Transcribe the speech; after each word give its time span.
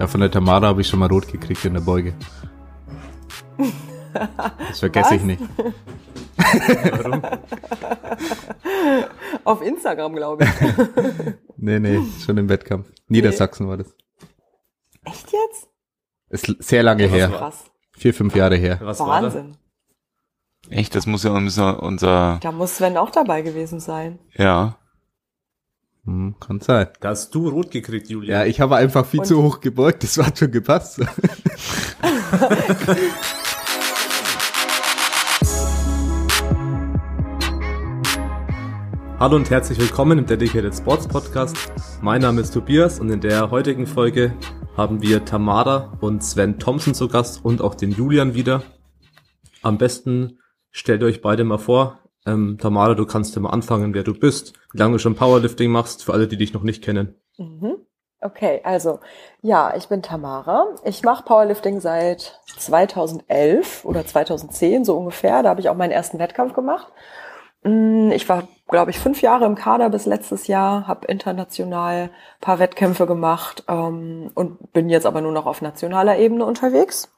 Ja, 0.00 0.06
von 0.06 0.20
der 0.20 0.30
Tamara 0.30 0.68
habe 0.68 0.80
ich 0.80 0.88
schon 0.88 0.98
mal 0.98 1.10
rot 1.10 1.28
gekriegt 1.28 1.62
in 1.66 1.74
der 1.74 1.82
Beuge. 1.82 2.14
Das 4.68 4.78
vergesse 4.78 5.16
ich 5.16 5.22
nicht. 5.22 5.42
Warum? 6.36 7.22
Auf 9.44 9.60
Instagram, 9.60 10.14
glaube 10.14 10.44
ich. 10.44 10.50
nee, 11.58 11.78
nee, 11.78 12.00
schon 12.24 12.38
im 12.38 12.48
Wettkampf. 12.48 12.90
Niedersachsen 13.08 13.66
nee. 13.66 13.70
war 13.70 13.76
das. 13.76 13.94
Echt 15.04 15.32
jetzt? 15.32 15.68
Ist 16.30 16.62
sehr 16.62 16.82
lange 16.82 17.04
ja, 17.04 17.10
her. 17.10 17.28
Krass. 17.28 17.64
Vier, 17.92 18.14
fünf 18.14 18.34
Jahre 18.34 18.56
her. 18.56 18.78
Was 18.82 19.00
Wahnsinn. 19.00 19.56
Echt, 20.70 20.94
das 20.94 21.04
muss 21.06 21.24
ja 21.24 21.32
unser, 21.32 21.82
unser. 21.82 22.38
Da 22.40 22.52
muss 22.52 22.76
Sven 22.76 22.96
auch 22.96 23.10
dabei 23.10 23.42
gewesen 23.42 23.80
sein. 23.80 24.20
Ja. 24.36 24.76
Hm, 26.04 26.36
kann 26.38 26.60
sein. 26.60 26.86
Da 27.00 27.08
hast 27.08 27.34
du 27.34 27.48
rot 27.48 27.72
gekriegt, 27.72 28.08
Julia. 28.08 28.38
Ja, 28.38 28.46
ich 28.46 28.60
habe 28.60 28.76
einfach 28.76 29.04
viel 29.04 29.18
Und 29.20 29.26
zu 29.26 29.42
hoch 29.42 29.58
gebeugt, 29.60 30.04
das 30.04 30.16
hat 30.18 30.38
schon 30.38 30.52
gepasst. 30.52 31.00
Hallo 39.18 39.34
und 39.36 39.50
herzlich 39.50 39.80
willkommen 39.80 40.18
im 40.20 40.26
Dedicated 40.26 40.74
Sports 40.74 41.08
Podcast. 41.08 41.56
Mein 42.00 42.22
Name 42.22 42.42
ist 42.42 42.54
Tobias 42.54 43.00
und 43.00 43.10
in 43.10 43.20
der 43.20 43.50
heutigen 43.50 43.88
Folge 43.88 44.36
haben 44.76 45.02
wir 45.02 45.24
Tamara 45.24 45.98
und 46.00 46.22
Sven 46.22 46.60
Thompson 46.60 46.94
zu 46.94 47.08
Gast 47.08 47.44
und 47.44 47.60
auch 47.60 47.74
den 47.74 47.90
Julian 47.90 48.34
wieder. 48.34 48.62
Am 49.62 49.76
besten 49.76 50.39
stellt 50.70 51.02
euch 51.02 51.22
beide 51.22 51.44
mal 51.44 51.58
vor. 51.58 51.98
Ähm, 52.26 52.58
Tamara, 52.60 52.94
du 52.94 53.06
kannst 53.06 53.34
ja 53.34 53.40
mal 53.40 53.50
anfangen, 53.50 53.94
wer 53.94 54.02
du 54.02 54.14
bist, 54.14 54.52
wie 54.72 54.78
lange 54.78 54.92
du 54.94 54.98
schon 54.98 55.14
Powerlifting 55.14 55.70
machst, 55.70 56.04
für 56.04 56.12
alle, 56.12 56.28
die 56.28 56.36
dich 56.36 56.52
noch 56.52 56.62
nicht 56.62 56.84
kennen. 56.84 57.14
Mhm. 57.38 57.76
Okay, 58.22 58.60
also 58.64 59.00
ja, 59.40 59.74
ich 59.74 59.88
bin 59.88 60.02
Tamara. 60.02 60.66
Ich 60.84 61.02
mache 61.02 61.24
Powerlifting 61.24 61.80
seit 61.80 62.38
2011 62.58 63.86
oder 63.86 64.04
2010 64.04 64.84
so 64.84 64.98
ungefähr. 64.98 65.42
Da 65.42 65.48
habe 65.48 65.60
ich 65.60 65.70
auch 65.70 65.74
meinen 65.74 65.92
ersten 65.92 66.18
Wettkampf 66.18 66.52
gemacht. 66.52 66.92
Mm, 67.62 68.10
ich 68.12 68.28
war, 68.28 68.48
glaube 68.68 68.90
ich, 68.90 68.98
fünf 68.98 69.22
Jahre 69.22 69.46
im 69.46 69.54
Kader 69.54 69.88
bis 69.88 70.04
letztes 70.04 70.46
Jahr, 70.48 70.86
habe 70.86 71.06
international 71.06 72.10
paar 72.42 72.58
Wettkämpfe 72.58 73.06
gemacht 73.06 73.64
ähm, 73.68 74.30
und 74.34 74.72
bin 74.74 74.90
jetzt 74.90 75.06
aber 75.06 75.22
nur 75.22 75.32
noch 75.32 75.46
auf 75.46 75.62
nationaler 75.62 76.18
Ebene 76.18 76.44
unterwegs. 76.44 77.14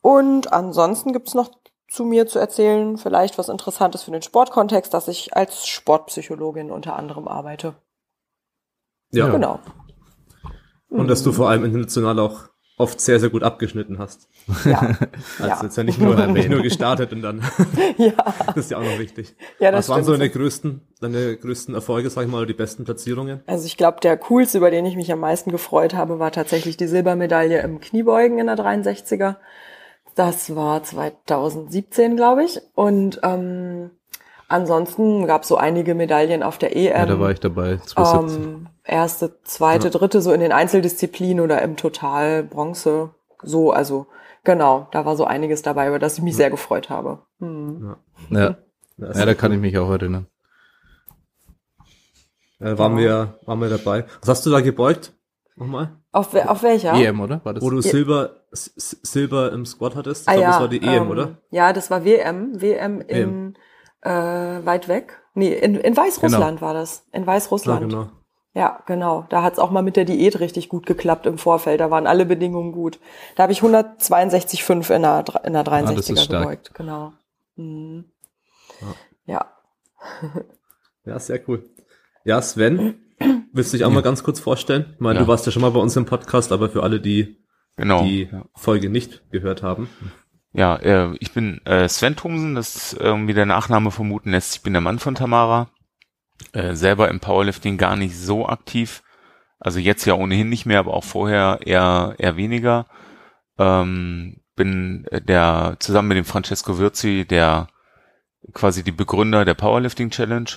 Und 0.00 0.52
ansonsten 0.52 1.12
gibt's 1.12 1.34
noch 1.34 1.50
zu 1.88 2.04
mir 2.04 2.26
zu 2.26 2.38
erzählen, 2.38 2.98
vielleicht 2.98 3.38
was 3.38 3.48
Interessantes 3.48 4.02
für 4.02 4.10
den 4.10 4.22
Sportkontext, 4.22 4.92
dass 4.92 5.08
ich 5.08 5.34
als 5.34 5.66
Sportpsychologin 5.66 6.70
unter 6.70 6.96
anderem 6.96 7.26
arbeite. 7.26 7.74
Ja. 9.10 9.28
Genau. 9.28 9.58
Und 10.90 11.08
dass 11.08 11.22
du 11.22 11.32
vor 11.32 11.48
allem 11.48 11.64
international 11.64 12.18
auch 12.18 12.48
oft 12.78 13.00
sehr, 13.00 13.18
sehr 13.18 13.28
gut 13.28 13.42
abgeschnitten 13.42 13.98
hast. 13.98 14.28
Ja. 14.64 14.78
also 14.78 15.06
ja. 15.40 15.62
jetzt 15.62 15.76
ja 15.76 15.82
nicht 15.82 16.00
nur, 16.00 16.14
nicht 16.28 16.48
nur 16.48 16.62
gestartet 16.62 17.12
und 17.12 17.22
dann. 17.22 17.42
ja. 17.96 18.12
Das 18.46 18.56
ist 18.56 18.70
ja 18.70 18.78
auch 18.78 18.84
noch 18.84 18.98
wichtig. 18.98 19.34
Ja, 19.58 19.70
das 19.70 19.88
Was 19.88 19.96
waren 19.96 20.04
so 20.04 20.12
deine 20.12 20.30
größten, 20.30 20.82
deine 21.00 21.36
größten 21.36 21.74
Erfolge, 21.74 22.08
sag 22.08 22.24
ich 22.24 22.30
mal, 22.30 22.38
oder 22.38 22.46
die 22.46 22.54
besten 22.54 22.84
Platzierungen? 22.84 23.42
Also 23.46 23.66
ich 23.66 23.76
glaube, 23.76 23.98
der 24.00 24.16
coolste, 24.18 24.58
über 24.58 24.70
den 24.70 24.86
ich 24.86 24.96
mich 24.96 25.12
am 25.12 25.20
meisten 25.20 25.50
gefreut 25.50 25.94
habe, 25.94 26.18
war 26.18 26.30
tatsächlich 26.30 26.76
die 26.76 26.86
Silbermedaille 26.86 27.60
im 27.62 27.80
Kniebeugen 27.80 28.38
in 28.38 28.46
der 28.46 28.56
63er. 28.56 29.36
Das 30.18 30.56
war 30.56 30.82
2017, 30.82 32.16
glaube 32.16 32.42
ich. 32.42 32.60
Und 32.74 33.20
ähm, 33.22 33.92
ansonsten 34.48 35.28
gab 35.28 35.42
es 35.42 35.48
so 35.48 35.56
einige 35.56 35.94
Medaillen 35.94 36.42
auf 36.42 36.58
der 36.58 36.74
EM. 36.74 36.86
Ja, 36.86 37.06
da 37.06 37.20
war 37.20 37.30
ich 37.30 37.38
dabei. 37.38 37.76
2017. 37.76 38.42
Ähm, 38.42 38.66
erste, 38.82 39.40
zweite, 39.44 39.86
ja. 39.86 39.90
dritte, 39.92 40.20
so 40.20 40.32
in 40.32 40.40
den 40.40 40.50
Einzeldisziplinen 40.50 41.38
oder 41.38 41.62
im 41.62 41.76
Total 41.76 42.42
Bronze. 42.42 43.10
So, 43.44 43.70
also 43.70 44.08
genau, 44.42 44.88
da 44.90 45.04
war 45.04 45.16
so 45.16 45.24
einiges 45.24 45.62
dabei, 45.62 45.86
über 45.86 46.00
das 46.00 46.18
ich 46.18 46.24
mich 46.24 46.32
ja. 46.32 46.38
sehr 46.38 46.50
gefreut 46.50 46.90
habe. 46.90 47.20
Mhm. 47.38 47.94
Ja. 48.30 48.56
Ja. 48.96 49.14
ja, 49.14 49.24
da 49.24 49.34
kann 49.34 49.52
ich 49.52 49.60
mich 49.60 49.78
auch 49.78 49.88
erinnern. 49.88 50.26
Äh, 52.58 52.76
waren, 52.76 52.96
wir, 52.96 53.38
waren 53.46 53.60
wir 53.60 53.68
dabei. 53.68 54.04
Was 54.18 54.30
hast 54.30 54.46
du 54.46 54.50
da 54.50 54.62
gebeugt? 54.62 55.12
Nochmal? 55.58 55.96
Auf, 56.12 56.34
auf 56.34 56.62
welcher? 56.62 56.94
EM, 56.94 57.20
oder? 57.20 57.44
War 57.44 57.54
das? 57.54 57.62
Wo 57.62 57.70
du 57.70 57.80
Silber, 57.80 58.44
Silber 58.52 59.52
im 59.52 59.66
Squad 59.66 59.96
hattest? 59.96 60.22
Ich 60.22 60.28
ah, 60.28 60.34
glaube, 60.34 60.46
das 60.46 60.60
war 60.60 60.68
die 60.68 60.82
EM, 60.82 61.02
ähm, 61.02 61.10
oder? 61.10 61.38
Ja, 61.50 61.72
das 61.72 61.90
war 61.90 62.04
WM. 62.04 62.60
WM 62.60 63.00
in 63.00 63.54
Äh, 64.00 64.10
weit 64.64 64.88
weg. 64.88 65.20
Nee, 65.34 65.52
in, 65.52 65.74
in 65.74 65.96
Weißrussland 65.96 66.58
genau. 66.58 66.60
war 66.60 66.74
das. 66.74 67.04
In 67.12 67.26
Weißrussland. 67.26 67.80
Ja, 67.80 67.86
genau. 67.86 68.10
Ja, 68.54 68.82
genau. 68.86 69.26
Da 69.28 69.42
hat's 69.42 69.58
auch 69.58 69.70
mal 69.70 69.82
mit 69.82 69.96
der 69.96 70.04
Diät 70.04 70.40
richtig 70.40 70.68
gut 70.68 70.86
geklappt 70.86 71.26
im 71.26 71.38
Vorfeld. 71.38 71.80
Da 71.80 71.90
waren 71.90 72.06
alle 72.06 72.26
Bedingungen 72.26 72.72
gut. 72.72 72.98
Da 73.36 73.44
habe 73.44 73.52
ich 73.52 73.60
162,5 73.60 74.94
in 74.94 75.02
der, 75.02 75.24
in 75.44 75.52
der 75.52 75.64
63er 75.64 76.34
ah, 76.34 76.40
gebeugt. 76.40 76.74
Genau. 76.74 77.12
Mhm. 77.56 78.06
Ja. 79.26 79.46
Ja. 81.04 81.18
sehr 81.18 81.40
cool. 81.48 81.68
Ja, 82.24 82.40
Sven, 82.42 83.00
willst 83.58 83.72
du 83.72 83.76
dich 83.76 83.84
auch 83.84 83.90
ja. 83.90 83.94
mal 83.96 84.02
ganz 84.02 84.22
kurz 84.22 84.40
vorstellen? 84.40 84.92
Ich 84.94 85.00
meine, 85.00 85.18
ja. 85.18 85.24
du 85.24 85.28
warst 85.28 85.44
ja 85.44 85.52
schon 85.52 85.62
mal 85.62 85.72
bei 85.72 85.80
uns 85.80 85.94
im 85.96 86.06
Podcast, 86.06 86.52
aber 86.52 86.70
für 86.70 86.82
alle, 86.82 87.00
die 87.00 87.36
genau. 87.76 88.02
die 88.02 88.30
Folge 88.54 88.88
nicht 88.88 89.30
gehört 89.30 89.62
haben. 89.62 89.90
Ja, 90.52 90.76
äh, 90.76 91.14
ich 91.20 91.32
bin 91.32 91.60
äh, 91.66 91.88
Sven 91.88 92.16
Thomsen, 92.16 92.54
das 92.54 92.94
äh, 92.94 93.14
wie 93.26 93.34
der 93.34 93.44
Nachname 93.44 93.90
vermuten 93.90 94.30
lässt. 94.30 94.56
Ich 94.56 94.62
bin 94.62 94.72
der 94.72 94.80
Mann 94.80 94.98
von 94.98 95.14
Tamara. 95.14 95.68
Äh, 96.52 96.74
selber 96.74 97.08
im 97.08 97.20
Powerlifting 97.20 97.76
gar 97.76 97.96
nicht 97.96 98.16
so 98.16 98.46
aktiv. 98.46 99.02
Also 99.58 99.80
jetzt 99.80 100.04
ja 100.04 100.14
ohnehin 100.14 100.48
nicht 100.48 100.66
mehr, 100.66 100.78
aber 100.78 100.94
auch 100.94 101.04
vorher 101.04 101.60
eher, 101.64 102.14
eher 102.18 102.36
weniger. 102.36 102.86
Ähm, 103.58 104.40
bin 104.54 105.04
äh, 105.10 105.20
der 105.20 105.76
zusammen 105.80 106.08
mit 106.08 106.16
dem 106.16 106.24
Francesco 106.24 106.78
Virzi, 106.78 107.26
der 107.28 107.68
quasi 108.52 108.84
die 108.84 108.92
Begründer 108.92 109.44
der 109.44 109.54
Powerlifting 109.54 110.10
Challenge, 110.10 110.50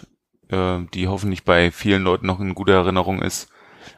äh, 0.52 0.80
die 0.94 1.08
hoffentlich 1.08 1.44
bei 1.44 1.72
vielen 1.72 2.04
Leuten 2.04 2.28
noch 2.28 2.40
in 2.40 2.56
guter 2.56 2.74
Erinnerung 2.74 3.22
ist. 3.22 3.50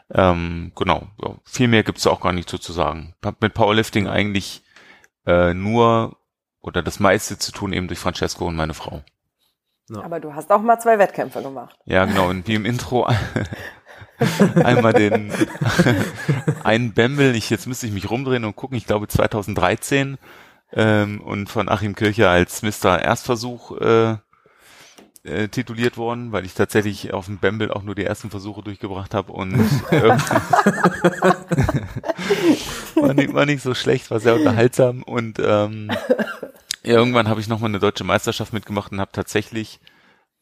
Ähm, 0.09 0.71
genau, 0.75 1.07
ja, 1.21 1.35
viel 1.43 1.67
mehr 1.67 1.83
gibt's 1.83 2.07
auch 2.07 2.21
gar 2.21 2.33
nicht 2.33 2.49
so 2.49 2.57
zu 2.57 2.71
sagen. 2.71 3.15
Hab 3.23 3.41
mit 3.41 3.53
Powerlifting 3.53 4.07
eigentlich 4.07 4.63
äh, 5.25 5.53
nur 5.53 6.17
oder 6.61 6.81
das 6.81 6.99
meiste 6.99 7.37
zu 7.37 7.51
tun 7.51 7.73
eben 7.73 7.87
durch 7.87 7.99
Francesco 7.99 8.47
und 8.47 8.55
meine 8.55 8.73
Frau. 8.73 9.03
Ja. 9.89 10.03
Aber 10.03 10.19
du 10.19 10.33
hast 10.33 10.51
auch 10.51 10.61
mal 10.61 10.79
zwei 10.79 10.97
Wettkämpfe 10.97 11.41
gemacht. 11.41 11.77
Ja, 11.85 12.05
genau. 12.05 12.29
Und 12.29 12.47
wie 12.47 12.55
im 12.55 12.65
Intro 12.65 13.05
einmal 14.55 14.93
den 14.93 15.31
einen 16.63 16.93
Bembel, 16.93 17.35
ich, 17.35 17.49
jetzt 17.49 17.67
müsste 17.67 17.87
ich 17.87 17.93
mich 17.93 18.09
rumdrehen 18.09 18.45
und 18.45 18.55
gucken, 18.55 18.77
ich 18.77 18.85
glaube 18.85 19.07
2013 19.07 20.17
ähm, 20.71 21.21
und 21.21 21.47
von 21.49 21.67
Achim 21.67 21.95
Kircher 21.95 22.29
als 22.29 22.61
Mr. 22.61 23.01
Erstversuch 23.01 23.77
äh, 23.79 24.17
äh, 25.23 25.47
tituliert 25.47 25.97
worden, 25.97 26.31
weil 26.31 26.45
ich 26.45 26.53
tatsächlich 26.53 27.13
auf 27.13 27.27
dem 27.27 27.37
Bembel 27.37 27.71
auch 27.71 27.83
nur 27.83 27.95
die 27.95 28.03
ersten 28.03 28.29
Versuche 28.29 28.61
durchgebracht 28.61 29.13
habe 29.13 29.31
und 29.31 29.53
war, 32.95 33.13
nicht, 33.13 33.33
war 33.33 33.45
nicht 33.45 33.63
so 33.63 33.73
schlecht, 33.73 34.11
war 34.11 34.19
sehr 34.19 34.35
unterhaltsam 34.35 35.03
und 35.03 35.39
ähm, 35.39 35.89
ja, 36.83 36.95
irgendwann 36.95 37.29
habe 37.29 37.39
ich 37.39 37.47
nochmal 37.47 37.69
eine 37.69 37.79
deutsche 37.79 38.03
Meisterschaft 38.03 38.51
mitgemacht 38.51 38.91
und 38.91 38.99
habe 38.99 39.13
tatsächlich 39.13 39.79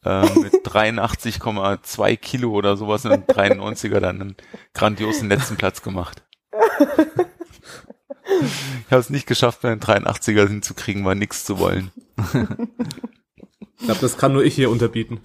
äh, 0.03 0.27
mit 0.39 0.53
83,2 0.65 2.17
Kilo 2.17 2.51
oder 2.51 2.75
sowas 2.75 3.05
in 3.05 3.11
93er 3.11 3.99
dann 3.99 4.21
einen 4.21 4.35
grandiosen 4.73 5.29
letzten 5.29 5.57
Platz 5.57 5.83
gemacht. 5.83 6.23
Ich 8.25 8.91
habe 8.91 9.01
es 9.01 9.11
nicht 9.11 9.27
geschafft, 9.27 9.63
meinen 9.63 9.79
83er 9.79 10.47
hinzukriegen, 10.47 11.05
war 11.05 11.15
nichts 11.15 11.45
zu 11.45 11.59
wollen. 11.59 11.91
Ich 13.81 13.87
glaube, 13.87 14.01
das 14.01 14.17
kann 14.17 14.33
nur 14.33 14.43
ich 14.43 14.53
hier 14.53 14.69
unterbieten. 14.69 15.19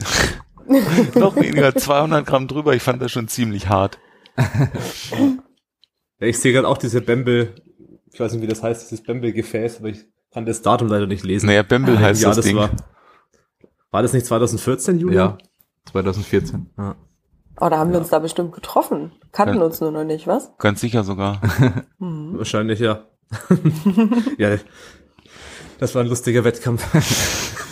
Noch 1.14 1.36
weniger, 1.36 1.74
200 1.74 2.26
Gramm 2.26 2.48
drüber. 2.48 2.74
Ich 2.74 2.82
fand 2.82 3.02
das 3.02 3.12
schon 3.12 3.28
ziemlich 3.28 3.68
hart. 3.68 3.98
Ja, 6.18 6.26
ich 6.26 6.38
sehe 6.38 6.52
gerade 6.52 6.66
auch 6.66 6.78
diese 6.78 7.02
Bembel, 7.02 7.54
ich 8.12 8.18
weiß 8.18 8.32
nicht, 8.32 8.42
wie 8.42 8.46
das 8.46 8.62
heißt, 8.62 8.82
dieses 8.82 9.04
Bembel-Gefäß, 9.04 9.78
aber 9.80 9.88
ich 9.88 10.06
kann 10.32 10.46
das 10.46 10.62
Datum 10.62 10.88
leider 10.88 11.06
nicht 11.06 11.24
lesen. 11.24 11.46
Naja, 11.46 11.62
Bembel 11.62 11.98
heißt 11.98 12.22
ja, 12.22 12.28
das, 12.28 12.36
das 12.36 12.46
Ding. 12.46 12.56
War, 12.56 12.70
war 13.90 14.02
das 14.02 14.14
nicht 14.14 14.24
2014, 14.24 14.98
Julia? 14.98 15.20
Ja, 15.20 15.38
2014. 15.92 16.70
Ja. 16.78 16.96
Oh, 17.60 17.68
da 17.68 17.78
haben 17.78 17.92
wir 17.92 17.98
uns 17.98 18.08
da 18.08 18.18
bestimmt 18.18 18.52
getroffen. 18.52 19.12
Kannten 19.32 19.58
ja. 19.58 19.64
uns 19.64 19.80
nur 19.80 19.90
noch 19.90 20.04
nicht, 20.04 20.26
was? 20.26 20.50
Ganz 20.58 20.80
sicher 20.80 21.04
sogar. 21.04 21.40
mhm. 21.98 22.38
Wahrscheinlich, 22.38 22.80
ja. 22.80 23.04
ja, 24.38 24.56
das 25.78 25.94
war 25.94 26.02
ein 26.02 26.08
lustiger 26.08 26.44
Wettkampf. 26.44 26.82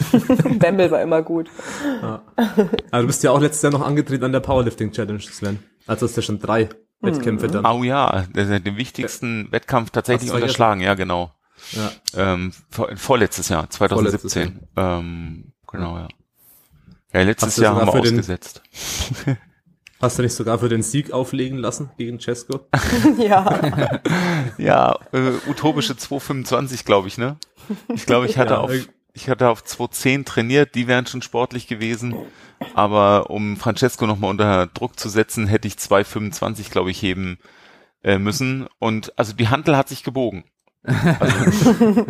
Bembel 0.59 0.91
war 0.91 1.03
immer 1.03 1.23
gut. 1.23 1.51
Ja. 2.03 2.23
Aber 2.91 3.01
du 3.03 3.07
bist 3.07 3.23
ja 3.23 3.31
auch 3.31 3.41
letztes 3.41 3.63
Jahr 3.63 3.73
noch 3.73 3.85
angetreten 3.87 4.25
an 4.25 4.33
der 4.33 4.41
Powerlifting 4.41 4.93
Challenge, 4.93 5.21
Sven. 5.21 5.59
Also 5.87 6.07
hast 6.07 6.17
du 6.17 6.21
ja 6.21 6.27
schon 6.27 6.39
drei 6.39 6.69
Wettkämpfe 7.01 7.49
mhm. 7.49 7.53
dann. 7.53 7.67
Oh 7.67 7.83
ja, 7.83 8.23
den 8.33 8.77
wichtigsten 8.77 9.51
Wettkampf 9.53 9.91
tatsächlich 9.91 10.33
unterschlagen, 10.33 10.81
ja 10.81 10.95
genau. 10.95 11.33
Ja. 11.73 11.91
Ähm, 12.17 12.53
vor, 12.71 12.91
vorletztes 12.97 13.49
Jahr, 13.49 13.69
2017. 13.71 14.31
Vorletztes 14.31 14.75
Jahr. 14.77 14.99
Ähm, 14.99 15.53
genau, 15.71 15.97
ja. 15.99 16.09
Ja, 17.13 17.23
letztes 17.23 17.57
Jahr 17.57 17.77
haben 17.77 17.87
wir 17.87 17.93
für 17.93 18.01
den- 18.01 18.15
ausgesetzt. 18.15 18.63
Hast 20.01 20.19
du 20.19 20.23
nicht 20.23 20.35
sogar 20.35 20.59
für 20.59 20.69
den 20.69 20.83
Sieg 20.83 21.13
auflegen 21.13 21.57
lassen 21.57 21.91
gegen 21.97 22.21
Cesco? 22.21 22.67
ja. 23.19 24.01
Ja, 24.59 24.99
äh, 25.13 25.31
utopische 25.49 25.97
225, 25.97 26.85
glaube 26.85 27.09
ich, 27.09 27.17
ne? 27.17 27.39
Ich 27.89 28.05
glaube, 28.05 28.27
ich 28.27 28.37
hatte 28.37 28.55
Ja, 28.55 28.61
auf 28.61 28.73
ich 29.15 29.31
hatte 29.31 29.49
auf 29.49 29.65
210 29.65 30.25
trainiert, 30.25 30.75
die 30.75 30.89
wären 30.89 31.07
schon 31.07 31.23
sportlich 31.23 31.69
gewesen, 31.69 32.17
aber 32.75 33.31
um 33.31 33.57
Francesco 33.57 34.07
nochmal 34.07 34.31
unter 34.31 34.67
Druck 34.67 34.99
zu 34.99 35.09
setzen, 35.09 35.47
hätte 35.47 35.69
ich 35.69 35.79
225, 35.79 36.71
glaube 36.71 36.91
ich, 36.91 37.01
heben 37.01 37.39
äh, 38.03 38.19
müssen 38.19 38.67
und 38.81 39.17
also 39.19 39.33
die 39.33 39.49
Hantel 39.49 39.77
hat 39.77 39.89
sich 39.89 40.03
gebogen. 40.03 40.45
Also, 40.83 41.71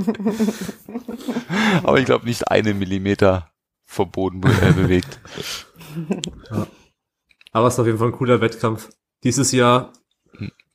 aber 1.84 2.00
ich 2.00 2.06
glaube 2.06 2.24
nicht 2.24 2.50
eine 2.50 2.74
Millimeter 2.74 3.52
vom 3.84 4.10
Boden 4.10 4.40
be 4.40 4.50
äh, 4.62 4.72
bewegt. 4.72 5.20
Aber 7.52 7.68
es 7.68 7.74
ist 7.74 7.80
auf 7.80 7.86
jeden 7.86 7.98
Fall 7.98 8.08
ein 8.08 8.14
cooler 8.14 8.40
Wettkampf. 8.40 8.88
Dieses 9.22 9.52
Jahr. 9.52 9.92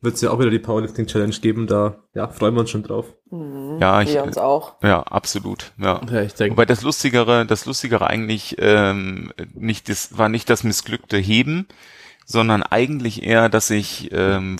Wird 0.01 0.15
es 0.15 0.21
ja 0.21 0.31
auch 0.31 0.39
wieder 0.39 0.49
die 0.49 0.59
Powerlifting 0.59 1.07
Challenge 1.07 1.35
geben. 1.41 1.67
Da 1.67 1.97
ja, 2.13 2.27
freuen 2.27 2.53
wir 2.55 2.61
uns 2.61 2.69
schon 2.69 2.83
drauf. 2.83 3.05
Mhm. 3.31 3.77
Ja, 3.81 4.01
ich- 4.01 4.13
Wir 4.13 4.23
uns 4.23 4.37
auch. 4.37 4.75
Ja, 4.81 5.01
absolut. 5.03 5.71
Ja. 5.77 6.01
Ja, 6.11 6.21
ich 6.21 6.33
denke, 6.33 6.53
Wobei 6.53 6.65
das 6.65 6.81
Lustigere, 6.83 7.45
das 7.45 7.65
Lustigere 7.65 8.07
eigentlich 8.07 8.55
ähm, 8.59 9.33
nicht 9.53 9.89
das 9.89 10.17
war 10.17 10.29
nicht 10.29 10.49
das 10.49 10.63
missglückte 10.63 11.17
Heben, 11.17 11.67
sondern 12.25 12.63
eigentlich 12.63 13.23
eher, 13.23 13.49
dass 13.49 13.69
ich 13.69 14.09
ähm, 14.11 14.57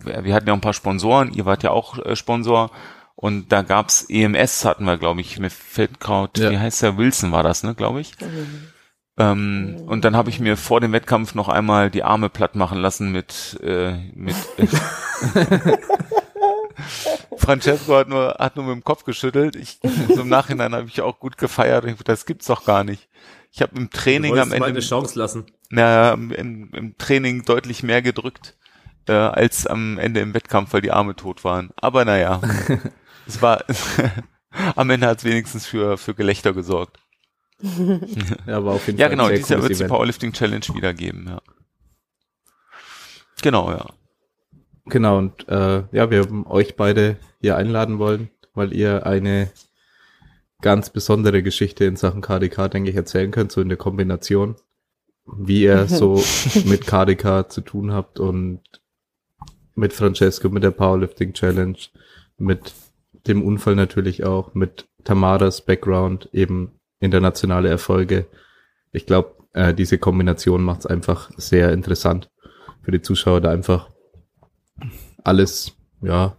wir 0.00 0.34
hatten 0.34 0.48
ja 0.48 0.52
ein 0.54 0.60
paar 0.60 0.72
Sponsoren, 0.74 1.32
ihr 1.32 1.46
wart 1.46 1.62
ja 1.62 1.70
auch 1.70 1.98
äh, 1.98 2.14
Sponsor 2.16 2.70
und 3.16 3.52
da 3.52 3.62
gab's 3.62 4.04
EMS 4.08 4.64
hatten 4.64 4.84
wir, 4.84 4.98
glaube 4.98 5.20
ich, 5.20 5.38
mir 5.38 5.50
fällt 5.50 6.00
gerade, 6.00 6.42
Ja. 6.42 6.50
wie 6.50 6.58
heißt 6.58 6.82
der 6.82 6.98
Wilson 6.98 7.30
war 7.32 7.42
das, 7.44 7.62
ne, 7.62 7.74
glaube 7.74 8.00
ich. 8.00 8.12
Ähm, 9.16 9.84
und 9.86 10.04
dann 10.04 10.16
habe 10.16 10.30
ich 10.30 10.40
mir 10.40 10.56
vor 10.56 10.80
dem 10.80 10.92
Wettkampf 10.92 11.34
noch 11.34 11.48
einmal 11.48 11.90
die 11.90 12.02
Arme 12.02 12.28
platt 12.28 12.56
machen 12.56 12.78
lassen 12.78 13.12
mit 13.12 13.60
äh, 13.62 13.92
mit 14.14 14.34
Francesco 17.36 17.96
hat 17.96 18.08
nur, 18.08 18.36
hat 18.38 18.56
nur 18.56 18.64
mit 18.64 18.74
dem 18.74 18.84
Kopf 18.84 19.04
geschüttelt. 19.04 19.56
Ich, 19.56 19.78
so 20.08 20.22
im 20.22 20.28
Nachhinein 20.28 20.74
habe 20.74 20.88
ich 20.88 21.00
auch 21.00 21.18
gut 21.18 21.38
gefeiert. 21.38 21.84
Ich, 21.84 21.96
das 22.02 22.26
gibt's 22.26 22.46
doch 22.46 22.64
gar 22.64 22.84
nicht. 22.84 23.08
Ich 23.52 23.62
habe 23.62 23.76
im 23.76 23.90
Training 23.90 24.36
am 24.38 24.48
mal 24.48 24.56
Ende, 24.56 24.68
eine 24.68 24.80
Chance 24.80 25.18
lassen. 25.18 25.46
na, 25.70 26.12
im, 26.12 26.70
im 26.72 26.98
Training 26.98 27.44
deutlich 27.44 27.82
mehr 27.82 28.02
gedrückt 28.02 28.56
äh, 29.06 29.12
als 29.12 29.66
am 29.66 29.98
Ende 29.98 30.20
im 30.20 30.34
Wettkampf, 30.34 30.72
weil 30.72 30.80
die 30.80 30.90
Arme 30.90 31.14
tot 31.14 31.44
waren. 31.44 31.70
Aber 31.76 32.04
naja, 32.04 32.40
es 33.26 33.40
war 33.42 33.64
am 34.76 34.90
Ende 34.90 35.06
hat's 35.06 35.24
wenigstens 35.24 35.66
für 35.66 35.98
für 35.98 36.14
Gelächter 36.14 36.52
gesorgt. 36.52 36.98
ja, 38.46 38.56
aber 38.56 38.72
auf 38.72 38.86
jeden 38.86 38.98
Ja, 38.98 39.06
Fall. 39.06 39.12
ein 39.12 39.18
genau. 39.18 39.28
Dieses 39.30 39.48
Jahr 39.48 39.60
wird 39.62 39.70
die 39.72 39.76
Event. 39.76 39.90
Powerlifting 39.90 40.32
Challenge 40.32 40.64
wieder 40.74 40.92
geben. 40.94 41.24
Ja. 41.28 41.40
Genau, 43.42 43.70
ja. 43.70 43.86
Genau, 44.86 45.18
und 45.18 45.48
äh, 45.48 45.84
ja, 45.92 46.10
wir 46.10 46.20
haben 46.20 46.46
euch 46.46 46.76
beide 46.76 47.16
hier 47.40 47.56
einladen 47.56 47.98
wollen, 47.98 48.28
weil 48.54 48.72
ihr 48.74 49.06
eine 49.06 49.50
ganz 50.60 50.90
besondere 50.90 51.42
Geschichte 51.42 51.84
in 51.84 51.96
Sachen 51.96 52.20
KDK, 52.20 52.68
denke 52.68 52.90
ich, 52.90 52.96
erzählen 52.96 53.30
könnt, 53.30 53.52
so 53.52 53.60
in 53.60 53.68
der 53.68 53.78
Kombination, 53.78 54.56
wie 55.26 55.62
ihr 55.62 55.86
so 55.88 56.22
mit 56.66 56.86
KDK 56.86 57.50
zu 57.50 57.62
tun 57.62 57.92
habt 57.92 58.20
und 58.20 58.60
mit 59.74 59.92
Francesco, 59.92 60.50
mit 60.50 60.62
der 60.62 60.70
Powerlifting 60.70 61.32
Challenge, 61.32 61.78
mit 62.36 62.74
dem 63.26 63.42
Unfall 63.42 63.74
natürlich 63.74 64.24
auch, 64.24 64.54
mit 64.54 64.86
Tamaras 65.04 65.62
Background, 65.64 66.28
eben 66.32 66.72
internationale 67.04 67.68
Erfolge. 67.68 68.26
Ich 68.92 69.06
glaube, 69.06 69.36
äh, 69.52 69.74
diese 69.74 69.98
Kombination 69.98 70.62
macht 70.62 70.80
es 70.80 70.86
einfach 70.86 71.30
sehr 71.36 71.72
interessant 71.72 72.30
für 72.82 72.90
die 72.90 73.02
Zuschauer, 73.02 73.40
da 73.40 73.50
einfach 73.50 73.90
alles, 75.22 75.72
ja, 76.02 76.36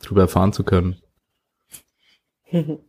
drüber 0.00 0.22
erfahren 0.22 0.52
zu 0.52 0.64
können. 0.64 0.96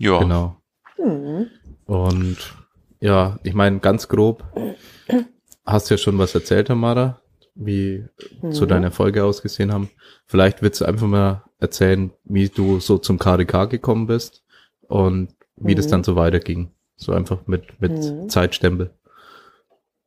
Ja. 0.00 0.20
Genau. 0.20 0.56
Mhm. 0.96 1.48
Und 1.86 2.36
ja, 3.00 3.40
ich 3.42 3.52
meine, 3.54 3.80
ganz 3.80 4.06
grob, 4.06 4.44
hast 5.66 5.90
du 5.90 5.94
ja 5.94 5.98
schon 5.98 6.18
was 6.18 6.36
erzählt, 6.36 6.68
Tamara, 6.68 7.20
wie 7.56 8.04
so 8.50 8.64
Mhm. 8.64 8.68
deine 8.68 8.86
Erfolge 8.86 9.24
ausgesehen 9.24 9.72
haben. 9.72 9.90
Vielleicht 10.26 10.62
willst 10.62 10.80
du 10.80 10.84
einfach 10.84 11.08
mal 11.08 11.42
erzählen, 11.58 12.12
wie 12.22 12.48
du 12.48 12.78
so 12.78 12.98
zum 12.98 13.18
KDK 13.18 13.64
gekommen 13.64 14.06
bist 14.06 14.44
und 14.82 15.34
wie 15.60 15.74
das 15.74 15.86
Mhm. 15.86 15.90
dann 15.90 16.04
so 16.04 16.16
weiterging. 16.16 16.70
So 16.96 17.12
einfach 17.12 17.46
mit, 17.46 17.80
mit 17.80 17.92
Mhm. 17.92 18.28
Zeitstempel. 18.28 18.90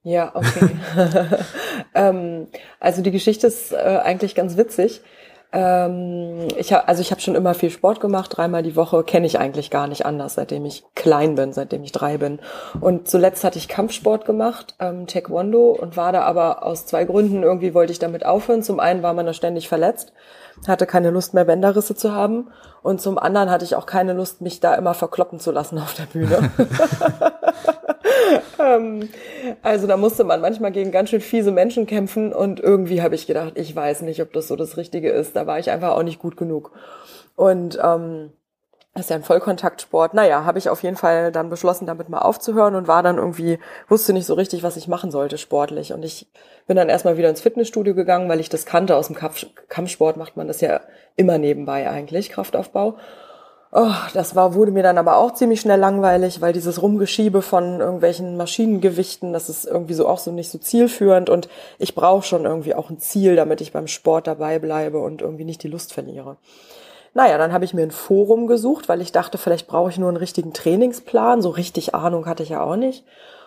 Ja, 0.04 0.32
okay. 0.34 0.70
ähm, 1.96 2.48
also 2.80 3.02
die 3.02 3.12
Geschichte 3.12 3.48
ist 3.48 3.72
äh, 3.72 4.00
eigentlich 4.04 4.36
ganz 4.36 4.58
witzig. 4.58 5.02
Ähm, 5.54 6.48
ich 6.58 6.72
hab, 6.72 6.88
also 6.88 7.02
ich 7.02 7.12
habe 7.12 7.20
schon 7.22 7.36
immer 7.36 7.54
viel 7.54 7.70
Sport 7.70 8.00
gemacht, 8.00 8.36
dreimal 8.36 8.64
die 8.64 8.78
Woche 8.78 9.04
kenne 9.04 9.28
ich 9.28 9.38
eigentlich 9.38 9.70
gar 9.70 9.88
nicht 9.88 10.06
anders, 10.06 10.36
seitdem 10.36 10.64
ich 10.66 10.84
klein 10.96 11.36
bin, 11.36 11.52
seitdem 11.52 11.84
ich 11.84 11.92
drei 11.92 12.18
bin. 12.18 12.40
Und 12.80 13.10
zuletzt 13.10 13.44
hatte 13.44 13.58
ich 13.58 13.68
Kampfsport 13.68 14.26
gemacht, 14.26 14.76
ähm, 14.80 15.08
Taekwondo, 15.08 15.72
und 15.72 15.98
war 15.98 16.14
da 16.14 16.22
aber 16.22 16.66
aus 16.66 16.86
zwei 16.86 17.04
Gründen 17.04 17.44
irgendwie 17.44 17.74
wollte 17.74 17.92
ich 17.92 18.00
damit 18.00 18.26
aufhören. 18.26 18.64
Zum 18.64 18.80
einen 18.80 19.04
war 19.04 19.14
man 19.14 19.26
da 19.26 19.34
ständig 19.34 19.68
verletzt, 19.68 20.14
hatte 20.68 20.86
keine 20.86 21.10
Lust 21.10 21.34
mehr 21.34 21.46
Bänderrisse 21.46 21.96
zu 21.96 22.14
haben, 22.14 22.52
und 22.84 23.00
zum 23.00 23.20
anderen 23.20 23.52
hatte 23.52 23.64
ich 23.64 23.76
auch 23.76 23.86
keine 23.86 24.14
Lust, 24.14 24.42
mich 24.42 24.60
da 24.60 24.74
immer 24.74 24.94
verkloppen 24.94 25.40
zu 25.40 25.52
lassen 25.52 25.78
auf 25.78 25.94
der 25.94 26.06
Bühne. 26.06 26.52
ähm, 28.60 29.10
also 29.62 29.86
da 29.86 29.98
musste 29.98 30.24
man 30.24 30.42
manchmal 30.42 30.72
gegen 30.72 30.92
ganz 30.92 31.10
schön 31.10 31.22
fiese 31.22 31.52
Menschen 31.52 31.86
kämpfen 31.86 32.34
und 32.34 32.60
irgendwie 32.60 33.04
habe 33.04 33.14
ich 33.14 33.28
gedacht, 33.28 33.54
ich 33.56 33.76
weiß 33.76 34.02
nicht, 34.02 34.22
ob 34.22 34.34
das 34.34 34.48
so 34.48 34.56
das 34.56 34.78
Richtige 34.78 35.12
ist. 35.12 35.36
Da 35.36 35.46
war 35.46 35.60
ich 35.60 35.70
einfach 35.70 35.92
auch 35.92 36.04
nicht 36.04 36.20
gut 36.20 36.38
genug. 36.38 36.72
Und 37.36 37.78
ähm, 37.84 38.32
ist 38.94 39.10
ja 39.10 39.16
ein 39.16 39.24
Vollkontaktsport. 39.24 40.14
Naja, 40.14 40.44
habe 40.44 40.60
ich 40.60 40.70
auf 40.70 40.84
jeden 40.84 40.98
Fall 40.98 41.32
dann 41.32 41.50
beschlossen, 41.50 41.86
damit 41.86 42.10
mal 42.10 42.20
aufzuhören 42.20 42.76
und 42.76 42.90
war 42.90 43.04
dann 43.04 43.18
irgendwie, 43.18 43.58
wusste 43.88 44.12
nicht 44.12 44.26
so 44.26 44.34
richtig, 44.34 44.64
was 44.64 44.76
ich 44.76 44.90
machen 44.90 45.12
sollte 45.12 45.38
sportlich. 45.38 45.94
Und 45.94 46.04
ich 46.04 46.28
bin 46.68 46.76
dann 46.76 46.90
erstmal 46.90 47.18
wieder 47.18 47.30
ins 47.30 47.42
Fitnessstudio 47.42 47.96
gegangen, 47.96 48.28
weil 48.28 48.42
ich 48.42 48.50
das 48.50 48.66
kannte. 48.66 48.98
Aus 48.98 49.08
dem 49.08 49.16
Kampf 49.16 49.46
Kampfsport 49.70 50.18
macht 50.18 50.36
man 50.36 50.48
das 50.48 50.60
ja 50.60 50.82
immer 51.16 51.38
nebenbei 51.38 51.90
eigentlich, 51.90 52.30
Kraftaufbau. 52.30 52.98
Oh, 53.74 53.94
das 54.14 54.36
war, 54.36 54.54
wurde 54.54 54.74
mir 54.74 54.84
dann 54.84 54.98
aber 54.98 55.16
auch 55.16 55.34
ziemlich 55.34 55.62
schnell 55.62 55.80
langweilig, 55.80 56.42
weil 56.42 56.52
dieses 56.52 56.82
Rumgeschiebe 56.82 57.42
von 57.42 57.80
irgendwelchen 57.80 58.36
Maschinengewichten, 58.36 59.32
das 59.32 59.48
ist 59.48 59.64
irgendwie 59.64 59.94
so 59.94 60.10
auch 60.10 60.18
so 60.18 60.34
nicht 60.34 60.50
so 60.50 60.58
zielführend 60.58 61.30
und 61.30 61.48
ich 61.80 61.96
brauche 61.96 62.28
schon 62.28 62.44
irgendwie 62.44 62.76
auch 62.76 62.90
ein 62.90 63.00
Ziel, 63.00 63.38
damit 63.38 63.62
ich 63.62 63.72
beim 63.72 63.88
Sport 63.88 64.28
dabei 64.28 64.60
bleibe 64.60 65.00
und 65.00 65.22
irgendwie 65.22 65.46
nicht 65.46 65.64
die 65.64 65.70
Lust 65.70 65.94
verliere. 65.94 66.36
Naja, 67.14 67.38
dann 67.38 67.52
habe 67.52 67.66
ich 67.66 67.74
mir 67.74 67.84
ein 67.84 67.92
Forum 67.92 68.48
gesucht, 68.48 68.88
weil 68.88 69.02
ich 69.02 69.12
dachte, 69.12 69.38
vielleicht 69.38 69.68
brauche 69.68 69.90
ich 69.90 69.98
nur 69.98 70.08
einen 70.08 70.18
richtigen 70.18 70.54
Trainingsplan. 70.54 71.42
So 71.42 71.50
richtig 71.50 71.94
Ahnung 71.94 72.26
hatte 72.26 72.44
ich 72.44 72.50
ja 72.50 72.64
auch 72.64 72.78
nicht. 72.78 73.04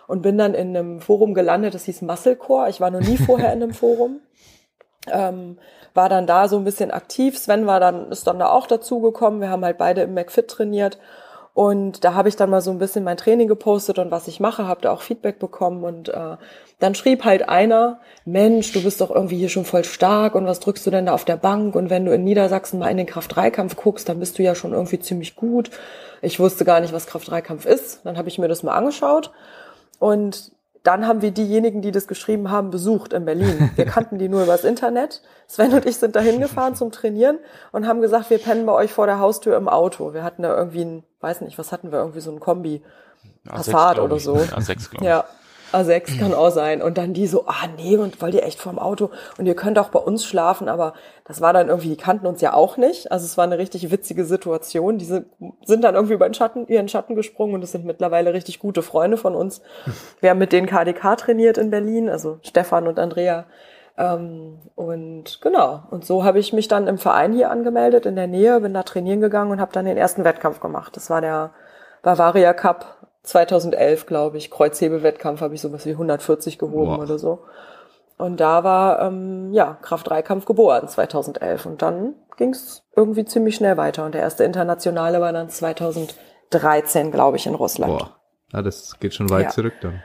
Und 0.07 0.21
bin 0.21 0.37
dann 0.37 0.53
in 0.53 0.77
einem 0.77 1.01
Forum 1.01 1.33
gelandet, 1.33 1.73
das 1.73 1.85
hieß 1.85 2.03
Muscle 2.03 2.35
Core. 2.35 2.69
Ich 2.69 2.79
war 2.79 2.91
noch 2.91 2.99
nie 2.99 3.17
vorher 3.17 3.51
in 3.53 3.63
einem 3.63 3.73
Forum. 3.75 4.19
Ähm, 5.11 5.57
war 5.95 6.09
dann 6.09 6.27
da 6.27 6.47
so 6.47 6.57
ein 6.57 6.63
bisschen 6.63 6.91
aktiv. 6.91 7.37
Sven 7.37 7.65
war 7.65 7.79
dann, 7.79 8.11
ist 8.11 8.27
dann 8.27 8.37
da 8.37 8.49
auch 8.49 8.67
dazugekommen. 8.67 9.41
Wir 9.41 9.49
haben 9.49 9.65
halt 9.65 9.77
beide 9.77 10.01
im 10.01 10.13
McFit 10.13 10.47
trainiert. 10.47 10.99
Und 11.55 12.03
da 12.03 12.13
habe 12.13 12.27
ich 12.27 12.35
dann 12.35 12.49
mal 12.49 12.59
so 12.59 12.69
ein 12.69 12.79
bisschen 12.79 13.05
mein 13.05 13.15
Training 13.15 13.47
gepostet 13.47 13.97
und 13.97 14.11
was 14.11 14.27
ich 14.27 14.41
mache, 14.41 14.67
habe 14.67 14.81
da 14.81 14.91
auch 14.91 15.01
Feedback 15.01 15.39
bekommen. 15.39 15.85
Und 15.85 16.09
äh, 16.09 16.35
dann 16.79 16.95
schrieb 16.95 17.23
halt 17.23 17.47
einer, 17.47 18.01
Mensch, 18.25 18.73
du 18.73 18.83
bist 18.83 18.99
doch 18.99 19.09
irgendwie 19.09 19.37
hier 19.37 19.47
schon 19.47 19.63
voll 19.63 19.85
stark 19.85 20.35
und 20.35 20.45
was 20.45 20.59
drückst 20.59 20.85
du 20.85 20.91
denn 20.91 21.05
da 21.05 21.13
auf 21.13 21.23
der 21.23 21.37
Bank? 21.37 21.73
Und 21.75 21.89
wenn 21.89 22.03
du 22.03 22.13
in 22.13 22.25
Niedersachsen 22.25 22.77
mal 22.77 22.89
in 22.89 22.97
den 22.97 23.05
Kraft-3-Kampf 23.05 23.77
guckst, 23.77 24.09
dann 24.09 24.19
bist 24.19 24.37
du 24.37 24.43
ja 24.43 24.53
schon 24.53 24.73
irgendwie 24.73 24.99
ziemlich 24.99 25.37
gut. 25.37 25.71
Ich 26.21 26.41
wusste 26.41 26.65
gar 26.65 26.81
nicht, 26.81 26.91
was 26.91 27.07
Kraft-3-Kampf 27.07 27.65
ist. 27.65 28.01
Dann 28.03 28.17
habe 28.17 28.27
ich 28.27 28.37
mir 28.37 28.49
das 28.49 28.61
mal 28.61 28.73
angeschaut. 28.75 29.31
Und 29.97 30.51
dann 30.85 31.07
haben 31.07 31.21
wir 31.21 31.31
diejenigen, 31.31 31.81
die 31.81 31.91
das 31.91 32.07
geschrieben 32.07 32.51
haben, 32.51 32.69
besucht 32.69 33.13
in 33.13 33.25
Berlin. 33.25 33.71
Wir 33.75 33.85
kannten 33.85 34.19
die 34.19 34.29
nur 34.29 34.43
übers 34.43 34.63
Internet. 34.63 35.21
Sven 35.47 35.73
und 35.73 35.85
ich 35.85 35.97
sind 35.97 36.15
da 36.15 36.19
hingefahren 36.19 36.75
zum 36.75 36.91
Trainieren 36.91 37.39
und 37.71 37.87
haben 37.87 38.01
gesagt, 38.01 38.29
wir 38.29 38.37
pennen 38.37 38.65
bei 38.65 38.73
euch 38.73 38.93
vor 38.93 39.07
der 39.07 39.19
Haustür 39.19 39.57
im 39.57 39.67
Auto. 39.67 40.13
Wir 40.13 40.23
hatten 40.23 40.43
da 40.43 40.55
irgendwie 40.55 40.85
ein, 40.85 41.03
weiß 41.21 41.41
nicht, 41.41 41.57
was 41.57 41.71
hatten 41.71 41.91
wir, 41.91 41.99
irgendwie 41.99 42.21
so 42.21 42.31
ein 42.31 42.39
Kombi. 42.39 42.83
Passat 43.47 43.99
oder 43.99 44.19
so. 44.19 44.35
A6, 44.35 44.89
glaube 44.89 44.97
ich. 44.97 45.01
Ja, 45.01 45.25
A6 45.75 46.19
kann 46.19 46.33
auch 46.33 46.49
sein. 46.49 46.81
Und 46.81 46.97
dann 46.97 47.13
die 47.13 47.27
so, 47.27 47.45
ah 47.47 47.67
nee, 47.77 47.97
und 47.97 48.21
wollt 48.21 48.33
ihr 48.33 48.43
echt 48.43 48.59
vorm 48.59 48.79
Auto? 48.79 49.09
Und 49.37 49.45
ihr 49.45 49.55
könnt 49.55 49.77
auch 49.77 49.89
bei 49.89 49.99
uns 49.99 50.25
schlafen, 50.25 50.69
aber 50.69 50.93
das 51.27 51.41
war 51.41 51.53
dann 51.53 51.69
irgendwie, 51.69 51.89
die 51.89 51.97
kannten 51.97 52.27
uns 52.27 52.41
ja 52.41 52.53
auch 52.53 52.77
nicht. 52.77 53.11
Also 53.11 53.25
es 53.25 53.37
war 53.37 53.43
eine 53.43 53.57
richtig 53.57 53.91
witzige 53.91 54.25
Situation. 54.25 54.97
Diese 54.97 55.25
sind 55.65 55.83
dann 55.83 55.95
irgendwie 55.95 56.13
über 56.13 56.27
den 56.27 56.33
Schatten, 56.33 56.67
ihren 56.67 56.87
Schatten 56.87 57.15
gesprungen 57.15 57.55
und 57.55 57.63
es 57.63 57.71
sind 57.71 57.85
mittlerweile 57.85 58.33
richtig 58.33 58.59
gute 58.59 58.81
Freunde 58.81 59.17
von 59.17 59.35
uns. 59.35 59.61
Wir 60.21 60.29
haben 60.29 60.39
mit 60.39 60.51
denen 60.51 60.67
KDK 60.67 61.17
trainiert 61.17 61.57
in 61.57 61.69
Berlin, 61.71 62.09
also 62.09 62.39
Stefan 62.41 62.87
und 62.87 62.99
Andrea. 62.99 63.45
Ähm, 63.97 64.59
und 64.75 65.41
genau, 65.41 65.83
und 65.89 66.05
so 66.05 66.23
habe 66.23 66.39
ich 66.39 66.51
mich 66.53 66.67
dann 66.67 66.87
im 66.87 66.97
Verein 66.97 67.33
hier 67.33 67.49
angemeldet 67.49 68.05
in 68.05 68.15
der 68.15 68.27
Nähe, 68.27 68.59
bin 68.59 68.73
da 68.73 68.83
trainieren 68.83 69.21
gegangen 69.21 69.51
und 69.51 69.61
habe 69.61 69.71
dann 69.71 69.85
den 69.85 69.97
ersten 69.97 70.23
Wettkampf 70.23 70.59
gemacht. 70.59 70.95
Das 70.95 71.09
war 71.09 71.21
der 71.21 71.51
Bavaria 72.01 72.53
Cup 72.53 73.04
2011, 73.25 74.05
glaube 74.05 74.37
ich, 74.37 74.51
Kreuzhebewettkampf 74.51 75.41
habe 75.41 75.55
ich 75.55 75.61
sowas 75.61 75.85
wie 75.85 75.91
140 75.91 76.57
gehoben 76.57 76.95
Boah. 76.95 76.99
oder 76.99 77.19
so. 77.19 77.39
Und 78.17 78.39
da 78.39 78.63
war 78.63 79.01
ähm, 79.01 79.51
ja 79.51 79.77
Kraft-3-Kampf 79.81 80.45
geboren 80.45 80.87
2011 80.87 81.65
und 81.65 81.81
dann 81.81 82.13
ging 82.37 82.51
es 82.51 82.83
irgendwie 82.95 83.25
ziemlich 83.25 83.55
schnell 83.55 83.75
weiter 83.77 84.05
und 84.05 84.13
der 84.13 84.21
erste 84.21 84.45
internationale 84.45 85.19
war 85.19 85.33
dann 85.33 85.49
2013, 85.49 87.11
glaube 87.11 87.37
ich, 87.37 87.45
in 87.45 87.55
Russland. 87.55 87.97
Boah. 87.97 88.15
Ja, 88.53 88.61
das 88.61 88.97
geht 88.99 89.13
schon 89.13 89.29
weit 89.29 89.45
Ja. 89.45 89.49
zurück 89.49 89.73
dann. 89.81 90.01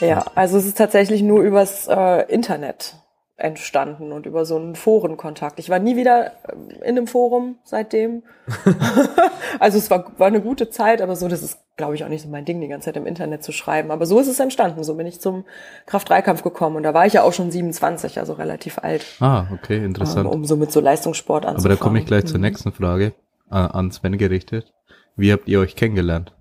Ja, 0.00 0.24
also 0.34 0.56
es 0.56 0.66
ist 0.66 0.78
tatsächlich 0.78 1.22
nur 1.22 1.42
übers 1.42 1.86
äh, 1.88 2.22
Internet 2.32 2.96
entstanden 3.36 4.12
und 4.12 4.26
über 4.26 4.44
so 4.44 4.56
einen 4.56 4.76
Forenkontakt. 4.76 5.58
Ich 5.58 5.68
war 5.68 5.78
nie 5.80 5.96
wieder 5.96 6.32
ähm, 6.52 6.68
in 6.82 6.82
einem 6.96 7.06
Forum 7.08 7.56
seitdem. 7.64 8.22
also 9.58 9.78
es 9.78 9.90
war, 9.90 10.12
war 10.18 10.28
eine 10.28 10.40
gute 10.40 10.70
Zeit, 10.70 11.02
aber 11.02 11.16
so, 11.16 11.26
das 11.28 11.42
ist, 11.42 11.58
glaube 11.76 11.94
ich, 11.96 12.04
auch 12.04 12.08
nicht 12.08 12.22
so 12.22 12.28
mein 12.28 12.44
Ding, 12.44 12.60
die 12.60 12.68
ganze 12.68 12.86
Zeit 12.86 12.96
im 12.96 13.06
Internet 13.06 13.42
zu 13.42 13.50
schreiben. 13.52 13.90
Aber 13.90 14.06
so 14.06 14.20
ist 14.20 14.28
es 14.28 14.38
entstanden. 14.38 14.84
So 14.84 14.94
bin 14.94 15.06
ich 15.06 15.20
zum 15.20 15.44
Kraft-3-Kampf 15.86 16.42
gekommen. 16.42 16.76
Und 16.76 16.84
da 16.84 16.94
war 16.94 17.06
ich 17.06 17.12
ja 17.14 17.22
auch 17.22 17.32
schon 17.32 17.50
27, 17.50 18.18
also 18.20 18.34
relativ 18.34 18.78
alt, 18.78 19.04
Ah, 19.20 19.46
okay, 19.52 19.84
interessant. 19.84 20.26
ähm, 20.26 20.30
um 20.32 20.44
so 20.44 20.56
mit 20.56 20.70
so 20.70 20.80
Leistungssport 20.80 21.44
Aber 21.44 21.56
anzufangen. 21.56 21.76
da 21.78 21.82
komme 21.82 21.98
ich 21.98 22.06
gleich 22.06 22.26
zur 22.26 22.38
Mhm. 22.38 22.44
nächsten 22.44 22.72
Frage 22.72 23.14
äh, 23.50 23.54
an 23.56 23.90
Sven 23.90 24.16
gerichtet. 24.16 24.72
Wie 25.16 25.32
habt 25.32 25.48
ihr 25.48 25.60
euch 25.60 25.74
kennengelernt? 25.76 26.32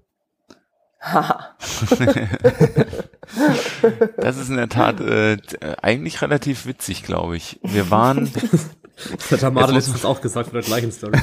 Haha. 1.03 1.55
Das 4.17 4.38
ist 4.38 4.50
in 4.50 4.57
der 4.57 4.69
Tat 4.69 5.01
äh, 5.01 5.38
eigentlich 5.81 6.22
relativ 6.22 6.65
witzig, 6.65 7.03
glaube 7.03 7.36
ich. 7.36 7.60
Wir 7.63 7.91
waren, 7.91 8.31
Das 8.95 9.31
hat 9.31 9.39
Tamara 9.41 9.72
Jetzt 9.72 10.05
auch 10.05 10.22
gesagt 10.22 10.50
von 10.50 10.60
der 10.60 10.63
gleichen 10.63 10.91
Story. 10.91 11.17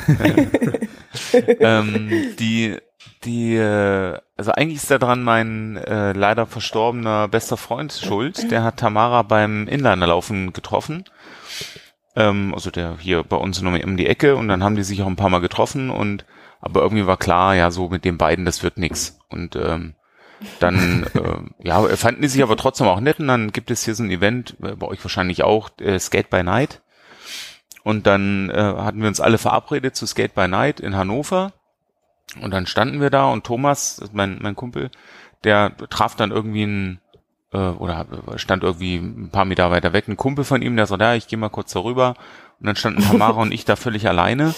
ähm, 1.61 2.11
die, 2.39 2.77
die, 3.25 3.57
äh, 3.57 4.19
also 4.37 4.53
eigentlich 4.53 4.83
ist 4.83 4.91
daran 4.91 5.23
mein 5.23 5.77
äh, 5.77 6.13
leider 6.13 6.47
verstorbener 6.47 7.29
bester 7.29 7.57
Freund 7.57 7.93
schuld. 7.93 8.51
Der 8.51 8.63
hat 8.63 8.79
Tamara 8.79 9.23
beim 9.23 9.67
Inlinerlaufen 9.69 10.53
getroffen. 10.53 11.05
Ähm, 12.17 12.53
also 12.55 12.71
der 12.71 12.97
hier 12.99 13.23
bei 13.23 13.37
uns 13.37 13.61
nochmal 13.63 13.85
um 13.85 13.97
die 13.97 14.07
Ecke 14.07 14.37
und 14.37 14.49
dann 14.49 14.65
haben 14.65 14.77
die 14.77 14.83
sich 14.83 15.03
auch 15.03 15.07
ein 15.07 15.17
paar 15.17 15.31
Mal 15.31 15.41
getroffen 15.41 15.91
und 15.91 16.25
aber 16.61 16.83
irgendwie 16.83 17.07
war 17.07 17.17
klar, 17.17 17.55
ja, 17.55 17.71
so 17.71 17.89
mit 17.89 18.05
den 18.05 18.19
beiden, 18.19 18.45
das 18.45 18.63
wird 18.63 18.77
nix. 18.77 19.19
Und 19.29 19.57
ähm, 19.57 19.95
dann, 20.59 21.05
äh, 21.15 21.67
ja, 21.67 21.83
fanden 21.97 22.23
die 22.23 22.29
sich 22.29 22.43
aber 22.43 22.57
trotzdem 22.57 22.87
auch 22.87 23.01
nett 23.01 23.21
und 23.21 23.29
dann 23.29 23.53
gibt 23.53 23.71
es 23.71 23.85
hier 23.85 23.95
so 23.95 24.03
ein 24.03 24.11
Event, 24.11 24.57
äh, 24.63 24.75
bei 24.77 24.87
euch 24.87 25.03
wahrscheinlich 25.05 25.43
auch, 25.43 25.71
äh, 25.81 25.99
Skate 25.99 26.31
by 26.31 26.43
Night. 26.43 26.83
Und 27.83 28.07
dann 28.07 28.51
äh, 28.51 28.55
hatten 28.55 29.01
wir 29.01 29.09
uns 29.09 29.21
alle 29.21 29.39
verabredet 29.39 29.97
zu 29.97 30.07
Skate 30.07 30.35
by 30.35 30.49
Night 30.49 30.81
in 30.81 30.97
Hannover. 30.97 31.53
Und 32.41 32.53
dann 32.53 32.67
standen 32.67 33.01
wir 33.01 33.11
da 33.11 33.27
und 33.27 33.45
Thomas, 33.45 34.03
mein, 34.13 34.39
mein 34.41 34.55
Kumpel, 34.55 34.91
der 35.43 35.77
traf 35.89 36.15
dann 36.15 36.31
irgendwie 36.31 36.65
ein, 36.65 37.01
äh, 37.53 37.57
oder 37.57 38.07
stand 38.37 38.63
irgendwie 38.63 38.97
ein 38.97 39.31
paar 39.31 39.47
Meter 39.47 39.71
weiter 39.71 39.93
weg, 39.93 40.07
ein 40.07 40.17
Kumpel 40.17 40.45
von 40.45 40.63
ihm, 40.63 40.77
der 40.77 40.87
so, 40.87 40.97
ja, 40.97 41.15
ich 41.15 41.27
gehe 41.27 41.39
mal 41.39 41.49
kurz 41.49 41.73
darüber. 41.73 42.15
Und 42.61 42.67
dann 42.67 42.77
standen 42.77 43.03
Tamara 43.03 43.41
und 43.41 43.53
ich 43.53 43.65
da 43.65 43.77
völlig 43.77 44.07
alleine. 44.07 44.55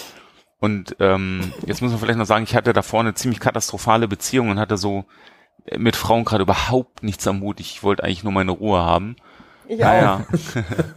Und 0.63 0.95
ähm, 1.01 1.51
jetzt 1.65 1.81
muss 1.81 1.91
man 1.91 1.99
vielleicht 1.99 2.17
noch 2.17 2.25
sagen, 2.25 2.45
ich 2.45 2.55
hatte 2.55 2.71
davor 2.71 3.01
eine 3.01 3.13
ziemlich 3.13 3.41
katastrophale 3.41 4.07
Beziehung 4.07 4.49
und 4.49 4.59
hatte 4.59 4.77
so 4.77 5.03
mit 5.75 5.97
Frauen 5.97 6.23
gerade 6.23 6.43
überhaupt 6.43 7.03
nichts 7.03 7.27
am 7.27 7.41
Hut. 7.41 7.59
Ich 7.59 7.83
wollte 7.83 8.05
eigentlich 8.05 8.23
nur 8.23 8.31
meine 8.31 8.51
Ruhe 8.51 8.79
haben. 8.79 9.17
Ich 9.67 9.79
Ja, 9.79 9.89
auch. 9.89 10.01
ja. 10.01 10.25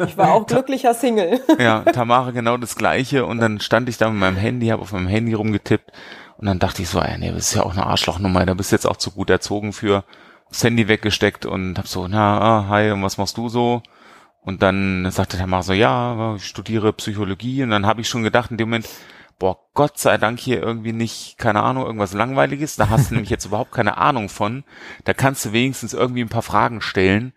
Ich 0.07 0.17
war 0.17 0.35
auch 0.35 0.47
glücklicher 0.47 0.95
Single. 0.95 1.41
Ja, 1.59 1.81
Tamara 1.81 2.31
genau 2.31 2.57
das 2.59 2.77
gleiche 2.77 3.27
und 3.27 3.41
dann 3.41 3.59
stand 3.59 3.89
ich 3.89 3.99
da 3.99 4.09
mit 4.09 4.21
meinem 4.21 4.37
Handy, 4.37 4.69
habe 4.69 4.83
auf 4.83 4.93
meinem 4.93 5.09
Handy 5.09 5.35
rumgetippt 5.35 5.91
und 6.39 6.47
dann 6.47 6.61
dachte 6.61 6.83
ich 6.83 6.89
so, 6.89 7.01
ey, 7.01 7.19
nee, 7.19 7.33
das 7.33 7.49
ist 7.49 7.55
ja 7.55 7.65
auch 7.65 7.73
eine 7.73 7.87
Arschlochnummer, 7.87 8.47
da 8.47 8.55
bist 8.55 8.71
du 8.71 8.77
jetzt 8.77 8.87
auch 8.87 8.99
zu 8.99 9.11
gut 9.11 9.31
erzogen 9.31 9.73
für 9.73 10.05
das 10.49 10.63
Handy 10.63 10.87
weggesteckt 10.87 11.45
und 11.45 11.77
hab 11.77 11.89
so, 11.89 12.07
na, 12.07 12.41
ah, 12.41 12.69
hi, 12.69 12.93
und 12.93 13.03
was 13.03 13.19
machst 13.19 13.37
du 13.37 13.49
so? 13.49 13.83
Und 14.43 14.63
dann 14.63 15.11
sagte 15.11 15.39
Tamara 15.39 15.65
so, 15.65 15.73
ja, 15.73 16.37
ich 16.37 16.47
studiere 16.47 16.93
Psychologie 16.93 17.65
und 17.65 17.71
dann 17.71 17.85
habe 17.85 18.01
ich 18.01 18.09
schon 18.09 18.23
gedacht 18.23 18.53
in 18.53 18.59
dem 18.59 18.69
Moment, 18.69 18.89
boah, 19.39 19.59
Gott 19.75 19.99
sei 19.99 20.19
Dank 20.19 20.39
hier 20.39 20.63
irgendwie 20.63 20.93
nicht, 20.93 21.39
keine 21.39 21.63
Ahnung, 21.63 21.85
irgendwas 21.85 22.15
Langweiliges, 22.15 22.77
da 22.77 22.89
hast 22.89 23.11
du 23.11 23.15
nämlich 23.15 23.31
jetzt 23.31 23.47
überhaupt 23.47 23.73
keine 23.73 23.99
Ahnung 23.99 24.29
von, 24.29 24.65
da 25.05 25.15
kannst 25.15 25.45
du 25.45 25.53
wenigstens 25.53 25.93
irgendwie 25.93 26.23
ein 26.23 26.29
paar 26.29 26.43
Fragen 26.43 26.81
stellen, 26.81 27.33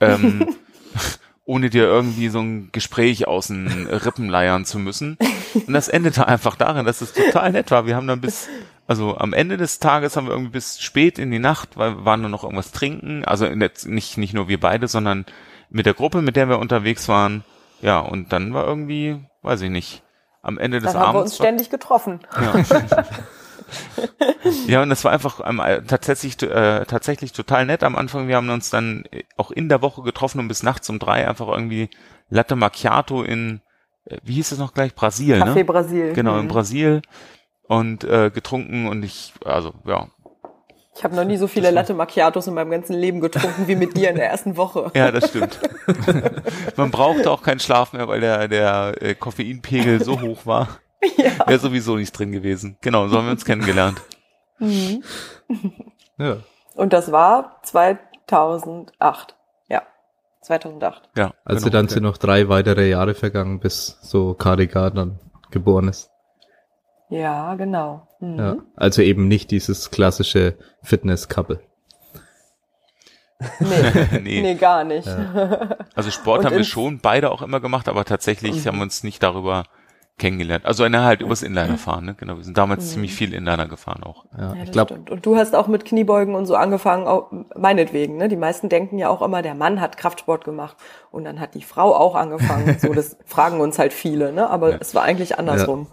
ähm, 0.00 0.54
ohne 1.44 1.68
dir 1.68 1.84
irgendwie 1.84 2.28
so 2.28 2.40
ein 2.40 2.70
Gespräch 2.72 3.28
aus 3.28 3.48
den 3.48 3.86
Rippen 3.86 4.28
leiern 4.30 4.64
zu 4.64 4.78
müssen. 4.78 5.18
Und 5.54 5.74
das 5.74 5.88
endete 5.88 6.26
einfach 6.26 6.56
darin, 6.56 6.86
dass 6.86 7.02
es 7.02 7.12
total 7.12 7.52
nett 7.52 7.70
war. 7.70 7.86
Wir 7.86 7.96
haben 7.96 8.06
dann 8.06 8.22
bis, 8.22 8.48
also 8.86 9.18
am 9.18 9.34
Ende 9.34 9.58
des 9.58 9.78
Tages 9.78 10.16
haben 10.16 10.26
wir 10.26 10.32
irgendwie 10.32 10.52
bis 10.52 10.80
spät 10.80 11.18
in 11.18 11.30
die 11.30 11.38
Nacht, 11.38 11.76
weil 11.76 11.96
wir 11.96 12.04
waren 12.06 12.22
nur 12.22 12.30
noch 12.30 12.44
irgendwas 12.44 12.72
trinken. 12.72 13.26
Also 13.26 13.46
der, 13.46 13.70
nicht, 13.84 14.16
nicht 14.16 14.32
nur 14.32 14.48
wir 14.48 14.58
beide, 14.58 14.88
sondern 14.88 15.26
mit 15.68 15.84
der 15.84 15.92
Gruppe, 15.92 16.22
mit 16.22 16.36
der 16.36 16.48
wir 16.48 16.58
unterwegs 16.58 17.08
waren. 17.08 17.44
Ja, 17.82 17.98
und 17.98 18.32
dann 18.32 18.54
war 18.54 18.66
irgendwie, 18.66 19.20
weiß 19.42 19.60
ich 19.60 19.70
nicht, 19.70 20.02
am 20.44 20.58
Ende 20.58 20.80
des 20.80 20.92
Dann 20.92 21.00
haben 21.00 21.14
wir 21.14 21.20
uns 21.20 21.30
Abends. 21.32 21.36
ständig 21.36 21.70
getroffen. 21.70 22.20
ja. 22.40 22.64
ja, 24.66 24.82
und 24.82 24.90
das 24.90 25.04
war 25.04 25.12
einfach 25.12 25.40
ähm, 25.44 25.60
äh, 25.60 25.82
tatsächlich, 25.82 26.40
äh, 26.42 26.84
tatsächlich 26.84 27.32
total 27.32 27.66
nett 27.66 27.82
am 27.82 27.96
Anfang. 27.96 28.28
Wir 28.28 28.36
haben 28.36 28.50
uns 28.50 28.70
dann 28.70 29.04
äh, 29.10 29.24
auch 29.36 29.50
in 29.50 29.68
der 29.68 29.82
Woche 29.82 30.02
getroffen 30.02 30.38
und 30.38 30.48
bis 30.48 30.62
nachts 30.62 30.88
um 30.90 30.98
drei 30.98 31.26
einfach 31.28 31.48
irgendwie 31.48 31.88
Latte 32.30 32.56
Macchiato 32.56 33.22
in, 33.22 33.60
äh, 34.04 34.18
wie 34.22 34.34
hieß 34.34 34.52
es 34.52 34.58
noch 34.58 34.74
gleich? 34.74 34.94
Brasil, 34.94 35.42
Café 35.42 35.54
ne? 35.54 35.64
Brasil. 35.64 36.12
Genau, 36.12 36.36
in 36.38 36.44
Mhm. 36.44 36.48
Brasil 36.48 37.02
und 37.66 38.04
äh, 38.04 38.30
getrunken 38.30 38.86
und 38.86 39.02
ich, 39.02 39.32
also 39.44 39.72
ja, 39.86 40.08
Ich 40.96 41.02
habe 41.02 41.16
noch 41.16 41.24
nie 41.24 41.36
so 41.36 41.48
viele 41.48 41.70
Latte 41.70 41.92
Macchiatos 41.92 42.46
in 42.46 42.54
meinem 42.54 42.70
ganzen 42.70 42.94
Leben 42.94 43.20
getrunken 43.20 43.66
wie 43.66 43.74
mit 43.74 43.96
dir 43.96 44.10
in 44.10 44.16
der 44.16 44.30
ersten 44.30 44.56
Woche. 44.56 44.92
ja, 44.94 45.10
das 45.10 45.30
stimmt. 45.30 45.58
Man 46.76 46.90
brauchte 46.90 47.30
auch 47.30 47.42
keinen 47.42 47.58
Schlaf 47.58 47.92
mehr, 47.92 48.06
weil 48.06 48.20
der, 48.20 48.46
der 48.46 48.94
äh, 49.00 49.14
Koffeinpegel 49.14 50.02
so 50.02 50.20
hoch 50.20 50.46
war. 50.46 50.68
Ja. 51.18 51.46
Wäre 51.46 51.58
sowieso 51.58 51.96
nicht 51.96 52.18
drin 52.18 52.32
gewesen. 52.32 52.78
Genau, 52.80 53.08
so 53.08 53.18
haben 53.18 53.26
wir 53.26 53.32
uns 53.32 53.44
kennengelernt. 53.44 54.00
Mhm. 54.58 55.04
Ja. 56.16 56.38
Und 56.76 56.94
das 56.94 57.12
war 57.12 57.60
2008. 57.62 59.36
Ja, 59.68 59.82
2008. 60.40 61.10
Ja, 61.14 61.34
Also 61.44 61.66
genau. 61.66 61.72
dann 61.76 61.88
sind 61.88 62.04
noch 62.04 62.16
drei 62.16 62.48
weitere 62.48 62.88
Jahre 62.88 63.12
vergangen, 63.12 63.60
bis 63.60 63.98
so 64.00 64.32
KDK 64.32 64.94
dann 64.94 65.20
geboren 65.50 65.88
ist. 65.88 66.08
Ja, 67.14 67.54
genau. 67.54 68.06
Mhm. 68.20 68.38
Ja. 68.38 68.56
Also 68.76 69.02
eben 69.02 69.28
nicht 69.28 69.50
dieses 69.50 69.90
klassische 69.90 70.56
Fitness-Couple. 70.82 71.60
Nee, 73.60 73.66
nee. 74.22 74.42
nee, 74.42 74.54
gar 74.54 74.84
nicht. 74.84 75.08
Also 75.96 76.10
Sport 76.10 76.44
haben 76.44 76.56
wir 76.56 76.64
schon 76.64 76.98
beide 76.98 77.30
auch 77.30 77.40
immer 77.42 77.60
gemacht, 77.60 77.88
aber 77.88 78.04
tatsächlich 78.04 78.66
haben 78.66 78.78
wir 78.78 78.82
uns 78.82 79.04
nicht 79.04 79.22
darüber 79.22 79.62
kennengelernt. 80.18 80.64
Also 80.66 80.82
eine 80.82 81.02
halt 81.04 81.20
übers 81.20 81.42
Inliner 81.42 81.78
fahren, 81.78 82.04
ne? 82.04 82.14
Genau. 82.14 82.36
Wir 82.36 82.44
sind 82.44 82.58
damals 82.58 82.90
ziemlich 82.90 83.14
viel 83.14 83.32
Inliner 83.32 83.66
gefahren 83.68 84.02
auch. 84.02 84.24
Ja, 84.36 84.48
Ja, 84.48 84.54
ich 84.54 84.60
das 84.64 84.70
glaube, 84.72 84.94
stimmt. 84.94 85.10
Und 85.10 85.26
du 85.26 85.36
hast 85.36 85.54
auch 85.54 85.66
mit 85.68 85.84
Kniebeugen 85.84 86.34
und 86.34 86.46
so 86.46 86.56
angefangen, 86.56 87.06
auch 87.06 87.30
meinetwegen. 87.56 88.16
Ne? 88.16 88.28
Die 88.28 88.36
meisten 88.36 88.68
denken 88.68 88.98
ja 88.98 89.08
auch 89.08 89.22
immer, 89.22 89.42
der 89.42 89.54
Mann 89.54 89.80
hat 89.80 89.96
Kraftsport 89.96 90.44
gemacht 90.44 90.76
und 91.12 91.24
dann 91.24 91.38
hat 91.40 91.54
die 91.54 91.62
Frau 91.62 91.94
auch 91.94 92.14
angefangen. 92.16 92.76
so, 92.80 92.92
das 92.92 93.16
fragen 93.24 93.60
uns 93.60 93.78
halt 93.78 93.92
viele, 93.92 94.32
ne? 94.32 94.48
Aber 94.50 94.70
Ja. 94.72 94.78
es 94.80 94.94
war 94.94 95.02
eigentlich 95.04 95.38
andersrum. 95.38 95.86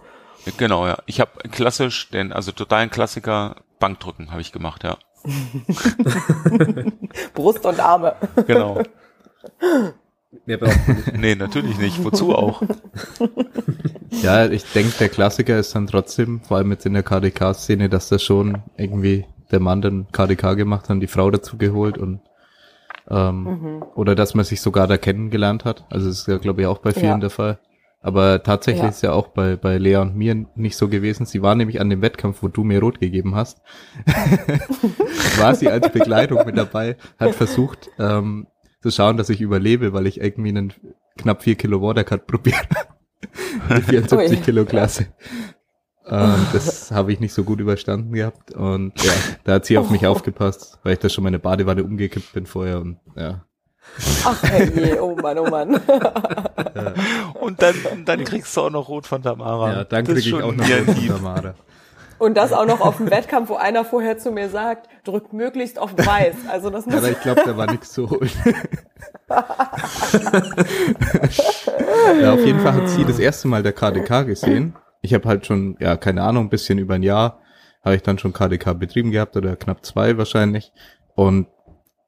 Genau, 0.56 0.86
ja. 0.86 0.98
Ich 1.06 1.20
habe 1.20 1.30
klassisch, 1.50 2.08
den, 2.10 2.32
also 2.32 2.52
totalen 2.52 2.90
Klassiker, 2.90 3.56
Bankdrücken 3.78 4.30
habe 4.30 4.40
ich 4.40 4.52
gemacht, 4.52 4.84
ja. 4.84 4.96
Brust 7.34 7.64
und 7.64 7.80
Arme. 7.80 8.14
Genau. 8.46 8.82
Mehr 10.46 10.56
braucht 10.56 10.88
man 10.88 10.96
nicht. 10.96 11.16
nee, 11.18 11.34
natürlich 11.34 11.78
nicht. 11.78 12.02
Wozu 12.04 12.34
auch? 12.34 12.62
ja, 14.22 14.46
ich 14.46 14.64
denke, 14.72 14.92
der 14.98 15.08
Klassiker 15.10 15.58
ist 15.58 15.74
dann 15.74 15.86
trotzdem, 15.86 16.40
vor 16.40 16.56
allem 16.56 16.70
jetzt 16.72 16.86
in 16.86 16.94
der 16.94 17.02
KDK-Szene, 17.02 17.88
dass 17.88 18.08
das 18.08 18.22
schon 18.22 18.62
irgendwie 18.76 19.26
der 19.50 19.60
Mann 19.60 19.82
den 19.82 20.06
KDK 20.10 20.54
gemacht 20.56 20.88
hat, 20.88 21.02
die 21.02 21.06
Frau 21.06 21.30
dazu 21.30 21.58
geholt 21.58 21.98
und 21.98 22.20
ähm, 23.10 23.42
Mhm. 23.44 23.82
oder 23.94 24.14
dass 24.14 24.34
man 24.34 24.44
sich 24.44 24.60
sogar 24.60 24.86
da 24.86 24.96
kennengelernt 24.96 25.64
hat. 25.64 25.84
Also 25.90 26.08
das 26.08 26.20
ist 26.20 26.28
ja, 26.28 26.38
glaube 26.38 26.62
ich, 26.62 26.66
auch 26.66 26.78
bei 26.78 26.92
vielen 26.92 27.04
Ja. 27.06 27.18
der 27.18 27.30
Fall. 27.30 27.58
Aber 28.04 28.42
tatsächlich 28.42 28.82
Ja. 28.82 28.88
ist 28.88 29.02
ja 29.02 29.12
auch 29.12 29.28
bei, 29.28 29.54
bei 29.56 29.78
Lea 29.78 29.96
und 29.96 30.16
mir 30.16 30.34
nicht 30.56 30.76
so 30.76 30.88
gewesen. 30.88 31.24
Sie 31.24 31.40
war 31.40 31.54
nämlich 31.54 31.80
an 31.80 31.88
dem 31.88 32.02
Wettkampf, 32.02 32.42
wo 32.42 32.48
du 32.48 32.64
mir 32.64 32.80
rot 32.80 32.98
gegeben 33.00 33.34
hast. 33.36 33.62
war 35.38 35.54
sie 35.54 35.68
als 35.68 35.90
Begleitung 35.92 36.44
mit 36.44 36.56
dabei, 36.56 36.96
hat 37.18 37.34
versucht 37.34 37.90
ähm, 37.98 38.46
zu 38.82 38.90
schauen, 38.90 39.16
dass 39.16 39.28
ich 39.30 39.40
überlebe, 39.40 39.92
weil 39.92 40.06
ich 40.06 40.20
irgendwie 40.20 40.48
einen 40.50 40.72
knapp 41.16 41.42
vier 41.42 41.54
Kilo 41.54 41.80
Watercut 41.80 42.26
probiert 42.26 42.66
habe. 42.74 42.88
Der 43.68 43.82
74 43.82 44.38
Ui. 44.38 44.44
Kilo 44.44 44.64
Klasse. 44.64 45.06
Ähm, 46.04 46.46
das 46.52 46.90
habe 46.90 47.12
ich 47.12 47.20
nicht 47.20 47.32
so 47.32 47.44
gut 47.44 47.60
überstanden 47.60 48.12
gehabt. 48.12 48.50
Und 48.52 49.00
ja, 49.04 49.12
da 49.44 49.54
hat 49.54 49.66
sie 49.66 49.78
auf 49.78 49.90
mich 49.90 50.06
aufgepasst, 50.08 50.80
weil 50.82 50.94
ich 50.94 50.98
da 50.98 51.08
schon 51.08 51.22
meine 51.22 51.38
Badewanne 51.38 51.84
umgekippt 51.84 52.32
bin 52.32 52.46
vorher 52.46 52.80
und 52.80 52.98
ja. 53.16 53.44
Ach 54.24 54.42
herrje, 54.42 55.02
oh 55.02 55.16
Mann, 55.16 55.38
oh 55.38 55.50
Mann. 55.50 55.74
Und 57.40 57.60
dann, 57.60 57.74
dann 58.04 58.24
kriegst 58.24 58.56
du 58.56 58.62
auch 58.62 58.70
noch 58.70 58.88
Rot 58.88 59.06
von 59.06 59.22
Tamara. 59.22 59.72
Ja, 59.72 59.84
dann 59.84 60.06
ist 60.06 60.26
ich 60.26 60.34
auch 60.34 60.52
noch 60.52 60.68
was 60.68 60.96
von. 60.96 61.08
Tamara. 61.08 61.54
Und 62.18 62.36
das 62.36 62.52
auch 62.52 62.66
noch 62.66 62.80
auf 62.80 62.98
dem 62.98 63.10
Wettkampf, 63.10 63.48
wo 63.48 63.56
einer 63.56 63.84
vorher 63.84 64.16
zu 64.16 64.30
mir 64.30 64.48
sagt, 64.48 64.88
drückt 65.04 65.32
möglichst 65.32 65.78
auf 65.78 65.96
weiß. 65.96 66.36
Also 66.48 66.70
das 66.70 66.86
muss 66.86 66.94
Aber 66.94 67.10
ich 67.10 67.20
glaube, 67.20 67.42
da 67.44 67.56
war 67.56 67.68
nichts 67.68 67.92
zu 67.92 68.08
holen. 68.08 68.30
ja, 72.20 72.32
auf 72.32 72.44
jeden 72.44 72.60
Fall 72.60 72.74
hat 72.74 72.88
sie 72.88 73.04
das 73.04 73.18
erste 73.18 73.48
Mal 73.48 73.64
der 73.64 73.72
KDK 73.72 74.22
gesehen. 74.22 74.76
Ich 75.00 75.14
habe 75.14 75.28
halt 75.28 75.46
schon, 75.46 75.76
ja, 75.80 75.96
keine 75.96 76.22
Ahnung, 76.22 76.46
ein 76.46 76.50
bisschen 76.50 76.78
über 76.78 76.94
ein 76.94 77.02
Jahr 77.02 77.42
habe 77.84 77.96
ich 77.96 78.02
dann 78.02 78.18
schon 78.18 78.32
KDK 78.32 78.78
betrieben 78.78 79.10
gehabt 79.10 79.36
oder 79.36 79.56
knapp 79.56 79.84
zwei 79.84 80.16
wahrscheinlich. 80.16 80.72
Und 81.14 81.48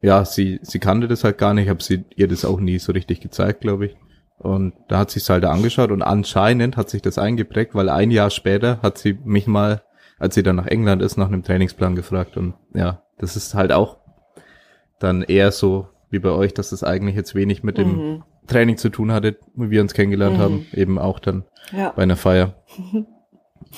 ja, 0.04 0.24
sie, 0.24 0.58
sie 0.62 0.78
kannte 0.80 1.08
das 1.08 1.24
halt 1.24 1.38
gar 1.38 1.54
nicht, 1.54 1.68
habe 1.68 1.82
sie 1.82 2.04
ihr 2.14 2.28
das 2.28 2.44
auch 2.44 2.60
nie 2.60 2.78
so 2.78 2.92
richtig 2.92 3.20
gezeigt, 3.20 3.62
glaube 3.62 3.86
ich. 3.86 3.96
Und 4.38 4.74
da 4.88 4.98
hat 4.98 5.10
sie 5.10 5.20
es 5.20 5.30
halt 5.30 5.44
angeschaut 5.44 5.90
und 5.90 6.02
anscheinend 6.02 6.76
hat 6.76 6.90
sich 6.90 7.00
das 7.00 7.16
eingeprägt, 7.18 7.74
weil 7.74 7.88
ein 7.88 8.10
Jahr 8.10 8.28
später 8.30 8.82
hat 8.82 8.98
sie 8.98 9.14
mich 9.24 9.46
mal, 9.46 9.82
als 10.18 10.34
sie 10.34 10.42
dann 10.42 10.56
nach 10.56 10.66
England 10.66 11.00
ist, 11.02 11.16
nach 11.16 11.28
einem 11.28 11.42
Trainingsplan 11.42 11.94
gefragt. 11.96 12.36
Und 12.36 12.54
ja, 12.74 13.02
das 13.18 13.36
ist 13.36 13.54
halt 13.54 13.72
auch 13.72 13.98
dann 14.98 15.22
eher 15.22 15.50
so 15.52 15.88
wie 16.10 16.18
bei 16.18 16.30
euch, 16.30 16.52
dass 16.52 16.70
das 16.70 16.84
eigentlich 16.84 17.16
jetzt 17.16 17.34
wenig 17.34 17.62
mit 17.62 17.78
dem 17.78 17.88
Mhm. 17.96 18.24
Training 18.46 18.76
zu 18.76 18.90
tun 18.90 19.10
hatte, 19.12 19.38
wie 19.54 19.70
wir 19.70 19.80
uns 19.80 19.94
kennengelernt 19.94 20.36
Mhm. 20.36 20.42
haben, 20.42 20.66
eben 20.74 20.98
auch 20.98 21.18
dann 21.18 21.44
Ja. 21.72 21.90
bei 21.96 22.02
einer 22.02 22.16
Feier. 22.16 22.54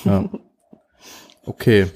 Ja. 0.03 0.29
Okay. 1.45 1.87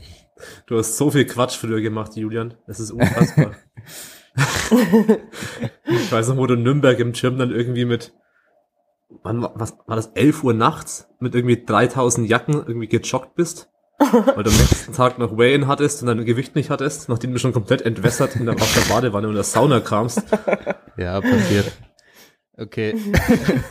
Du 0.65 0.77
hast 0.77 0.97
so 0.97 1.11
viel 1.11 1.25
Quatsch 1.25 1.55
früher 1.57 1.81
gemacht, 1.81 2.15
Julian. 2.15 2.53
Das 2.65 2.79
ist 2.79 2.89
unfassbar. 2.91 3.51
ich 4.35 6.11
weiß 6.11 6.29
noch, 6.29 6.37
wo 6.37 6.47
du 6.47 6.53
in 6.53 6.63
Nürnberg 6.63 6.97
im 6.99 7.11
Gym 7.11 7.37
dann 7.37 7.51
irgendwie 7.51 7.85
mit, 7.85 8.13
wann 9.23 9.41
war, 9.41 9.51
was, 9.55 9.77
war 9.87 9.95
das 9.95 10.07
11 10.15 10.43
Uhr 10.43 10.53
nachts 10.53 11.09
mit 11.19 11.35
irgendwie 11.35 11.63
3000 11.63 12.29
Jacken 12.29 12.55
irgendwie 12.55 12.87
gejoggt 12.87 13.35
bist? 13.35 13.69
Weil 13.99 14.43
du 14.43 14.49
am 14.49 14.57
nächsten 14.57 14.93
Tag 14.93 15.19
noch 15.19 15.37
Weigh-In 15.37 15.67
hattest 15.67 16.01
und 16.01 16.07
dein 16.07 16.25
Gewicht 16.25 16.55
nicht 16.55 16.71
hattest, 16.71 17.07
nachdem 17.07 17.33
du 17.33 17.39
schon 17.39 17.53
komplett 17.53 17.83
entwässert 17.83 18.35
in 18.35 18.45
der, 18.45 18.55
aus 18.55 18.73
der 18.73 18.91
Badewanne 18.91 19.27
und 19.27 19.35
der 19.35 19.43
Sauna 19.43 19.79
kamst. 19.79 20.23
Ja, 20.97 21.21
passiert. 21.21 21.71
Okay. 22.57 22.95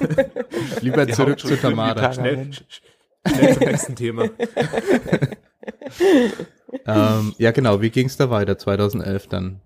Lieber 0.80 1.04
Die 1.04 1.12
zurück 1.14 1.40
zu 1.40 1.56
Tamara. 1.56 2.12
Schnell, 2.12 2.50
schnell 3.26 3.54
zum 3.54 3.66
nächsten 3.66 3.96
Thema. 3.96 4.28
Ähm, 6.86 7.34
ja, 7.38 7.50
genau. 7.50 7.80
Wie 7.80 7.90
ging's 7.90 8.16
da 8.16 8.30
weiter? 8.30 8.58
2011 8.58 9.26
dann. 9.26 9.60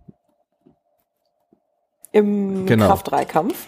Im 2.15 2.65
Genau. 2.67 2.87
Kraft-3-Kampf. 2.87 3.67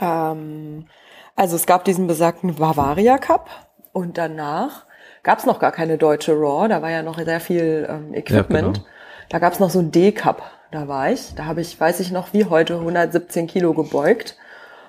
Ähm, 0.00 0.86
also 1.34 1.56
es 1.56 1.66
gab 1.66 1.84
diesen 1.84 2.06
besagten 2.06 2.54
Bavaria 2.54 3.18
Cup 3.18 3.50
und 3.92 4.18
danach 4.18 4.86
gab 5.24 5.40
es 5.40 5.46
noch 5.46 5.58
gar 5.58 5.72
keine 5.72 5.98
deutsche 5.98 6.32
Raw, 6.32 6.68
da 6.68 6.80
war 6.80 6.90
ja 6.90 7.02
noch 7.02 7.18
sehr 7.18 7.40
viel 7.40 7.88
ähm, 7.90 8.14
Equipment. 8.14 8.76
genau. 8.76 8.88
Da 9.30 9.40
gab 9.40 9.52
es 9.52 9.58
noch 9.58 9.70
so 9.70 9.80
ein 9.80 9.90
D-Cup, 9.90 10.42
da 10.70 10.86
war 10.86 11.10
ich. 11.10 11.34
Da 11.34 11.46
habe 11.46 11.60
ich, 11.60 11.80
weiß 11.80 11.98
ich 12.00 12.12
noch, 12.12 12.32
wie 12.32 12.44
heute 12.44 12.74
117 12.74 13.48
Kilo 13.48 13.74
gebeugt 13.74 14.36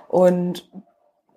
und 0.08 0.70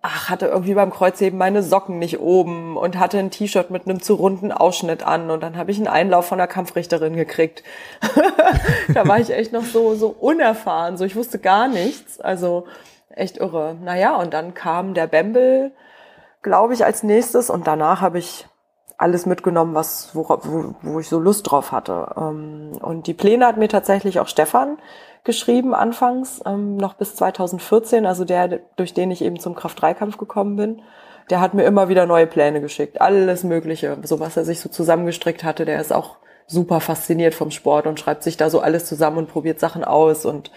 ach, 0.02 0.28
hatte 0.28 0.46
irgendwie 0.46 0.74
beim 0.74 0.90
Kreuzheben 0.90 1.38
meine 1.38 1.62
Socken 1.62 1.98
nicht 1.98 2.20
oben 2.20 2.76
und 2.76 2.98
hatte 2.98 3.18
ein 3.18 3.30
T-Shirt 3.30 3.70
mit 3.70 3.86
einem 3.86 4.00
zu 4.00 4.14
runden 4.14 4.52
Ausschnitt 4.52 5.02
an 5.02 5.30
und 5.30 5.42
dann 5.42 5.56
habe 5.56 5.70
ich 5.70 5.78
einen 5.78 5.88
Einlauf 5.88 6.26
von 6.26 6.38
der 6.38 6.46
Kampfrichterin 6.46 7.16
gekriegt. 7.16 7.62
da 8.94 9.06
war 9.08 9.18
ich 9.18 9.30
echt 9.30 9.52
noch 9.52 9.64
so, 9.64 9.94
so 9.94 10.08
unerfahren, 10.08 10.96
so 10.96 11.04
ich 11.04 11.16
wusste 11.16 11.38
gar 11.38 11.68
nichts, 11.68 12.20
also 12.20 12.66
echt 13.10 13.38
irre. 13.38 13.76
Naja, 13.82 14.16
und 14.16 14.32
dann 14.32 14.54
kam 14.54 14.94
der 14.94 15.08
Bembel, 15.08 15.72
glaube 16.42 16.74
ich, 16.74 16.84
als 16.84 17.02
nächstes 17.02 17.50
und 17.50 17.66
danach 17.66 18.00
habe 18.00 18.18
ich 18.18 18.46
alles 18.96 19.26
mitgenommen, 19.26 19.74
was, 19.74 20.10
wo, 20.14 20.28
wo, 20.28 20.74
wo 20.82 21.00
ich 21.00 21.08
so 21.08 21.20
Lust 21.20 21.50
drauf 21.50 21.70
hatte. 21.72 22.14
Ähm, 22.16 22.72
Und 22.80 23.06
die 23.06 23.14
Pläne 23.14 23.46
hat 23.46 23.56
mir 23.56 23.68
tatsächlich 23.68 24.18
auch 24.18 24.26
Stefan 24.26 24.78
geschrieben 25.24 25.74
anfangs, 25.74 26.40
ähm, 26.46 26.76
noch 26.76 26.94
bis 26.94 27.14
2014, 27.16 28.06
also 28.06 28.24
der, 28.24 28.60
durch 28.76 28.94
den 28.94 29.10
ich 29.10 29.22
eben 29.22 29.38
zum 29.38 29.54
Kraft-3-Kampf 29.54 30.16
gekommen 30.18 30.56
bin. 30.56 30.82
Der 31.30 31.40
hat 31.40 31.52
mir 31.54 31.64
immer 31.64 31.88
wieder 31.88 32.06
neue 32.06 32.26
Pläne 32.26 32.60
geschickt, 32.60 33.00
alles 33.00 33.44
Mögliche, 33.44 33.98
so 34.02 34.18
was 34.18 34.36
er 34.36 34.44
sich 34.44 34.60
so 34.60 34.68
zusammengestrickt 34.68 35.44
hatte. 35.44 35.64
Der 35.64 35.80
ist 35.80 35.92
auch 35.92 36.16
super 36.46 36.80
fasziniert 36.80 37.34
vom 37.34 37.50
Sport 37.50 37.86
und 37.86 38.00
schreibt 38.00 38.22
sich 38.22 38.36
da 38.38 38.48
so 38.48 38.60
alles 38.60 38.86
zusammen 38.86 39.18
und 39.18 39.28
probiert 39.28 39.60
Sachen 39.60 39.84
aus. 39.84 40.24
Und 40.24 40.50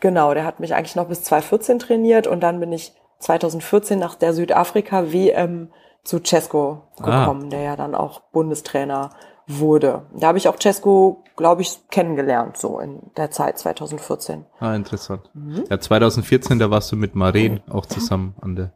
genau, 0.00 0.32
der 0.32 0.44
hat 0.44 0.60
mich 0.60 0.74
eigentlich 0.74 0.96
noch 0.96 1.08
bis 1.08 1.22
2014 1.24 1.78
trainiert 1.78 2.26
und 2.26 2.40
dann 2.40 2.60
bin 2.60 2.72
ich 2.72 2.94
2014 3.18 3.98
nach 3.98 4.14
der 4.14 4.32
Südafrika-WM 4.32 5.70
zu 6.04 6.20
Cesco 6.20 6.82
Ah. 7.02 7.20
gekommen, 7.20 7.50
der 7.50 7.60
ja 7.60 7.76
dann 7.76 7.94
auch 7.94 8.20
Bundestrainer 8.32 9.10
wurde. 9.48 10.02
Da 10.12 10.28
habe 10.28 10.38
ich 10.38 10.46
auch 10.48 10.56
Cesco, 10.60 11.24
glaube 11.36 11.62
ich, 11.62 11.78
kennengelernt, 11.90 12.56
so 12.58 12.78
in 12.78 13.00
der 13.16 13.30
Zeit 13.30 13.58
2014. 13.58 14.44
Ah, 14.60 14.74
interessant. 14.74 15.22
Mhm. 15.34 15.64
Ja, 15.70 15.80
2014, 15.80 16.58
da 16.58 16.70
warst 16.70 16.92
du 16.92 16.96
mit 16.96 17.14
Maren 17.14 17.60
auch 17.70 17.86
zusammen 17.86 18.34
an 18.40 18.54
der. 18.56 18.72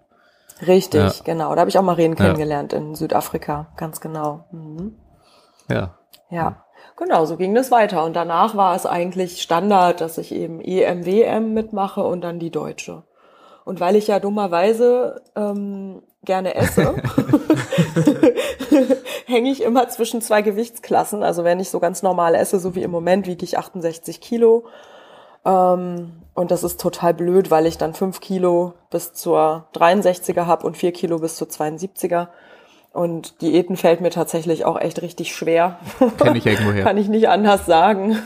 Richtig, 0.66 1.00
Ja. 1.00 1.12
genau. 1.24 1.54
Da 1.54 1.60
habe 1.60 1.70
ich 1.70 1.78
auch 1.78 1.82
Maren 1.82 2.10
Ja. 2.12 2.14
kennengelernt 2.14 2.72
in 2.72 2.94
Südafrika, 2.94 3.68
ganz 3.76 4.00
genau. 4.00 4.44
Mhm. 4.50 4.96
Ja. 5.68 5.94
Ja, 6.30 6.64
genau, 6.96 7.26
so 7.26 7.36
ging 7.36 7.54
das 7.54 7.70
weiter. 7.70 8.04
Und 8.04 8.14
danach 8.16 8.56
war 8.56 8.74
es 8.74 8.86
eigentlich 8.86 9.42
Standard, 9.42 10.00
dass 10.00 10.16
ich 10.16 10.32
eben 10.32 10.60
EM, 10.62 11.04
WM 11.04 11.52
mitmache 11.52 12.02
und 12.02 12.22
dann 12.22 12.38
die 12.38 12.50
Deutsche. 12.50 13.02
Und 13.66 13.78
weil 13.80 13.94
ich 13.96 14.06
ja 14.06 14.18
dummerweise 14.18 15.20
ähm, 15.36 16.02
gerne 16.24 16.54
esse, 16.54 16.94
hänge 19.32 19.50
ich 19.50 19.62
immer 19.62 19.88
zwischen 19.88 20.20
zwei 20.20 20.42
Gewichtsklassen. 20.42 21.22
Also 21.22 21.42
wenn 21.42 21.58
ich 21.58 21.70
so 21.70 21.80
ganz 21.80 22.02
normal 22.02 22.34
esse, 22.34 22.58
so 22.60 22.74
wie 22.74 22.82
im 22.82 22.90
Moment, 22.90 23.26
wiege 23.26 23.44
ich 23.44 23.58
68 23.58 24.20
Kilo. 24.20 24.64
Ähm, 25.44 26.12
und 26.34 26.50
das 26.50 26.62
ist 26.62 26.80
total 26.80 27.14
blöd, 27.14 27.50
weil 27.50 27.66
ich 27.66 27.78
dann 27.78 27.94
5 27.94 28.20
Kilo 28.20 28.74
bis 28.90 29.12
zur 29.12 29.66
63er 29.74 30.46
habe 30.46 30.66
und 30.66 30.76
4 30.76 30.92
Kilo 30.92 31.18
bis 31.18 31.36
zur 31.36 31.48
72er. 31.48 32.28
Und 32.92 33.40
Diäten 33.40 33.78
fällt 33.78 34.02
mir 34.02 34.10
tatsächlich 34.10 34.66
auch 34.66 34.78
echt 34.78 35.00
richtig 35.00 35.34
schwer. 35.34 35.78
Kenn 36.18 36.36
ich 36.36 36.44
irgendwoher. 36.44 36.82
Kann 36.84 36.98
ich 36.98 37.08
nicht 37.08 37.26
anders 37.30 37.64
sagen. 37.64 38.18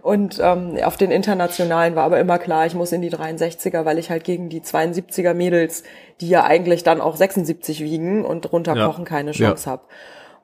Und 0.00 0.40
ähm, 0.42 0.78
auf 0.82 0.96
den 0.96 1.10
internationalen 1.10 1.94
war 1.94 2.04
aber 2.04 2.18
immer 2.18 2.38
klar, 2.38 2.64
ich 2.64 2.74
muss 2.74 2.90
in 2.92 3.02
die 3.02 3.10
63er, 3.10 3.84
weil 3.84 3.98
ich 3.98 4.08
halt 4.08 4.24
gegen 4.24 4.48
die 4.48 4.62
72er 4.62 5.34
Mädels, 5.34 5.82
die 6.22 6.30
ja 6.30 6.42
eigentlich 6.44 6.82
dann 6.84 7.02
auch 7.02 7.16
76 7.16 7.80
wiegen 7.80 8.24
und 8.24 8.50
drunter 8.50 8.74
Ja. 8.74 8.86
kochen, 8.86 9.04
keine 9.04 9.32
Chance 9.32 9.70
hab. 9.70 9.88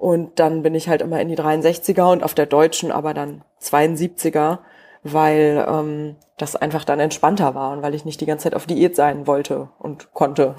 Und 0.01 0.39
dann 0.41 0.63
bin 0.63 0.75
ich 0.75 0.89
halt 0.89 1.03
immer 1.03 1.21
in 1.21 1.29
die 1.29 1.37
63er 1.37 2.11
und 2.11 2.25
auf 2.25 2.33
der 2.33 2.47
deutschen 2.47 2.91
aber 2.91 3.13
dann 3.13 3.45
72er, 3.61 4.61
weil 5.03 5.63
ähm, 5.69 6.17
das 6.39 6.57
einfach 6.57 6.85
dann 6.85 7.01
entspannter 7.01 7.55
war 7.55 7.73
und 7.73 7.83
weil 7.83 7.95
ich 7.95 8.07
nicht 8.07 8.19
die 8.23 8.25
ganze 8.27 8.45
Zeit 8.45 8.55
auf 8.55 8.65
Diät 8.65 8.97
sein 8.97 9.27
wollte 9.27 9.69
und 9.79 10.15
konnte. 10.15 10.55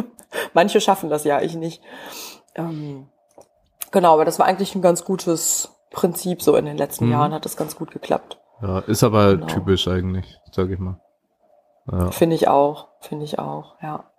Manche 0.54 0.80
schaffen 0.80 1.08
das 1.08 1.22
ja, 1.22 1.40
ich 1.40 1.54
nicht. 1.54 1.80
Ähm, 2.56 3.06
genau, 3.92 4.14
aber 4.14 4.24
das 4.24 4.40
war 4.40 4.46
eigentlich 4.46 4.74
ein 4.74 4.82
ganz 4.82 5.04
gutes 5.04 5.70
Prinzip. 5.92 6.42
So 6.42 6.56
in 6.56 6.64
den 6.66 6.76
letzten 6.76 7.06
Mhm. 7.06 7.12
Jahren 7.12 7.32
hat 7.32 7.44
das 7.44 7.56
ganz 7.56 7.76
gut 7.76 7.92
geklappt. 7.92 8.40
Ja, 8.60 8.80
ist 8.80 9.04
aber 9.04 9.34
Genau. 9.36 9.46
typisch 9.46 9.86
eigentlich, 9.86 10.40
sag 10.50 10.68
ich 10.68 10.80
mal. 10.80 11.00
Ja. 11.90 12.10
Finde 12.10 12.34
ich 12.34 12.48
auch, 12.48 12.88
finde 12.98 13.24
ich 13.24 13.38
auch, 13.38 13.76
ja. 13.82 14.09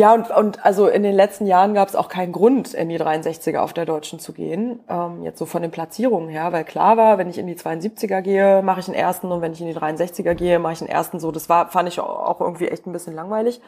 Ja, 0.00 0.14
und, 0.14 0.30
und 0.30 0.64
also 0.64 0.88
in 0.88 1.02
den 1.02 1.14
letzten 1.14 1.44
Jahren 1.44 1.74
gab 1.74 1.86
es 1.86 1.94
auch 1.94 2.08
keinen 2.08 2.32
Grund, 2.32 2.72
in 2.72 2.88
die 2.88 2.98
63er 2.98 3.58
auf 3.58 3.74
der 3.74 3.84
Deutschen 3.84 4.18
zu 4.18 4.32
gehen. 4.32 4.80
Ähm, 4.88 5.22
jetzt 5.22 5.38
so 5.38 5.44
von 5.44 5.60
den 5.60 5.70
Platzierungen 5.70 6.30
her, 6.30 6.54
weil 6.54 6.64
klar 6.64 6.96
war, 6.96 7.18
wenn 7.18 7.28
ich 7.28 7.36
in 7.36 7.46
die 7.46 7.54
72er 7.54 8.22
gehe, 8.22 8.62
mache 8.62 8.80
ich 8.80 8.88
einen 8.88 8.96
ersten 8.96 9.30
und 9.30 9.42
wenn 9.42 9.52
ich 9.52 9.60
in 9.60 9.66
die 9.66 9.76
63er 9.76 10.32
gehe, 10.32 10.58
mache 10.58 10.72
ich 10.72 10.80
einen 10.80 10.88
ersten. 10.88 11.20
So, 11.20 11.32
das 11.32 11.50
war, 11.50 11.68
fand 11.68 11.86
ich 11.86 12.00
auch 12.00 12.40
irgendwie 12.40 12.68
echt 12.68 12.86
ein 12.86 12.92
bisschen 12.92 13.14
langweilig. 13.14 13.60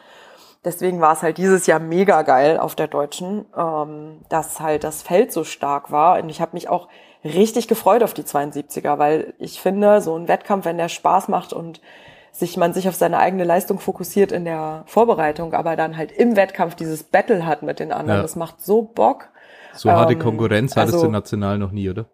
Deswegen 0.65 1.01
war 1.01 1.13
es 1.13 1.21
halt 1.21 1.37
dieses 1.37 1.67
Jahr 1.67 1.79
mega 1.79 2.23
geil 2.23 2.57
auf 2.57 2.73
der 2.73 2.87
Deutschen, 2.87 3.45
ähm, 3.55 4.21
dass 4.29 4.59
halt 4.59 4.83
das 4.83 5.03
Feld 5.03 5.31
so 5.31 5.43
stark 5.43 5.91
war. 5.91 6.19
Und 6.19 6.29
ich 6.29 6.41
habe 6.41 6.53
mich 6.53 6.67
auch 6.67 6.87
richtig 7.23 7.67
gefreut 7.67 8.01
auf 8.01 8.15
die 8.15 8.23
72er, 8.23 8.97
weil 8.97 9.35
ich 9.37 9.61
finde, 9.61 10.01
so 10.01 10.17
ein 10.17 10.27
Wettkampf, 10.27 10.65
wenn 10.65 10.79
der 10.79 10.89
Spaß 10.89 11.27
macht 11.27 11.53
und 11.53 11.79
sich 12.35 12.57
man 12.57 12.73
sich 12.73 12.89
auf 12.89 12.95
seine 12.95 13.19
eigene 13.19 13.43
Leistung 13.43 13.79
fokussiert 13.79 14.31
in 14.31 14.43
der 14.43 14.83
Vorbereitung, 14.87 15.53
aber 15.53 15.75
dann 15.75 15.95
halt 15.95 16.11
im 16.11 16.35
Wettkampf 16.35 16.73
dieses 16.75 17.03
Battle 17.03 17.45
hat 17.45 17.61
mit 17.61 17.79
den 17.79 17.91
anderen, 17.93 18.17
Ja. 18.17 18.21
das 18.23 18.35
macht 18.35 18.59
so 18.59 18.81
Bock. 18.81 19.29
So 19.73 19.91
harte 19.91 20.13
Ähm, 20.13 20.19
Konkurrenz 20.19 20.75
hattest 20.75 20.95
also- 20.95 21.05
du 21.05 21.11
national 21.11 21.57
noch 21.59 21.71
nie, 21.71 21.89
oder? 21.89 22.05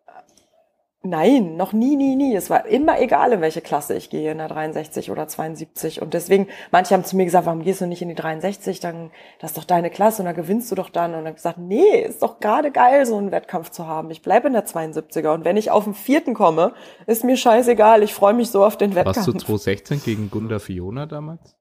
Nein, 1.01 1.55
noch 1.55 1.71
nie, 1.71 1.95
nie, 1.95 2.17
nie. 2.17 2.35
Es 2.35 2.49
war 2.49 2.65
immer 2.65 2.99
egal, 2.99 3.31
in 3.31 3.39
welche 3.39 3.61
Klasse 3.61 3.95
ich 3.95 4.09
gehe, 4.09 4.31
in 4.31 4.37
der 4.39 4.49
63 4.49 5.11
oder 5.11 5.29
72. 5.29 6.01
Und 6.01 6.13
deswegen, 6.13 6.47
manche 6.71 6.93
haben 6.93 7.05
zu 7.05 7.15
mir 7.15 7.23
gesagt, 7.23 7.45
warum 7.45 7.61
gehst 7.61 7.79
du 7.79 7.85
nicht 7.85 8.01
in 8.01 8.09
die 8.09 8.15
63? 8.15 8.81
Dann, 8.81 9.09
das 9.39 9.51
ist 9.51 9.57
doch 9.57 9.63
deine 9.63 9.91
Klasse 9.91 10.21
und 10.21 10.25
da 10.25 10.33
gewinnst 10.33 10.69
du 10.71 10.75
doch 10.75 10.89
dann. 10.89 11.15
Und 11.15 11.23
dann 11.23 11.35
gesagt, 11.35 11.57
nee, 11.57 12.01
ist 12.01 12.21
doch 12.21 12.41
gerade 12.41 12.71
geil, 12.71 13.05
so 13.05 13.17
einen 13.17 13.31
Wettkampf 13.31 13.69
zu 13.69 13.87
haben. 13.87 14.11
Ich 14.11 14.21
bleibe 14.21 14.47
in 14.47 14.53
der 14.53 14.65
72er. 14.65 15.33
Und 15.33 15.45
wenn 15.45 15.55
ich 15.55 15.71
auf 15.71 15.85
den 15.85 15.93
vierten 15.93 16.33
komme, 16.33 16.73
ist 17.05 17.23
mir 17.23 17.37
scheißegal. 17.37 18.03
Ich 18.03 18.13
freue 18.13 18.33
mich 18.33 18.51
so 18.51 18.65
auf 18.65 18.75
den 18.75 18.93
Wettkampf. 18.93 19.15
Warst 19.15 19.27
du 19.27 19.31
2016 19.31 20.03
gegen 20.03 20.29
Gunda 20.29 20.59
Fiona 20.59 21.05
damals? 21.05 21.55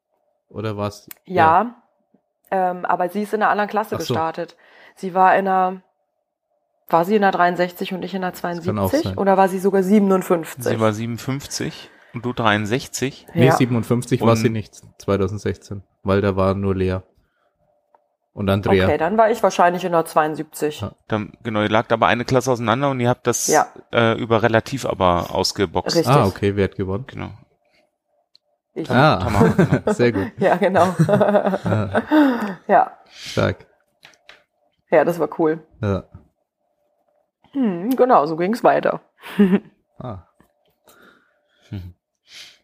Oder 0.49 0.77
warst 0.77 1.11
Ja, 1.27 1.85
Ähm, 2.51 2.85
aber 2.87 3.09
sie 3.11 3.23
ist 3.23 3.35
in 3.35 3.43
einer 3.43 3.51
anderen 3.51 3.69
Klasse 3.69 3.91
so. 3.91 3.99
gestartet. 3.99 4.57
Sie 4.97 5.15
war 5.15 5.37
in 5.37 5.47
einer, 5.47 5.83
War 6.91 7.05
sie 7.05 7.17
in 7.17 7.23
der 7.23 7.33
63 7.33 7.93
und 7.93 8.03
ich 8.03 8.15
in 8.15 8.23
der 8.23 8.33
kann 8.33 8.39
auch 8.79 8.89
72? 8.91 9.03
sein. 9.05 9.19
Oder 9.19 9.37
war 9.37 9.49
sie 9.49 9.59
sogar 9.59 9.83
57? 9.83 10.65
Sie 10.65 10.81
war 10.81 10.93
57 10.93 11.91
und 12.15 12.25
du 12.25 12.33
63. 12.33 13.27
Nee, 13.35 13.47
ja. 13.47 13.53
57 13.57 14.21
war 14.23 14.31
Und- 14.31 14.37
sie 14.37 14.49
nicht 14.49 14.75
2016, 14.99 15.83
weil 16.03 16.21
da 16.23 16.35
war 16.37 16.55
nur 16.55 16.75
Lea. 16.75 17.01
Und 18.33 18.49
Andrea. 18.49 18.85
Okay, 18.87 18.99
dann 18.99 19.19
war 19.19 19.31
ich 19.31 19.43
wahrscheinlich 19.43 19.85
in 19.85 19.91
der 19.93 20.05
72. 20.05 20.81
Ja. 20.83 20.93
Dann, 21.09 21.33
genau, 21.43 21.61
ihr 21.61 21.69
lagt 21.69 21.93
aber 21.93 22.07
eine 22.07 22.25
Klasse 22.25 22.53
auseinander 22.53 22.89
und 22.91 23.01
ihr 23.01 23.09
habt 23.09 23.27
das 23.27 23.49
Ja. 23.49 23.67
äh, 23.93 24.13
über 24.19 24.43
relativ 24.45 24.87
aber 24.87 25.35
ausgeboxt. 25.35 25.97
Richtig. 25.97 26.15
Ah, 26.15 26.25
okay, 26.27 26.55
wer 26.55 26.65
hat 26.65 26.77
gewonnen? 26.77 27.05
Genau. 27.09 27.31
Ich. 28.75 28.89
Ah, 28.91 29.17
Tamara, 29.17 29.49
genau. 29.49 29.93
sehr 29.93 30.13
gut. 30.13 30.31
Ja, 30.39 30.55
genau. 30.57 30.95
Ah, 31.09 32.03
ja. 32.69 32.93
stark. 33.11 33.67
ja, 34.91 35.05
das 35.05 35.19
war 35.19 35.29
cool. 35.41 35.67
Ja. 35.83 36.05
Hm, 37.53 37.91
genau, 37.97 38.27
so 38.27 38.37
ging's 38.37 38.63
weiter. 38.65 39.01
Ah. 40.01 40.29
Mhm. 41.73 41.95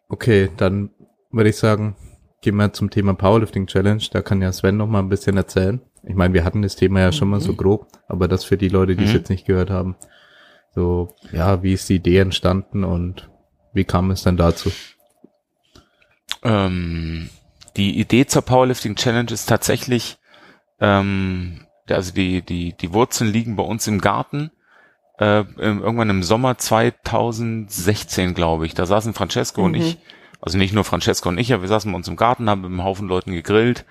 Okay, 0.08 0.50
dann 0.56 0.90
würde 1.32 1.50
ich 1.50 1.56
sagen, 1.56 1.96
gehen 2.42 2.54
wir 2.54 2.72
zum 2.72 2.90
Thema 2.90 3.14
Powerlifting 3.14 3.66
Challenge. 3.66 4.04
Da 4.12 4.22
kann 4.22 4.40
ja 4.40 4.52
Sven 4.52 4.76
noch 4.76 4.86
mal 4.86 5.00
ein 5.00 5.08
bisschen 5.08 5.36
erzählen. 5.36 5.80
Ich 6.04 6.14
meine, 6.14 6.32
wir 6.32 6.44
hatten 6.44 6.62
das 6.62 6.76
Thema 6.76 7.00
ja 7.00 7.10
schon 7.10 7.28
mal 7.28 7.40
so 7.40 7.54
grob, 7.54 7.88
aber 8.06 8.28
das 8.28 8.44
für 8.44 8.56
die 8.56 8.68
Leute, 8.68 8.94
die 8.94 9.02
es 9.02 9.10
Mhm. 9.10 9.16
jetzt 9.16 9.30
nicht 9.30 9.46
gehört 9.46 9.70
haben. 9.70 9.96
So, 10.76 11.12
ja, 11.32 11.64
wie 11.64 11.72
ist 11.72 11.88
die 11.88 11.96
Idee 11.96 12.18
entstanden 12.18 12.84
und 12.84 13.28
wie 13.72 13.84
kam 13.84 14.12
es 14.12 14.22
dann 14.22 14.36
dazu? 14.36 14.70
Ähm, 16.42 17.30
die 17.76 17.98
Idee 17.98 18.26
zur 18.26 18.42
Powerlifting 18.42 18.94
Challenge 18.96 19.32
ist 19.32 19.46
tatsächlich, 19.46 20.18
ähm, 20.78 21.66
also 21.88 22.12
die, 22.12 22.42
die, 22.42 22.74
die 22.76 22.92
Wurzeln 22.92 23.32
liegen 23.32 23.56
bei 23.56 23.64
uns 23.64 23.86
im 23.86 24.00
Garten. 24.00 24.50
Äh, 25.18 25.40
im- 25.58 25.82
irgendwann 25.82 26.10
im 26.10 26.22
Sommer 26.22 26.58
2016, 26.58 28.34
glaube 28.34 28.66
ich. 28.66 28.74
Da 28.74 28.86
saßen 28.86 29.14
Francesco 29.14 29.62
und 29.64 29.72
Mhm. 29.72 29.78
ich, 29.78 29.98
also 30.40 30.58
nicht 30.58 30.74
nur 30.74 30.84
Francesco 30.84 31.28
und 31.28 31.38
ich, 31.38 31.52
aber 31.52 31.62
wir 31.62 31.68
saßen 31.68 31.90
bei 31.90 31.96
uns 31.96 32.08
im 32.08 32.16
Garten, 32.16 32.50
haben 32.50 32.62
mit 32.62 32.70
einem 32.70 32.84
Haufen 32.84 33.08
Leuten 33.08 33.32
gegrillt 33.32 33.84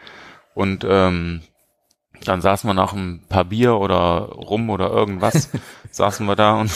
und 0.53 0.85
ähm, 0.87 1.41
dann 2.25 2.41
saßen 2.41 2.69
wir 2.69 2.73
nach 2.73 2.93
ein 2.93 3.23
paar 3.29 3.45
Bier 3.45 3.75
oder 3.77 4.29
Rum 4.31 4.69
oder 4.69 4.89
irgendwas, 4.89 5.49
saßen 5.91 6.25
wir 6.27 6.35
da 6.35 6.55
und 6.59 6.71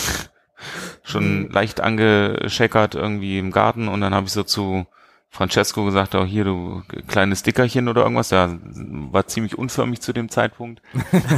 schon 1.04 1.50
leicht 1.52 1.80
angescheckert 1.82 2.96
irgendwie 2.96 3.38
im 3.40 3.52
Garten 3.52 3.88
und 3.88 4.02
dann 4.02 4.16
habe 4.16 4.28
ich 4.28 4.34
so 4.34 4.44
zu 4.44 4.86
Francesco 5.30 5.84
gesagt, 5.86 6.16
oh 6.16 6.26
hier 6.26 6.46
du 6.46 6.82
kleines 7.08 7.44
Dickerchen 7.44 7.90
oder 7.90 8.04
irgendwas, 8.04 8.30
der 8.30 8.58
war 8.64 9.28
ziemlich 9.28 9.58
unförmig 9.58 10.02
zu 10.02 10.14
dem 10.14 10.30
Zeitpunkt. 10.30 10.82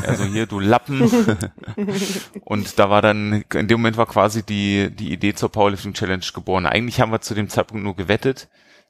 Also 0.05 0.23
hier 0.23 0.45
du 0.45 0.59
Lappen. 0.59 1.01
und 2.45 2.79
da 2.79 2.89
war 2.89 3.01
dann, 3.01 3.43
in 3.53 3.67
dem 3.67 3.79
Moment 3.79 3.97
war 3.97 4.05
quasi 4.05 4.43
die, 4.43 4.89
die 4.95 5.11
Idee 5.11 5.33
zur 5.33 5.51
Powerlifting 5.51 5.93
Challenge 5.93 6.25
geboren. 6.33 6.65
Eigentlich 6.65 7.01
haben 7.01 7.11
wir 7.11 7.21
zu 7.21 7.33
dem 7.33 7.49
Zeitpunkt 7.49 7.83
nur 7.83 7.95
gewettet, 7.95 8.47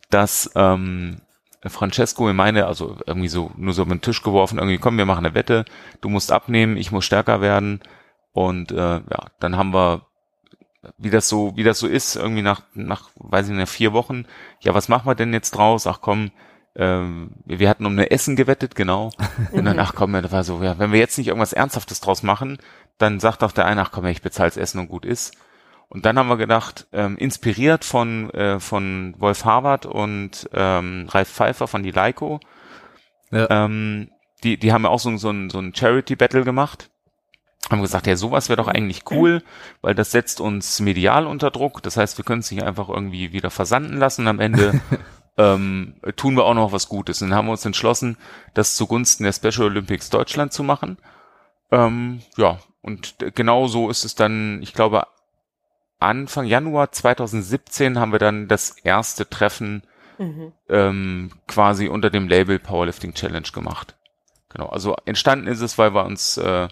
dass 0.09 0.51
ähm, 0.55 1.21
Francesco 1.65 2.29
in 2.29 2.35
meine, 2.35 2.67
also 2.67 2.97
irgendwie 3.05 3.29
so 3.29 3.51
nur 3.57 3.73
so 3.73 3.83
über 3.83 3.95
den 3.95 4.01
Tisch 4.01 4.21
geworfen, 4.21 4.59
irgendwie 4.59 4.77
komm, 4.77 4.97
wir 4.97 5.05
machen 5.05 5.25
eine 5.25 5.35
Wette, 5.35 5.65
du 6.01 6.09
musst 6.09 6.31
abnehmen, 6.31 6.77
ich 6.77 6.91
muss 6.91 7.05
stärker 7.05 7.41
werden. 7.41 7.81
Und 8.31 8.71
äh, 8.71 8.75
ja, 8.75 9.25
dann 9.39 9.57
haben 9.57 9.73
wir 9.73 10.08
wie 10.97 11.09
das 11.09 11.27
so, 11.27 11.55
wie 11.55 11.63
das 11.63 11.79
so 11.79 11.87
ist, 11.87 12.15
irgendwie 12.15 12.41
nach, 12.41 12.61
nach, 12.73 13.09
weiß 13.15 13.45
ich 13.47 13.51
nicht, 13.51 13.59
nach 13.59 13.67
vier 13.67 13.93
Wochen, 13.93 14.25
ja, 14.61 14.73
was 14.73 14.87
machen 14.87 15.07
wir 15.07 15.15
denn 15.15 15.33
jetzt 15.33 15.51
draus? 15.51 15.87
Ach 15.87 15.99
komm, 16.01 16.31
ähm, 16.75 17.31
wir 17.45 17.67
hatten 17.69 17.85
um 17.85 17.93
eine 17.93 18.11
Essen 18.11 18.35
gewettet, 18.35 18.75
genau. 18.75 19.11
Und 19.51 19.65
dann, 19.65 19.79
ach 19.79 19.93
komm, 19.95 20.13
ja, 20.15 20.21
das 20.21 20.31
war 20.31 20.43
so, 20.43 20.61
ja, 20.63 20.79
wenn 20.79 20.91
wir 20.91 20.99
jetzt 20.99 21.17
nicht 21.17 21.27
irgendwas 21.27 21.53
Ernsthaftes 21.53 21.99
draus 21.99 22.23
machen, 22.23 22.57
dann 22.97 23.19
sagt 23.19 23.41
doch 23.41 23.51
der 23.51 23.65
eine, 23.65 23.81
ach 23.81 23.91
komm, 23.91 24.05
ich 24.05 24.21
bezahl's 24.21 24.57
Essen 24.57 24.79
und 24.79 24.87
gut 24.87 25.05
ist. 25.05 25.35
Und 25.89 26.05
dann 26.05 26.19
haben 26.19 26.29
wir 26.29 26.37
gedacht, 26.37 26.87
ähm, 26.93 27.17
inspiriert 27.17 27.83
von, 27.83 28.29
äh, 28.31 28.59
von 28.59 29.15
Wolf 29.17 29.43
Harvard 29.43 29.85
und 29.87 30.47
ähm, 30.53 31.07
Ralf 31.09 31.29
Pfeiffer 31.29 31.67
von 31.67 31.81
die 31.83 31.91
Leiko, 31.91 32.39
Ja. 33.31 33.47
ähm, 33.65 34.11
die, 34.43 34.57
die 34.57 34.71
haben 34.71 34.83
ja 34.83 34.89
auch 34.91 34.99
so, 34.99 35.09
ein- 35.09 35.17
so 35.17 35.29
ein, 35.31 35.49
so 35.49 35.59
ein 35.59 35.73
Charity-Battle 35.75 36.43
gemacht. 36.43 36.89
Haben 37.69 37.81
gesagt, 37.81 38.07
ja, 38.07 38.15
sowas 38.15 38.49
wäre 38.49 38.57
doch 38.57 38.67
eigentlich 38.67 39.03
cool, 39.11 39.43
weil 39.81 39.93
das 39.93 40.11
setzt 40.11 40.41
uns 40.41 40.79
medial 40.79 41.27
unter 41.27 41.51
Druck. 41.51 41.83
Das 41.83 41.97
heißt, 41.97 42.17
wir 42.17 42.25
können 42.25 42.39
es 42.39 42.51
nicht 42.51 42.63
einfach 42.63 42.89
irgendwie 42.89 43.31
wieder 43.31 43.49
versanden 43.51 43.97
lassen. 43.97 44.27
Am 44.27 44.39
Ende 44.39 44.79
ähm, 45.37 45.95
tun 46.15 46.35
wir 46.35 46.45
auch 46.45 46.53
noch 46.53 46.71
was 46.71 46.89
Gutes. 46.89 47.21
Und 47.21 47.29
dann 47.29 47.37
haben 47.37 47.47
wir 47.47 47.51
uns 47.51 47.65
entschlossen, 47.65 48.17
das 48.53 48.75
zugunsten 48.75 49.23
der 49.23 49.33
Special 49.33 49.67
Olympics 49.67 50.09
Deutschland 50.09 50.53
zu 50.53 50.63
machen. 50.63 50.97
Ähm, 51.71 52.21
ja, 52.37 52.59
und 52.81 53.15
genau 53.35 53.67
so 53.67 53.89
ist 53.89 54.03
es 54.05 54.15
dann, 54.15 54.61
ich 54.63 54.73
glaube, 54.73 55.05
Anfang 55.99 56.45
Januar 56.45 56.91
2017 56.91 57.99
haben 57.99 58.11
wir 58.13 58.19
dann 58.19 58.47
das 58.47 58.71
erste 58.71 59.29
Treffen 59.29 59.83
Mhm. 60.19 60.51
ähm, 60.67 61.31
quasi 61.47 61.87
unter 61.87 62.09
dem 62.09 62.27
Label 62.27 62.59
Powerlifting 62.59 63.13
Challenge 63.13 63.47
gemacht. 63.53 63.95
Genau, 64.49 64.67
also 64.67 64.97
entstanden 65.05 65.47
ist 65.47 65.61
es, 65.61 65.77
weil 65.77 65.93
wir 65.93 66.03
uns 66.03 66.35
äh, 66.37 66.67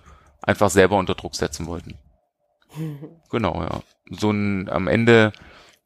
einfach 0.48 0.72
selber 0.72 0.98
unter 0.98 1.14
Druck 1.16 1.36
setzen 1.36 1.68
wollten. 1.68 1.96
Genau, 3.30 3.62
ja. 3.62 3.82
So 4.10 4.32
ein, 4.32 4.70
am 4.70 4.88
Ende 4.88 5.34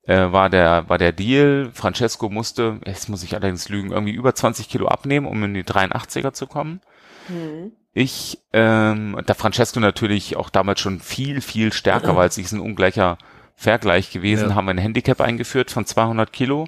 äh, 0.03 0.31
war 0.31 0.49
der 0.49 0.89
war 0.89 0.97
der 0.97 1.11
Deal. 1.11 1.71
Francesco 1.73 2.29
musste, 2.29 2.79
jetzt 2.85 3.09
muss 3.09 3.23
ich 3.23 3.33
allerdings 3.33 3.69
lügen, 3.69 3.91
irgendwie 3.91 4.13
über 4.13 4.35
20 4.35 4.69
Kilo 4.69 4.87
abnehmen, 4.87 5.25
um 5.25 5.43
in 5.43 5.53
die 5.53 5.63
83er 5.63 6.33
zu 6.33 6.47
kommen. 6.47 6.81
Mhm. 7.29 7.71
Ich, 7.93 8.39
ähm, 8.53 9.19
da 9.25 9.33
Francesco 9.33 9.79
natürlich 9.79 10.37
auch 10.37 10.49
damals 10.49 10.79
schon 10.79 10.99
viel, 10.99 11.41
viel 11.41 11.73
stärker 11.73 12.15
war 12.15 12.23
als 12.23 12.37
ich, 12.37 12.45
ist 12.45 12.51
ein 12.53 12.59
ungleicher 12.59 13.17
Vergleich 13.55 14.11
gewesen, 14.11 14.49
Ja. 14.49 14.55
haben 14.55 14.65
wir 14.65 14.71
ein 14.73 14.77
Handicap 14.77 15.19
eingeführt 15.21 15.71
von 15.71 15.85
200 15.85 16.31
Kilo. 16.31 16.67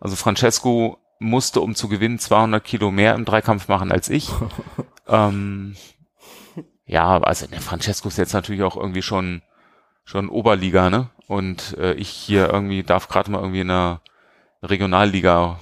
Also 0.00 0.16
Francesco 0.16 0.98
musste, 1.18 1.60
um 1.60 1.74
zu 1.74 1.88
gewinnen, 1.88 2.18
200 2.18 2.62
Kilo 2.64 2.90
mehr 2.90 3.14
im 3.14 3.24
Dreikampf 3.24 3.68
machen 3.68 3.92
als 3.92 4.08
ich. 4.10 4.28
ähm, 5.08 5.76
ja, 6.86 7.20
also 7.20 7.46
der 7.46 7.60
Francesco 7.60 8.08
ist 8.08 8.18
jetzt 8.18 8.32
natürlich 8.32 8.62
auch 8.62 8.76
irgendwie 8.76 9.02
schon 9.02 9.42
schon 10.04 10.28
Oberliga, 10.28 10.88
ne? 10.88 11.10
Und 11.26 11.76
äh, 11.78 11.94
ich 11.94 12.08
hier 12.08 12.48
irgendwie 12.48 12.84
darf 12.84 13.08
gerade 13.08 13.30
mal 13.30 13.40
irgendwie 13.40 13.60
in 13.60 13.70
einer 13.70 14.00
Regionalliga 14.62 15.58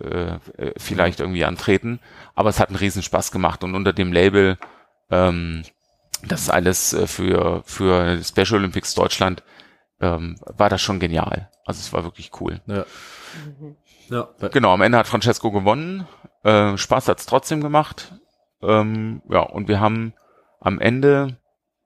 äh, 0.00 0.36
äh, 0.56 0.72
vielleicht 0.76 1.18
irgendwie 1.18 1.44
antreten. 1.44 1.98
Aber 2.36 2.50
es 2.50 2.60
hat 2.60 2.68
einen 2.68 2.76
riesen 2.76 3.02
Spaß 3.02 3.32
gemacht 3.32 3.64
und 3.64 3.74
unter 3.74 3.92
dem 3.92 4.12
Label, 4.12 4.56
ähm, 5.10 5.64
das 6.22 6.42
ist 6.42 6.50
alles 6.50 6.92
äh, 6.92 7.08
für 7.08 7.62
für 7.64 8.22
Special 8.22 8.60
Olympics 8.60 8.94
Deutschland, 8.94 9.42
ähm, 10.00 10.36
war 10.46 10.68
das 10.68 10.80
schon 10.80 11.00
genial. 11.00 11.50
Also 11.64 11.80
es 11.80 11.92
war 11.92 12.04
wirklich 12.04 12.30
cool. 12.40 12.60
Ja. 12.66 12.84
Mhm. 13.60 13.76
Ja. 14.10 14.28
Genau, 14.52 14.72
am 14.72 14.80
Ende 14.80 14.96
hat 14.96 15.06
Francesco 15.06 15.50
gewonnen. 15.50 16.06
Äh, 16.42 16.78
Spaß 16.78 17.08
hat's 17.08 17.26
trotzdem 17.26 17.60
gemacht. 17.60 18.14
Ähm, 18.62 19.20
ja, 19.28 19.40
und 19.40 19.68
wir 19.68 19.80
haben 19.80 20.14
am 20.60 20.80
Ende, 20.80 21.36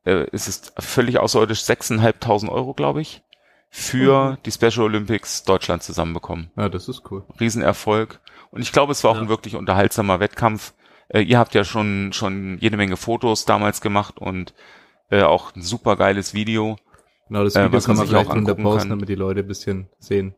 äh, 0.05 0.29
ist 0.31 0.49
es 0.49 0.73
völlig 0.79 1.19
außerirdisch 1.19 1.61
6.500 1.63 2.49
Euro, 2.49 2.75
glaube 2.75 3.01
ich, 3.03 3.23
für 3.71 4.33
Mhm. 4.33 4.37
die 4.45 4.53
Special 4.53 4.83
Olympics 4.87 5.45
Deutschland 5.45 5.83
zusammenbekommen. 5.83 6.51
ja, 6.57 6.69
das 6.69 6.89
ist 6.89 7.03
cool. 7.11 7.25
Riesenerfolg. 7.41 8.21
Und 8.51 8.61
ich 8.63 8.73
glaube, 8.73 8.93
es 8.93 9.03
war 9.05 9.13
auch 9.13 9.17
Ja. 9.17 9.23
ein 9.23 9.29
wirklich 9.29 9.57
unterhaltsamer 9.57 10.21
Wettkampf. 10.21 10.75
Äh, 11.09 11.23
ihr 11.23 11.39
habt 11.39 11.55
ja 11.55 11.65
schon, 11.65 12.13
schon 12.13 12.59
jede 12.61 12.77
Menge 12.77 12.97
Fotos 12.97 13.45
damals 13.45 13.81
gemacht 13.81 14.19
und 14.19 14.55
äh, 15.11 15.23
auch 15.23 15.55
ein 15.55 15.63
super 15.63 15.97
geiles 15.97 16.33
Video. 16.35 16.77
Genau, 17.29 17.45
das 17.45 17.55
Äh, 17.57 17.61
Video 17.65 17.73
was 17.79 17.87
kann 17.87 17.97
man 17.97 18.07
sich 18.07 18.15
auch 18.17 18.21
unter 18.23 18.33
angucken 18.35 18.63
posten, 18.63 18.79
kann. 18.81 18.89
damit 18.91 19.09
die 19.09 19.15
Leute 19.15 19.41
ein 19.41 19.47
bisschen 19.47 19.89
sehen, 19.99 20.35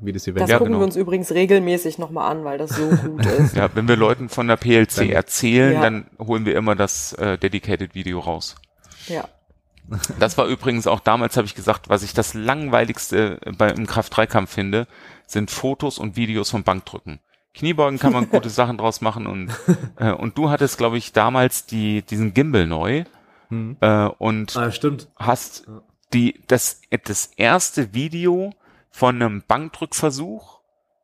wie 0.00 0.12
das 0.12 0.26
Event 0.26 0.42
Das 0.42 0.50
Ja, 0.50 0.58
gucken 0.58 0.72
genau. 0.72 0.80
wir 0.82 0.86
uns 0.86 0.96
übrigens 0.96 1.32
regelmäßig 1.32 1.98
nochmal 1.98 2.30
an, 2.30 2.44
weil 2.44 2.58
das 2.58 2.70
so 2.70 2.86
gut 2.88 3.24
ist. 3.38 3.56
Ja, 3.56 3.68
wenn 3.74 3.88
wir 3.88 3.96
Leuten 3.96 4.28
von 4.28 4.46
der 4.48 4.56
PLC 4.56 4.96
Dann- 4.96 5.10
erzählen, 5.10 5.72
Ja. 5.74 5.80
dann 5.82 6.06
holen 6.18 6.44
wir 6.46 6.56
immer 6.56 6.74
das 6.76 7.12
äh, 7.14 7.36
Dedicated 7.38 7.94
Video 7.94 8.20
raus. 8.20 8.56
ja. 9.06 9.28
Das 10.18 10.36
war 10.36 10.44
übrigens 10.44 10.86
auch 10.86 11.00
damals, 11.00 11.38
habe 11.38 11.46
ich 11.46 11.54
gesagt, 11.54 11.88
was 11.88 12.02
ich 12.02 12.12
das 12.12 12.34
langweiligste 12.34 13.40
bei, 13.56 13.70
im 13.70 13.86
Kraft-3-Kampf 13.86 14.50
finde, 14.52 14.86
sind 15.26 15.50
Fotos 15.50 15.98
und 15.98 16.14
Videos 16.14 16.50
vom 16.50 16.62
Bankdrücken. 16.62 17.20
Kniebeugen 17.54 17.98
kann 17.98 18.12
man 18.12 18.28
gute 18.30 18.50
Sachen 18.50 18.76
draus 18.76 19.00
machen 19.00 19.26
und, 19.26 19.50
äh, 19.96 20.10
und 20.12 20.36
du 20.36 20.50
hattest, 20.50 20.76
glaube 20.76 20.98
ich, 20.98 21.14
damals 21.14 21.64
die, 21.64 22.02
diesen 22.02 22.34
Gimbal 22.34 22.66
neu 22.66 23.04
Mhm. 23.50 23.78
äh, 23.80 24.04
und 24.18 24.54
Ah, 24.58 24.70
stimmt. 24.72 25.08
hast 25.16 25.66
die, 26.12 26.42
das, 26.48 26.82
das 27.06 27.30
erste 27.38 27.94
Video 27.94 28.52
von 28.90 29.16
einem 29.16 29.42
Bankdrückversuch 29.46 30.60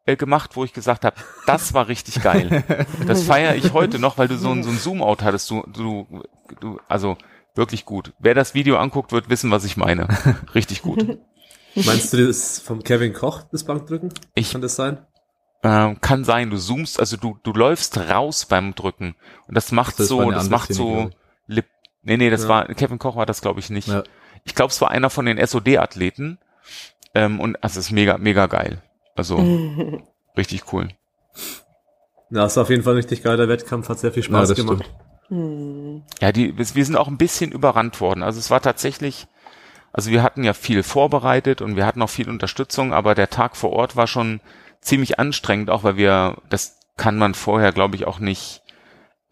äh, 0.06 0.16
gemacht, 0.16 0.50
wo 0.54 0.64
ich 0.64 0.72
gesagt 0.72 1.04
habe, 1.04 1.16
das 1.46 1.74
war 1.74 1.88
richtig 1.88 2.22
geil. 2.22 2.64
Das 3.06 3.22
feiere 3.24 3.54
ich 3.56 3.72
heute 3.72 3.98
noch, 3.98 4.18
weil 4.18 4.28
du 4.28 4.36
so 4.36 4.50
ein, 4.50 4.62
so 4.62 4.70
ein 4.70 4.78
Zoom-Out 4.78 5.22
hattest. 5.22 5.50
Du, 5.50 5.62
du, 5.72 6.06
du, 6.60 6.80
also 6.88 7.16
wirklich 7.54 7.84
gut. 7.84 8.12
Wer 8.18 8.34
das 8.34 8.54
Video 8.54 8.78
anguckt, 8.78 9.12
wird 9.12 9.28
wissen, 9.30 9.50
was 9.50 9.64
ich 9.64 9.76
meine. 9.76 10.08
Richtig 10.54 10.82
gut. 10.82 11.18
Meinst 11.74 12.12
du 12.12 12.26
das 12.26 12.60
vom 12.60 12.82
Kevin 12.82 13.12
Koch, 13.12 13.42
das 13.50 13.64
Bankdrücken? 13.64 14.12
Ich 14.34 14.52
Kann 14.52 14.60
das 14.60 14.76
sein? 14.76 14.98
ähm, 15.62 16.00
kann 16.00 16.24
sein, 16.24 16.50
du 16.50 16.58
zoomst, 16.58 17.00
also 17.00 17.16
du, 17.16 17.38
du 17.42 17.52
läufst 17.52 17.96
raus 17.96 18.44
beim 18.44 18.74
Drücken 18.74 19.16
und 19.48 19.54
das 19.56 19.72
macht 19.72 19.98
Das 19.98 20.08
so, 20.08 20.30
das 20.30 20.50
macht 20.50 20.72
so. 20.74 21.10
Lip, 21.46 21.66
Nee, 22.02 22.18
nee, 22.18 22.28
das 22.30 22.42
Ja. 22.42 22.48
war, 22.48 22.66
Kevin 22.66 22.98
Koch 22.98 23.16
war 23.16 23.24
das, 23.26 23.40
glaube 23.40 23.60
ich, 23.60 23.70
nicht. 23.70 23.88
Ja. 23.88 24.02
Ich 24.44 24.54
glaube, 24.54 24.70
es 24.70 24.80
war 24.82 24.90
einer 24.90 25.08
von 25.08 25.24
den 25.24 25.38
SOD-Athleten. 25.44 26.38
Ähm, 27.14 27.40
und 27.40 27.56
es 27.62 27.76
ist 27.76 27.90
mega, 27.90 28.18
mega 28.18 28.46
geil. 28.46 28.82
Also 29.16 29.36
richtig 30.36 30.72
cool. 30.72 30.88
Ja, 32.30 32.46
ist 32.46 32.58
auf 32.58 32.70
jeden 32.70 32.82
Fall 32.82 32.94
ein 32.94 32.98
richtig 32.98 33.22
geiler 33.22 33.48
Wettkampf, 33.48 33.88
hat 33.88 33.98
sehr 33.98 34.12
viel 34.12 34.22
Spaß 34.22 34.48
das 34.48 34.58
gemacht. 34.58 34.84
stimmt. 34.84 35.04
Hm. 35.28 36.02
Ja, 36.20 36.32
die, 36.32 36.56
wir 36.56 36.84
sind 36.84 36.96
auch 36.96 37.08
ein 37.08 37.18
bisschen 37.18 37.52
überrannt 37.52 38.00
worden. 38.00 38.22
Also 38.22 38.38
es 38.38 38.50
war 38.50 38.60
tatsächlich, 38.60 39.26
also 39.92 40.10
wir 40.10 40.22
hatten 40.22 40.44
ja 40.44 40.52
viel 40.52 40.82
vorbereitet 40.82 41.62
und 41.62 41.76
wir 41.76 41.86
hatten 41.86 42.02
auch 42.02 42.10
viel 42.10 42.28
Unterstützung, 42.28 42.92
aber 42.92 43.14
der 43.14 43.30
Tag 43.30 43.56
vor 43.56 43.72
Ort 43.72 43.96
war 43.96 44.06
schon 44.06 44.40
ziemlich 44.80 45.18
anstrengend, 45.18 45.70
auch 45.70 45.84
weil 45.84 45.96
wir, 45.96 46.36
das 46.50 46.78
kann 46.96 47.16
man 47.16 47.34
vorher, 47.34 47.72
glaube 47.72 47.96
ich, 47.96 48.06
auch 48.06 48.18
nicht, 48.18 48.62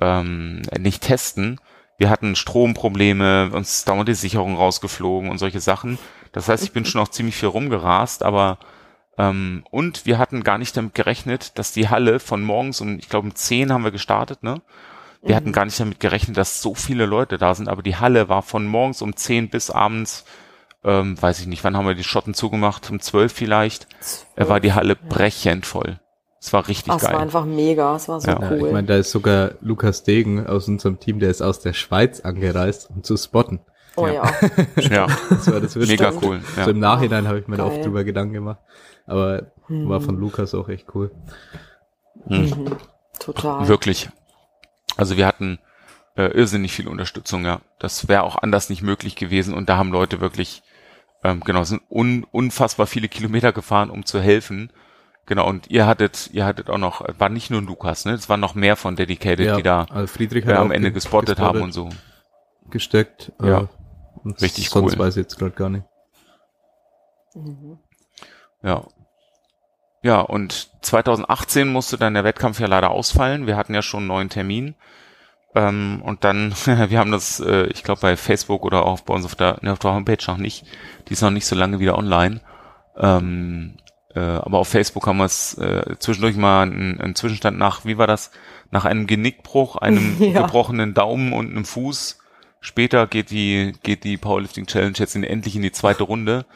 ähm, 0.00 0.62
nicht 0.78 1.02
testen. 1.02 1.60
Wir 1.98 2.10
hatten 2.10 2.34
Stromprobleme, 2.34 3.50
uns 3.52 3.78
ist 3.78 3.88
dauernd 3.88 4.08
die 4.08 4.14
Sicherung 4.14 4.56
rausgeflogen 4.56 5.30
und 5.30 5.38
solche 5.38 5.60
Sachen. 5.60 5.98
Das 6.32 6.48
heißt, 6.48 6.64
ich 6.64 6.72
bin 6.72 6.84
schon 6.84 7.00
auch 7.00 7.08
ziemlich 7.08 7.36
viel 7.36 7.48
rumgerast, 7.48 8.22
aber 8.22 8.58
ähm, 9.18 9.64
und 9.70 10.06
wir 10.06 10.18
hatten 10.18 10.42
gar 10.42 10.58
nicht 10.58 10.76
damit 10.76 10.94
gerechnet, 10.94 11.58
dass 11.58 11.72
die 11.72 11.88
Halle 11.88 12.18
von 12.18 12.42
morgens 12.42 12.80
um, 12.80 12.98
ich 12.98 13.08
glaube 13.08 13.28
um 13.28 13.34
10 13.34 13.72
haben 13.72 13.84
wir 13.84 13.90
gestartet, 13.90 14.42
ne? 14.42 14.62
Wir 15.24 15.36
hatten 15.36 15.52
gar 15.52 15.64
nicht 15.64 15.78
damit 15.78 16.00
gerechnet, 16.00 16.36
dass 16.36 16.60
so 16.62 16.74
viele 16.74 17.06
Leute 17.06 17.38
da 17.38 17.54
sind, 17.54 17.68
aber 17.68 17.82
die 17.82 17.94
Halle 17.94 18.28
war 18.28 18.42
von 18.42 18.66
morgens 18.66 19.02
um 19.02 19.14
10 19.14 19.50
bis 19.50 19.70
abends, 19.70 20.24
ähm, 20.82 21.20
weiß 21.20 21.38
ich 21.38 21.46
nicht, 21.46 21.62
wann 21.62 21.76
haben 21.76 21.86
wir 21.86 21.94
die 21.94 22.02
Schotten 22.02 22.34
zugemacht? 22.34 22.90
Um 22.90 22.98
12 22.98 23.32
vielleicht. 23.32 23.86
Er 24.34 24.48
war 24.48 24.58
die 24.58 24.72
Halle 24.72 24.96
brechend 24.96 25.64
voll. 25.64 26.00
Es 26.40 26.52
war 26.52 26.66
richtig 26.66 26.92
Ach, 26.92 26.96
es 26.96 27.04
war 27.04 27.12
geil. 27.12 27.20
einfach 27.20 27.44
mega, 27.44 27.94
es 27.94 28.08
war 28.08 28.20
so 28.20 28.26
Ja. 28.28 28.40
Ja, 28.40 28.50
cool. 28.50 28.66
ich 28.66 28.72
meine, 28.72 28.88
da 28.88 28.96
ist 28.96 29.12
sogar 29.12 29.52
Lukas 29.60 30.02
Degen 30.02 30.44
aus 30.44 30.66
unserem 30.66 30.98
Team, 30.98 31.20
der 31.20 31.30
ist 31.30 31.40
aus 31.40 31.60
der 31.60 31.72
Schweiz 31.72 32.18
angereist, 32.18 32.90
um 32.90 33.04
zu 33.04 33.16
spotten. 33.16 33.60
Oh 33.96 34.06
ja. 34.06 34.30
Ja, 34.76 35.06
Das 35.30 35.50
war 35.52 35.60
das 35.60 35.74
mega 35.76 36.08
Witzige. 36.10 36.26
cool. 36.26 36.40
Ja. 36.56 36.64
So 36.64 36.70
im 36.70 36.78
Nachhinein 36.80 37.26
habe 37.28 37.38
ich 37.38 37.48
mir 37.48 37.56
da 37.56 37.64
Geil. 37.68 37.76
oft 37.78 37.84
drüber 37.86 38.04
Gedanken 38.04 38.32
gemacht. 38.34 38.58
Aber 39.06 39.52
war 39.68 40.00
von 40.00 40.18
Lukas 40.18 40.54
auch 40.54 40.68
echt 40.68 40.94
cool. 40.94 41.10
Hm. 42.28 42.42
Mhm. 42.50 42.76
Total. 43.18 43.68
Wirklich. 43.68 44.10
Also 44.96 45.16
wir 45.16 45.26
hatten 45.26 45.58
äh, 46.16 46.26
irrsinnig 46.26 46.72
viel 46.72 46.88
Unterstützung, 46.88 47.44
ja. 47.44 47.60
Das 47.78 48.08
wäre 48.08 48.22
auch 48.24 48.36
anders 48.42 48.68
nicht 48.70 48.82
möglich 48.82 49.16
gewesen 49.16 49.54
und 49.54 49.68
da 49.68 49.76
haben 49.76 49.90
Leute 49.90 50.20
wirklich, 50.20 50.62
ähm, 51.24 51.40
genau, 51.40 51.64
sind 51.64 51.82
un, 51.90 52.24
unfassbar 52.30 52.86
viele 52.86 53.08
Kilometer 53.08 53.52
gefahren, 53.52 53.90
um 53.90 54.04
zu 54.04 54.20
helfen. 54.20 54.70
Genau, 55.24 55.48
und 55.48 55.70
ihr 55.70 55.86
hattet, 55.86 56.30
ihr 56.32 56.44
hattet 56.44 56.68
auch 56.68 56.78
noch, 56.78 57.04
war 57.18 57.28
nicht 57.28 57.50
nur 57.50 57.62
Lukas, 57.62 58.04
ne? 58.04 58.12
Es 58.12 58.28
waren 58.28 58.40
noch 58.40 58.54
mehr 58.54 58.76
von 58.76 58.96
Dedicated, 58.96 59.56
die 59.56 59.62
da 59.62 59.86
also 59.88 60.06
Friedrich 60.12 60.44
äh, 60.46 60.52
am 60.52 60.68
auch 60.68 60.74
Ende 60.74 60.88
ge- 60.90 60.94
gespottet, 60.94 61.38
haben 61.38 61.62
und 61.62 61.72
so. 61.72 61.88
gesteckt. 62.70 63.32
Ja. 63.40 63.62
Äh, 63.62 63.66
Richtig 64.40 64.70
sonst 64.70 64.92
cool. 64.94 64.98
weiß 64.98 65.16
ich 65.16 65.22
jetzt 65.22 65.38
gerade 65.38 65.52
gar 65.54 65.68
nicht. 65.70 65.84
Mhm. 67.34 67.78
Ja. 68.62 68.84
Ja, 70.02 70.20
und 70.20 70.70
2018 70.82 71.68
musste 71.68 71.96
dann 71.96 72.14
der 72.14 72.24
Wettkampf 72.24 72.58
ja 72.60 72.66
leider 72.66 72.90
ausfallen. 72.90 73.46
Wir 73.46 73.56
hatten 73.56 73.74
ja 73.74 73.82
schon 73.82 74.00
einen 74.00 74.08
neuen 74.08 74.28
Termin. 74.30 74.74
Ähm, 75.54 76.02
und 76.04 76.24
dann, 76.24 76.52
wir 76.64 76.98
haben 76.98 77.12
das, 77.12 77.40
äh, 77.40 77.66
ich 77.66 77.84
glaube 77.84 78.00
bei 78.00 78.16
Facebook 78.16 78.64
oder 78.64 78.84
auch 78.86 79.00
bei 79.00 79.14
uns 79.14 79.24
auf 79.24 79.34
der, 79.34 79.58
ne, 79.62 79.72
auf 79.72 79.78
der 79.78 79.92
Homepage 79.92 80.24
noch 80.26 80.38
nicht. 80.38 80.64
Die 81.08 81.12
ist 81.12 81.22
noch 81.22 81.30
nicht 81.30 81.46
so 81.46 81.54
lange 81.54 81.78
wieder 81.78 81.96
online. 81.96 82.40
Ähm, 82.96 83.76
äh, 84.14 84.20
aber 84.20 84.58
auf 84.58 84.68
Facebook 84.68 85.06
haben 85.06 85.18
wir 85.18 85.24
es 85.24 85.56
äh, 85.58 85.96
zwischendurch 85.98 86.36
mal 86.36 86.62
einen, 86.62 87.00
einen 87.00 87.14
Zwischenstand 87.14 87.56
nach, 87.58 87.84
wie 87.84 87.96
war 87.96 88.06
das? 88.06 88.30
Nach 88.70 88.84
einem 88.84 89.06
Genickbruch, 89.06 89.76
einem 89.76 90.16
Ja. 90.20 90.42
gebrochenen 90.42 90.94
Daumen 90.94 91.32
und 91.32 91.50
einem 91.50 91.64
Fuß. 91.64 92.18
Später 92.62 93.08
geht 93.08 93.30
die, 93.30 93.74
geht 93.82 94.04
die 94.04 94.16
Powerlifting 94.16 94.66
Challenge 94.66 94.94
jetzt 94.96 95.16
in, 95.16 95.24
endlich 95.24 95.56
in 95.56 95.62
die 95.62 95.72
zweite 95.72 96.04
Runde. 96.04 96.46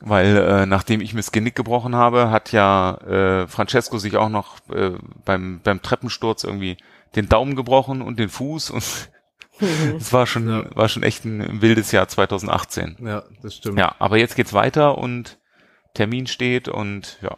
Weil 0.00 0.36
äh, 0.36 0.66
nachdem 0.66 1.00
ich 1.00 1.12
mir 1.12 1.18
das 1.20 1.32
Genick 1.32 1.54
gebrochen 1.54 1.94
habe, 1.94 2.30
hat 2.30 2.52
ja 2.52 2.94
äh, 3.42 3.46
Francesco 3.46 3.98
sich 3.98 4.16
auch 4.16 4.30
noch 4.30 4.56
äh, 4.70 4.92
beim, 5.24 5.60
beim 5.62 5.82
Treppensturz 5.82 6.44
irgendwie 6.44 6.78
den 7.14 7.28
Daumen 7.28 7.56
gebrochen 7.56 8.00
und 8.00 8.18
den 8.18 8.28
Fuß 8.30 8.70
und 8.70 9.10
es 9.98 10.12
war 10.12 10.26
schon 10.26 10.48
Ja. 10.48 10.76
war 10.76 10.88
schon 10.88 11.02
echt 11.02 11.24
ein 11.24 11.60
wildes 11.60 11.92
Jahr 11.92 12.08
2018. 12.08 12.96
Ja, 13.04 13.24
das 13.42 13.56
stimmt. 13.56 13.78
Ja, 13.78 13.96
aber 13.98 14.16
jetzt 14.16 14.36
geht's 14.36 14.52
weiter 14.54 14.96
und 14.96 15.38
Termin 15.94 16.26
steht 16.26 16.68
und 16.68 17.18
ja. 17.20 17.36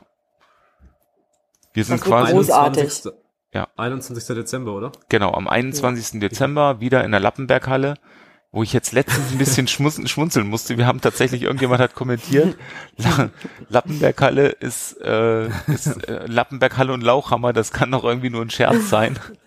Wir 1.73 1.85
sind 1.85 2.01
quasi 2.03 2.33
großartig. 2.33 2.83
21. 2.83 3.13
Ja. 3.53 3.69
21. 3.77 4.35
Dezember, 4.37 4.73
oder? 4.75 4.93
genau 5.09 5.33
am 5.35 5.49
21. 5.49 6.21
Dezember 6.21 6.81
wieder 6.81 7.05
in 7.05 7.11
der 7.11 7.19
Lappenberghalle, 7.21 7.95
wo 8.53 8.63
ich 8.63 8.73
jetzt 8.73 8.93
letztens 8.93 9.33
ein 9.33 9.39
bisschen 9.39 9.67
schmunzeln, 10.07 10.49
musste. 10.49 10.77
Wir 10.79 10.87
haben 10.87 11.01
tatsächlich 11.01 11.43
irgendjemand 11.43 11.81
hat 11.81 11.95
kommentiert, 11.95 12.57
La 12.97 13.31
Lappenberghalle 13.69 14.49
ist, 14.49 15.01
äh, 15.01 15.49
ist 15.67 16.09
äh, 16.09 16.27
Lappenberghalle 16.27 16.93
und 16.93 17.03
Lauchhammer, 17.03 17.53
das 17.53 17.73
kann 17.73 17.91
doch 17.91 18.05
irgendwie 18.05 18.31
nur 18.31 18.43
ein 18.43 18.51
Scherz 18.51 18.89
sein. 18.89 19.19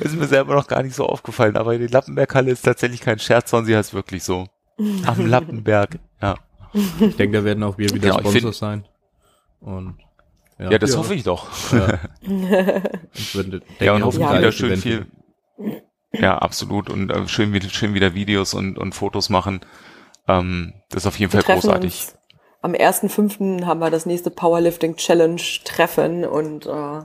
ist 0.00 0.16
mir 0.16 0.26
selber 0.26 0.54
noch 0.54 0.66
gar 0.66 0.82
nicht 0.82 0.94
so 0.94 1.06
aufgefallen, 1.06 1.56
aber 1.56 1.78
die 1.78 1.86
Lappenberghalle 1.86 2.50
ist 2.50 2.62
tatsächlich 2.62 3.00
kein 3.00 3.18
Scherz, 3.18 3.50
sondern 3.50 3.66
sie 3.66 3.76
heißt 3.76 3.94
wirklich 3.94 4.22
so. 4.24 4.46
Am 5.06 5.26
Lappenberg. 5.26 5.98
Ja. 6.20 6.36
Ich 6.74 7.16
denke, 7.16 7.38
da 7.38 7.44
werden 7.44 7.62
auch 7.62 7.78
wir 7.78 7.88
wieder 7.90 8.00
Genau, 8.00 8.16
ich 8.16 8.20
Sponsor 8.22 8.40
find- 8.40 8.54
sein. 8.54 8.84
Und 9.60 9.96
ja, 10.58 10.70
Ja, 10.72 10.78
das 10.78 10.92
Ja. 10.92 10.98
hoffe 10.98 11.14
ich 11.14 11.22
doch. 11.24 11.48
ja. 11.72 11.98
Ich 13.14 13.34
würde, 13.34 13.60
denke 13.60 13.84
Ja, 13.84 13.94
und 13.94 14.04
hoffentlich 14.04 14.28
Ja. 14.30 14.38
wieder 14.38 14.52
schön 14.52 14.68
Event 14.72 14.82
viel. 14.82 15.06
Ja, 16.12 16.38
absolut. 16.38 16.90
Und 16.90 17.10
äh, 17.10 17.26
schön, 17.28 17.52
wieder, 17.52 17.68
schön 17.68 17.94
wieder 17.94 18.14
Videos 18.14 18.54
und, 18.54 18.78
und 18.78 18.94
Fotos 18.94 19.30
machen. 19.30 19.60
Ähm, 20.28 20.74
das 20.90 21.02
ist 21.02 21.06
auf 21.06 21.18
jeden 21.18 21.32
Wir 21.32 21.42
Fall 21.42 21.54
großartig. 21.56 22.04
uns 22.06 22.18
am 22.62 22.72
1.5. 22.72 23.64
haben 23.66 23.80
wir 23.80 23.90
das 23.90 24.06
nächste 24.06 24.30
Powerlifting 24.30 24.96
Challenge 24.96 25.40
Treffen 25.64 26.24
und 26.24 26.64
äh, 26.66 27.00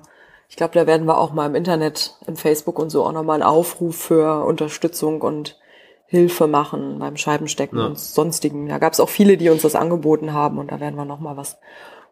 ich 0.48 0.56
glaube, 0.56 0.74
da 0.74 0.88
werden 0.88 1.06
wir 1.06 1.18
auch 1.18 1.34
mal 1.34 1.46
im 1.48 1.54
Internet, 1.56 2.16
in 2.26 2.38
Facebook 2.38 2.80
und 2.80 2.90
so 2.90 3.04
auch 3.06 3.12
nochmal 3.12 3.36
einen 3.36 3.44
Aufruf 3.44 3.96
für 3.98 4.46
Unterstützung 4.46 5.22
und 5.22 5.58
Hilfe 6.06 6.48
machen 6.48 6.98
beim 7.00 7.18
Scheibenstecken 7.18 7.78
Ja. 7.78 7.86
und 7.88 8.00
sonstigen. 8.00 8.68
Da 8.70 8.78
gab 8.80 8.94
es 8.94 9.00
auch 9.00 9.10
viele, 9.10 9.36
die 9.38 9.50
uns 9.50 9.62
das 9.64 9.76
angeboten 9.76 10.34
haben 10.34 10.58
und 10.60 10.72
da 10.72 10.80
werden 10.80 10.96
wir 10.96 11.06
nochmal 11.06 11.36
was 11.38 11.58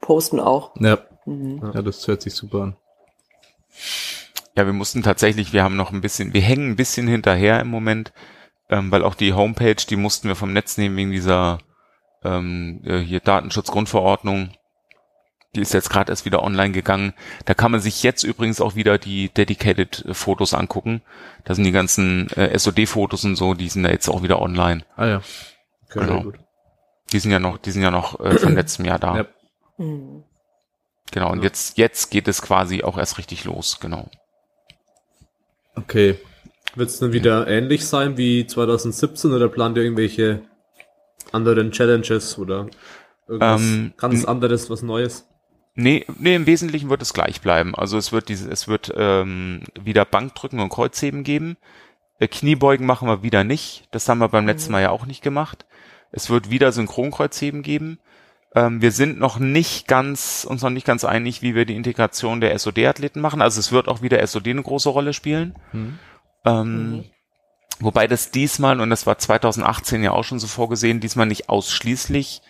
posten 0.01 0.39
auch. 0.39 0.71
Ja, 0.79 0.99
Mhm. 1.27 1.71
ja, 1.73 1.81
das 1.81 2.07
hört 2.07 2.21
sich 2.21 2.33
super 2.33 2.61
an. 2.61 2.75
Ja, 4.55 4.65
wir 4.65 4.73
mussten 4.73 5.03
tatsächlich, 5.03 5.53
wir 5.53 5.63
haben 5.63 5.75
noch 5.75 5.91
ein 5.91 6.01
bisschen, 6.01 6.33
wir 6.33 6.41
hängen 6.41 6.71
ein 6.71 6.75
bisschen 6.75 7.07
hinterher 7.07 7.59
im 7.59 7.67
Moment, 7.67 8.11
ähm, 8.69 8.91
weil 8.91 9.03
auch 9.03 9.13
die 9.13 9.33
Homepage, 9.33 9.75
die 9.75 9.97
mussten 9.97 10.27
wir 10.29 10.35
vom 10.35 10.53
Netz 10.53 10.77
nehmen 10.77 10.97
wegen 10.97 11.11
dieser 11.11 11.59
ähm, 12.23 12.81
äh, 12.85 12.99
hier 12.99 13.19
Datenschutzgrundverordnung. 13.19 14.51
Die 15.55 15.61
ist 15.61 15.73
jetzt 15.73 15.89
gerade 15.89 16.11
erst 16.11 16.25
wieder 16.25 16.43
online 16.43 16.71
gegangen. 16.71 17.13
Da 17.45 17.53
kann 17.53 17.71
man 17.71 17.81
sich 17.81 18.03
jetzt 18.03 18.23
übrigens 18.23 18.61
auch 18.61 18.75
wieder 18.75 18.97
die 18.97 19.29
Dedicated 19.29 20.05
äh, 20.05 20.13
Fotos 20.13 20.53
angucken. 20.53 21.01
Da 21.43 21.53
sind 21.53 21.65
die 21.65 21.71
ganzen 21.71 22.29
äh, 22.31 22.57
SOD-Fotos 22.57 23.25
und 23.25 23.35
so, 23.35 23.53
die 23.53 23.69
sind 23.69 23.83
da 23.83 23.89
jetzt 23.89 24.09
auch 24.09 24.23
wieder 24.23 24.41
online. 24.41 24.85
Ah 24.95 25.07
ja. 25.07 25.21
Okay, 25.89 25.99
Genau. 25.99 26.31
Die 27.11 27.19
sind 27.19 27.31
ja 27.31 27.39
noch, 27.39 27.57
die 27.57 27.71
sind 27.71 27.83
ja 27.83 27.91
noch 27.91 28.19
äh, 28.19 28.37
von 28.37 28.55
letztem 28.55 28.85
Jahr 28.85 28.99
da. 28.99 29.17
Ja. 29.17 29.25
Mhm. 29.77 30.23
Genau. 31.11 31.31
Und 31.31 31.39
Ja. 31.39 31.45
jetzt, 31.45 31.77
jetzt 31.77 32.09
geht 32.11 32.27
es 32.27 32.41
quasi 32.41 32.83
auch 32.83 32.97
erst 32.97 33.17
richtig 33.17 33.43
los. 33.45 33.79
Genau. 33.79 34.09
Okay. 35.75 36.17
Wird 36.75 36.89
es 36.89 36.99
dann 36.99 37.13
wieder 37.13 37.47
ähnlich 37.47 37.85
sein 37.87 38.17
wie 38.17 38.45
2017 38.45 39.31
oder 39.31 39.47
plant 39.47 39.77
ihr 39.77 39.83
irgendwelche 39.83 40.41
anderen 41.31 41.71
Challenges 41.71 42.37
oder 42.37 42.67
irgendwas 43.27 43.61
Ähm, 43.61 43.93
ganz 43.97 44.25
anderes, 44.25 44.69
was 44.69 44.81
Neues? 44.81 45.25
Nee, 45.75 46.05
nee, 46.17 46.35
im 46.35 46.45
Wesentlichen 46.45 46.89
wird 46.89 47.01
es 47.01 47.13
gleich 47.13 47.41
bleiben. 47.41 47.75
Also 47.75 47.97
es 47.97 48.11
wird 48.11 48.29
diese, 48.29 48.49
es 48.49 48.67
wird 48.67 48.91
ähm, 48.95 49.61
wieder 49.79 50.05
Bankdrücken 50.05 50.59
und 50.59 50.69
Kreuzheben 50.69 51.23
geben. 51.23 51.55
Äh, 52.19 52.27
Kniebeugen 52.27 52.85
machen 52.87 53.07
wir 53.07 53.21
wieder 53.23 53.43
nicht. 53.43 53.87
Das 53.91 54.09
haben 54.09 54.17
wir 54.19 54.27
beim 54.29 54.47
letzten 54.47 54.71
Mal 54.71 54.81
ja 54.81 54.89
auch 54.89 55.05
nicht 55.05 55.21
gemacht. 55.21 55.65
Es 56.11 56.29
wird 56.29 56.49
wieder 56.49 56.71
Synchronkreuzheben 56.71 57.61
geben. 57.61 57.99
Ähm, 58.55 58.81
wir 58.81 58.91
sind 58.91 59.19
noch 59.19 59.39
nicht 59.39 59.87
ganz, 59.87 60.45
uns 60.49 60.61
noch 60.61 60.69
nicht 60.69 60.87
ganz 60.87 61.03
einig, 61.03 61.41
wie 61.41 61.55
wir 61.55 61.65
die 61.65 61.75
Integration 61.75 62.41
der 62.41 62.57
SOD-Athleten 62.57 63.21
machen. 63.21 63.41
Also 63.41 63.59
es 63.59 63.71
wird 63.71 63.87
auch 63.87 64.01
wieder 64.01 64.25
SOD 64.25 64.47
eine 64.47 64.63
große 64.63 64.89
Rolle 64.89 65.13
spielen. 65.13 65.55
Hm. 65.71 65.99
Ähm, 66.45 66.91
Mhm. 66.91 67.05
Wobei 67.79 68.07
das 68.07 68.31
diesmal, 68.31 68.81
und 68.81 68.89
das 68.89 69.05
war 69.05 69.17
2018 69.17 70.03
ja 70.03 70.11
auch 70.11 70.23
schon 70.23 70.39
so 70.39 70.47
vorgesehen, 70.47 70.99
diesmal 70.99 71.27
nicht 71.27 71.49
ausschließlich 71.49 72.41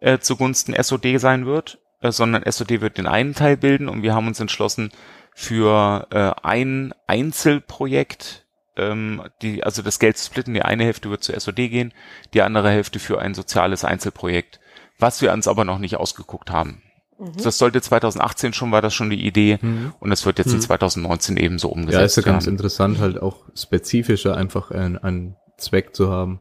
äh, 0.00 0.18
zugunsten 0.18 0.74
SOD 0.80 1.20
sein 1.20 1.46
wird, 1.46 1.78
äh, 2.00 2.10
sondern 2.10 2.42
SOD 2.50 2.80
wird 2.80 2.98
den 2.98 3.06
einen 3.06 3.34
Teil 3.34 3.56
bilden 3.56 3.88
und 3.88 4.02
wir 4.02 4.14
haben 4.14 4.26
uns 4.26 4.40
entschlossen 4.40 4.90
für 5.34 6.08
äh, 6.10 6.32
ein 6.42 6.92
Einzelprojekt, 7.06 8.44
ähm, 8.76 9.22
die, 9.40 9.62
also 9.62 9.82
das 9.82 10.00
Geld 10.00 10.18
zu 10.18 10.26
splitten, 10.26 10.54
die 10.54 10.62
eine 10.62 10.84
Hälfte 10.84 11.10
wird 11.10 11.22
zur 11.22 11.38
SOD 11.38 11.56
gehen, 11.56 11.94
die 12.34 12.42
andere 12.42 12.70
Hälfte 12.70 12.98
für 12.98 13.20
ein 13.20 13.34
soziales 13.34 13.84
Einzelprojekt, 13.84 14.58
was 15.02 15.20
wir 15.20 15.32
uns 15.32 15.48
aber 15.48 15.64
noch 15.64 15.78
nicht 15.78 15.96
ausgeguckt 15.96 16.50
haben. 16.50 16.82
Mhm. 17.18 17.32
Das 17.42 17.58
sollte 17.58 17.80
2018 17.80 18.52
schon, 18.52 18.72
war 18.72 18.80
das 18.80 18.94
schon 18.94 19.10
die 19.10 19.26
Idee 19.26 19.58
mhm. 19.60 19.92
und 20.00 20.10
das 20.10 20.24
wird 20.24 20.38
jetzt 20.38 20.48
mhm. 20.48 20.54
in 20.54 20.60
2019 20.62 21.36
ebenso 21.36 21.68
umgesetzt. 21.68 21.98
Ja, 21.98 22.04
ist 22.04 22.16
ja 22.16 22.22
ganz 22.22 22.46
interessant, 22.46 22.98
halt 22.98 23.20
auch 23.20 23.44
spezifischer 23.54 24.36
einfach 24.36 24.70
einen, 24.70 24.96
einen 24.98 25.36
Zweck 25.58 25.94
zu 25.94 26.10
haben, 26.10 26.40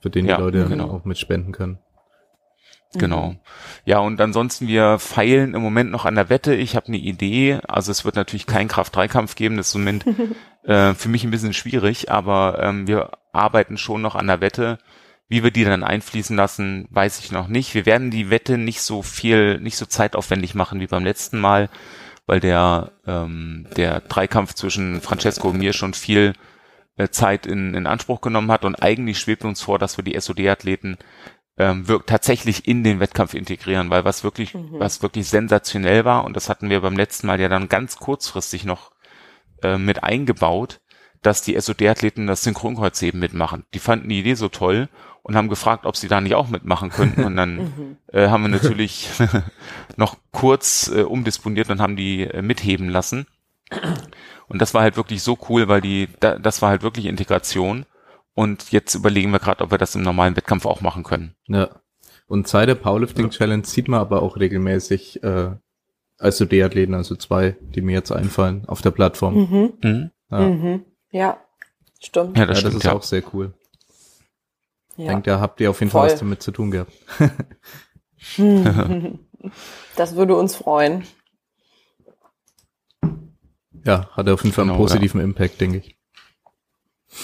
für 0.00 0.10
den 0.10 0.26
die 0.26 0.30
ja, 0.30 0.38
Leute 0.38 0.66
genau. 0.66 0.90
auch 0.90 1.04
mitspenden 1.04 1.52
können. 1.52 1.78
Genau. 2.94 3.30
Mhm. 3.30 3.38
Ja, 3.84 3.98
und 3.98 4.18
ansonsten, 4.20 4.66
wir 4.66 4.98
feilen 4.98 5.54
im 5.54 5.60
Moment 5.60 5.90
noch 5.90 6.06
an 6.06 6.14
der 6.14 6.30
Wette. 6.30 6.54
Ich 6.54 6.74
habe 6.74 6.86
eine 6.86 6.96
Idee. 6.96 7.58
Also 7.68 7.90
es 7.90 8.04
wird 8.04 8.16
natürlich 8.16 8.46
keinen 8.46 8.68
Kraft-3-Kampf 8.68 9.34
geben. 9.34 9.58
Das 9.58 9.68
ist 9.68 9.74
im 9.74 9.82
Moment 9.82 10.06
äh, 10.64 10.94
für 10.94 11.08
mich 11.10 11.22
ein 11.24 11.30
bisschen 11.30 11.52
schwierig, 11.52 12.10
aber 12.10 12.60
ähm, 12.62 12.86
wir 12.86 13.10
arbeiten 13.32 13.76
schon 13.76 14.00
noch 14.00 14.14
an 14.14 14.26
der 14.26 14.40
Wette. 14.40 14.78
Wie 15.28 15.42
wir 15.42 15.50
die 15.50 15.64
dann 15.64 15.84
einfließen 15.84 16.36
lassen, 16.36 16.88
weiß 16.90 17.18
ich 17.20 17.32
noch 17.32 17.48
nicht. 17.48 17.74
Wir 17.74 17.84
werden 17.84 18.10
die 18.10 18.30
Wette 18.30 18.56
nicht 18.56 18.80
so 18.80 19.02
viel, 19.02 19.60
nicht 19.60 19.76
so 19.76 19.84
zeitaufwendig 19.84 20.54
machen 20.54 20.80
wie 20.80 20.86
beim 20.86 21.04
letzten 21.04 21.38
Mal, 21.38 21.68
weil 22.26 22.40
der, 22.40 22.92
ähm, 23.06 23.66
der 23.76 24.00
Dreikampf 24.00 24.54
zwischen 24.54 25.00
Francesco 25.00 25.48
und 25.48 25.58
mir 25.58 25.72
schon 25.74 25.92
viel 25.94 26.32
äh, 26.96 27.08
Zeit 27.08 27.46
in, 27.46 27.74
in 27.74 27.86
Anspruch 27.86 28.20
genommen 28.20 28.50
hat 28.50 28.64
und 28.64 28.82
eigentlich 28.82 29.18
schwebt 29.18 29.44
uns 29.44 29.62
vor, 29.62 29.78
dass 29.78 29.96
wir 29.96 30.04
die 30.04 30.18
SOD-Athleten 30.18 30.98
ähm, 31.58 31.88
wirkt 31.88 32.08
tatsächlich 32.08 32.68
in 32.68 32.84
den 32.84 33.00
Wettkampf 33.00 33.34
integrieren, 33.34 33.90
weil 33.90 34.04
was 34.04 34.24
wirklich, 34.24 34.54
mhm. 34.54 34.78
was 34.78 35.02
wirklich 35.02 35.28
sensationell 35.28 36.04
war, 36.04 36.24
und 36.24 36.36
das 36.36 36.48
hatten 36.48 36.70
wir 36.70 36.80
beim 36.80 36.96
letzten 36.96 37.26
Mal 37.26 37.40
ja 37.40 37.48
dann 37.48 37.68
ganz 37.68 37.96
kurzfristig 37.96 38.64
noch 38.64 38.92
äh, 39.62 39.76
mit 39.76 40.04
eingebaut, 40.04 40.80
dass 41.22 41.42
die 41.42 41.60
SOD-Athleten 41.60 42.28
das 42.28 42.44
Synchronkreuzheben 42.44 43.18
mitmachen. 43.18 43.64
Die 43.74 43.80
fanden 43.80 44.08
die 44.08 44.20
Idee 44.20 44.34
so 44.34 44.48
toll 44.48 44.88
und 45.22 45.36
haben 45.36 45.48
gefragt, 45.48 45.86
ob 45.86 45.96
sie 45.96 46.08
da 46.08 46.20
nicht 46.20 46.34
auch 46.34 46.48
mitmachen 46.48 46.90
könnten. 46.90 47.24
Und 47.24 47.36
dann 47.36 47.56
mhm. 47.56 47.96
äh, 48.12 48.28
haben 48.28 48.42
wir 48.42 48.48
natürlich 48.48 49.10
noch 49.96 50.16
kurz 50.32 50.90
äh, 50.94 51.02
umdisponiert 51.02 51.70
und 51.70 51.80
haben 51.80 51.96
die 51.96 52.22
äh, 52.22 52.42
mitheben 52.42 52.88
lassen. 52.88 53.26
Und 54.48 54.62
das 54.62 54.72
war 54.74 54.82
halt 54.82 54.96
wirklich 54.96 55.22
so 55.22 55.38
cool, 55.48 55.68
weil 55.68 55.80
die, 55.80 56.08
da, 56.20 56.38
das 56.38 56.62
war 56.62 56.70
halt 56.70 56.82
wirklich 56.82 57.06
Integration. 57.06 57.84
Und 58.34 58.70
jetzt 58.70 58.94
überlegen 58.94 59.30
wir 59.30 59.40
gerade, 59.40 59.64
ob 59.64 59.70
wir 59.70 59.78
das 59.78 59.94
im 59.94 60.02
normalen 60.02 60.36
Wettkampf 60.36 60.64
auch 60.64 60.80
machen 60.80 61.02
können. 61.02 61.34
Ja. 61.48 61.68
Und 62.26 62.46
seit 62.46 62.68
der 62.68 62.74
Powerlifting 62.74 63.30
Challenge 63.30 63.64
sieht 63.64 63.88
man 63.88 64.00
aber 64.00 64.22
auch 64.22 64.36
regelmäßig 64.36 65.22
äh, 65.22 65.50
also 66.18 66.44
die 66.44 66.62
Athleten, 66.62 66.94
also 66.94 67.14
zwei, 67.14 67.56
die 67.74 67.80
mir 67.80 67.92
jetzt 67.92 68.10
einfallen, 68.10 68.64
auf 68.66 68.82
der 68.82 68.90
Plattform. 68.90 69.34
Mhm. 69.34 69.72
Mhm. 69.82 70.10
Ja. 70.30 70.40
Mhm. 70.40 70.84
ja, 71.10 71.38
stimmt. 72.00 72.36
Ja, 72.36 72.46
das, 72.46 72.58
ja, 72.58 72.64
das 72.64 72.74
ist 72.74 72.84
ja. 72.84 72.92
auch 72.92 73.02
sehr 73.02 73.22
cool. 73.32 73.54
Ja. 74.98 75.04
Ich 75.04 75.10
denke, 75.10 75.30
da 75.30 75.40
habt 75.40 75.60
ihr 75.60 75.70
auf 75.70 75.78
jeden 75.78 75.90
Voll. 75.92 76.02
Fall 76.02 76.12
was 76.12 76.18
damit 76.18 76.42
zu 76.42 76.50
tun 76.50 76.72
gehabt. 76.72 76.92
das 79.96 80.16
würde 80.16 80.34
uns 80.36 80.56
freuen. 80.56 81.04
Ja, 83.84 84.10
hat 84.10 84.28
auf 84.28 84.42
jeden 84.42 84.52
Fall 84.52 84.64
einen 84.64 84.72
genau, 84.72 84.82
positiven 84.82 85.20
Impact, 85.20 85.60
denke 85.60 85.78
ich. 85.78 85.96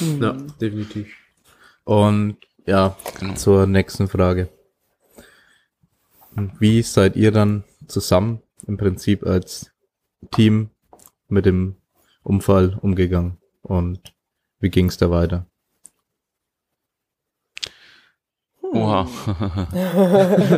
Mhm. 0.01 0.23
Ja, 0.23 0.33
definitiv. 0.61 1.13
Und 1.83 2.37
ja, 2.65 2.97
genau. 3.19 3.35
zur 3.35 3.67
nächsten 3.67 4.07
Frage. 4.07 4.49
Wie 6.61 6.83
seid 6.83 7.17
ihr 7.17 7.33
dann 7.33 7.65
zusammen 7.89 8.41
im 8.69 8.77
Prinzip 8.77 9.27
als 9.27 9.73
Team 10.31 10.71
mit 11.29 11.45
dem 11.45 11.75
Unfall 12.23 12.79
umgegangen 12.81 13.39
und 13.63 14.15
wie 14.61 14.71
ging 14.71 14.87
es 14.87 14.97
da 14.97 15.11
weiter? 15.11 15.47
Oha. 18.75 19.09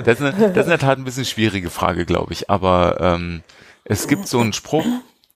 das, 0.04 0.20
ist 0.20 0.22
eine, 0.22 0.32
das 0.32 0.56
ist 0.56 0.62
in 0.64 0.68
der 0.68 0.78
Tat 0.78 0.98
ein 0.98 1.04
bisschen 1.04 1.24
schwierige 1.24 1.70
Frage, 1.70 2.06
glaube 2.06 2.32
ich. 2.32 2.50
Aber 2.50 2.98
ähm, 3.00 3.42
es 3.84 4.08
gibt 4.08 4.26
so 4.26 4.40
einen 4.40 4.52
Spruch, 4.52 4.86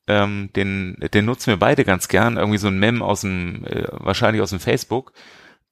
ähm, 0.06 0.50
den, 0.56 0.96
den 1.12 1.24
nutzen 1.24 1.48
wir 1.48 1.58
beide 1.58 1.84
ganz 1.84 2.08
gern, 2.08 2.36
irgendwie 2.36 2.58
so 2.58 2.68
ein 2.68 2.78
Mem 2.78 3.02
aus 3.02 3.20
dem, 3.20 3.64
äh, 3.66 3.86
wahrscheinlich 3.90 4.42
aus 4.42 4.50
dem 4.50 4.60
Facebook. 4.60 5.12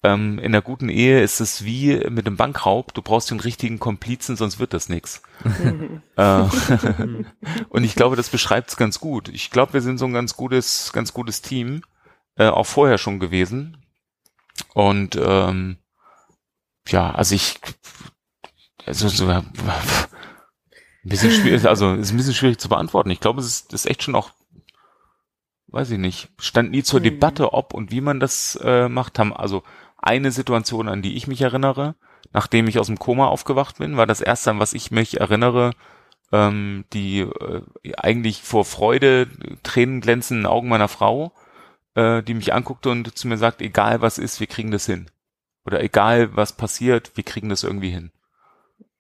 Ähm, 0.04 0.38
in 0.38 0.52
der 0.52 0.62
guten 0.62 0.88
Ehe 0.88 1.20
ist 1.22 1.40
es 1.40 1.64
wie 1.64 1.96
mit 2.08 2.26
dem 2.26 2.36
Bankraub, 2.36 2.94
du 2.94 3.02
brauchst 3.02 3.32
den 3.32 3.40
richtigen 3.40 3.80
Komplizen, 3.80 4.36
sonst 4.36 4.60
wird 4.60 4.72
das 4.72 4.88
nix. 4.88 5.22
äh, 6.16 6.42
und 7.68 7.84
ich 7.84 7.96
glaube, 7.96 8.14
das 8.14 8.28
beschreibt 8.28 8.70
es 8.70 8.76
ganz 8.76 9.00
gut. 9.00 9.28
Ich 9.28 9.50
glaube, 9.50 9.72
wir 9.72 9.80
sind 9.80 9.98
so 9.98 10.04
ein 10.04 10.12
ganz 10.12 10.36
gutes, 10.36 10.92
ganz 10.92 11.12
gutes 11.12 11.42
Team, 11.42 11.82
äh, 12.36 12.46
auch 12.46 12.66
vorher 12.66 12.98
schon 12.98 13.18
gewesen. 13.18 13.76
Und 14.74 15.18
ähm, 15.20 15.78
ja, 16.90 17.10
also 17.10 17.34
ich 17.34 17.60
also 18.88 19.08
so, 19.08 19.28
ein 19.28 19.44
bisschen 21.04 21.30
schwierig, 21.30 21.66
also 21.66 21.92
ist 21.92 22.10
ein 22.10 22.16
bisschen 22.16 22.34
schwierig 22.34 22.58
zu 22.58 22.70
beantworten. 22.70 23.10
Ich 23.10 23.20
glaube, 23.20 23.40
es 23.40 23.46
ist, 23.46 23.74
ist 23.74 23.86
echt 23.86 24.02
schon 24.02 24.14
auch, 24.14 24.30
weiß 25.66 25.90
ich 25.90 25.98
nicht, 25.98 26.30
stand 26.38 26.70
nie 26.70 26.82
zur 26.82 27.00
mhm. 27.00 27.04
Debatte, 27.04 27.52
ob 27.52 27.74
und 27.74 27.90
wie 27.90 28.00
man 28.00 28.18
das 28.18 28.58
äh, 28.62 28.88
macht. 28.88 29.18
Haben 29.18 29.34
also 29.34 29.62
eine 29.98 30.30
Situation, 30.30 30.88
an 30.88 31.02
die 31.02 31.16
ich 31.16 31.26
mich 31.26 31.42
erinnere, 31.42 31.96
nachdem 32.32 32.66
ich 32.66 32.78
aus 32.78 32.86
dem 32.86 32.98
Koma 32.98 33.26
aufgewacht 33.26 33.78
bin, 33.78 33.98
war 33.98 34.06
das 34.06 34.22
erste, 34.22 34.50
an 34.50 34.58
was 34.58 34.72
ich 34.72 34.90
mich 34.90 35.20
erinnere, 35.20 35.72
ähm, 36.32 36.86
die 36.94 37.20
äh, 37.20 37.62
eigentlich 37.96 38.42
vor 38.42 38.64
Freude 38.64 39.28
Tränen 39.62 40.00
glänzenden 40.00 40.46
Augen 40.46 40.68
meiner 40.68 40.88
Frau, 40.88 41.32
äh, 41.94 42.22
die 42.22 42.34
mich 42.34 42.54
anguckte 42.54 42.88
und 42.88 43.18
zu 43.18 43.28
mir 43.28 43.36
sagt, 43.36 43.60
egal 43.60 44.00
was 44.00 44.16
ist, 44.16 44.40
wir 44.40 44.46
kriegen 44.46 44.70
das 44.70 44.86
hin. 44.86 45.10
Oder 45.64 45.82
egal 45.82 46.34
was 46.36 46.52
passiert, 46.52 47.12
wir 47.16 47.24
kriegen 47.24 47.48
das 47.48 47.62
irgendwie 47.62 47.90
hin. 47.90 48.10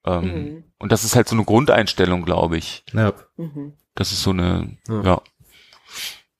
Ähm, 0.04 0.22
mhm. 0.22 0.64
Und 0.78 0.92
das 0.92 1.04
ist 1.04 1.16
halt 1.16 1.28
so 1.28 1.34
eine 1.34 1.44
Grundeinstellung, 1.44 2.24
glaube 2.24 2.56
ich. 2.56 2.84
Ja. 2.92 3.12
Mhm. 3.36 3.74
Das 3.94 4.12
ist 4.12 4.22
so 4.22 4.30
eine, 4.30 4.76
ja. 4.88 5.02
ja. 5.02 5.22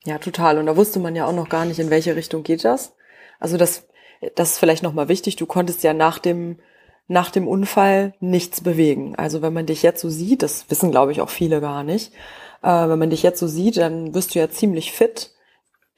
Ja, 0.05 0.17
total. 0.17 0.57
Und 0.57 0.65
da 0.65 0.77
wusste 0.77 0.99
man 0.99 1.15
ja 1.15 1.25
auch 1.25 1.33
noch 1.33 1.49
gar 1.49 1.65
nicht, 1.65 1.79
in 1.79 1.89
welche 1.89 2.15
Richtung 2.15 2.43
geht 2.43 2.63
das. 2.63 2.95
Also 3.39 3.57
das, 3.57 3.87
das 4.35 4.51
ist 4.51 4.59
vielleicht 4.59 4.83
nochmal 4.83 5.09
wichtig. 5.09 5.35
Du 5.35 5.45
konntest 5.45 5.83
ja 5.83 5.93
nach 5.93 6.19
dem, 6.19 6.59
nach 7.07 7.31
dem 7.31 7.47
Unfall 7.47 8.13
nichts 8.19 8.61
bewegen. 8.61 9.15
Also 9.15 9.41
wenn 9.41 9.53
man 9.53 9.65
dich 9.65 9.83
jetzt 9.83 10.01
so 10.01 10.09
sieht, 10.09 10.41
das 10.41 10.69
wissen 10.69 10.91
glaube 10.91 11.11
ich 11.11 11.21
auch 11.21 11.29
viele 11.29 11.59
gar 11.59 11.83
nicht, 11.83 12.13
äh, 12.61 12.87
wenn 12.87 12.99
man 12.99 13.09
dich 13.09 13.23
jetzt 13.23 13.39
so 13.39 13.47
sieht, 13.47 13.77
dann 13.77 14.11
bist 14.11 14.33
du 14.33 14.39
ja 14.39 14.49
ziemlich 14.49 14.91
fit 14.91 15.31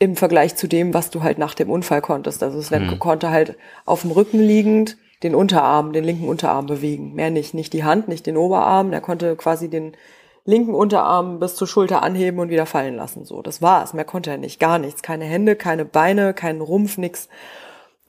im 0.02 0.16
Vergleich 0.16 0.56
zu 0.56 0.68
dem, 0.68 0.96
was 0.96 1.12
du 1.12 1.22
halt 1.22 1.38
nach 1.38 1.54
dem 1.54 1.70
Unfall 1.70 2.02
konntest. 2.02 2.42
Also 2.42 2.60
Sven 2.60 2.88
mhm. 2.88 2.98
konnte 2.98 3.30
halt 3.30 3.56
auf 3.86 4.02
dem 4.02 4.10
Rücken 4.10 4.40
liegend 4.40 4.98
den 5.22 5.36
Unterarm, 5.36 5.94
den 5.94 6.04
linken 6.04 6.28
Unterarm 6.28 6.66
bewegen. 6.66 7.14
Mehr 7.14 7.30
nicht. 7.30 7.54
Nicht 7.54 7.72
die 7.72 7.84
Hand, 7.84 8.08
nicht 8.08 8.26
den 8.26 8.36
Oberarm. 8.36 8.92
Er 8.94 9.02
konnte 9.02 9.36
quasi 9.36 9.70
den 9.70 9.96
linken 10.44 10.74
Unterarm 10.74 11.40
bis 11.40 11.54
zur 11.54 11.68
Schulter 11.68 12.02
anheben 12.02 12.40
und 12.40 12.50
wieder 12.50 12.66
fallen 12.66 12.96
lassen. 12.96 13.26
So, 13.26 13.44
das 13.44 13.62
war's. 13.62 13.94
Mehr 13.94 14.04
konnte 14.04 14.32
er 14.32 14.40
nicht. 14.40 14.60
Gar 14.60 14.80
nichts. 14.80 15.04
Keine 15.04 15.26
Hände, 15.26 15.56
keine 15.56 15.86
Beine, 15.86 16.34
keinen 16.34 16.62
Rumpf, 16.62 16.98
nix. 16.98 17.30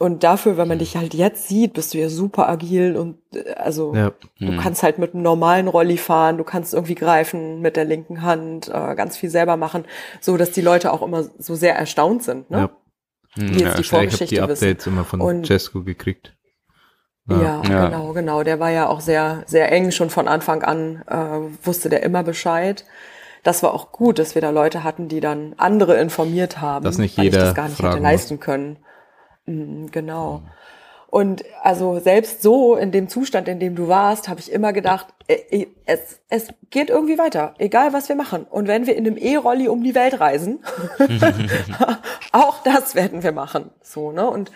Und 0.03 0.25
dafür, 0.25 0.57
wenn 0.57 0.67
man 0.67 0.81
dich 0.81 0.97
halt 0.97 1.15
jetzt 1.15 1.47
sieht, 1.47 1.75
bist 1.75 1.95
du 1.95 1.99
ja 1.99 2.09
super 2.09 2.49
agil 2.49 2.97
und 2.97 3.19
äh, 3.37 3.53
also 3.53 3.95
ja. 3.95 4.11
du 4.41 4.49
hm. 4.49 4.59
kannst 4.59 4.83
halt 4.83 4.99
mit 4.99 5.15
einem 5.15 5.23
normalen 5.23 5.69
Rolli 5.69 5.97
fahren, 5.97 6.39
du 6.39 6.43
kannst 6.43 6.75
irgendwie 6.75 6.97
greifen 6.97 7.61
mit 7.61 7.77
der 7.77 7.85
linken 7.85 8.23
Hand, 8.23 8.67
äh, 8.67 8.97
ganz 8.97 9.17
viel 9.17 9.31
selber 9.31 9.57
machen, 9.57 9.85
so 10.21 10.37
dass 10.37 10.51
die 10.51 10.61
Leute 10.61 10.93
auch 10.93 11.03
immer 11.03 11.31
so 11.39 11.55
sehr 11.55 11.77
erstaunt 11.77 12.25
sind, 12.25 12.51
ne? 12.51 12.59
Ja. 12.59 12.71
Hm, 13.41 13.53
die 13.53 13.61
jetzt 13.61 13.63
ja, 13.63 13.75
die 13.77 13.85
Vorgeschichte 13.85 14.25
ich 14.25 14.41
hab 14.41 14.49
die 14.49 14.53
Updates 14.55 14.87
wissen. 14.87 14.93
immer 14.93 15.05
von 15.05 15.21
und, 15.21 15.47
Cesco 15.47 15.85
gekriegt. 15.85 16.35
Ja, 17.29 17.63
ja, 17.63 17.85
genau, 17.85 18.13
genau. 18.13 18.43
Der 18.43 18.59
war 18.59 18.71
ja 18.71 18.89
auch 18.89 19.01
sehr, 19.01 19.45
sehr 19.47 19.71
eng 19.71 19.93
schon 19.93 20.11
von 20.11 20.27
Anfang 20.27 20.65
an, 20.65 21.05
äh, 21.07 21.65
wusste 21.65 21.91
der 21.91 22.03
immer 22.03 22.25
Bescheid. 22.25 22.85
Das 23.45 23.63
war 23.63 23.73
auch 23.73 23.93
gut, 23.93 24.19
dass 24.19 24.35
wir 24.35 24.43
da 24.43 24.51
Leute 24.51 24.83
hatten, 24.83 25.07
die 25.07 25.21
dann 25.21 25.55
andere 25.59 25.95
informiert 26.01 26.61
haben, 26.61 26.85
dass 26.85 26.99
nicht 26.99 27.17
jeder 27.17 27.39
weil 27.39 27.43
ich 27.43 27.49
das 27.51 27.55
gar 27.55 27.69
nicht 27.69 27.81
hätte 27.81 27.99
leisten 27.99 28.41
können. 28.41 28.79
Mhm, 29.47 29.91
genau. 29.91 30.43
Und 31.09 31.45
also 31.63 31.99
selbst 31.99 32.41
so 32.41 32.75
in 32.75 32.91
dem 32.91 33.11
Zustand, 33.11 33.47
in 33.47 33.61
dem 33.61 33.75
du 33.75 33.87
warst, 33.87 34.31
habe 34.31 34.41
ich 34.41 34.51
immer 34.51 34.73
gedacht, 34.73 35.09
äh, 35.29 35.35
äh, 35.51 35.67
es, 35.85 36.21
es 36.31 36.49
geht 36.71 36.89
irgendwie 36.89 37.19
weiter, 37.19 37.55
egal 37.59 37.93
was 37.93 38.09
wir 38.09 38.17
machen. 38.17 38.45
Und 38.45 38.67
wenn 38.67 38.87
wir 38.87 38.97
in 38.97 39.07
einem 39.07 39.19
E-Rolli 39.19 39.69
um 39.69 39.85
die 39.85 39.95
Welt 39.95 40.21
reisen, 40.21 40.65
auch 42.33 42.63
das 42.63 42.95
werden 42.95 43.23
wir 43.23 43.33
machen. 43.33 43.71
So, 43.83 44.11
ne? 44.11 44.29
Und 44.29 44.51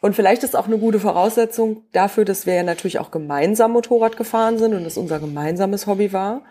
und 0.00 0.14
vielleicht 0.14 0.44
ist 0.44 0.56
auch 0.56 0.66
eine 0.66 0.78
gute 0.78 1.00
Voraussetzung 1.00 1.82
dafür, 1.92 2.24
dass 2.24 2.46
wir 2.46 2.54
ja 2.54 2.62
natürlich 2.62 2.98
auch 2.98 3.10
gemeinsam 3.10 3.72
Motorrad 3.72 4.16
gefahren 4.16 4.56
sind 4.56 4.72
und 4.74 4.84
es 4.86 4.96
unser 4.96 5.18
gemeinsames 5.18 5.86
Hobby 5.86 6.12
war. 6.12 6.42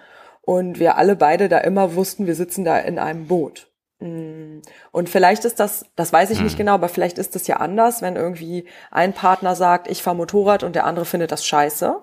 Und 0.42 0.80
wir 0.80 0.98
alle 0.98 1.16
beide 1.16 1.50
da 1.50 1.60
immer 1.60 1.96
wussten, 1.96 2.28
wir 2.28 2.36
sitzen 2.36 2.66
da 2.66 2.78
in 2.78 3.00
einem 3.00 3.28
Boot. 3.28 3.72
Mm. 4.06 4.62
Und 4.92 5.10
vielleicht 5.10 5.46
ist 5.46 5.60
das, 5.60 5.86
das 5.96 6.14
weiß 6.14 6.30
ich 6.32 6.42
nicht 6.42 6.54
hm. 6.54 6.58
genau, 6.58 6.74
aber 6.74 6.90
vielleicht 6.90 7.18
ist 7.18 7.36
das 7.36 7.48
ja 7.48 7.58
anders, 7.58 8.02
wenn 8.02 8.16
irgendwie 8.16 8.66
ein 8.92 9.14
Partner 9.14 9.56
sagt, 9.56 9.88
ich 9.88 10.04
fahre 10.04 10.16
Motorrad 10.16 10.64
und 10.64 10.76
der 10.76 10.86
andere 10.86 11.06
findet 11.06 11.32
das 11.32 11.46
scheiße 11.46 11.96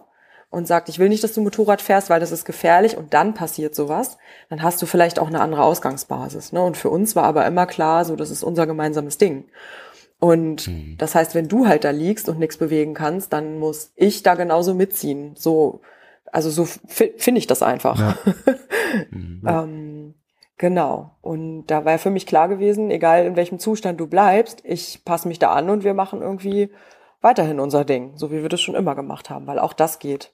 und 0.52 0.68
sagt, 0.68 0.90
ich 0.90 0.98
will 0.98 1.08
nicht, 1.08 1.24
dass 1.24 1.32
du 1.32 1.40
Motorrad 1.40 1.80
fährst, 1.80 2.10
weil 2.10 2.20
das 2.20 2.30
ist 2.30 2.44
gefährlich 2.44 2.96
und 2.96 3.14
dann 3.14 3.32
passiert 3.32 3.74
sowas, 3.74 4.18
dann 4.50 4.62
hast 4.62 4.80
du 4.82 4.86
vielleicht 4.86 5.18
auch 5.18 5.28
eine 5.28 5.40
andere 5.40 5.64
Ausgangsbasis. 5.64 6.52
Ne? 6.52 6.62
Und 6.62 6.76
für 6.76 6.90
uns 6.90 7.16
war 7.16 7.24
aber 7.24 7.46
immer 7.46 7.66
klar, 7.66 8.04
so 8.04 8.16
das 8.16 8.30
ist 8.30 8.42
unser 8.42 8.66
gemeinsames 8.66 9.16
Ding. 9.16 9.46
Und 10.18 10.68
mhm. 10.68 10.96
das 10.98 11.14
heißt, 11.14 11.34
wenn 11.34 11.48
du 11.48 11.66
halt 11.66 11.84
da 11.84 11.90
liegst 11.90 12.28
und 12.28 12.38
nichts 12.38 12.58
bewegen 12.58 12.92
kannst, 12.94 13.32
dann 13.32 13.58
muss 13.58 13.92
ich 13.96 14.22
da 14.22 14.34
genauso 14.34 14.74
mitziehen. 14.74 15.34
So, 15.36 15.80
Also 16.30 16.50
so 16.50 16.66
finde 16.66 17.38
ich 17.38 17.46
das 17.46 17.62
einfach. 17.62 17.98
Ja. 17.98 18.18
Mhm. 19.10 19.42
ähm, 19.48 20.14
genau. 20.62 21.10
Und 21.22 21.66
da 21.66 21.84
war 21.84 21.98
für 21.98 22.10
mich 22.10 22.24
klar 22.24 22.46
gewesen, 22.48 22.92
egal 22.92 23.26
in 23.26 23.34
welchem 23.34 23.58
Zustand 23.58 23.98
du 23.98 24.06
bleibst, 24.06 24.62
ich 24.62 25.04
passe 25.04 25.26
mich 25.26 25.40
da 25.40 25.52
an 25.52 25.68
und 25.68 25.82
wir 25.82 25.92
machen 25.92 26.22
irgendwie 26.22 26.70
weiterhin 27.20 27.58
unser 27.58 27.84
Ding, 27.84 28.12
so 28.14 28.30
wie 28.30 28.42
wir 28.42 28.48
das 28.48 28.60
schon 28.60 28.76
immer 28.76 28.94
gemacht 28.94 29.28
haben, 29.28 29.48
weil 29.48 29.58
auch 29.58 29.72
das 29.72 29.98
geht. 29.98 30.32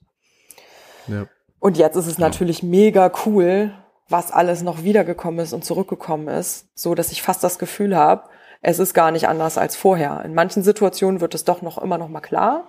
Ja. 1.07 1.26
Und 1.61 1.79
jetzt 1.79 1.97
ist 1.97 2.07
es 2.07 2.18
natürlich 2.18 2.62
mega 2.62 3.11
cool, 3.24 3.72
was 4.11 4.31
alles 4.31 4.62
noch 4.62 4.83
wiedergekommen 4.83 5.41
ist 5.41 5.55
und 5.55 5.64
zurückgekommen 5.64 6.29
ist, 6.29 6.68
so 6.74 6.95
dass 6.95 7.11
ich 7.11 7.22
fast 7.22 7.43
das 7.43 7.59
Gefühl 7.59 7.97
habe, 7.97 8.29
es 8.61 8.79
ist 8.79 8.93
gar 8.93 9.11
nicht 9.12 9.29
anders 9.29 9.57
als 9.57 9.76
vorher. 9.76 10.22
In 10.26 10.35
manchen 10.35 10.62
Situationen 10.62 11.22
wird 11.22 11.35
es 11.35 11.45
doch 11.45 11.62
noch 11.62 11.79
immer 11.79 11.97
noch 11.97 12.09
mal 12.09 12.20
klar, 12.20 12.68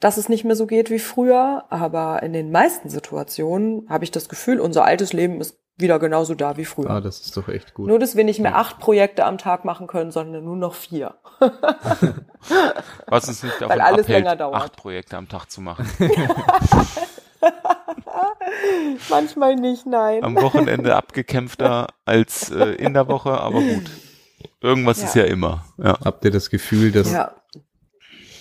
dass 0.00 0.18
es 0.18 0.28
nicht 0.28 0.44
mehr 0.44 0.56
so 0.56 0.66
geht 0.66 0.90
wie 0.90 0.98
früher, 0.98 1.64
aber 1.70 2.22
in 2.22 2.34
den 2.34 2.50
meisten 2.50 2.90
Situationen 2.90 3.88
habe 3.88 4.04
ich 4.04 4.10
das 4.10 4.28
Gefühl, 4.28 4.60
unser 4.60 4.84
altes 4.84 5.14
Leben 5.14 5.40
ist 5.40 5.63
wieder 5.76 5.98
genauso 5.98 6.34
da 6.34 6.56
wie 6.56 6.64
früher. 6.64 6.88
Ah, 6.90 7.00
das 7.00 7.20
ist 7.20 7.36
doch 7.36 7.48
echt 7.48 7.74
gut. 7.74 7.88
Nur, 7.88 7.98
dass 7.98 8.14
wir 8.16 8.24
nicht 8.24 8.38
mehr 8.40 8.56
acht 8.56 8.78
Projekte 8.78 9.24
am 9.24 9.38
Tag 9.38 9.64
machen 9.64 9.86
können, 9.86 10.10
sondern 10.12 10.44
nur 10.44 10.56
noch 10.56 10.74
vier. 10.74 11.14
Was 13.06 13.28
uns 13.28 13.42
nicht 13.42 13.54
davon 13.60 13.70
Weil 13.70 13.80
alles 13.80 14.06
abhält, 14.06 14.24
länger 14.24 14.36
dauert. 14.36 14.54
acht 14.62 14.76
Projekte 14.76 15.16
am 15.16 15.28
Tag 15.28 15.50
zu 15.50 15.60
machen. 15.60 15.88
Manchmal 19.10 19.56
nicht, 19.56 19.86
nein. 19.86 20.22
Am 20.24 20.36
Wochenende 20.36 20.94
abgekämpfter 20.96 21.88
als 22.04 22.50
äh, 22.50 22.74
in 22.74 22.94
der 22.94 23.08
Woche, 23.08 23.32
aber 23.32 23.60
gut. 23.60 23.90
Irgendwas 24.60 25.00
Ja. 25.00 25.06
ist 25.06 25.14
ja 25.16 25.24
immer. 25.24 25.64
Ja. 25.78 25.98
Habt 26.04 26.24
ihr 26.24 26.30
das 26.30 26.50
Gefühl, 26.50 26.92
dass 26.92 27.10
Ja, 27.12 27.34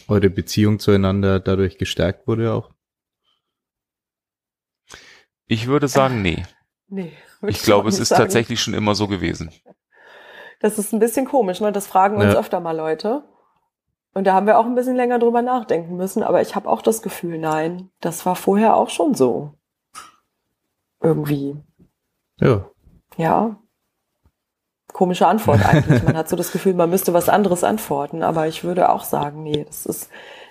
eure 0.07 0.29
Beziehung 0.29 0.79
zueinander 0.79 1.39
dadurch 1.39 1.77
gestärkt 1.77 2.27
wurde 2.27 2.53
auch? 2.53 2.69
Ich 5.47 5.67
würde 5.67 5.87
sagen, 5.87 6.21
nee. 6.21 6.43
nee. 6.87 7.11
Ich 7.47 7.61
glaube, 7.63 7.89
es 7.89 7.99
ist 7.99 8.09
sagen. 8.09 8.21
tatsächlich 8.23 8.61
schon 8.61 8.73
immer 8.73 8.95
so 8.95 9.07
gewesen. 9.07 9.51
Das 10.59 10.77
ist 10.77 10.93
ein 10.93 10.99
bisschen 10.99 11.25
komisch, 11.25 11.59
ne? 11.61 11.71
Das 11.71 11.87
fragen 11.87 12.15
uns 12.17 12.33
Ja. 12.33 12.39
öfter 12.39 12.59
mal 12.59 12.75
Leute. 12.75 13.23
Und 14.13 14.25
da 14.25 14.33
haben 14.33 14.45
wir 14.47 14.59
auch 14.59 14.65
ein 14.65 14.75
bisschen 14.75 14.95
länger 14.95 15.19
drüber 15.19 15.41
nachdenken 15.41 15.95
müssen. 15.97 16.23
Aber 16.23 16.41
ich 16.41 16.55
habe 16.55 16.69
auch 16.69 16.81
das 16.81 17.01
Gefühl, 17.01 17.37
nein, 17.39 17.89
das 17.99 18.25
war 18.25 18.35
vorher 18.35 18.75
auch 18.75 18.89
schon 18.89 19.13
so. 19.15 19.55
Irgendwie. 21.01 21.57
Ja. 22.39 22.65
Ja. 23.17 23.57
Komische 24.93 25.27
Antwort 25.27 25.65
eigentlich. 25.65 26.03
Man 26.03 26.15
hat 26.15 26.29
so 26.29 26.35
das 26.35 26.51
Gefühl, 26.51 26.75
man 26.75 26.89
müsste 26.91 27.13
was 27.13 27.27
anderes 27.27 27.63
antworten. 27.63 28.21
Aber 28.23 28.47
ich 28.47 28.63
würde 28.63 28.89
auch 28.89 29.03
sagen, 29.03 29.43
nee, 29.43 29.65
das 29.65 29.85
ist 29.85 30.09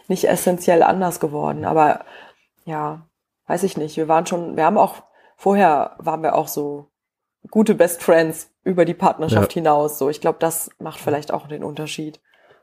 nicht 0.08 0.28
essentiell 0.28 0.82
anders 0.82 1.20
geworden. 1.20 1.64
Aber 1.64 2.04
ja, 2.64 3.06
weiß 3.46 3.62
ich 3.62 3.76
nicht. 3.76 3.96
Wir 3.96 4.08
waren 4.08 4.26
schon, 4.26 4.56
wir 4.56 4.64
haben 4.64 4.78
auch, 4.78 5.04
vorher 5.42 5.96
waren 5.98 6.22
wir 6.22 6.36
auch 6.36 6.46
so 6.46 6.88
gute 7.50 7.74
Best 7.74 8.00
Friends 8.00 8.48
über 8.62 8.84
die 8.84 8.94
Partnerschaft 8.94 9.50
Ja. 9.52 9.54
hinaus. 9.54 9.98
So, 9.98 10.08
ich 10.08 10.20
glaube, 10.20 10.38
das 10.38 10.70
macht 10.78 11.00
vielleicht 11.00 11.32
auch 11.32 11.48
den 11.48 11.64
Unterschied. 11.64 12.20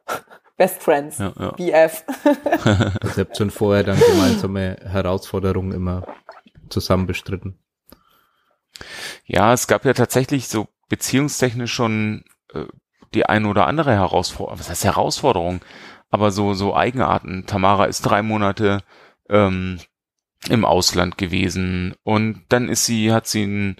Best 0.57 0.82
Friends. 0.82 1.17
Ja, 1.17 1.34
ja. 1.38 1.51
BF. 1.51 2.03
Also 2.23 2.39
ihr 3.21 3.25
habt 3.25 3.38
schon 3.38 3.51
vorher 3.51 3.84
dann 3.84 3.99
gemeinsame 3.99 4.77
Herausforderungen 4.84 5.73
immer 5.73 6.05
zusammen 6.69 7.05
bestritten. 7.05 7.59
Ja, 9.25 9.51
es 9.53 9.67
gab 9.67 9.84
ja 9.84 9.91
tatsächlich 9.93 10.47
so 10.47 10.67
beziehungstechnisch 10.88 11.73
schon 11.73 12.23
äh, 12.53 12.63
die 13.13 13.25
ein 13.25 13.45
oder 13.45 13.67
andere 13.67 13.91
Herausforderung, 13.91 14.59
was 14.59 14.69
heißt 14.69 14.86
Herausforderung, 14.86 15.59
aber 16.11 16.32
so 16.32 16.53
so 16.53 16.75
Eigenarten. 16.75 17.45
Tamara 17.45 17.86
ist 17.86 18.01
drei 18.03 18.21
Monate 18.21 18.84
ähm, 19.30 19.80
im 20.47 20.63
Ausland 20.63 21.17
gewesen 21.17 21.95
und 22.03 22.43
dann 22.49 22.69
ist 22.69 22.85
sie 22.85 23.11
hat 23.11 23.27
sie 23.27 23.43
ein, 23.43 23.75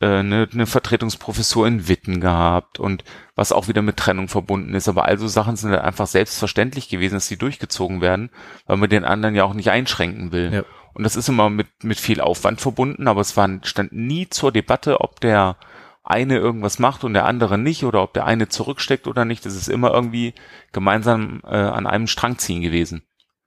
äh, 0.00 0.06
eine, 0.06 0.48
eine 0.52 0.66
Vertretungsprofessur 0.66 1.66
in 1.66 1.88
Witten 1.88 2.20
gehabt 2.20 2.78
und 2.78 3.04
was 3.34 3.52
auch 3.52 3.68
wieder 3.68 3.80
mit 3.80 3.96
Trennung 3.96 4.28
verbunden 4.28 4.74
ist. 4.74 4.88
Aber 4.88 5.06
also 5.06 5.26
Sachen 5.28 5.56
sind 5.56 5.70
halt 5.70 5.80
einfach 5.80 6.06
selbstverständlich 6.06 6.88
gewesen, 6.88 7.14
dass 7.14 7.26
sie 7.26 7.38
durchgezogen 7.38 8.00
werden, 8.00 8.30
weil 8.66 8.76
man 8.76 8.90
den 8.90 9.04
anderen 9.04 9.34
ja 9.34 9.44
auch 9.44 9.54
nicht 9.54 9.70
einschränken 9.70 10.30
will. 10.30 10.52
Ja. 10.52 10.64
Und 10.92 11.04
das 11.04 11.16
ist 11.16 11.28
immer 11.28 11.50
mit, 11.50 11.68
mit 11.82 11.98
viel 11.98 12.20
Aufwand 12.20 12.60
verbunden, 12.60 13.08
aber 13.08 13.20
es 13.20 13.36
war, 13.36 13.48
stand 13.62 13.92
nie 13.92 14.28
zur 14.28 14.52
Debatte, 14.52 15.00
ob 15.00 15.20
der 15.20 15.56
eine 16.04 16.36
irgendwas 16.36 16.78
macht 16.78 17.02
und 17.02 17.14
der 17.14 17.24
andere 17.24 17.58
nicht 17.58 17.84
oder 17.84 18.02
ob 18.02 18.12
der 18.12 18.26
eine 18.26 18.48
zurücksteckt 18.48 19.06
oder 19.06 19.24
nicht. 19.24 19.46
Es 19.46 19.56
ist 19.56 19.68
immer 19.68 19.92
irgendwie 19.92 20.34
gemeinsam 20.72 21.40
äh, 21.44 21.56
an 21.56 21.86
einem 21.86 22.06
Strang 22.06 22.38
ziehen 22.38 22.60
gewesen. 22.60 23.02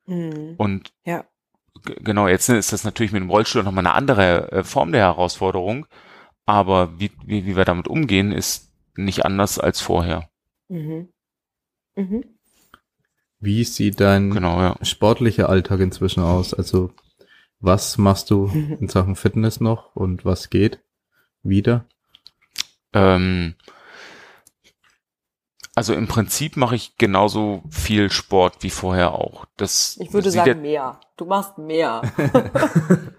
Hm. 0.05 0.55
Und 0.57 0.91
Ja. 1.05 1.23
Genau, 1.83 2.27
jetzt 2.27 2.49
ist 2.49 2.73
das 2.73 2.83
natürlich 2.83 3.11
mit 3.11 3.21
dem 3.21 3.29
Rollstuhl 3.29 3.63
nochmal 3.63 3.85
eine 3.85 3.95
andere 3.95 4.51
äh, 4.51 4.63
Form 4.63 4.91
der 4.91 5.01
Herausforderung, 5.01 5.85
aber 6.45 6.99
wie, 6.99 7.11
wie, 7.25 7.45
wie 7.45 7.55
wir 7.55 7.65
damit 7.65 7.87
umgehen, 7.87 8.31
ist 8.31 8.71
nicht 8.95 9.25
anders 9.25 9.59
als 9.59 9.81
vorher. 9.81 10.29
Mhm. 10.69 11.09
Mhm. 11.95 12.25
Wie 13.39 13.63
sieht 13.63 13.99
dein 13.99 14.31
Genau, 14.31 14.59
ja. 14.59 14.75
sportlicher 14.81 15.49
Alltag 15.49 15.79
inzwischen 15.79 16.23
aus? 16.23 16.53
Also 16.53 16.91
was 17.59 17.97
machst 17.97 18.29
du 18.31 18.49
in 18.79 18.87
Sachen 18.87 19.15
Fitness 19.15 19.59
noch 19.59 19.95
und 19.95 20.25
was 20.25 20.49
geht 20.49 20.79
wieder? 21.43 21.85
Ähm, 22.93 23.55
also 25.77 25.93
im 25.93 26.07
Prinzip 26.07 26.57
mache 26.57 26.75
ich 26.75 26.97
genauso 26.97 27.61
viel 27.69 28.09
Sport 28.09 28.55
wie 28.61 28.71
vorher 28.71 29.11
auch. 29.11 29.45
Das 29.57 29.95
Ich 30.01 30.11
würde 30.11 30.31
sagen, 30.31 30.63
mehr. 30.63 30.99
Du 31.17 31.25
machst 31.25 31.59
mehr. 31.59 32.01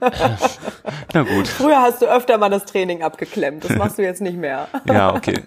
na 1.13 1.23
gut. 1.23 1.47
Früher 1.47 1.81
hast 1.81 2.03
du 2.03 2.07
öfter 2.07 2.37
mal 2.37 2.49
das 2.49 2.65
Training 2.65 3.05
abgeklemmt. 3.05 3.63
Das 3.63 3.77
machst 3.77 3.97
du 3.99 4.03
jetzt 4.03 4.21
nicht 4.21 4.37
mehr. 4.37 4.67
Ja, 4.89 5.15
okay. 5.15 5.45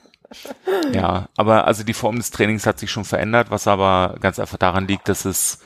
Ja, 0.94 1.28
aber 1.36 1.68
also 1.68 1.84
die 1.84 1.94
Form 1.94 2.16
des 2.16 2.32
Trainings 2.32 2.66
hat 2.66 2.80
sich 2.80 2.90
schon 2.90 3.04
verändert, 3.04 3.52
was 3.52 3.68
aber 3.68 4.16
ganz 4.22 4.40
einfach 4.40 4.58
daran 4.58 4.88
liegt, 4.88 5.10
dass 5.10 5.26
es, 5.26 5.60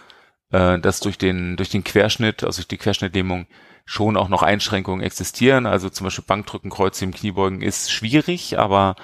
äh, 0.51 0.79
dass 0.79 0.99
durch 0.99 1.19
den 1.19 1.57
durch 1.57 1.69
den 1.69 1.83
Querschnitt, 1.83 2.43
also 2.43 2.55
durch 2.55 2.69
die 2.69 2.77
Querschnittlähmung 2.77 3.45
schon 3.85 4.17
auch 4.17 4.29
noch 4.29 4.41
Einschränkungen 4.41 5.05
existieren. 5.05 5.67
Also 5.67 5.89
zum 5.91 6.05
Beispiel 6.05 6.25
Bankdrücken, 6.25 6.71
Kreuzheben, 6.71 7.13
Kniebeugen 7.13 7.61
ist 7.61 7.91
schwierig, 7.91 8.57
aber 8.57 8.95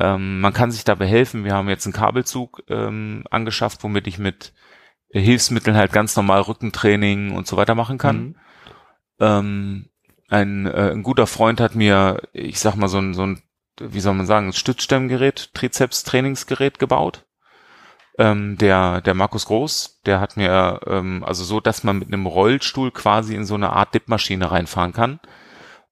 ähm, 0.00 0.40
man 0.40 0.52
kann 0.52 0.70
sich 0.70 0.84
dabei 0.84 1.06
helfen. 1.06 1.44
Wir 1.44 1.54
haben 1.54 1.68
jetzt 1.68 1.86
einen 1.86 1.92
Kabelzug 1.92 2.62
ähm, 2.68 3.24
angeschafft, 3.30 3.84
womit 3.84 4.06
ich 4.06 4.18
mit 4.18 4.54
Hilfsmitteln 5.10 5.76
halt 5.76 5.92
ganz 5.92 6.16
normal 6.16 6.40
Rückentraining 6.40 7.32
und 7.32 7.46
so 7.46 7.56
weiter 7.56 7.74
machen 7.74 7.98
kann. 7.98 8.16
Mhm. 8.16 8.36
Ähm, 9.20 9.90
ein, 10.28 10.66
äh, 10.66 10.92
ein 10.92 11.02
guter 11.02 11.26
Freund 11.26 11.60
hat 11.60 11.74
mir, 11.74 12.22
ich 12.32 12.60
sag 12.60 12.76
mal, 12.76 12.88
so 12.88 12.98
ein, 12.98 13.12
so 13.12 13.26
ein, 13.26 13.42
wie 13.78 14.00
soll 14.00 14.14
man 14.14 14.26
sagen, 14.26 14.48
ein 14.48 14.52
Stützstemmgerät, 14.52 15.50
Trizeps-Trainingsgerät 15.54 16.78
gebaut. 16.78 17.26
Ähm, 18.18 18.56
der, 18.56 19.00
der 19.02 19.14
Markus 19.14 19.46
Groß, 19.46 20.00
der 20.06 20.20
hat 20.20 20.36
mir, 20.36 20.80
ähm, 20.86 21.24
also 21.24 21.44
so, 21.44 21.60
dass 21.60 21.84
man 21.84 21.98
mit 21.98 22.08
einem 22.08 22.26
Rollstuhl 22.26 22.90
quasi 22.90 23.34
in 23.34 23.44
so 23.44 23.54
eine 23.54 23.70
Art 23.70 23.94
Dipmaschine 23.94 24.50
reinfahren 24.50 24.92
kann. 24.92 25.20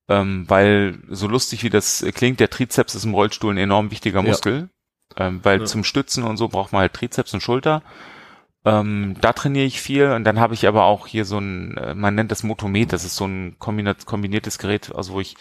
Ähm, 0.09 0.45
weil, 0.49 0.99
so 1.09 1.29
lustig 1.29 1.63
wie 1.63 1.71
das 1.71 2.05
klingt, 2.15 2.41
der 2.41 2.51
Trizeps 2.51 2.95
ist 2.95 3.05
im 3.05 3.15
Rollstuhl 3.15 3.53
ein 3.53 3.59
enorm 3.59 3.91
wichtiger 3.91 4.23
Ja. 4.23 4.29
Muskel. 4.29 4.71
Ähm, 5.17 5.41
weil 5.43 5.61
Ja. 5.61 5.65
zum 5.67 5.85
Stützen 5.85 6.25
und 6.25 6.37
so 6.37 6.49
braucht 6.49 6.73
man 6.73 6.81
halt 6.81 6.95
Trizeps 6.95 7.35
und 7.35 7.43
Schulter. 7.43 7.83
Ähm, 8.65 9.17
da 9.21 9.33
trainiere 9.33 9.67
ich 9.67 9.81
viel 9.81 10.11
und 10.11 10.25
dann 10.25 10.41
habe 10.41 10.55
ich 10.55 10.67
aber 10.67 10.85
auch 10.85 11.07
hier 11.07 11.25
so 11.25 11.39
ein, 11.39 11.77
äh, 11.77 11.95
man 11.95 12.15
nennt 12.15 12.31
das 12.31 12.43
Motomet, 12.43 12.93
das 12.93 13.05
ist 13.05 13.17
so 13.17 13.27
ein 13.27 13.57
kombiniert, 13.59 14.05
kombiniertes 14.07 14.59
Gerät, 14.59 14.95
also 14.95 15.15
wo 15.15 15.21
ich 15.21 15.37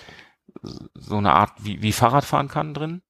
so 0.93 1.17
eine 1.17 1.33
Art 1.33 1.51
wie, 1.59 1.81
wie 1.81 1.91
Fahrrad 1.91 2.25
fahren 2.25 2.47
kann 2.47 2.73
drin 2.73 3.01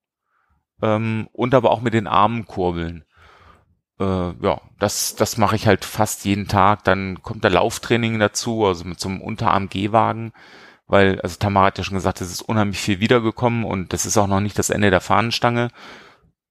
ähm, 0.82 1.28
und 1.34 1.54
aber 1.54 1.72
auch 1.72 1.82
mit 1.82 1.94
den 1.94 2.08
Armen 2.08 2.46
kurbeln. 2.46 3.04
Äh, 4.00 4.04
ja, 4.44 4.62
das, 4.80 5.16
das 5.16 5.38
mache 5.38 5.56
ich 5.56 5.68
halt 5.68 5.86
fast 5.86 6.26
jeden 6.26 6.48
Tag. 6.48 6.84
Dann 6.84 7.22
kommt 7.24 7.44
der 7.44 7.52
Lauftraining 7.52 8.20
dazu, 8.20 8.66
also 8.66 8.86
mit 8.86 9.00
so 9.00 9.10
einem 9.10 9.22
Unterarm-Gehwagen, 9.22 10.34
weil, 10.88 11.20
also 11.22 11.36
Tamara 11.38 11.68
hat 11.68 11.78
ja 11.78 11.84
schon 11.84 11.98
gesagt, 11.98 12.22
es 12.22 12.32
ist 12.32 12.42
unheimlich 12.42 12.80
viel 12.80 13.00
wiedergekommen 13.00 13.64
und 13.66 13.94
das 13.94 14.06
ist 14.06 14.18
auch 14.18 14.28
noch 14.28 14.40
nicht 14.40 14.58
das 14.58 14.70
Ende 14.70 14.90
der 14.90 15.02
Fahnenstange. 15.02 15.70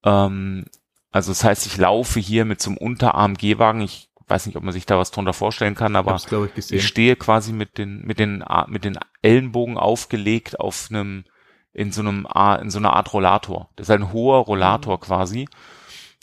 Ähm, 0.04 0.64
also 1.12 1.30
das 1.30 1.44
heißt, 1.44 1.66
ich 1.66 1.76
laufe 1.78 2.20
hier 2.20 2.44
mit 2.44 2.60
so 2.60 2.70
einem 2.70 2.76
Unterarm-Gehwagen. 2.78 3.80
Ich 3.80 4.08
weiß 4.28 4.46
nicht, 4.46 4.56
ob 4.56 4.62
man 4.64 4.72
sich 4.72 4.86
da 4.86 4.98
was 4.98 5.10
drunter 5.10 5.32
vorstellen 5.32 5.74
kann, 5.74 5.96
aber 5.96 6.12
ich, 6.56 6.72
ich 6.76 6.86
stehe 6.86 7.16
quasi 7.16 7.52
mit 7.52 7.78
den, 7.78 8.04
mit 8.04 8.18
den, 8.18 8.44
mit 8.66 8.84
den 8.84 8.98
Ellenbogen 9.22 9.78
aufgelegt 9.78 10.58
auf 10.60 10.88
einem, 10.90 11.24
in 11.72 11.92
so 11.92 12.00
einem, 12.02 12.26
in 12.60 12.70
so 12.70 12.78
einer 12.78 12.92
Art 12.94 13.12
Rollator. 13.12 13.70
Das 13.76 13.88
ist 13.88 13.94
ein 13.94 14.12
hoher 14.12 14.38
Rollator 14.40 15.00
quasi. 15.00 15.48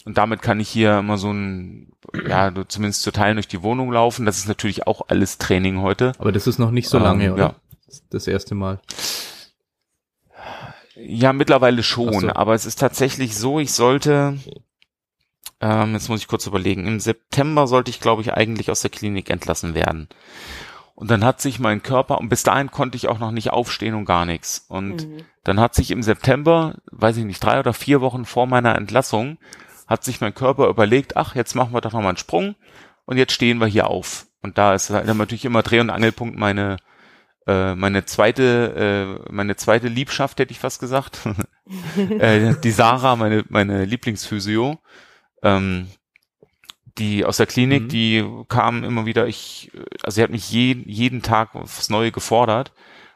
Und 0.05 0.18
damit 0.18 0.41
kann 0.41 0.59
ich 0.59 0.68
hier 0.68 0.99
immer 0.99 1.18
so 1.18 1.32
ein, 1.32 1.93
ja, 2.28 2.51
du- 2.51 2.66
zumindest 2.68 3.03
zu 3.03 3.11
Teilen 3.11 3.38
durch 3.38 3.47
die 3.47 3.64
Wohnung 3.64 3.91
laufen. 3.93 4.26
Das 4.26 4.38
ist 4.38 4.49
natürlich 4.49 4.86
auch 4.86 5.03
alles 5.07 5.38
Training 5.38 5.80
heute. 5.82 6.11
Aber 6.20 6.34
das 6.34 6.45
ist 6.45 6.59
noch 6.59 6.72
nicht 6.72 6.89
so 6.89 6.97
Ähm, 6.97 7.03
lange, 7.03 7.34
oder? 7.34 7.41
ja. 7.43 7.55
Das 8.09 8.27
erste 8.27 8.55
Mal. 8.55 8.81
Ja, 10.95 11.33
mittlerweile 11.33 11.83
schon, 11.83 12.21
so. 12.21 12.29
aber 12.29 12.53
es 12.53 12.65
ist 12.65 12.79
tatsächlich 12.79 13.35
so, 13.35 13.59
ich 13.59 13.73
sollte, 13.73 14.37
ähm, 15.59 15.93
jetzt 15.93 16.07
muss 16.07 16.19
ich 16.19 16.27
kurz 16.27 16.45
überlegen, 16.45 16.85
im 16.85 16.99
September 16.99 17.67
sollte 17.67 17.89
ich, 17.89 17.99
glaube 17.99 18.21
ich, 18.21 18.33
eigentlich 18.33 18.69
aus 18.69 18.81
der 18.81 18.91
Klinik 18.91 19.29
entlassen 19.29 19.73
werden. 19.73 20.07
Und 20.95 21.09
dann 21.09 21.25
hat 21.25 21.41
sich 21.41 21.59
mein 21.59 21.81
Körper, 21.81 22.19
und 22.19 22.29
bis 22.29 22.43
dahin 22.43 22.69
konnte 22.69 22.95
ich 22.95 23.09
auch 23.09 23.17
noch 23.17 23.31
nicht 23.31 23.49
aufstehen 23.49 23.95
und 23.95 24.05
gar 24.05 24.25
nichts. 24.25 24.65
Und 24.67 25.07
mhm. 25.07 25.17
dann 25.43 25.59
hat 25.59 25.73
sich 25.73 25.89
im 25.89 26.03
September, 26.03 26.75
weiß 26.91 27.17
ich 27.17 27.25
nicht, 27.25 27.43
drei 27.43 27.59
oder 27.59 27.73
vier 27.73 27.99
Wochen 28.01 28.25
vor 28.25 28.45
meiner 28.45 28.75
Entlassung, 28.75 29.39
hat 29.87 30.03
sich 30.03 30.21
mein 30.21 30.35
Körper 30.35 30.67
überlegt, 30.69 31.17
ach, 31.17 31.35
jetzt 31.35 31.55
machen 31.55 31.73
wir 31.73 31.81
doch 31.81 31.93
nochmal 31.93 32.09
einen 32.09 32.17
Sprung 32.17 32.55
und 33.05 33.17
jetzt 33.17 33.33
stehen 33.33 33.57
wir 33.57 33.67
hier 33.67 33.87
auf. 33.87 34.27
Und 34.41 34.57
da 34.57 34.75
ist 34.75 34.91
halt 34.91 35.07
natürlich 35.07 35.45
immer 35.45 35.63
Dreh- 35.63 35.79
und 35.79 35.89
Angelpunkt 35.89 36.37
meine, 36.37 36.77
äh, 37.47 37.75
meine 37.75 38.05
zweite, 38.05 39.19
äh, 39.27 39.31
meine 39.31 39.55
zweite 39.55 39.87
Liebschaft, 39.87 40.39
hätte 40.39 40.51
ich 40.51 40.59
fast 40.59 40.79
gesagt. 40.79 41.19
äh, 42.19 42.55
die 42.63 42.71
Sarah, 42.71 43.15
meine, 43.15 43.43
meine 43.49 43.85
Lieblingsphysio. 43.85 44.79
Ähm, 45.41 45.87
die 46.97 47.25
aus 47.25 47.37
der 47.37 47.47
Klinik, 47.47 47.83
mhm. 47.83 47.87
die 47.89 48.25
kam 48.49 48.83
immer 48.83 49.05
wieder, 49.05 49.27
ich, 49.27 49.71
also 50.03 50.15
sie 50.15 50.23
hat 50.23 50.29
mich 50.29 50.51
jeden, 50.51 50.87
jeden 50.87 51.21
Tag 51.21 51.55
aufs 51.55 51.89
Neue 51.89 52.11
gefordert. 52.11 52.71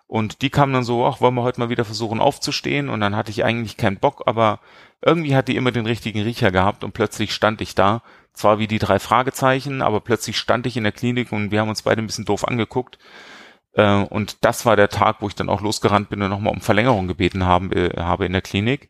Und 0.08 0.42
die 0.42 0.50
kam 0.50 0.72
dann 0.72 0.84
so, 0.84 1.06
ach, 1.06 1.20
wollen 1.20 1.36
wir 1.36 1.44
heute 1.44 1.60
mal 1.60 1.70
wieder 1.70 1.84
versuchen 1.84 2.22
aufzustehen? 2.22 2.90
Und 2.90 3.02
dann 3.02 3.16
hatte 3.16 3.30
ich 3.30 3.44
eigentlich 3.44 3.76
keinen 3.76 3.98
Bock, 3.98 4.24
aber 4.26 4.60
irgendwie 5.02 5.36
hat 5.36 5.50
die 5.50 5.58
immer 5.58 5.72
den 5.72 5.86
richtigen 5.86 6.22
Riecher 6.22 6.52
gehabt 6.52 6.84
und 6.84 6.94
plötzlich 6.94 7.34
stand 7.34 7.62
ich 7.62 7.76
da. 7.76 8.02
Zwar 8.34 8.58
wie 8.58 8.68
die 8.68 8.80
drei 8.80 9.00
Fragezeichen, 9.00 9.82
aber 9.82 10.00
plötzlich 10.00 10.38
stand 10.38 10.66
ich 10.66 10.78
in 10.78 10.84
der 10.84 10.94
Klinik 10.94 11.32
und 11.32 11.52
wir 11.52 11.60
haben 11.60 11.70
uns 11.70 11.82
beide 11.82 12.02
ein 12.02 12.08
bisschen 12.08 12.26
doof 12.26 12.48
angeguckt. 12.48 12.98
Äh, 13.78 14.04
und 14.04 14.44
das 14.44 14.66
war 14.66 14.76
der 14.76 14.90
Tag, 14.90 15.18
wo 15.22 15.28
ich 15.28 15.36
dann 15.36 15.50
auch 15.50 15.62
losgerannt 15.62 16.10
bin 16.10 16.22
und 16.22 16.30
nochmal 16.30 16.54
um 16.54 16.62
Verlängerung 16.62 17.08
gebeten 17.08 17.46
haben, 17.46 17.72
äh, 17.72 17.92
habe 17.98 18.26
in 18.26 18.34
der 18.34 18.42
Klinik. 18.42 18.90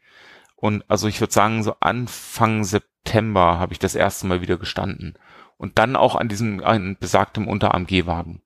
Und 0.56 0.84
also 0.88 1.08
ich 1.08 1.20
würde 1.20 1.34
sagen, 1.34 1.62
so 1.62 1.76
Anfang 1.82 2.64
September 2.64 3.60
habe 3.60 3.74
ich 3.74 3.80
das 3.80 3.94
erste 3.94 4.26
Mal 4.26 4.42
wieder 4.42 4.58
gestanden. 4.58 5.20
Und 5.58 5.78
dann 5.78 5.96
auch 5.96 6.16
an 6.16 6.30
diesem 6.30 6.64
an 6.64 6.98
besagtem 7.00 7.48
Unterarm-G-Wagen. 7.48 8.42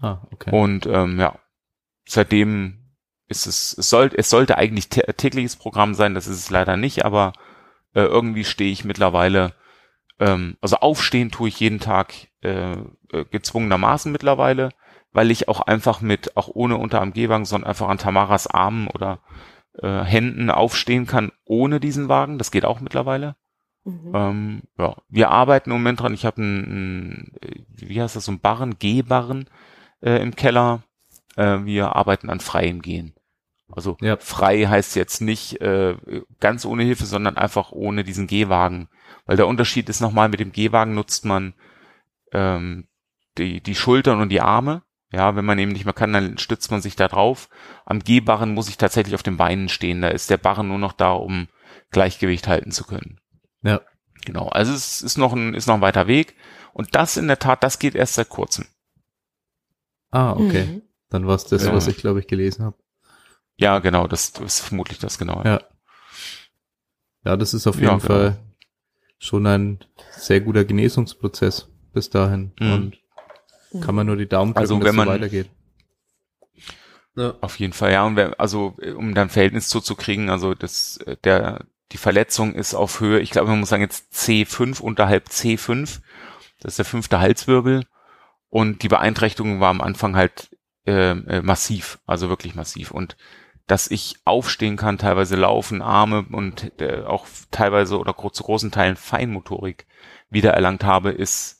Ah, 0.00 0.18
okay. 0.30 0.50
Und 0.52 0.86
ähm, 0.86 1.18
ja, 1.18 1.36
seitdem 2.06 2.94
ist 3.26 3.46
es, 3.46 3.76
es, 3.76 3.88
soll, 3.88 4.10
es 4.14 4.28
sollte 4.28 4.58
eigentlich 4.58 4.88
tägliches 4.88 5.56
Programm 5.56 5.94
sein, 5.94 6.14
das 6.14 6.26
ist 6.26 6.38
es 6.38 6.50
leider 6.50 6.76
nicht, 6.76 7.04
aber 7.04 7.32
äh, 7.94 8.02
irgendwie 8.02 8.44
stehe 8.44 8.72
ich 8.72 8.84
mittlerweile, 8.84 9.54
ähm, 10.18 10.56
also 10.60 10.76
aufstehen 10.76 11.30
tue 11.30 11.48
ich 11.48 11.60
jeden 11.60 11.78
Tag 11.78 12.12
äh, 12.42 12.72
äh, 12.72 13.24
gezwungenermaßen 13.30 14.10
mittlerweile, 14.10 14.70
weil 15.12 15.30
ich 15.30 15.48
auch 15.48 15.60
einfach 15.60 16.00
mit, 16.00 16.36
auch 16.36 16.48
ohne 16.52 16.76
Unterarm-G-Wagen, 16.76 17.44
sondern 17.44 17.68
einfach 17.68 17.88
an 17.88 17.98
Tamaras 17.98 18.46
Armen 18.46 18.86
oder 18.88 19.20
äh, 19.78 20.02
Händen 20.02 20.50
aufstehen 20.50 21.06
kann 21.06 21.32
ohne 21.44 21.80
diesen 21.80 22.08
Wagen. 22.08 22.38
Das 22.38 22.50
geht 22.50 22.64
auch 22.64 22.80
mittlerweile. 22.80 23.36
Mhm. 23.84 24.12
Ähm, 24.14 24.62
ja, 24.78 24.96
wir 25.08 25.30
arbeiten 25.30 25.70
im 25.70 25.76
Moment 25.76 26.00
dran. 26.00 26.14
Ich 26.14 26.24
habe 26.24 26.42
einen, 26.42 27.32
wie 27.68 28.00
heißt 28.00 28.16
das, 28.16 28.26
so 28.26 28.32
ein 28.32 28.40
Barren, 28.40 28.78
G-Barren 28.78 29.48
äh, 30.00 30.22
im 30.22 30.36
Keller. 30.36 30.82
Äh, 31.36 31.64
wir 31.64 31.96
arbeiten 31.96 32.30
an 32.30 32.40
freiem 32.40 32.82
Gehen. 32.82 33.14
Also 33.72 33.96
ja. 34.00 34.16
frei 34.16 34.66
heißt 34.66 34.96
jetzt 34.96 35.20
nicht 35.20 35.60
äh, 35.60 35.96
ganz 36.40 36.64
ohne 36.64 36.82
Hilfe, 36.82 37.06
sondern 37.06 37.36
einfach 37.36 37.72
ohne 37.72 38.04
diesen 38.04 38.26
Gehwagen. 38.26 38.88
Weil 39.26 39.36
der 39.36 39.46
Unterschied 39.46 39.88
ist 39.88 40.00
nochmal, 40.00 40.28
mit 40.28 40.40
dem 40.40 40.52
Gehwagen 40.52 40.94
nutzt 40.94 41.24
man 41.24 41.54
ähm, 42.32 42.88
die, 43.38 43.60
die 43.60 43.74
Schultern 43.76 44.20
und 44.20 44.30
die 44.30 44.40
Arme 44.40 44.82
ja, 45.12 45.34
wenn 45.34 45.44
man 45.44 45.58
eben 45.58 45.72
nicht 45.72 45.84
mehr 45.84 45.94
kann, 45.94 46.12
dann 46.12 46.38
stützt 46.38 46.70
man 46.70 46.80
sich 46.80 46.94
da 46.94 47.08
drauf. 47.08 47.48
Am 47.84 48.00
Gehbarren 48.00 48.54
muss 48.54 48.68
ich 48.68 48.76
tatsächlich 48.76 49.14
auf 49.14 49.22
den 49.22 49.36
Beinen 49.36 49.68
stehen. 49.68 50.02
Da 50.02 50.08
ist 50.08 50.30
der 50.30 50.36
Barren 50.36 50.68
nur 50.68 50.78
noch 50.78 50.92
da, 50.92 51.12
um 51.12 51.48
Gleichgewicht 51.90 52.46
halten 52.46 52.70
zu 52.70 52.84
können. 52.84 53.20
Ja. 53.62 53.80
Genau. 54.24 54.48
Also 54.48 54.72
es 54.72 55.02
ist 55.02 55.18
noch 55.18 55.32
ein, 55.32 55.54
ist 55.54 55.66
noch 55.66 55.76
ein 55.76 55.80
weiter 55.80 56.06
Weg. 56.06 56.36
Und 56.72 56.94
das 56.94 57.16
in 57.16 57.26
der 57.26 57.38
Tat, 57.38 57.64
das 57.64 57.78
geht 57.78 57.94
erst 57.94 58.14
seit 58.14 58.28
kurzem. 58.28 58.66
Ah, 60.10 60.32
okay. 60.32 60.66
Mhm. 60.66 60.82
Dann 61.08 61.26
war 61.26 61.34
es 61.34 61.44
das, 61.44 61.64
ja. 61.64 61.72
was 61.72 61.88
ich, 61.88 61.96
glaube 61.96 62.20
ich, 62.20 62.26
gelesen 62.26 62.64
habe. 62.64 62.76
Ja, 63.56 63.78
genau, 63.80 64.06
das, 64.06 64.32
das 64.32 64.58
ist 64.58 64.60
vermutlich 64.60 64.98
das 64.98 65.18
genau. 65.18 65.42
Ja. 65.44 65.60
Ja, 67.24 67.36
das 67.36 67.52
ist 67.52 67.66
auf 67.66 67.76
jeden 67.76 67.88
ja, 67.88 67.96
genau. 67.96 68.06
Fall 68.06 68.38
schon 69.18 69.46
ein 69.46 69.84
sehr 70.12 70.40
guter 70.40 70.64
Genesungsprozess 70.64 71.68
bis 71.92 72.10
dahin. 72.10 72.52
Mhm. 72.60 72.72
Und 72.72 72.99
kann 73.80 73.94
man 73.94 74.06
nur 74.06 74.16
die 74.16 74.28
Daumen 74.28 74.52
drücken, 74.52 74.60
also, 74.60 74.82
wenn 74.82 74.94
man, 74.96 75.08
so 75.08 75.14
weitergeht. 75.14 75.48
Ja. 77.16 77.34
Auf 77.40 77.58
jeden 77.58 77.72
Fall, 77.72 77.92
ja. 77.92 78.04
Und 78.04 78.16
wenn, 78.16 78.34
also 78.34 78.76
um 78.96 79.14
dann 79.14 79.30
Verhältnis 79.30 79.68
zuzukriegen, 79.68 80.30
also 80.30 80.54
das, 80.54 80.98
der, 81.24 81.64
die 81.92 81.98
Verletzung 81.98 82.54
ist 82.54 82.74
auf 82.74 83.00
Höhe, 83.00 83.20
ich 83.20 83.30
glaube, 83.30 83.48
man 83.48 83.60
muss 83.60 83.68
sagen 83.68 83.82
jetzt 83.82 84.12
C5, 84.14 84.80
unterhalb 84.80 85.28
C5. 85.28 86.00
Das 86.60 86.72
ist 86.72 86.78
der 86.78 86.84
fünfte 86.84 87.20
Halswirbel. 87.20 87.84
Und 88.48 88.82
die 88.82 88.88
Beeinträchtigung 88.88 89.60
war 89.60 89.70
am 89.70 89.80
Anfang 89.80 90.16
halt 90.16 90.56
äh, 90.86 91.10
äh, 91.10 91.42
massiv, 91.42 91.98
also 92.06 92.28
wirklich 92.28 92.54
massiv. 92.54 92.90
Und 92.90 93.16
dass 93.66 93.88
ich 93.90 94.16
aufstehen 94.24 94.76
kann, 94.76 94.98
teilweise 94.98 95.36
laufen, 95.36 95.82
Arme 95.82 96.26
und 96.32 96.72
äh, 96.80 97.02
auch 97.04 97.26
teilweise 97.50 97.98
oder 97.98 98.16
zu 98.32 98.42
großen 98.42 98.72
Teilen 98.72 98.96
Feinmotorik 98.96 99.86
wiedererlangt 100.30 100.84
habe, 100.84 101.10
ist, 101.10 101.59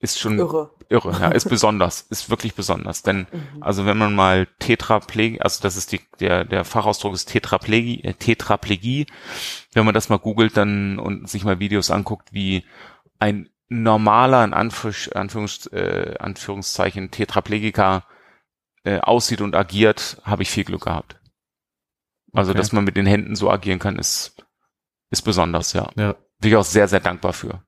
ist 0.00 0.18
schon 0.18 0.38
irre 0.38 0.70
irre, 0.88 1.12
ja, 1.20 1.28
ist 1.28 1.48
besonders, 1.48 2.02
ist 2.10 2.30
wirklich 2.30 2.54
besonders. 2.54 3.02
Denn, 3.02 3.26
mhm. 3.30 3.62
also 3.62 3.86
wenn 3.86 3.98
man 3.98 4.14
mal 4.14 4.46
Tetraplegie, 4.58 5.40
also 5.40 5.62
das 5.62 5.76
ist 5.76 5.92
die, 5.92 6.00
der, 6.20 6.44
der 6.44 6.64
Fachausdruck 6.64 7.14
ist 7.14 7.26
Tetraplegie, 7.26 8.02
äh, 8.04 8.14
Tetraplegie. 8.14 9.06
Wenn 9.72 9.84
man 9.84 9.94
das 9.94 10.08
mal 10.08 10.18
googelt 10.18 10.56
dann 10.56 10.98
und 10.98 11.28
sich 11.28 11.44
mal 11.44 11.60
Videos 11.60 11.90
anguckt, 11.90 12.32
wie 12.32 12.64
ein 13.18 13.50
normaler, 13.68 14.44
in 14.44 14.54
Anführungs, 14.54 15.10
Anführungs, 15.12 15.66
äh, 15.66 16.14
Anführungszeichen, 16.18 17.10
Tetraplegiker 17.10 18.04
äh, 18.84 19.00
aussieht 19.00 19.40
und 19.40 19.54
agiert, 19.54 20.20
habe 20.24 20.42
ich 20.42 20.50
viel 20.50 20.64
Glück 20.64 20.84
gehabt. 20.84 21.20
Also, 22.32 22.50
okay. 22.50 22.58
dass 22.58 22.72
man 22.72 22.84
mit 22.84 22.96
den 22.96 23.06
Händen 23.06 23.36
so 23.36 23.50
agieren 23.50 23.78
kann, 23.78 23.98
ist, 23.98 24.46
ist 25.10 25.22
besonders, 25.22 25.72
ja. 25.72 25.90
ja. 25.96 26.14
Bin 26.40 26.50
ich 26.50 26.56
auch 26.56 26.64
sehr, 26.64 26.86
sehr 26.86 27.00
dankbar 27.00 27.32
für. 27.32 27.62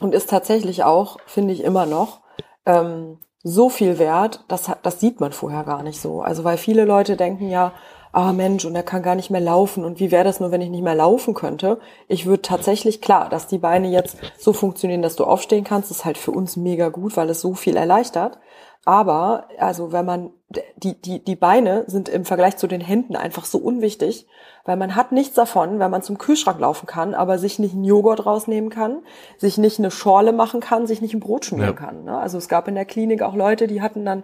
Und 0.00 0.14
ist 0.14 0.30
tatsächlich 0.30 0.84
auch, 0.84 1.18
finde 1.26 1.54
ich 1.54 1.64
immer 1.64 1.86
noch, 1.86 2.20
ähm, 2.66 3.18
so 3.42 3.68
viel 3.68 3.98
wert, 3.98 4.44
das, 4.48 4.70
das 4.82 5.00
sieht 5.00 5.20
man 5.20 5.32
vorher 5.32 5.64
gar 5.64 5.82
nicht 5.82 6.00
so. 6.00 6.20
Also 6.20 6.42
weil 6.44 6.58
viele 6.58 6.84
Leute 6.84 7.16
denken 7.16 7.48
ja, 7.48 7.72
ah 8.12 8.32
Mensch, 8.32 8.64
und 8.64 8.74
er 8.74 8.82
kann 8.82 9.02
gar 9.02 9.14
nicht 9.14 9.30
mehr 9.30 9.40
laufen. 9.40 9.84
Und 9.84 10.00
wie 10.00 10.10
wäre 10.10 10.24
das 10.24 10.40
nur, 10.40 10.50
wenn 10.50 10.62
ich 10.62 10.70
nicht 10.70 10.82
mehr 10.82 10.94
laufen 10.94 11.34
könnte? 11.34 11.78
Ich 12.08 12.26
würde 12.26 12.42
tatsächlich, 12.42 13.00
klar, 13.00 13.28
dass 13.28 13.46
die 13.46 13.58
Beine 13.58 13.88
jetzt 13.88 14.16
so 14.38 14.52
funktionieren, 14.52 15.02
dass 15.02 15.16
du 15.16 15.24
aufstehen 15.24 15.64
kannst, 15.64 15.90
ist 15.90 16.04
halt 16.04 16.18
für 16.18 16.30
uns 16.30 16.56
mega 16.56 16.88
gut, 16.88 17.16
weil 17.16 17.28
es 17.28 17.40
so 17.40 17.54
viel 17.54 17.76
erleichtert. 17.76 18.38
Aber, 18.86 19.48
also 19.58 19.90
wenn 19.90 20.06
man, 20.06 20.30
die, 20.76 20.94
die, 20.94 21.22
die 21.22 21.34
Beine 21.34 21.82
sind 21.88 22.08
im 22.08 22.24
Vergleich 22.24 22.56
zu 22.56 22.68
den 22.68 22.80
Händen 22.80 23.16
einfach 23.16 23.44
so 23.44 23.58
unwichtig, 23.58 24.28
weil 24.64 24.76
man 24.76 24.94
hat 24.94 25.10
nichts 25.10 25.34
davon, 25.34 25.80
wenn 25.80 25.90
man 25.90 26.02
zum 26.02 26.18
Kühlschrank 26.18 26.60
laufen 26.60 26.86
kann, 26.86 27.12
aber 27.12 27.38
sich 27.38 27.58
nicht 27.58 27.74
einen 27.74 27.82
Joghurt 27.82 28.24
rausnehmen 28.24 28.70
kann, 28.70 29.02
sich 29.38 29.58
nicht 29.58 29.80
eine 29.80 29.90
Schorle 29.90 30.32
machen 30.32 30.60
kann, 30.60 30.86
sich 30.86 31.02
nicht 31.02 31.14
ein 31.14 31.20
Brot 31.20 31.44
schmieren 31.44 31.74
ja. 31.74 31.74
kann. 31.74 32.04
Ne? 32.04 32.16
Also 32.16 32.38
es 32.38 32.48
gab 32.48 32.68
in 32.68 32.76
der 32.76 32.84
Klinik 32.84 33.22
auch 33.22 33.34
Leute, 33.34 33.66
die 33.66 33.82
hatten 33.82 34.04
dann 34.04 34.22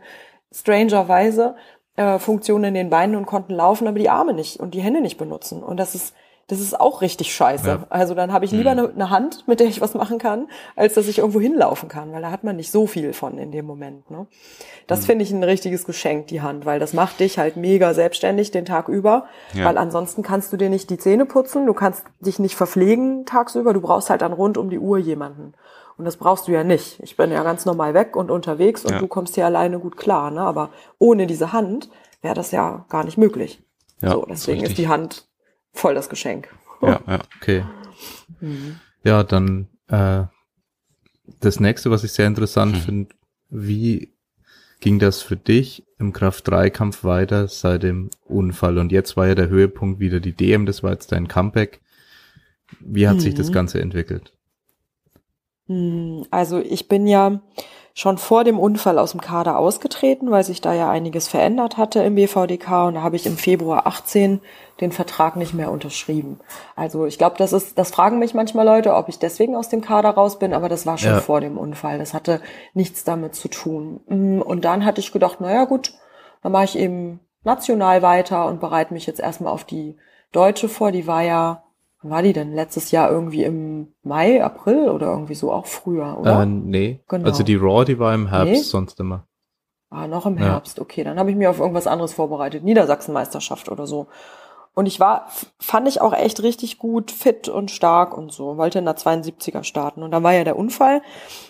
strangerweise 0.52 1.56
äh, 1.96 2.20
Funktionen 2.20 2.66
in 2.66 2.74
den 2.74 2.90
Beinen 2.90 3.16
und 3.16 3.26
konnten 3.26 3.54
laufen, 3.54 3.88
aber 3.88 3.98
die 3.98 4.10
Arme 4.10 4.32
nicht 4.32 4.60
und 4.60 4.74
die 4.74 4.80
Hände 4.80 5.00
nicht 5.00 5.18
benutzen. 5.18 5.60
Und 5.60 5.78
das 5.78 5.96
ist 5.96 6.14
das 6.52 6.60
ist 6.60 6.78
auch 6.78 7.00
richtig 7.00 7.34
scheiße. 7.34 7.66
Ja. 7.66 7.86
Also 7.88 8.14
dann 8.14 8.30
habe 8.30 8.44
ich 8.44 8.50
lieber 8.50 8.72
eine, 8.72 8.90
eine, 8.90 9.08
Hand, 9.08 9.48
mit 9.48 9.58
der 9.58 9.68
ich 9.68 9.80
was 9.80 9.94
machen 9.94 10.18
kann, 10.18 10.48
als 10.76 10.92
dass 10.92 11.08
ich 11.08 11.18
irgendwo 11.18 11.40
hinlaufen 11.40 11.88
kann, 11.88 12.12
weil 12.12 12.20
da 12.20 12.30
hat 12.30 12.44
man 12.44 12.56
nicht 12.56 12.70
so 12.70 12.86
viel 12.86 13.14
von 13.14 13.38
in 13.38 13.52
dem 13.52 13.64
Moment. 13.64 14.10
Ne? 14.10 14.26
Das 14.86 15.00
mhm. 15.00 15.04
finde 15.04 15.24
ich 15.24 15.30
ein 15.30 15.42
richtiges 15.42 15.86
Geschenk, 15.86 16.26
die 16.26 16.42
Hand, 16.42 16.66
weil 16.66 16.78
das 16.78 16.92
macht 16.92 17.20
dich 17.20 17.38
halt 17.38 17.56
mega 17.56 17.94
selbstständig 17.94 18.50
den 18.50 18.66
Tag 18.66 18.88
über, 18.88 19.24
ja. 19.54 19.64
weil 19.64 19.78
ansonsten 19.78 20.22
kannst 20.22 20.52
du 20.52 20.58
dir 20.58 20.68
nicht 20.68 20.90
die 20.90 20.98
Zähne 20.98 21.24
putzen, 21.24 21.64
du 21.64 21.72
kannst 21.72 22.04
dich 22.20 22.38
nicht 22.38 22.54
verpflegen 22.54 23.24
tagsüber, 23.24 23.72
du 23.72 23.80
brauchst 23.80 24.10
halt 24.10 24.20
dann 24.20 24.34
rund 24.34 24.58
um 24.58 24.68
die 24.68 24.78
Uhr 24.78 24.98
jemanden. 24.98 25.54
Und 25.96 26.04
das 26.04 26.18
brauchst 26.18 26.48
du 26.48 26.52
ja 26.52 26.64
nicht. 26.64 27.00
Ich 27.02 27.16
bin 27.16 27.32
ja 27.32 27.42
ganz 27.44 27.64
normal 27.64 27.94
weg 27.94 28.14
und 28.14 28.30
unterwegs 28.30 28.84
und 28.84 28.92
ja. 28.92 28.98
du 28.98 29.06
kommst 29.06 29.36
hier 29.36 29.46
alleine 29.46 29.78
gut 29.78 29.96
klar. 29.96 30.30
Ne? 30.30 30.40
Aber 30.42 30.68
ohne 30.98 31.26
diese 31.26 31.54
Hand 31.54 31.88
wäre 32.20 32.34
das 32.34 32.50
ja 32.50 32.84
gar 32.90 33.04
nicht 33.04 33.16
möglich. 33.16 33.62
Ja, 34.02 34.12
so, 34.12 34.26
deswegen 34.28 34.62
ist, 34.62 34.70
ist 34.70 34.78
die 34.78 34.88
Hand 34.88 35.31
voll 35.72 35.94
das 35.94 36.08
Geschenk. 36.08 36.48
Ja, 36.80 37.00
ja. 37.06 37.18
Okay. 37.36 37.64
Mhm. 38.40 38.80
Ja, 39.04 39.22
dann 39.24 39.68
äh, 39.88 40.24
das 41.40 41.60
nächste, 41.60 41.90
was 41.90 42.04
ich 42.04 42.12
sehr 42.12 42.26
interessant 42.26 42.74
mhm. 42.74 42.80
finde, 42.80 43.14
wie 43.48 44.12
ging 44.80 44.98
das 44.98 45.22
für 45.22 45.36
dich 45.36 45.84
im 45.98 46.12
Kraft-3-Kampf 46.12 47.04
weiter 47.04 47.48
seit 47.48 47.82
dem 47.82 48.10
Unfall? 48.24 48.78
Und 48.78 48.92
jetzt 48.92 49.16
war 49.16 49.28
ja 49.28 49.34
der 49.34 49.48
Höhepunkt 49.48 50.00
wieder 50.00 50.20
die 50.20 50.32
DM, 50.32 50.66
das 50.66 50.82
war 50.82 50.92
jetzt 50.92 51.12
dein 51.12 51.28
Comeback. 51.28 51.80
Wie 52.80 53.06
hat 53.06 53.16
mhm. 53.16 53.20
sich 53.20 53.34
das 53.34 53.50
mhm. 53.50 53.54
Ganze 53.54 53.80
entwickelt? 53.80 54.32
Mhm. 55.68 56.26
Also 56.30 56.58
ich 56.58 56.88
bin 56.88 57.06
ja 57.06 57.40
schon 57.94 58.16
vor 58.18 58.44
dem 58.44 58.58
Unfall 58.58 58.98
aus 58.98 59.12
dem 59.12 59.20
Kader 59.20 59.58
ausgetreten, 59.58 60.30
weil 60.30 60.44
sich 60.44 60.60
da 60.60 60.72
ja 60.72 60.90
einiges 60.90 61.28
verändert 61.28 61.76
hatte 61.76 62.02
im 62.02 62.14
BVDK 62.14 62.86
und 62.86 62.94
da 62.94 63.02
habe 63.02 63.16
ich 63.16 63.26
im 63.26 63.36
Februar 63.36 63.86
18 63.86 64.40
den 64.80 64.92
Vertrag 64.92 65.36
nicht 65.36 65.52
mehr 65.52 65.70
unterschrieben. 65.70 66.40
Also 66.74 67.06
ich 67.06 67.18
glaube, 67.18 67.36
das 67.38 67.52
ist, 67.52 67.78
das 67.78 67.90
fragen 67.90 68.18
mich 68.18 68.34
manchmal 68.34 68.64
Leute, 68.64 68.94
ob 68.94 69.08
ich 69.08 69.18
deswegen 69.18 69.54
aus 69.54 69.68
dem 69.68 69.82
Kader 69.82 70.10
raus 70.10 70.38
bin, 70.38 70.54
aber 70.54 70.68
das 70.68 70.86
war 70.86 70.96
schon 70.96 71.12
ja. 71.12 71.20
vor 71.20 71.40
dem 71.40 71.58
Unfall. 71.58 71.98
Das 71.98 72.14
hatte 72.14 72.40
nichts 72.72 73.04
damit 73.04 73.34
zu 73.34 73.48
tun. 73.48 74.00
Mm, 74.08 74.40
und 74.40 74.64
dann 74.64 74.84
hatte 74.84 75.00
ich 75.00 75.12
gedacht, 75.12 75.40
naja 75.40 75.64
gut, 75.64 75.92
dann 76.42 76.52
mache 76.52 76.64
ich 76.64 76.78
eben 76.78 77.20
national 77.44 78.02
weiter 78.02 78.46
und 78.46 78.60
bereite 78.60 78.94
mich 78.94 79.06
jetzt 79.06 79.20
erstmal 79.20 79.52
auf 79.52 79.64
die 79.64 79.96
Deutsche 80.32 80.68
vor. 80.68 80.92
Die 80.92 81.06
war 81.06 81.22
ja 81.22 81.62
war 82.02 82.22
die 82.22 82.32
denn? 82.32 82.52
Letztes 82.52 82.90
Jahr 82.90 83.10
irgendwie 83.10 83.44
im 83.44 83.88
Mai, 84.02 84.42
April 84.42 84.88
oder 84.88 85.06
irgendwie 85.06 85.34
so, 85.34 85.52
auch 85.52 85.66
früher, 85.66 86.18
oder? 86.18 86.42
Äh, 86.42 86.46
nee. 86.46 87.00
Genau. 87.08 87.26
Also 87.26 87.42
die 87.42 87.56
Raw, 87.56 87.84
die 87.84 87.98
war 87.98 88.14
im 88.14 88.28
Herbst 88.28 88.52
nee? 88.52 88.58
sonst 88.58 88.98
immer. 89.00 89.26
Ah, 89.90 90.06
noch 90.06 90.26
im 90.26 90.38
Herbst, 90.38 90.78
ja. 90.78 90.82
okay. 90.82 91.04
Dann 91.04 91.18
habe 91.18 91.30
ich 91.30 91.36
mir 91.36 91.50
auf 91.50 91.60
irgendwas 91.60 91.86
anderes 91.86 92.14
vorbereitet. 92.14 92.64
Niedersachsenmeisterschaft 92.64 93.68
oder 93.68 93.86
so. 93.86 94.08
Und 94.74 94.86
ich 94.86 95.00
war, 95.00 95.26
fand 95.58 95.86
ich 95.86 96.00
auch 96.00 96.14
echt 96.14 96.42
richtig 96.42 96.78
gut, 96.78 97.10
fit 97.10 97.48
und 97.48 97.70
stark 97.70 98.16
und 98.16 98.32
so. 98.32 98.56
Wollte 98.56 98.78
in 98.78 98.86
der 98.86 98.96
72er 98.96 99.64
starten. 99.64 100.02
Und 100.02 100.10
dann 100.12 100.22
war 100.22 100.32
ja 100.32 100.44
der 100.44 100.56
Unfall. 100.56 101.02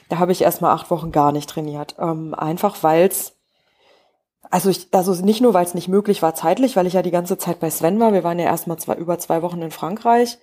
Da 0.09 0.19
habe 0.19 0.33
ich 0.33 0.43
erstmal 0.43 0.73
acht 0.73 0.91
Wochen 0.91 1.13
gar 1.13 1.31
nicht 1.31 1.49
trainiert. 1.49 1.95
Ähm, 2.01 2.35
einfach 2.35 2.83
weil's 2.83 3.37
also 4.53 4.69
ich, 4.69 4.89
also 4.93 5.15
nicht 5.25 5.41
nur, 5.41 5.55
weil 5.55 5.65
es 5.65 5.73
nicht 5.73 5.89
möglich 5.89 6.21
war 6.21 6.35
zeitlich, 6.35 6.77
weil 6.77 6.87
ich 6.87 6.93
ja 6.93 7.01
die 7.01 7.11
ganze 7.11 7.39
Zeit 7.39 7.59
bei 7.59 7.71
Sven 7.71 7.99
war. 7.99 8.13
Wir 8.13 8.23
waren 8.23 8.39
ja 8.39 8.45
erstmal 8.45 8.79
zwei, 8.79 8.95
über 8.97 9.19
zwei 9.19 9.41
Wochen 9.41 9.63
in 9.63 9.71
Frankreich. 9.71 10.37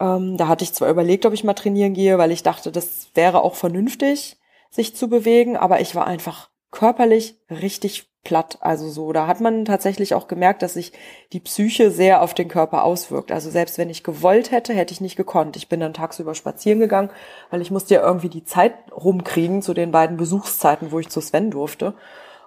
Ähm, 0.00 0.38
da 0.38 0.48
hatte 0.48 0.64
ich 0.64 0.72
zwar 0.72 0.88
überlegt, 0.88 1.26
ob 1.26 1.34
ich 1.34 1.44
mal 1.44 1.52
trainieren 1.52 1.92
gehe, 1.92 2.16
weil 2.16 2.30
ich 2.30 2.42
dachte, 2.42 2.72
das 2.72 3.10
wäre 3.14 3.42
auch 3.42 3.56
vernünftig, 3.56 4.38
sich 4.70 4.96
zu 4.96 5.08
bewegen, 5.08 5.58
aber 5.58 5.80
ich 5.80 5.94
war 5.94 6.06
einfach 6.06 6.48
körperlich 6.70 7.36
richtig 7.50 8.08
platt. 8.24 8.56
Also 8.62 8.88
so, 8.88 9.12
da 9.12 9.26
hat 9.26 9.42
man 9.42 9.66
tatsächlich 9.66 10.14
auch 10.14 10.26
gemerkt, 10.26 10.62
dass 10.62 10.74
sich 10.74 10.92
die 11.34 11.40
Psyche 11.40 11.90
sehr 11.90 12.22
auf 12.22 12.32
den 12.32 12.48
Körper 12.48 12.82
auswirkt. 12.84 13.30
Also 13.30 13.50
selbst 13.50 13.76
wenn 13.76 13.90
ich 13.90 14.04
gewollt 14.04 14.52
hätte, 14.52 14.72
hätte 14.72 14.94
ich 14.94 15.02
nicht 15.02 15.16
gekonnt. 15.16 15.56
Ich 15.56 15.68
bin 15.68 15.80
dann 15.80 15.92
tagsüber 15.92 16.34
spazieren 16.34 16.80
gegangen, 16.80 17.10
weil 17.50 17.60
ich 17.60 17.70
musste 17.70 17.92
ja 17.92 18.00
irgendwie 18.00 18.30
die 18.30 18.44
Zeit 18.44 18.72
rumkriegen 18.90 19.60
zu 19.60 19.74
den 19.74 19.90
beiden 19.90 20.16
Besuchszeiten, 20.16 20.92
wo 20.92 20.98
ich 20.98 21.10
zu 21.10 21.20
Sven 21.20 21.50
durfte. 21.50 21.92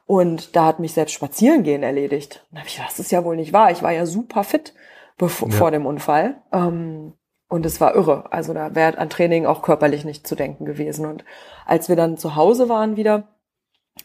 Und 0.05 0.55
da 0.55 0.65
hat 0.65 0.79
mich 0.79 0.93
selbst 0.93 1.13
Spazierengehen 1.13 1.83
erledigt. 1.83 2.45
Da 2.51 2.59
habe 2.59 2.67
ich 2.67 2.75
gedacht, 2.75 2.91
das 2.91 2.99
ist 2.99 3.11
ja 3.11 3.23
wohl 3.23 3.35
nicht 3.35 3.53
wahr. 3.53 3.71
Ich 3.71 3.83
war 3.83 3.91
ja 3.91 4.05
super 4.05 4.43
fit 4.43 4.73
bevor, 5.17 5.49
ja. 5.49 5.55
vor 5.55 5.71
dem 5.71 5.85
Unfall. 5.85 6.41
Ähm, 6.51 7.13
und 7.47 7.65
es 7.65 7.79
war 7.79 7.95
irre. 7.95 8.31
Also 8.31 8.53
da 8.53 8.75
wäre 8.75 8.97
an 8.97 9.09
Training 9.09 9.45
auch 9.45 9.61
körperlich 9.61 10.05
nicht 10.05 10.27
zu 10.27 10.35
denken 10.35 10.65
gewesen. 10.65 11.05
Und 11.05 11.23
als 11.65 11.87
wir 11.87 11.95
dann 11.95 12.17
zu 12.17 12.35
Hause 12.35 12.67
waren 12.67 12.97
wieder 12.97 13.27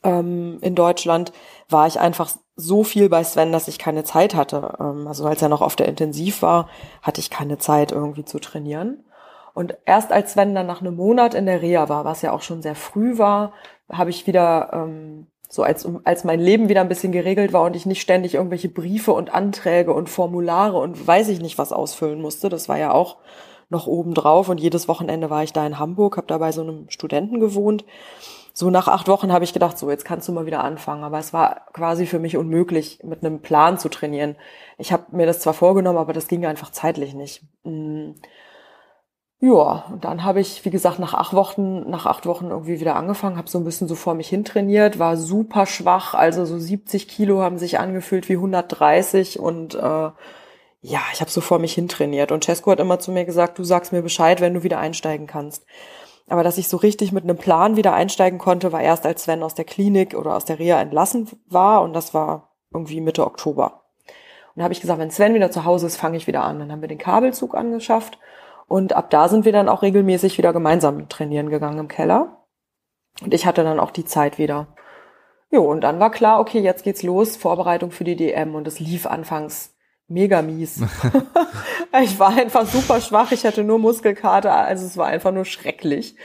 ähm, 0.05 0.59
in 0.61 0.75
Deutschland, 0.75 1.33
war 1.69 1.87
ich 1.87 1.99
einfach 1.99 2.31
so 2.57 2.85
viel 2.85 3.09
bei 3.09 3.25
Sven, 3.25 3.53
dass 3.53 3.69
ich 3.69 3.79
keine 3.79 4.05
Zeit 4.05 4.35
hatte. 4.35 4.77
Ähm, 4.79 5.09
also 5.09 5.27
als 5.27 5.43
er 5.43 5.49
noch 5.49 5.63
auf 5.63 5.77
der 5.77 5.89
Intensiv 5.89 6.43
war, 6.43 6.69
hatte 7.03 7.21
ich 7.21 7.31
keine 7.31 7.59
Zeit 7.59 7.91
irgendwie 7.91 8.25
zu 8.25 8.39
trainieren. 8.39 9.05
Und 9.55 9.77
erst 9.87 10.13
als 10.13 10.35
Sven 10.35 10.55
dann 10.55 10.67
nach 10.67 10.81
einem 10.81 10.95
Monat 10.95 11.35
in 11.35 11.47
der 11.47 11.63
Reha 11.63 11.89
war, 11.89 12.05
was 12.05 12.23
ja 12.23 12.33
auch 12.33 12.43
schon 12.43 12.63
sehr 12.63 12.77
früh 12.77 13.19
war, 13.19 13.53
habe 13.91 14.11
ich 14.11 14.27
wieder 14.27 14.71
ähm, 14.73 15.27
so 15.49 15.63
als, 15.63 15.89
als 16.05 16.25
mein 16.25 16.41
Leben 16.41 16.69
wieder 16.69 16.83
ein 16.83 16.89
bisschen 16.89 17.13
geregelt 17.13 17.53
war 17.53 17.65
und 17.65 17.75
ich 17.75 17.87
nicht 17.87 18.03
ständig 18.03 18.35
irgendwelche 18.35 18.69
Briefe 18.69 19.13
und 19.13 19.33
Anträge 19.33 19.95
und 19.95 20.11
Formulare 20.11 20.79
und 20.79 21.07
weiß 21.07 21.29
ich 21.29 21.41
nicht 21.41 21.57
was 21.57 21.73
ausfüllen 21.73 22.21
musste. 22.21 22.49
Das 22.51 22.69
war 22.69 22.79
ja 22.79 22.93
auch 22.93 23.17
noch 23.71 23.87
oben 23.87 24.15
drauf 24.15 24.49
und 24.49 24.61
jedes 24.61 24.89
Wochenende 24.89 25.31
war 25.31 25.43
ich 25.43 25.53
da 25.53 25.67
in 25.67 25.79
Hamburg, 25.79 26.17
habe 26.17 26.27
da 26.27 26.39
bei 26.39 26.53
so 26.53 26.63
einem 26.63 26.91
Studenten 26.91 27.41
gewohnt. 27.41 27.85
So 28.53 28.71
nach 28.71 28.89
acht 28.89 29.09
Wochen 29.09 29.33
habe 29.33 29.45
ich 29.45 29.53
gedacht, 29.53 29.79
so 29.79 29.89
jetzt 29.89 30.05
kannst 30.05 30.27
du 30.27 30.33
mal 30.33 30.45
wieder 30.45 30.65
anfangen. 30.65 31.05
Aber 31.05 31.19
es 31.19 31.33
war 31.33 31.67
quasi 31.73 32.07
für 32.07 32.19
mich 32.19 32.37
unmöglich, 32.37 32.99
mit 33.05 33.25
einem 33.25 33.41
Plan 33.41 33.79
zu 33.79 33.89
trainieren. 33.89 34.37
Ich 34.79 34.93
habe 34.93 35.05
mir 35.13 35.27
das 35.27 35.41
zwar 35.41 35.55
vorgenommen, 35.55 35.99
aber 35.99 36.13
das 36.13 36.27
ging 36.27 36.45
einfach 36.45 36.73
zeitlich 36.73 37.15
nicht. 37.15 37.43
Ja, 39.41 39.85
und 39.93 40.05
dann 40.05 40.25
habe 40.25 40.41
ich, 40.41 40.65
wie 40.65 40.71
gesagt, 40.71 40.99
nach 40.99 41.15
acht 41.15 41.33
Wochen, 41.33 41.89
nach 41.89 42.07
acht 42.07 42.27
Wochen 42.27 42.51
irgendwie 42.51 42.81
wieder 42.81 42.97
angefangen, 42.97 43.37
habe 43.37 43.49
so 43.49 43.59
ein 43.59 43.65
bisschen 43.65 43.87
so 43.87 43.95
vor 43.95 44.15
mich 44.15 44.29
hin 44.29 44.45
trainiert, 44.45 44.99
war 44.99 45.17
super 45.17 45.65
schwach, 45.65 46.15
also 46.15 46.45
so 46.45 46.59
70 46.59 47.07
Kilo 47.07 47.41
haben 47.41 47.57
sich 47.57 47.79
angefühlt 47.79 48.29
wie 48.29 48.35
130 48.35 49.39
und 49.39 49.77
äh, 49.77 50.11
ja, 50.81 51.01
ich 51.13 51.21
habe 51.21 51.31
so 51.31 51.41
vor 51.41 51.61
mich 51.61 51.73
hin 51.75 51.89
trainiert. 51.89 52.33
Und 52.33 52.45
Cesco 52.45 52.71
hat 52.73 52.81
immer 52.81 52.99
zu 52.99 53.13
mir 53.13 53.25
gesagt, 53.25 53.59
du 53.59 53.65
sagst 53.65 53.93
mir 53.93 54.03
Bescheid, 54.03 54.41
wenn 54.41 54.55
du 54.55 54.63
wieder 54.65 54.79
einsteigen 54.81 55.27
kannst. 55.29 55.65
Aber 56.29 56.43
dass 56.43 56.59
ich 56.59 56.69
so 56.69 56.77
richtig 56.77 57.13
mit 57.13 57.25
einem 57.25 57.37
Plan 57.37 57.77
wieder 57.77 57.95
einsteigen 57.95 58.39
konnte, 58.39 58.73
war 58.73 58.83
erst 58.83 59.07
als 59.07 59.25
Sven 59.25 59.43
aus 59.45 59.55
der 59.55 59.65
Klinik 59.65 60.15
oder 60.15 60.35
aus 60.35 60.47
der 60.47 60.59
Reha 60.59 60.81
entlassen 60.81 61.29
war 61.47 61.83
und 61.83 61.93
das 61.95 62.13
war 62.13 62.51
irgendwie 62.73 63.01
Mitte 63.01 63.25
Oktober. 63.25 63.85
Und 64.55 64.61
da 64.61 64.65
habe 64.65 64.75
ich 64.75 64.81
gesagt, 64.81 64.99
wenn 64.99 65.13
Sven 65.13 65.35
wieder 65.35 65.51
zu 65.53 65.65
Hause 65.65 65.87
ist, 65.87 65.97
fange 65.97 66.17
ich 66.17 66.27
wieder 66.27 66.43
an. 66.43 66.59
Dann 66.59 66.73
haben 66.73 66.81
wir 66.81 66.89
den 66.89 66.99
Kabelzug 66.99 67.55
angeschafft 67.55 68.19
und 68.69 68.93
ab 68.93 69.11
da 69.11 69.29
sind 69.29 69.45
wir 69.45 69.53
dann 69.53 69.69
auch 69.69 69.83
regelmäßig 69.83 70.37
wieder 70.39 70.53
gemeinsam 70.53 71.09
trainieren 71.09 71.49
gegangen 71.49 71.79
im 71.79 71.89
Keller. 71.89 72.45
Und 73.23 73.35
ich 73.35 73.47
hatte 73.47 73.65
dann 73.65 73.81
auch 73.81 73.91
die 73.91 74.05
Zeit 74.05 74.39
wieder. 74.39 74.69
Jo, 75.51 75.63
und 75.63 75.81
dann 75.81 75.99
war 75.99 76.11
klar, 76.11 76.39
okay, 76.39 76.61
jetzt 76.61 76.85
geht's 76.85 77.03
los, 77.03 77.37
Vorbereitung 77.37 77.91
für 77.91 78.05
die 78.05 78.17
DM. 78.17 78.55
Und 78.55 78.69
es 78.69 78.79
lief 78.79 79.07
anfangs 79.07 79.75
mega 80.07 80.43
mies. 80.43 80.83
ich 82.03 82.19
war 82.19 82.37
einfach 82.37 82.67
super 82.67 83.01
schwach, 83.01 83.33
ich 83.33 83.47
hatte 83.47 83.65
nur 83.65 83.79
Muskelkater, 83.79 84.53
also 84.53 84.85
es 84.85 84.97
war 84.99 85.07
einfach 85.07 85.33
nur 85.33 85.47
schrecklich, 85.47 86.17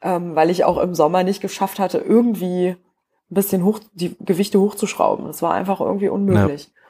ähm, 0.00 0.34
weil 0.34 0.50
ich 0.50 0.64
auch 0.64 0.78
im 0.78 0.94
Sommer 0.94 1.22
nicht 1.22 1.42
geschafft 1.42 1.78
hatte, 1.78 1.98
irgendwie 1.98 2.68
ein 2.68 3.34
bisschen 3.34 3.64
hoch, 3.64 3.80
die 3.92 4.16
Gewichte 4.20 4.60
hochzuschrauben. 4.60 5.26
Das 5.26 5.42
war 5.42 5.52
einfach 5.52 5.80
irgendwie 5.80 6.08
unmöglich. 6.08 6.64
Ja. 6.64 6.81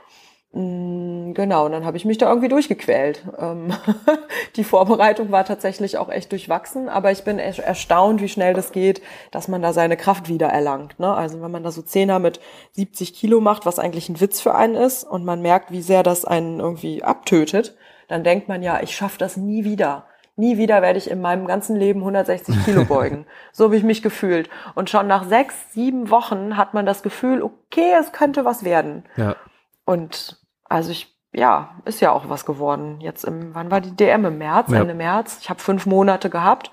Mm, 0.55 1.33
genau, 1.33 1.65
und 1.65 1.73
dann 1.73 1.87
habe 1.87 1.97
ich 1.97 2.05
mich 2.05 2.19
da 2.19 2.29
irgendwie 2.29 2.49
durchgequält. 2.49 3.25
Ähm, 3.39 3.73
die 4.57 4.65
Vorbereitung 4.65 5.31
war 5.31 5.45
tatsächlich 5.45 5.97
auch 5.97 6.11
echt 6.11 6.31
durchwachsen, 6.31 6.91
aber 6.91 7.11
ich 7.11 7.25
bin 7.25 7.39
erstaunt, 7.39 8.21
wie 8.21 8.29
schnell 8.29 8.53
das 8.53 8.73
geht, 8.73 9.01
dass 9.31 9.49
man 9.49 9.63
da 9.63 9.73
seine 9.73 9.97
Kraft 9.97 10.29
wieder 10.29 10.49
erlangt. 10.49 11.01
Ne? 11.01 11.13
Also 11.13 11.41
wenn 11.41 11.51
man 11.51 11.63
da 11.63 11.71
so 11.71 11.81
Zehner 11.81 12.19
mit 12.19 12.39
70 12.73 13.15
Kilo 13.15 13.41
macht, 13.41 13.65
was 13.65 13.79
eigentlich 13.79 14.11
ein 14.11 14.21
Witz 14.21 14.43
für 14.43 14.55
einen 14.55 14.75
ist, 14.75 15.05
und 15.05 15.25
man 15.25 15.41
merkt, 15.41 15.71
wie 15.71 15.83
sehr 15.83 16.03
das 16.03 16.27
einen 16.27 16.61
irgendwie 16.61 17.03
abtötet, 17.03 17.75
dann 18.09 18.23
denkt 18.23 18.49
man 18.49 18.63
ja, 18.63 18.81
ich 18.83 18.95
schaffe 18.95 19.17
das 19.17 19.39
nie 19.39 19.65
wieder. 19.65 20.05
Nie 20.37 20.59
wieder 20.59 20.83
werde 20.83 20.99
ich 20.99 21.11
in 21.11 21.23
meinem 21.23 21.47
ganzen 21.47 21.77
Leben 21.77 22.01
160 22.01 22.65
Kilo 22.65 22.85
beugen. 22.89 23.25
so 23.53 23.65
habe 23.65 23.77
ich 23.77 23.85
mich 23.85 24.03
gefühlt. 24.03 24.51
Und 24.75 24.91
schon 24.91 25.07
nach 25.07 25.25
sechs, 25.25 25.55
sieben 25.73 26.11
Wochen 26.11 26.59
hat 26.59 26.75
man 26.75 26.85
das 26.85 27.03
Gefühl, 27.03 27.43
okay, 27.43 27.93
es 27.99 28.13
könnte 28.13 28.45
was 28.45 28.65
werden. 28.65 29.05
Ja. 29.17 29.37
Und 29.85 30.42
also 30.73 30.91
ich, 30.91 31.15
ja, 31.33 31.71
ist 31.85 32.01
ja 32.01 32.13
auch 32.13 32.29
was 32.29 32.45
geworden. 32.45 33.01
Jetzt 33.01 33.25
im, 33.25 33.55
wann 33.55 33.71
war 33.71 33.81
die 33.81 33.95
DM? 33.95 34.25
Im 34.25 34.39
März, 34.39 34.71
ja. 34.71 34.81
Ende 34.81 34.95
März. 34.95 35.39
Ich 35.41 35.51
habe 35.51 35.61
fünf 35.61 35.87
Monate 35.87 36.31
gehabt, 36.31 36.71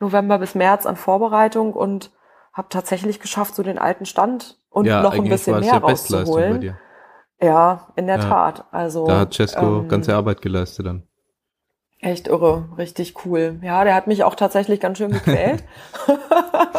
November 0.00 0.38
bis 0.38 0.54
März 0.54 0.86
an 0.86 0.96
Vorbereitung 0.96 1.74
und 1.74 2.10
habe 2.52 2.68
tatsächlich 2.70 3.20
geschafft, 3.20 3.54
so 3.54 3.62
den 3.62 3.78
alten 3.78 4.06
Stand 4.06 4.58
und 4.70 4.86
ja, 4.86 5.02
noch 5.02 5.14
ein 5.14 5.28
bisschen 5.28 5.60
mehr 5.60 5.78
rauszuholen. 5.78 6.76
Ja, 7.40 7.88
in 7.96 8.06
der 8.06 8.18
ja. 8.18 8.28
Tat. 8.28 8.64
Also 8.70 9.06
da 9.06 9.20
hat 9.20 9.34
Cesco 9.34 9.80
ähm, 9.80 9.88
ganze 9.88 10.14
Arbeit 10.14 10.42
geleistet 10.42 10.86
dann. 10.86 11.02
Echt 11.98 12.28
irre, 12.28 12.68
richtig 12.78 13.24
cool. 13.24 13.60
Ja, 13.62 13.84
der 13.84 13.94
hat 13.94 14.06
mich 14.06 14.24
auch 14.24 14.34
tatsächlich 14.34 14.80
ganz 14.80 14.98
schön 14.98 15.12
gequält. 15.12 15.64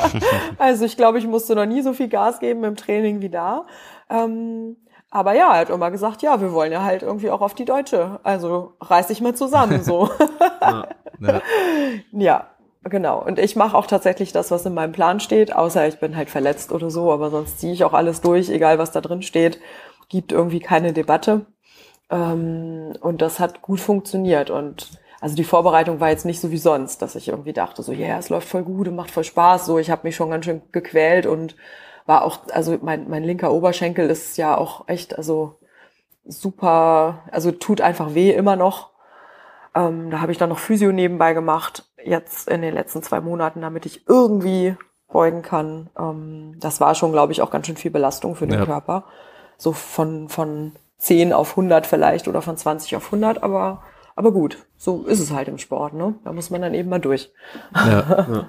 also 0.57 0.85
ich 0.85 0.97
glaube, 0.97 1.17
ich 1.17 1.27
musste 1.27 1.55
noch 1.55 1.65
nie 1.65 1.81
so 1.81 1.93
viel 1.93 2.09
Gas 2.09 2.39
geben 2.39 2.63
im 2.63 2.75
Training 2.75 3.21
wie 3.21 3.29
da. 3.29 3.65
Ähm, 4.09 4.77
aber 5.13 5.33
ja, 5.33 5.53
er 5.53 5.59
hat 5.59 5.69
immer 5.69 5.91
gesagt, 5.91 6.23
ja, 6.23 6.41
wir 6.41 6.53
wollen 6.53 6.71
ja 6.71 6.81
halt 6.81 7.03
irgendwie 7.03 7.29
auch 7.29 7.41
auf 7.41 7.53
die 7.53 7.65
Deutsche. 7.65 8.19
Also 8.23 8.73
reiß 8.81 9.07
dich 9.07 9.21
mal 9.21 9.35
zusammen 9.35 9.83
so. 9.83 10.09
ja, 10.61 10.87
ja. 11.19 11.41
ja, 12.11 12.47
genau. 12.83 13.23
Und 13.23 13.37
ich 13.37 13.55
mache 13.55 13.77
auch 13.77 13.85
tatsächlich 13.85 14.33
das, 14.33 14.49
was 14.49 14.65
in 14.65 14.73
meinem 14.73 14.91
Plan 14.91 15.19
steht, 15.19 15.55
außer 15.55 15.87
ich 15.87 15.99
bin 15.99 16.17
halt 16.17 16.31
verletzt 16.31 16.71
oder 16.71 16.89
so, 16.89 17.11
aber 17.11 17.29
sonst 17.29 17.59
ziehe 17.59 17.73
ich 17.73 17.83
auch 17.83 17.93
alles 17.93 18.21
durch, 18.21 18.49
egal 18.49 18.79
was 18.79 18.91
da 18.91 19.01
drin 19.01 19.21
steht. 19.21 19.59
Gibt 20.09 20.31
irgendwie 20.31 20.59
keine 20.59 20.93
Debatte. 20.93 21.45
Ähm, 22.09 22.93
und 22.99 23.21
das 23.21 23.39
hat 23.39 23.61
gut 23.61 23.81
funktioniert. 23.81 24.49
Und 24.49 24.99
also 25.21 25.35
die 25.35 25.43
Vorbereitung 25.43 25.99
war 25.99 26.09
jetzt 26.09 26.25
nicht 26.25 26.41
so 26.41 26.49
wie 26.49 26.57
sonst, 26.57 27.03
dass 27.03 27.13
ich 27.13 27.27
irgendwie 27.27 27.53
dachte, 27.53 27.83
so, 27.83 27.91
ja, 27.91 28.07
yeah, 28.07 28.17
es 28.17 28.29
läuft 28.29 28.49
voll 28.49 28.63
gut 28.63 28.87
und 28.87 28.95
macht 28.95 29.11
voll 29.11 29.23
Spaß. 29.23 29.67
So, 29.67 29.77
ich 29.77 29.91
habe 29.91 30.07
mich 30.07 30.15
schon 30.15 30.31
ganz 30.31 30.45
schön 30.45 30.63
gequält 30.71 31.27
und 31.27 31.55
war 32.05 32.23
auch, 32.23 32.39
also 32.51 32.77
mein, 32.81 33.09
mein 33.09 33.23
linker 33.23 33.51
Oberschenkel 33.51 34.09
ist 34.09 34.37
ja 34.37 34.57
auch 34.57 34.87
echt, 34.87 35.17
also 35.17 35.59
super, 36.25 37.23
also 37.31 37.51
tut 37.51 37.81
einfach 37.81 38.13
weh 38.13 38.31
immer 38.31 38.55
noch. 38.55 38.91
Ähm, 39.75 40.11
da 40.11 40.21
habe 40.21 40.31
ich 40.31 40.37
dann 40.37 40.49
noch 40.49 40.59
Physio 40.59 40.91
nebenbei 40.91 41.33
gemacht, 41.33 41.85
jetzt 42.03 42.47
in 42.47 42.61
den 42.61 42.73
letzten 42.73 43.01
zwei 43.01 43.21
Monaten, 43.21 43.61
damit 43.61 43.85
ich 43.85 44.07
irgendwie 44.07 44.75
beugen 45.11 45.41
kann. 45.41 45.89
Ähm, 45.97 46.55
das 46.59 46.79
war 46.79 46.95
schon, 46.95 47.11
glaube 47.11 47.31
ich, 47.31 47.41
auch 47.41 47.51
ganz 47.51 47.67
schön 47.67 47.77
viel 47.77 47.91
Belastung 47.91 48.35
für 48.35 48.47
den 48.47 48.59
ja. 48.59 48.65
Körper. 48.65 49.05
So 49.57 49.71
von, 49.71 50.29
von 50.29 50.73
10 50.97 51.33
auf 51.33 51.51
100 51.51 51.87
vielleicht 51.87 52.27
oder 52.27 52.41
von 52.41 52.57
20 52.57 52.95
auf 52.95 53.05
100, 53.05 53.41
aber, 53.41 53.83
aber 54.15 54.31
gut, 54.31 54.57
so 54.77 55.03
ist 55.03 55.19
es 55.19 55.31
halt 55.31 55.47
im 55.47 55.57
Sport, 55.57 55.93
ne? 55.93 56.15
Da 56.23 56.33
muss 56.33 56.49
man 56.49 56.61
dann 56.61 56.73
eben 56.73 56.89
mal 56.89 56.99
durch. 56.99 57.31
Ja, 57.75 58.27
ja. 58.29 58.47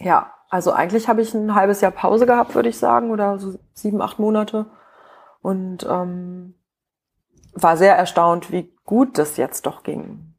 ja 0.00 0.32
Also 0.52 0.70
eigentlich 0.70 1.08
habe 1.08 1.22
ich 1.22 1.32
ein 1.32 1.54
halbes 1.54 1.80
Jahr 1.80 1.92
Pause 1.92 2.26
gehabt, 2.26 2.54
würde 2.54 2.68
ich 2.68 2.76
sagen, 2.76 3.10
oder 3.10 3.38
so 3.38 3.58
sieben, 3.72 4.02
acht 4.02 4.18
Monate. 4.18 4.66
Und 5.40 5.86
ähm, 5.88 6.56
war 7.54 7.78
sehr 7.78 7.96
erstaunt, 7.96 8.52
wie 8.52 8.70
gut 8.84 9.16
das 9.16 9.38
jetzt 9.38 9.64
doch 9.64 9.82
ging. 9.82 10.34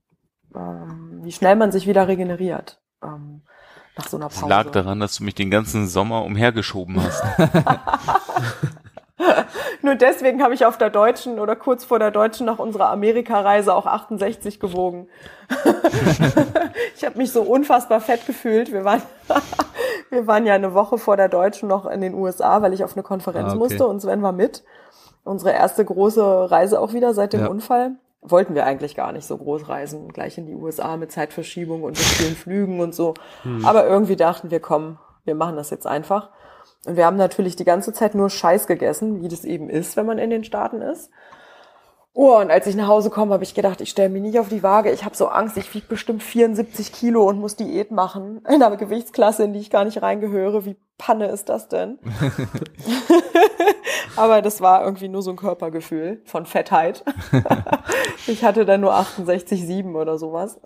Ähm, 0.54 1.22
wie 1.24 1.32
schnell 1.32 1.56
man 1.56 1.72
sich 1.72 1.88
wieder 1.88 2.08
regeneriert. 2.08 2.80
Ähm, 3.02 3.42
nach 3.98 4.08
so 4.08 4.18
einer 4.18 4.28
Pause. 4.28 4.44
Es 4.44 4.50
lag 4.50 4.70
daran, 4.70 5.00
dass 5.00 5.16
du 5.16 5.24
mich 5.24 5.34
den 5.34 5.50
ganzen 5.50 5.88
Sommer 5.88 6.24
umhergeschoben 6.26 7.02
hast. 7.02 7.24
Nur 9.82 9.96
deswegen 9.96 10.42
habe 10.42 10.54
ich 10.54 10.66
auf 10.66 10.78
der 10.78 10.90
deutschen 10.90 11.40
oder 11.40 11.56
kurz 11.56 11.86
vor 11.86 12.00
der 12.00 12.12
deutschen 12.12 12.46
nach 12.46 12.60
unserer 12.60 12.90
Amerikareise 12.90 13.74
auch 13.74 13.86
68 13.86 14.60
gewogen. 14.60 15.08
ich 16.96 17.06
habe 17.06 17.18
mich 17.18 17.32
so 17.32 17.44
unfassbar 17.44 18.02
fett 18.02 18.26
gefühlt. 18.26 18.72
Wir 18.72 18.84
waren, 18.84 19.02
wir 20.10 20.26
waren 20.26 20.46
ja 20.46 20.56
eine 20.56 20.74
Woche 20.74 20.98
vor 20.98 21.16
der 21.16 21.30
deutschen 21.30 21.70
noch 21.70 21.86
in 21.86 22.02
den 22.02 22.16
USA, 22.16 22.62
weil 22.62 22.74
ich 22.74 22.84
auf 22.84 22.94
eine 22.94 23.04
Konferenz 23.04 23.50
ah, 23.50 23.56
okay. 23.56 23.58
musste 23.58 23.88
und 23.88 24.02
Sven 24.02 24.24
war 24.24 24.32
mit. 24.32 24.64
Unsere 25.24 25.52
erste 25.52 25.86
große 25.86 26.52
Reise 26.52 26.80
auch 26.80 26.94
wieder 26.94 27.14
seit 27.14 27.34
dem 27.34 27.42
ja. 27.42 27.48
Unfall. 27.48 27.92
Wollten 28.22 28.56
wir 28.56 28.66
eigentlich 28.66 28.96
gar 28.96 29.12
nicht 29.12 29.28
so 29.28 29.38
groß 29.38 29.68
reisen, 29.68 30.12
gleich 30.12 30.38
in 30.38 30.48
die 30.48 30.56
USA 30.56 30.96
mit 30.96 31.12
Zeitverschiebung 31.12 31.84
und 31.84 31.92
mit 31.92 32.00
vielen 32.00 32.36
Flügen 32.36 32.80
und 32.80 32.96
so. 32.96 33.14
Hm. 33.44 33.66
Aber 33.66 33.86
irgendwie 33.86 34.16
dachten 34.16 34.50
wir, 34.50 34.62
komm, 34.62 34.98
wir 35.26 35.36
machen 35.36 35.58
das 35.58 35.70
jetzt 35.70 35.86
einfach. 35.86 36.30
Und 36.86 36.98
wir 36.98 37.06
haben 37.06 37.18
natürlich 37.18 37.56
die 37.56 37.64
ganze 37.64 37.94
Zeit 37.94 38.14
nur 38.14 38.30
Scheiß 38.30 38.68
gegessen, 38.68 39.22
wie 39.22 39.30
das 39.30 39.46
eben 39.46 39.70
ist, 39.70 39.96
wenn 39.96 40.06
man 40.06 40.18
in 40.18 40.30
den 40.30 40.44
Staaten 40.44 40.82
ist. 40.82 41.10
Oh, 42.16 42.38
und 42.38 42.52
als 42.52 42.68
ich 42.68 42.76
nach 42.76 42.88
Hause 42.88 43.10
komme, 43.10 43.34
habe 43.34 43.44
ich 43.44 43.56
gedacht, 43.56 43.82
ich 43.82 43.90
stelle 43.90 44.10
mich 44.10 44.22
nicht 44.22 44.38
auf 44.38 44.48
die 44.48 44.62
Waage. 44.62 44.92
Ich 44.92 45.04
habe 45.04 45.16
so 45.16 45.30
Angst, 45.30 45.58
ich 45.58 45.74
wiege 45.74 45.88
bestimmt 45.90 46.22
74 46.22 46.92
Kilo 46.92 47.28
und 47.28 47.40
muss 47.40 47.56
Diät 47.56 47.90
machen. 47.90 48.38
In 48.48 48.62
einer 48.62 48.78
Gewichtsklasse, 48.78 49.44
in 49.44 49.54
die 49.54 49.60
ich 49.60 49.72
gar 49.72 49.84
nicht 49.84 50.04
reingehöre. 50.04 50.64
Wie 50.64 50.76
Panne 51.00 51.26
ist 51.28 51.50
das 51.50 51.70
denn? 51.70 51.98
Aber 54.16 54.44
das 54.44 54.62
war 54.62 54.84
irgendwie 54.86 55.10
nur 55.10 55.24
so 55.24 55.32
ein 55.32 55.38
Körpergefühl 55.38 56.22
von 56.26 56.46
Fettheit. 56.46 57.04
ich 58.28 58.44
hatte 58.44 58.64
dann 58.66 58.82
nur 58.82 58.94
68,7 58.94 59.96
oder 59.96 60.20
sowas. 60.20 60.60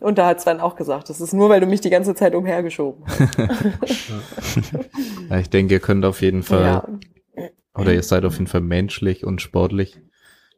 und 0.00 0.18
da 0.18 0.26
hat 0.26 0.42
Sven 0.42 0.60
auch 0.60 0.76
gesagt, 0.76 1.08
das 1.08 1.22
ist 1.22 1.32
nur, 1.32 1.48
weil 1.48 1.60
du 1.60 1.66
mich 1.66 1.80
die 1.80 1.88
ganze 1.88 2.14
Zeit 2.14 2.34
umhergeschoben 2.34 3.02
hast. 3.06 4.74
ich 5.40 5.48
denke, 5.48 5.72
ihr 5.72 5.80
könnt 5.80 6.04
auf 6.04 6.20
jeden 6.20 6.42
Fall 6.42 6.62
ja 6.62 6.84
oder 7.74 7.92
ihr 7.94 8.02
seid 8.02 8.24
auf 8.24 8.34
jeden 8.34 8.46
Fall 8.46 8.60
menschlich 8.60 9.24
und 9.24 9.40
sportlich 9.40 9.98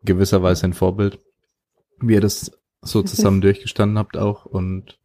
gewisserweise 0.02 0.66
ein 0.66 0.74
Vorbild, 0.74 1.20
wie 2.00 2.14
ihr 2.14 2.20
das 2.20 2.52
so 2.82 3.02
zusammen 3.02 3.40
durchgestanden 3.40 3.98
habt 3.98 4.16
auch 4.16 4.44
und 4.44 4.98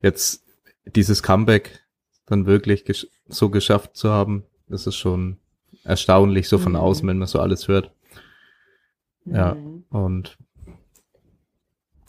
jetzt 0.00 0.44
dieses 0.84 1.22
Comeback 1.22 1.84
dann 2.26 2.46
wirklich 2.46 2.84
gesch 2.84 3.06
so 3.28 3.50
geschafft 3.50 3.96
zu 3.96 4.10
haben, 4.10 4.44
das 4.68 4.86
ist 4.86 4.96
schon 4.96 5.38
erstaunlich 5.84 6.48
so 6.48 6.58
von 6.58 6.72
mhm. 6.72 6.78
außen, 6.78 7.08
wenn 7.08 7.18
man 7.18 7.26
so 7.26 7.40
alles 7.40 7.66
hört. 7.66 7.90
Ja, 9.24 9.54
mhm. 9.54 9.84
und 9.90 10.38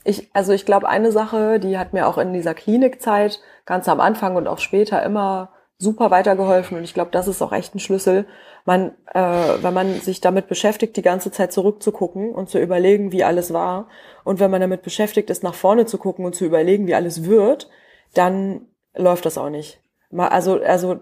ich, 0.04 0.30
also 0.34 0.54
ich 0.54 0.66
glaube, 0.66 0.88
eine 0.88 1.12
Sache, 1.12 1.60
die 1.60 1.78
hat 1.78 1.94
mir 1.94 2.08
auch 2.08 2.18
in 2.18 2.34
dieser 2.34 2.54
Klinikzeit 2.54 3.42
ganz 3.66 3.90
am 3.90 4.00
Anfang 4.00 4.36
und 4.36 4.48
auch 4.48 4.60
später 4.60 5.04
immer 5.04 5.50
super 5.80 6.12
weitergeholfen 6.12 6.78
und 6.78 6.84
ich 6.84 6.94
glaube, 6.94 7.12
das 7.12 7.28
ist 7.28 7.42
auch 7.42 7.52
echt 7.52 7.76
ein 7.76 7.80
Schlüssel. 7.80 8.26
Man, 8.68 8.92
äh, 9.14 9.64
wenn 9.64 9.74
man 9.74 10.02
sich 10.02 10.20
damit 10.20 10.50
beschäftigt, 10.50 10.98
die 10.98 11.02
ganze 11.02 11.32
Zeit 11.32 11.54
zurückzugucken 11.54 12.36
und 12.36 12.50
zu 12.50 12.60
überlegen, 12.60 13.14
wie 13.14 13.24
alles 13.24 13.54
war, 13.54 13.88
und 14.26 14.42
wenn 14.42 14.52
man 14.52 14.60
damit 14.60 14.82
beschäftigt 14.82 15.30
ist, 15.30 15.42
nach 15.42 15.54
vorne 15.54 15.86
zu 15.86 15.98
gucken 15.98 16.26
und 16.26 16.36
zu 16.36 16.44
überlegen, 16.44 16.86
wie 16.86 16.94
alles 16.94 17.24
wird, 17.24 17.70
dann 18.14 18.68
läuft 18.94 19.26
das 19.26 19.38
auch 19.38 19.50
nicht. 19.50 19.80
Also, 20.18 20.62
also 20.62 21.00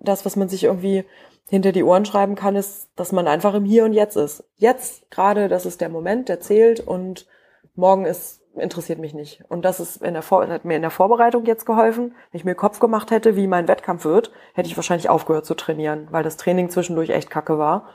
das, 0.00 0.24
was 0.24 0.36
man 0.36 0.48
sich 0.48 0.64
irgendwie 0.64 1.04
hinter 1.50 1.72
die 1.72 1.82
Ohren 1.82 2.06
schreiben 2.06 2.34
kann, 2.34 2.56
ist, 2.56 2.88
dass 2.96 3.12
man 3.12 3.28
einfach 3.28 3.52
im 3.52 3.66
Hier 3.66 3.84
und 3.84 3.92
Jetzt 3.92 4.16
ist. 4.16 4.44
Jetzt 4.56 5.10
gerade, 5.10 5.48
das 5.48 5.66
ist 5.66 5.82
der 5.82 5.90
Moment, 5.90 6.30
der 6.30 6.40
zählt 6.40 6.80
und 6.80 7.26
morgen 7.74 8.06
ist 8.06 8.40
interessiert 8.56 8.98
mich 8.98 9.14
nicht. 9.14 9.44
Und 9.48 9.64
das 9.64 9.80
ist 9.80 10.02
in 10.02 10.14
der 10.14 10.22
Vor 10.22 10.46
hat 10.46 10.64
mir 10.64 10.76
in 10.76 10.82
der 10.82 10.90
Vorbereitung 10.90 11.44
jetzt 11.44 11.66
geholfen. 11.66 12.14
Wenn 12.30 12.38
ich 12.38 12.44
mir 12.44 12.54
Kopf 12.54 12.80
gemacht 12.80 13.10
hätte, 13.10 13.36
wie 13.36 13.46
mein 13.46 13.68
Wettkampf 13.68 14.04
wird, 14.04 14.30
hätte 14.54 14.68
ich 14.68 14.76
wahrscheinlich 14.76 15.08
aufgehört 15.08 15.46
zu 15.46 15.54
trainieren, 15.54 16.08
weil 16.10 16.22
das 16.22 16.36
Training 16.36 16.70
zwischendurch 16.70 17.10
echt 17.10 17.30
kacke 17.30 17.58
war. 17.58 17.88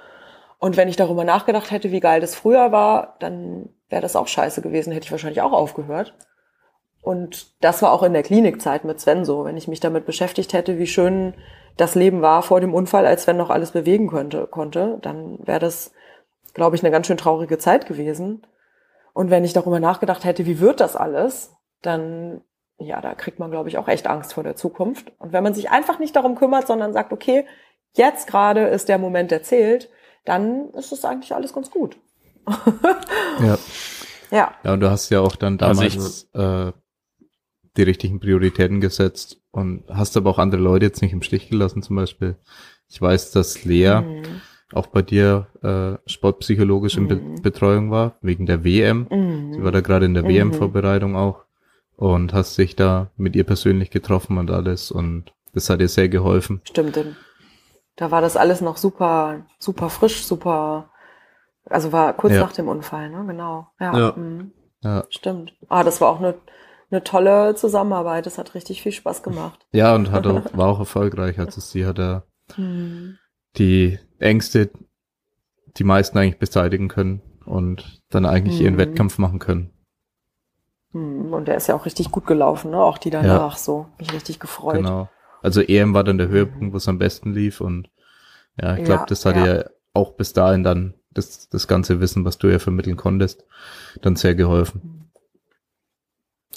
Und 0.59 0.77
wenn 0.77 0.87
ich 0.87 0.95
darüber 0.95 1.23
nachgedacht 1.23 1.71
hätte, 1.71 1.91
wie 1.91 1.99
geil 1.99 2.21
das 2.21 2.35
früher 2.35 2.71
war, 2.71 3.15
dann 3.19 3.69
wäre 3.89 4.01
das 4.01 4.15
auch 4.15 4.27
scheiße 4.27 4.61
gewesen, 4.61 4.91
hätte 4.91 5.05
ich 5.05 5.11
wahrscheinlich 5.11 5.41
auch 5.41 5.53
aufgehört. 5.53 6.15
Und 7.01 7.63
das 7.63 7.81
war 7.81 7.93
auch 7.93 8.03
in 8.03 8.13
der 8.13 8.23
Klinikzeit 8.23 8.83
mit 8.83 8.99
Sven 8.99 9.23
so. 9.23 9.45
Wenn 9.45 9.55
ich 9.55 9.67
mich 9.67 9.79
damit 9.79 10.05
beschäftigt 10.05 10.53
hätte, 10.53 10.77
wie 10.77 10.87
schön 10.87 11.35
das 11.77 11.95
Leben 11.95 12.21
war 12.21 12.41
vor 12.41 12.59
dem 12.59 12.73
Unfall, 12.73 13.05
als 13.05 13.23
Sven 13.23 13.37
noch 13.37 13.49
alles 13.49 13.71
bewegen 13.71 14.09
könnte, 14.09 14.47
konnte, 14.47 14.97
dann 15.01 15.39
wäre 15.45 15.59
das, 15.59 15.93
glaube 16.53 16.75
ich, 16.75 16.83
eine 16.83 16.91
ganz 16.91 17.07
schön 17.07 17.17
traurige 17.17 17.59
Zeit 17.59 17.85
gewesen. 17.85 18.45
Und 19.17 19.31
wenn 19.31 19.43
ich 19.43 19.53
darüber 19.53 19.79
nachgedacht 19.79 20.25
hätte, 20.25 20.45
wie 20.45 20.59
wird 20.59 20.79
das 20.79 20.95
alles, 20.95 21.51
dann, 21.81 22.41
ja, 22.77 23.01
da 23.01 23.15
kriegt 23.15 23.39
man, 23.39 23.49
glaube 23.49 23.67
ich, 23.67 23.79
auch 23.79 23.87
echt 23.87 24.05
Angst 24.05 24.33
vor 24.35 24.43
der 24.43 24.55
Zukunft. 24.55 25.11
Und 25.17 25.33
wenn 25.33 25.41
man 25.41 25.55
sich 25.55 25.71
einfach 25.71 25.97
nicht 25.97 26.15
darum 26.15 26.35
kümmert, 26.35 26.67
sondern 26.67 26.93
sagt, 26.93 27.11
okay, 27.11 27.47
jetzt 27.93 28.27
gerade 28.27 28.67
ist 28.67 28.89
der 28.89 28.99
Moment, 28.99 29.31
der 29.31 29.41
zählt, 29.41 29.89
dann 30.23 30.69
ist 30.75 30.91
es 30.91 31.03
eigentlich 31.03 31.33
alles 31.33 31.51
ganz 31.51 31.71
gut. 31.71 31.97
ja. 33.41 33.57
Ja. 34.29 34.53
Ja, 34.63 34.73
und 34.73 34.81
du 34.81 34.91
hast 34.91 35.09
ja 35.09 35.21
auch 35.21 35.35
dann 35.35 35.59
also 35.61 35.81
damals 35.81 36.27
also 36.33 36.67
äh, 36.67 36.73
die 37.75 37.83
richtigen 37.83 38.19
Prioritäten 38.19 38.81
gesetzt 38.81 39.41
und 39.49 39.83
hast 39.89 40.15
aber 40.15 40.29
auch 40.29 40.37
andere 40.37 40.61
Leute 40.61 40.85
jetzt 40.85 41.01
nicht 41.01 41.13
im 41.13 41.23
Stich 41.23 41.49
gelassen, 41.49 41.81
zum 41.81 41.95
Beispiel. 41.95 42.35
Ich 42.87 43.01
weiß, 43.01 43.31
dass 43.31 43.65
Lea 43.65 43.99
mhm 43.99 44.41
auch 44.73 44.87
bei 44.87 45.01
dir 45.01 45.47
äh, 45.63 46.09
sportpsychologisch 46.09 46.97
in 46.97 47.07
Be 47.07 47.15
mhm. 47.15 47.41
Betreuung 47.41 47.91
war, 47.91 48.15
wegen 48.21 48.45
der 48.45 48.63
WM. 48.63 49.07
Mhm. 49.09 49.53
Sie 49.53 49.63
war 49.63 49.71
da 49.71 49.81
gerade 49.81 50.05
in 50.05 50.13
der 50.13 50.23
mhm. 50.23 50.29
WM-Vorbereitung 50.29 51.15
auch 51.15 51.45
und 51.95 52.33
hast 52.33 52.55
sich 52.55 52.75
da 52.75 53.11
mit 53.15 53.35
ihr 53.35 53.43
persönlich 53.43 53.89
getroffen 53.89 54.37
und 54.37 54.51
alles 54.51 54.91
und 54.91 55.33
das 55.53 55.69
hat 55.69 55.79
ihr 55.79 55.89
sehr 55.89 56.09
geholfen. 56.09 56.61
Stimmt, 56.65 56.95
denn 56.95 57.15
da 57.95 58.11
war 58.11 58.21
das 58.21 58.37
alles 58.37 58.61
noch 58.61 58.77
super, 58.77 59.45
super 59.59 59.89
frisch, 59.89 60.23
super, 60.25 60.89
also 61.65 61.91
war 61.91 62.13
kurz 62.13 62.33
ja. 62.33 62.41
nach 62.41 62.53
dem 62.53 62.67
Unfall, 62.67 63.09
ne? 63.09 63.25
Genau. 63.25 63.67
Ja. 63.79 63.97
ja. 63.97 64.13
Mhm. 64.15 64.51
ja. 64.83 65.05
Stimmt. 65.09 65.53
Ah, 65.67 65.83
das 65.83 65.99
war 65.99 66.09
auch 66.09 66.19
eine, 66.19 66.35
eine 66.91 67.03
tolle 67.03 67.55
Zusammenarbeit. 67.55 68.25
Das 68.25 68.37
hat 68.37 68.53
richtig 68.53 68.83
viel 68.83 68.91
Spaß 68.91 69.23
gemacht. 69.23 69.65
Ja, 69.71 69.95
und 69.95 70.11
hat 70.11 70.27
auch, 70.27 70.43
war 70.53 70.67
auch 70.67 70.79
erfolgreich. 70.79 71.39
Also 71.39 71.59
sie 71.59 71.85
hat 71.85 71.97
da 71.97 72.23
mhm. 72.55 73.17
die 73.57 73.97
Ängste 74.19 74.69
die 75.77 75.83
meisten 75.83 76.17
eigentlich 76.17 76.39
beseitigen 76.39 76.87
können 76.87 77.21
und 77.45 78.01
dann 78.09 78.25
eigentlich 78.25 78.57
hm. 78.57 78.65
ihren 78.65 78.77
Wettkampf 78.77 79.17
machen 79.17 79.39
können. 79.39 79.71
Hm, 80.91 81.33
und 81.33 81.47
der 81.47 81.55
ist 81.57 81.67
ja 81.67 81.75
auch 81.75 81.85
richtig 81.85 82.11
gut 82.11 82.25
gelaufen, 82.25 82.71
ne? 82.71 82.81
Auch 82.81 82.97
die 82.97 83.09
danach 83.09 83.53
ja. 83.53 83.57
so. 83.57 83.87
Mich 83.99 84.11
richtig 84.13 84.39
gefreut. 84.39 84.77
Genau. 84.77 85.09
Also 85.41 85.61
EM 85.61 85.93
war 85.93 86.03
dann 86.03 86.17
der 86.17 86.29
Höhepunkt, 86.29 86.73
wo 86.73 86.77
es 86.77 86.87
am 86.87 86.97
besten 86.97 87.31
lief 87.31 87.61
und 87.61 87.89
ja, 88.59 88.75
ich 88.75 88.85
glaube, 88.85 89.01
ja, 89.01 89.05
das 89.05 89.25
hat 89.25 89.35
ja. 89.35 89.45
ja 89.45 89.65
auch 89.93 90.13
bis 90.13 90.33
dahin 90.33 90.63
dann 90.63 90.95
das, 91.11 91.47
das 91.49 91.67
ganze 91.67 91.99
Wissen, 91.99 92.25
was 92.25 92.37
du 92.37 92.47
ja 92.47 92.59
vermitteln 92.59 92.95
konntest, 92.95 93.45
dann 94.01 94.15
sehr 94.15 94.35
geholfen. 94.35 95.11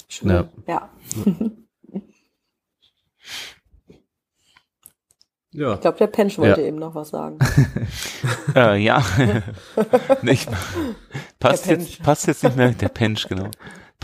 Schön. 0.07 0.29
Ja. 0.29 0.49
ja. 0.67 0.89
Ja. 5.53 5.73
Ich 5.73 5.81
glaube, 5.81 5.97
der 5.97 6.07
Pensch 6.07 6.37
wollte 6.37 6.61
ja. 6.61 6.67
eben 6.67 6.77
noch 6.77 6.95
was 6.95 7.09
sagen. 7.09 7.37
äh, 8.55 8.77
ja. 8.77 9.03
nicht, 10.21 10.49
passt, 11.39 11.65
jetzt, 11.67 12.01
passt 12.03 12.27
jetzt 12.27 12.43
nicht 12.43 12.55
mehr, 12.55 12.71
der 12.71 12.89
Pensch, 12.89 13.27
genau. 13.27 13.49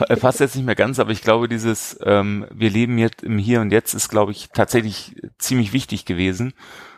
Äh, 0.02 0.18
passt 0.18 0.42
jetzt 0.42 0.56
nicht 0.56 0.66
mehr 0.66 0.76
ganz, 0.76 1.00
aber 1.00 1.12
ich 1.12 1.22
glaube, 1.22 1.48
dieses 1.48 1.98
ähm, 2.04 2.46
Wir 2.52 2.70
leben 2.70 2.98
jetzt 2.98 3.24
im 3.24 3.38
Hier 3.38 3.62
und 3.62 3.72
Jetzt 3.72 3.94
ist, 3.94 4.10
glaube 4.10 4.32
ich, 4.32 4.50
tatsächlich 4.54 5.16
ziemlich 5.38 5.74
wichtig 5.74 6.06
gewesen. 6.06 6.54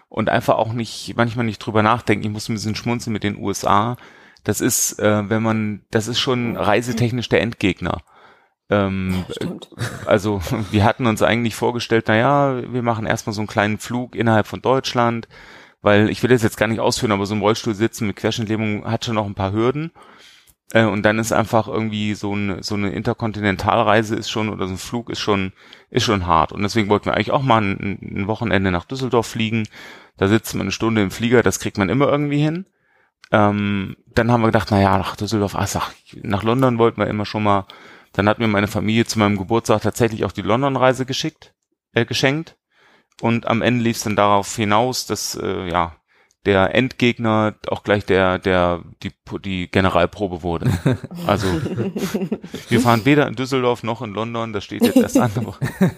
Und 0.10 0.30
einfach 0.30 0.56
auch 0.56 0.74
nicht, 0.74 1.14
manchmal 1.16 1.46
nicht 1.46 1.60
drüber 1.60 1.84
nachdenken. 1.84 2.26
Ich 2.26 2.32
muss 2.32 2.50
ein 2.50 2.56
bisschen 2.56 2.76
schmunzeln 2.76 3.14
mit 3.14 3.24
den 3.24 3.38
USA. 3.38 3.96
Das 4.44 4.60
ist, 4.60 4.98
äh, 4.98 5.30
wenn 5.30 5.44
man, 5.44 5.82
das 5.92 6.08
ist 6.08 6.20
schon 6.20 6.58
reisetechnisch 6.58 7.30
der 7.30 7.42
Endgegner. 7.42 8.02
Ähm, 8.70 9.26
also 10.06 10.42
wir 10.72 10.84
hatten 10.84 11.08
uns 11.08 11.22
eigentlich 11.22 11.56
vorgestellt, 11.56 12.06
na 12.08 12.16
ja, 12.16 12.74
wir 12.74 12.84
machen 12.84 13.06
erstmal 13.06 13.34
so 13.34 13.42
einen 13.42 13.48
kleinen 13.48 13.80
Flug 13.80 14.16
innerhalb 14.16 14.48
von 14.48 14.62
Deutschland, 14.62 15.28
weil 15.82 16.10
ich 16.10 16.22
will 16.24 16.30
das 16.30 16.44
jetzt 16.44 16.58
gar 16.58 16.68
nicht 16.68 16.80
ausführen, 16.80 17.12
aber 17.12 17.26
so 17.26 17.36
im 17.36 17.42
Rollstuhl 17.42 17.76
sitzen 17.76 18.08
mit 18.08 18.18
Querschnittlähmung 18.18 18.86
hat 18.86 19.06
schon 19.06 19.16
noch 19.16 19.26
ein 19.26 19.36
paar 19.36 19.54
Hürden. 19.54 19.92
Äh, 20.72 20.86
und 20.86 21.04
dann 21.04 21.20
ist 21.20 21.32
einfach 21.32 21.68
irgendwie 21.68 22.14
so 22.14 22.34
eine, 22.34 22.64
so 22.64 22.76
eine 22.76 22.92
Interkontinentalreise 22.92 24.16
ist 24.16 24.30
schon 24.30 24.50
oder 24.50 24.68
so 24.68 24.74
ein 24.74 24.78
Flug 24.78 25.10
ist 25.10 25.20
schon, 25.20 25.54
ist 25.90 26.04
schon 26.04 26.28
hart. 26.28 26.52
Und 26.52 26.62
deswegen 26.62 26.90
wollten 26.90 27.06
wir 27.06 27.16
eigentlich 27.16 27.32
auch 27.32 27.42
mal 27.42 27.62
ein, 27.62 28.00
ein 28.02 28.28
Wochenende 28.28 28.72
nach 28.72 28.86
Düsseldorf 28.86 29.28
fliegen. 29.28 29.68
Da 30.18 30.28
sitzt 30.28 30.54
man 30.54 30.64
eine 30.64 30.72
Stunde 30.72 31.02
im 31.02 31.12
Flieger, 31.12 31.44
das 31.44 31.60
kriegt 31.60 31.78
man 31.78 31.90
immer 31.90 32.08
irgendwie 32.10 32.42
hin. 32.42 32.66
Ähm, 33.32 33.96
dann 34.08 34.32
haben 34.32 34.42
wir 34.42 34.48
gedacht, 34.48 34.70
na 34.72 34.82
ja, 34.82 34.98
nach 34.98 35.16
Düsseldorf, 35.16 35.56
ach, 35.56 35.92
nach 36.22 36.44
London 36.44 36.78
wollten 36.78 37.00
wir 37.00 37.08
immer 37.08 37.26
schon 37.26 37.44
mal 37.44 37.66
dann 38.14 38.28
hat 38.28 38.40
mir 38.40 38.48
meine 38.48 38.68
Familie 38.68 39.06
zu 39.06 39.20
meinem 39.20 39.38
Geburtstag 39.38 39.82
tatsächlich 39.82 40.26
auch 40.26 40.32
die 40.32 40.42
London-Reise 40.42 41.06
geschickt. 41.06 41.54
äh, 41.94 42.06
geschenkt. 42.06 42.56
Und 43.22 43.48
am 43.48 43.62
Ende 43.62 43.84
lief 43.84 43.98
es 43.98 44.04
dann 44.04 44.16
darauf 44.16 44.56
hinaus, 44.56 45.06
dass 45.06 45.36
äh, 45.36 45.68
ja 45.70 45.96
der 46.46 46.74
Endgegner 46.74 47.56
auch 47.68 47.84
gleich 47.84 48.06
der 48.06 48.40
der 48.40 48.82
die 49.04 49.12
die 49.44 49.70
Generalprobe 49.70 50.42
wurde. 50.42 50.72
Also 51.28 51.48
wir 52.70 52.80
fahren 52.80 53.04
weder 53.04 53.28
in 53.28 53.36
Düsseldorf 53.36 53.84
noch 53.84 54.02
in 54.02 54.14
London, 54.14 54.54
das 54.54 54.64
steht 54.64 54.84
jetzt 54.84 54.96
erst 54.96 55.18
an, 55.18 55.32
aber 55.36 55.58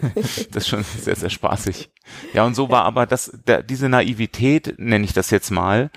das 0.51 0.63
ist 0.63 0.67
schon 0.67 0.83
sehr 0.83 1.15
sehr 1.15 1.29
spaßig. 1.29 1.91
Ja 2.33 2.43
und 2.43 2.55
so 2.55 2.69
war 2.69 2.85
aber 2.85 3.05
das 3.05 3.31
der, 3.47 3.61
diese 3.61 3.87
Naivität 3.87 4.75
nenne 4.79 5.05
ich 5.05 5.13
das 5.13 5.29
jetzt 5.29 5.51
mal, 5.51 5.91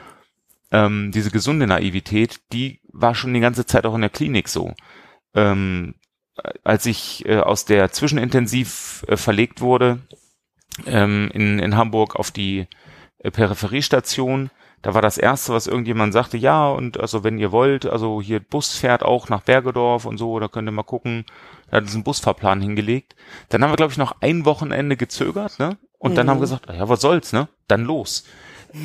ähm, 0.70 1.10
diese 1.12 1.30
gesunde 1.30 1.66
Naivität, 1.66 2.40
die 2.52 2.80
war 2.92 3.14
schon 3.14 3.32
die 3.32 3.40
ganze 3.40 3.64
Zeit 3.64 3.86
auch 3.86 3.94
in 3.94 4.02
der 4.02 4.10
Klinik 4.10 4.48
so. 4.48 4.74
Ähm, 5.34 5.94
als 6.62 6.86
ich 6.86 7.26
äh, 7.26 7.38
aus 7.38 7.64
der 7.64 7.92
Zwischenintensiv 7.92 9.04
äh, 9.08 9.16
verlegt 9.16 9.60
wurde 9.60 10.00
ähm, 10.86 11.30
in, 11.32 11.58
in 11.58 11.76
Hamburg 11.76 12.16
auf 12.16 12.30
die 12.30 12.66
äh, 13.18 13.30
Peripheriestation, 13.30 14.50
da 14.82 14.92
war 14.92 15.00
das 15.00 15.16
erste, 15.16 15.54
was 15.54 15.66
irgendjemand 15.66 16.12
sagte, 16.12 16.36
ja, 16.36 16.68
und 16.68 17.00
also 17.00 17.24
wenn 17.24 17.38
ihr 17.38 17.52
wollt, 17.52 17.86
also 17.86 18.20
hier 18.20 18.40
Bus 18.40 18.76
fährt 18.76 19.02
auch 19.02 19.30
nach 19.30 19.40
Bergedorf 19.40 20.04
und 20.04 20.18
so, 20.18 20.38
da 20.38 20.48
könnt 20.48 20.68
ihr 20.68 20.72
mal 20.72 20.82
gucken. 20.82 21.24
Da 21.70 21.78
hat 21.78 21.84
uns 21.84 21.94
einen 21.94 22.04
Busfahrplan 22.04 22.60
hingelegt. 22.60 23.16
Dann 23.48 23.62
haben 23.62 23.72
wir, 23.72 23.76
glaube 23.76 23.92
ich, 23.92 23.98
noch 23.98 24.20
ein 24.20 24.44
Wochenende 24.44 24.98
gezögert, 24.98 25.58
ne? 25.58 25.78
Und 25.98 26.12
mhm. 26.12 26.16
dann 26.16 26.28
haben 26.28 26.36
wir 26.36 26.42
gesagt, 26.42 26.68
ja, 26.68 26.86
was 26.86 27.00
soll's, 27.00 27.32
ne? 27.32 27.48
Dann 27.66 27.84
los. 27.84 28.24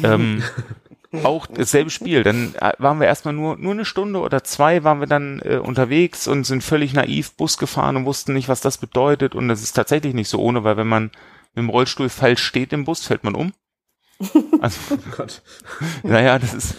ähm, 0.04 0.42
auch 1.24 1.48
dasselbe 1.48 1.90
Spiel. 1.90 2.24
Dann 2.24 2.54
äh, 2.56 2.74
waren 2.78 3.00
wir 3.00 3.08
erstmal 3.08 3.34
nur, 3.34 3.58
nur 3.58 3.74
eine 3.74 3.86
Stunde 3.86 4.20
oder 4.20 4.44
zwei 4.44 4.84
waren 4.84 5.00
wir 5.00 5.08
dann 5.08 5.42
äh, 5.44 5.58
unterwegs 5.58 6.28
und 6.28 6.44
sind 6.44 6.64
völlig 6.64 6.94
naiv 6.94 7.36
Bus 7.36 7.58
gefahren 7.58 7.98
und 7.98 8.06
wussten 8.06 8.34
nicht, 8.34 8.50
was 8.50 8.62
das 8.62 8.78
bedeutet. 8.78 9.36
Und 9.36 9.48
das 9.48 9.64
ist 9.64 9.74
tatsächlich 9.74 10.14
nicht 10.14 10.30
so 10.30 10.40
ohne, 10.40 10.64
weil 10.64 10.78
wenn 10.78 10.88
man 10.88 11.12
mit 11.54 11.64
dem 11.64 11.70
Rollstuhl 11.70 12.10
falsch 12.10 12.44
steht 12.44 12.74
im 12.74 12.86
Bus, 12.86 13.06
fällt 13.06 13.24
man 13.24 13.36
um. 13.36 13.54
Also, 14.62 14.96
oh 14.96 14.98
Gott. 15.16 15.42
Naja, 16.04 16.38
das 16.38 16.54
ist, 16.54 16.76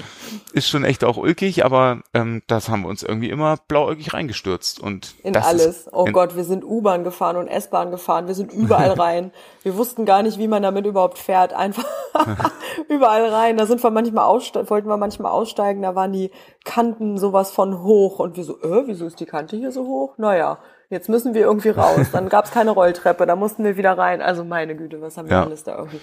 ist 0.52 0.68
schon 0.68 0.84
echt 0.84 1.02
auch 1.02 1.16
ulkig, 1.16 1.64
aber 1.64 2.02
ähm, 2.12 2.42
das 2.46 2.68
haben 2.68 2.82
wir 2.82 2.88
uns 2.88 3.02
irgendwie 3.02 3.30
immer 3.30 3.56
blauäugig 3.68 4.12
reingestürzt. 4.12 4.80
Und 4.80 5.14
in 5.22 5.34
alles. 5.36 5.88
oh 5.92 6.04
in 6.04 6.12
Gott, 6.12 6.36
wir 6.36 6.44
sind 6.44 6.64
U-Bahn 6.64 7.04
gefahren 7.04 7.36
und 7.36 7.48
S-Bahn 7.48 7.90
gefahren, 7.90 8.26
wir 8.26 8.34
sind 8.34 8.52
überall 8.52 8.90
rein. 9.00 9.32
wir 9.62 9.76
wussten 9.76 10.04
gar 10.04 10.22
nicht, 10.22 10.38
wie 10.38 10.48
man 10.48 10.62
damit 10.62 10.84
überhaupt 10.84 11.18
fährt. 11.18 11.54
Einfach 11.54 11.86
überall 12.88 13.26
rein. 13.30 13.56
Da 13.56 13.64
sind 13.64 13.82
wir 13.82 13.90
manchmal 13.90 14.26
aussteigen, 14.26 14.68
wollten 14.68 14.88
wir 14.88 14.98
manchmal 14.98 15.32
aussteigen, 15.32 15.82
da 15.82 15.94
waren 15.94 16.12
die 16.12 16.30
Kanten 16.64 17.16
sowas 17.16 17.50
von 17.50 17.82
hoch 17.82 18.18
und 18.18 18.36
wir 18.36 18.44
so, 18.44 18.60
äh, 18.60 18.86
wieso 18.86 19.06
ist 19.06 19.20
die 19.20 19.26
Kante 19.26 19.56
hier 19.56 19.72
so 19.72 19.86
hoch? 19.86 20.18
Naja, 20.18 20.58
jetzt 20.90 21.08
müssen 21.08 21.32
wir 21.32 21.42
irgendwie 21.42 21.70
raus. 21.70 22.08
Dann 22.12 22.28
gab 22.28 22.44
es 22.44 22.50
keine 22.50 22.72
Rolltreppe, 22.72 23.24
da 23.24 23.36
mussten 23.36 23.64
wir 23.64 23.76
wieder 23.76 23.96
rein. 23.96 24.20
Also 24.20 24.44
meine 24.44 24.76
Güte, 24.76 25.00
was 25.00 25.16
haben 25.16 25.28
wir 25.28 25.36
ja. 25.36 25.44
alles 25.44 25.64
da 25.64 25.78
irgendwie 25.78 26.00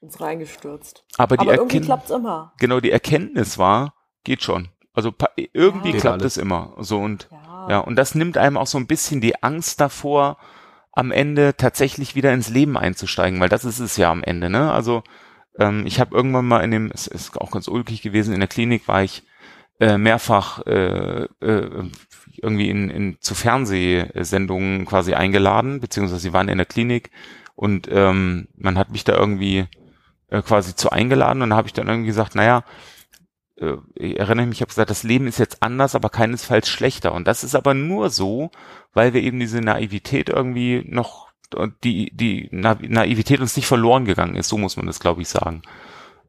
uns 0.00 0.20
reingestürzt. 0.20 1.04
Aber, 1.18 1.36
die 1.36 1.42
Aber 1.42 1.54
irgendwie 1.54 1.80
klappt's 1.80 2.10
immer. 2.10 2.52
Genau, 2.58 2.80
die 2.80 2.90
Erkenntnis 2.90 3.58
war, 3.58 3.94
geht 4.24 4.42
schon. 4.42 4.68
Also 4.92 5.12
irgendwie 5.52 5.92
ja, 5.92 6.00
klappt 6.00 6.22
es 6.22 6.36
immer. 6.36 6.74
So 6.78 6.98
und 6.98 7.28
ja. 7.30 7.66
ja, 7.70 7.78
und 7.78 7.96
das 7.96 8.14
nimmt 8.14 8.36
einem 8.38 8.56
auch 8.56 8.66
so 8.66 8.78
ein 8.78 8.86
bisschen 8.86 9.20
die 9.20 9.42
Angst 9.42 9.80
davor, 9.80 10.38
am 10.92 11.12
Ende 11.12 11.54
tatsächlich 11.56 12.16
wieder 12.16 12.32
ins 12.32 12.48
Leben 12.48 12.76
einzusteigen, 12.76 13.38
weil 13.40 13.48
das 13.48 13.64
ist 13.64 13.78
es 13.78 13.96
ja 13.96 14.10
am 14.10 14.24
Ende, 14.24 14.50
ne? 14.50 14.72
Also 14.72 15.04
ähm, 15.58 15.86
ich 15.86 16.00
habe 16.00 16.14
irgendwann 16.14 16.48
mal 16.48 16.64
in 16.64 16.72
dem, 16.72 16.90
es 16.92 17.06
ist 17.06 17.40
auch 17.40 17.52
ganz 17.52 17.68
ulkig 17.68 18.02
gewesen, 18.02 18.34
in 18.34 18.40
der 18.40 18.48
Klinik 18.48 18.88
war 18.88 19.02
ich 19.02 19.22
äh, 19.80 19.98
mehrfach 19.98 20.64
äh, 20.66 21.24
äh, 21.40 21.90
irgendwie 22.36 22.70
in, 22.70 22.90
in 22.90 23.16
zu 23.20 23.34
Fernsehsendungen 23.34 24.86
quasi 24.86 25.14
eingeladen, 25.14 25.80
beziehungsweise 25.80 26.20
sie 26.20 26.32
waren 26.32 26.48
in 26.48 26.58
der 26.58 26.66
Klinik 26.66 27.10
und 27.54 27.88
ähm, 27.90 28.48
man 28.56 28.78
hat 28.78 28.90
mich 28.90 29.04
da 29.04 29.16
irgendwie 29.16 29.66
äh, 30.28 30.42
quasi 30.42 30.74
zu 30.76 30.90
eingeladen 30.90 31.42
und 31.42 31.54
habe 31.54 31.66
ich 31.66 31.72
dann 31.72 31.88
irgendwie 31.88 32.06
gesagt, 32.06 32.34
naja, 32.34 32.64
äh, 33.56 33.76
ich 33.94 34.18
erinnere 34.18 34.46
mich, 34.46 34.58
ich 34.58 34.62
habe 34.62 34.70
gesagt, 34.70 34.90
das 34.90 35.02
Leben 35.02 35.26
ist 35.26 35.38
jetzt 35.38 35.62
anders, 35.62 35.94
aber 35.94 36.08
keinesfalls 36.08 36.68
schlechter. 36.68 37.12
Und 37.12 37.26
das 37.26 37.44
ist 37.44 37.54
aber 37.54 37.74
nur 37.74 38.10
so, 38.10 38.50
weil 38.92 39.12
wir 39.12 39.22
eben 39.22 39.40
diese 39.40 39.60
Naivität 39.60 40.28
irgendwie 40.28 40.84
noch, 40.86 41.28
die, 41.84 42.10
die 42.14 42.48
Naivität 42.52 43.40
uns 43.40 43.56
nicht 43.56 43.66
verloren 43.66 44.04
gegangen 44.04 44.36
ist, 44.36 44.48
so 44.48 44.56
muss 44.56 44.76
man 44.76 44.86
das, 44.86 45.00
glaube 45.00 45.22
ich, 45.22 45.28
sagen. 45.28 45.62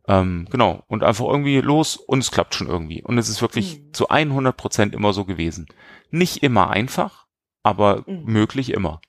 Ähm, 0.07 0.47
genau. 0.49 0.83
Und 0.87 1.03
einfach 1.03 1.25
irgendwie 1.25 1.61
los 1.61 1.95
und 1.95 2.19
es 2.19 2.31
klappt 2.31 2.55
schon 2.55 2.67
irgendwie. 2.67 3.03
Und 3.03 3.17
es 3.17 3.29
ist 3.29 3.41
wirklich 3.41 3.79
mhm. 3.79 3.93
zu 3.93 4.09
100 4.09 4.55
Prozent 4.55 4.95
immer 4.95 5.13
so 5.13 5.25
gewesen. 5.25 5.67
Nicht 6.09 6.43
immer 6.43 6.69
einfach, 6.69 7.27
aber 7.63 8.03
mhm. 8.07 8.23
möglich 8.25 8.71
immer. 8.71 9.01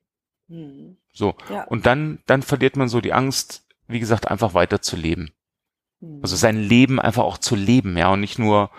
Mhm. 0.49 0.97
So. 1.13 1.35
Ja. 1.51 1.65
Und 1.65 1.87
dann, 1.87 2.21
dann 2.27 2.43
verliert 2.43 2.77
man 2.77 2.89
so 2.89 3.01
die 3.01 3.13
Angst, 3.13 3.67
wie 3.87 4.01
gesagt, 4.01 4.29
einfach 4.29 4.55
weiter 4.55 4.83
zu 4.83 4.97
leben. 4.97 5.33
Also 6.21 6.35
sein 6.35 6.57
Leben 6.57 6.99
einfach 7.01 7.23
auch 7.23 7.39
zu 7.39 7.55
leben, 7.55 7.97
ja, 7.97 8.09
und 8.09 8.21
nicht 8.21 8.37
nur, 8.37 8.71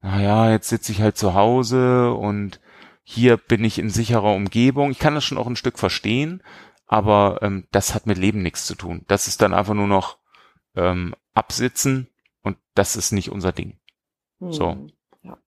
naja, 0.00 0.50
jetzt 0.50 0.68
sitze 0.68 0.90
ich 0.90 1.00
halt 1.00 1.16
zu 1.16 1.32
Hause 1.32 2.12
und 2.12 2.60
hier 3.04 3.36
bin 3.36 3.62
ich 3.62 3.78
in 3.78 3.88
sicherer 3.88 4.34
Umgebung. 4.34 4.90
Ich 4.90 4.98
kann 4.98 5.14
das 5.14 5.22
schon 5.22 5.38
auch 5.38 5.46
ein 5.46 5.54
Stück 5.54 5.78
verstehen, 5.78 6.42
aber 6.86 7.38
ähm, 7.42 7.68
das 7.70 7.94
hat 7.94 8.06
mit 8.06 8.18
Leben 8.18 8.42
nichts 8.42 8.66
zu 8.66 8.74
tun. 8.74 9.04
Das 9.06 9.28
ist 9.28 9.42
dann 9.42 9.54
einfach 9.54 9.74
nur 9.74 9.86
noch 9.86 10.18
ähm, 10.74 11.14
absitzen 11.34 12.08
und 12.42 12.56
das 12.74 12.96
ist 12.96 13.12
nicht 13.12 13.30
unser 13.30 13.52
Ding. 13.52 13.78
Hm. 14.40 14.52
So. 14.52 14.76
Ja. 15.22 15.38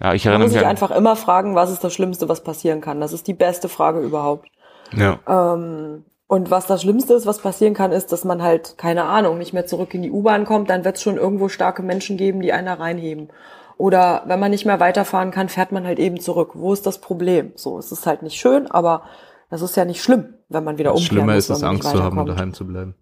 ja, 0.00 0.14
ich 0.14 0.26
erinnere 0.26 0.40
Man 0.40 0.48
muss 0.48 0.52
mich 0.52 0.60
sich 0.60 0.66
einfach 0.66 0.90
immer 0.90 1.16
fragen, 1.16 1.54
was 1.54 1.70
ist 1.70 1.84
das 1.84 1.92
Schlimmste, 1.92 2.28
was 2.28 2.42
passieren 2.42 2.80
kann. 2.80 3.00
Das 3.00 3.12
ist 3.12 3.26
die 3.26 3.34
beste 3.34 3.68
Frage 3.68 4.00
überhaupt. 4.00 4.48
Ja. 4.92 5.18
Ähm, 5.26 6.04
und 6.26 6.50
was 6.50 6.66
das 6.66 6.82
Schlimmste 6.82 7.14
ist, 7.14 7.26
was 7.26 7.40
passieren 7.40 7.74
kann, 7.74 7.90
ist, 7.90 8.12
dass 8.12 8.24
man 8.24 8.40
halt, 8.40 8.78
keine 8.78 9.04
Ahnung, 9.04 9.38
nicht 9.38 9.52
mehr 9.52 9.66
zurück 9.66 9.94
in 9.94 10.02
die 10.02 10.12
U-Bahn 10.12 10.44
kommt, 10.44 10.70
dann 10.70 10.84
wird 10.84 10.96
es 10.96 11.02
schon 11.02 11.16
irgendwo 11.16 11.48
starke 11.48 11.82
Menschen 11.82 12.16
geben, 12.16 12.40
die 12.40 12.52
einen 12.52 12.66
da 12.66 12.74
reinheben. 12.74 13.30
Oder 13.78 14.22
wenn 14.26 14.38
man 14.38 14.50
nicht 14.50 14.66
mehr 14.66 14.78
weiterfahren 14.78 15.30
kann, 15.30 15.48
fährt 15.48 15.72
man 15.72 15.86
halt 15.86 15.98
eben 15.98 16.20
zurück. 16.20 16.50
Wo 16.54 16.72
ist 16.72 16.86
das 16.86 17.00
Problem? 17.00 17.52
So, 17.56 17.78
es 17.78 17.90
ist 17.90 18.06
halt 18.06 18.22
nicht 18.22 18.38
schön, 18.38 18.70
aber 18.70 19.04
das 19.48 19.62
ist 19.62 19.76
ja 19.76 19.84
nicht 19.84 20.02
schlimm, 20.02 20.34
wenn 20.48 20.62
man 20.64 20.78
wieder 20.78 20.92
umkehrt. 20.92 21.08
Schlimmer 21.08 21.34
ist 21.34 21.50
es, 21.50 21.62
Angst 21.62 21.88
zu 21.88 22.02
haben 22.02 22.18
und 22.18 22.26
daheim 22.26 22.52
zu 22.52 22.66
bleiben. 22.66 22.94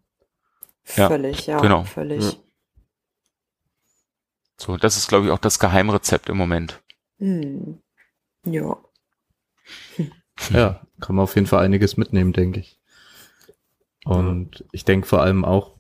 Völlig, 0.88 1.46
ja, 1.46 1.60
genau. 1.60 1.84
völlig. 1.84 2.24
Ja. 2.24 2.38
So, 4.56 4.76
das 4.76 4.96
ist, 4.96 5.08
glaube 5.08 5.26
ich, 5.26 5.32
auch 5.32 5.38
das 5.38 5.58
Geheimrezept 5.58 6.28
im 6.28 6.36
Moment. 6.36 6.82
Hm. 7.18 7.80
Ja. 8.44 8.76
Ja, 10.50 10.86
kann 11.00 11.16
man 11.16 11.24
auf 11.24 11.34
jeden 11.34 11.48
Fall 11.48 11.64
einiges 11.64 11.96
mitnehmen, 11.96 12.32
denke 12.32 12.60
ich. 12.60 12.80
Und 14.04 14.64
ich 14.70 14.84
denke 14.84 15.08
vor 15.08 15.20
allem 15.20 15.44
auch 15.44 15.76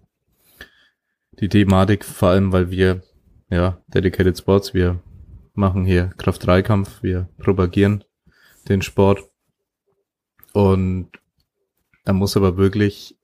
die 1.38 1.48
Thematik, 1.48 2.04
vor 2.04 2.30
allem 2.30 2.52
weil 2.52 2.68
wir, 2.72 3.02
ja, 3.50 3.80
Dedicated 3.86 4.36
Sports, 4.36 4.74
wir 4.74 5.00
machen 5.54 5.84
hier 5.84 6.08
Kraft-3-Kampf, 6.18 7.04
wir 7.04 7.28
propagieren 7.38 8.02
den 8.68 8.82
Sport. 8.82 9.30
Und 10.52 11.12
er 12.04 12.14
muss 12.14 12.36
aber 12.36 12.56
wirklich 12.56 13.17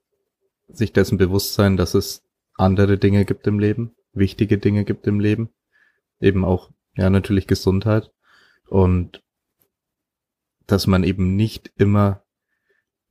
sich 0.67 0.93
dessen 0.93 1.17
bewusst 1.17 1.53
sein, 1.53 1.77
dass 1.77 1.93
es 1.93 2.23
andere 2.55 2.97
Dinge 2.97 3.25
gibt 3.25 3.47
im 3.47 3.59
Leben, 3.59 3.95
wichtige 4.13 4.57
Dinge 4.57 4.85
gibt 4.85 5.07
im 5.07 5.19
Leben. 5.19 5.49
Eben 6.19 6.45
auch, 6.45 6.71
ja, 6.95 7.09
natürlich 7.09 7.47
Gesundheit. 7.47 8.11
Und 8.67 9.21
dass 10.67 10.87
man 10.87 11.03
eben 11.03 11.35
nicht 11.35 11.71
immer 11.77 12.23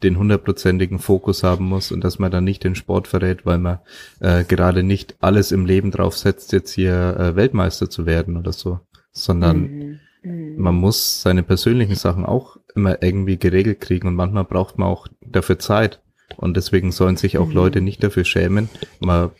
den 0.02 0.18
hundertprozentigen 0.18 0.98
Fokus 0.98 1.42
haben 1.42 1.66
muss 1.66 1.92
und 1.92 2.02
dass 2.04 2.18
man 2.18 2.30
dann 2.30 2.44
nicht 2.44 2.64
den 2.64 2.74
Sport 2.74 3.08
verrät, 3.08 3.46
weil 3.46 3.58
man 3.58 3.78
äh, 4.20 4.44
gerade 4.44 4.82
nicht 4.82 5.16
alles 5.20 5.52
im 5.52 5.66
Leben 5.66 5.90
drauf 5.90 6.16
setzt, 6.16 6.52
jetzt 6.52 6.72
hier 6.72 7.16
äh, 7.18 7.36
Weltmeister 7.36 7.88
zu 7.88 8.04
werden 8.04 8.36
oder 8.36 8.52
so, 8.52 8.80
sondern 9.12 9.60
mhm. 9.60 10.00
Mhm. 10.22 10.56
man 10.58 10.74
muss 10.74 11.22
seine 11.22 11.42
persönlichen 11.42 11.94
Sachen 11.94 12.26
auch 12.26 12.58
immer 12.74 13.02
irgendwie 13.02 13.38
geregelt 13.38 13.80
kriegen 13.80 14.08
und 14.08 14.14
manchmal 14.14 14.44
braucht 14.44 14.78
man 14.78 14.88
auch 14.88 15.06
dafür 15.20 15.58
Zeit 15.58 16.02
und 16.36 16.56
deswegen 16.56 16.92
sollen 16.92 17.16
sich 17.16 17.38
auch 17.38 17.48
mhm. 17.48 17.54
Leute 17.54 17.80
nicht 17.80 18.02
dafür 18.02 18.24
schämen, 18.24 18.68
mal 19.00 19.30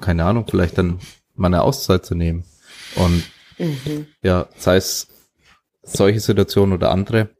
keine 0.00 0.24
Ahnung, 0.24 0.46
vielleicht 0.48 0.78
dann 0.78 0.98
mal 1.34 1.48
eine 1.48 1.62
Auszeit 1.62 2.04
zu 2.04 2.14
nehmen 2.14 2.44
und 2.96 3.24
mhm. 3.58 4.06
ja, 4.22 4.48
sei 4.56 4.76
es 4.76 5.08
solche 5.82 6.20
Situationen 6.20 6.74
oder 6.74 6.90
andere, 6.90 7.30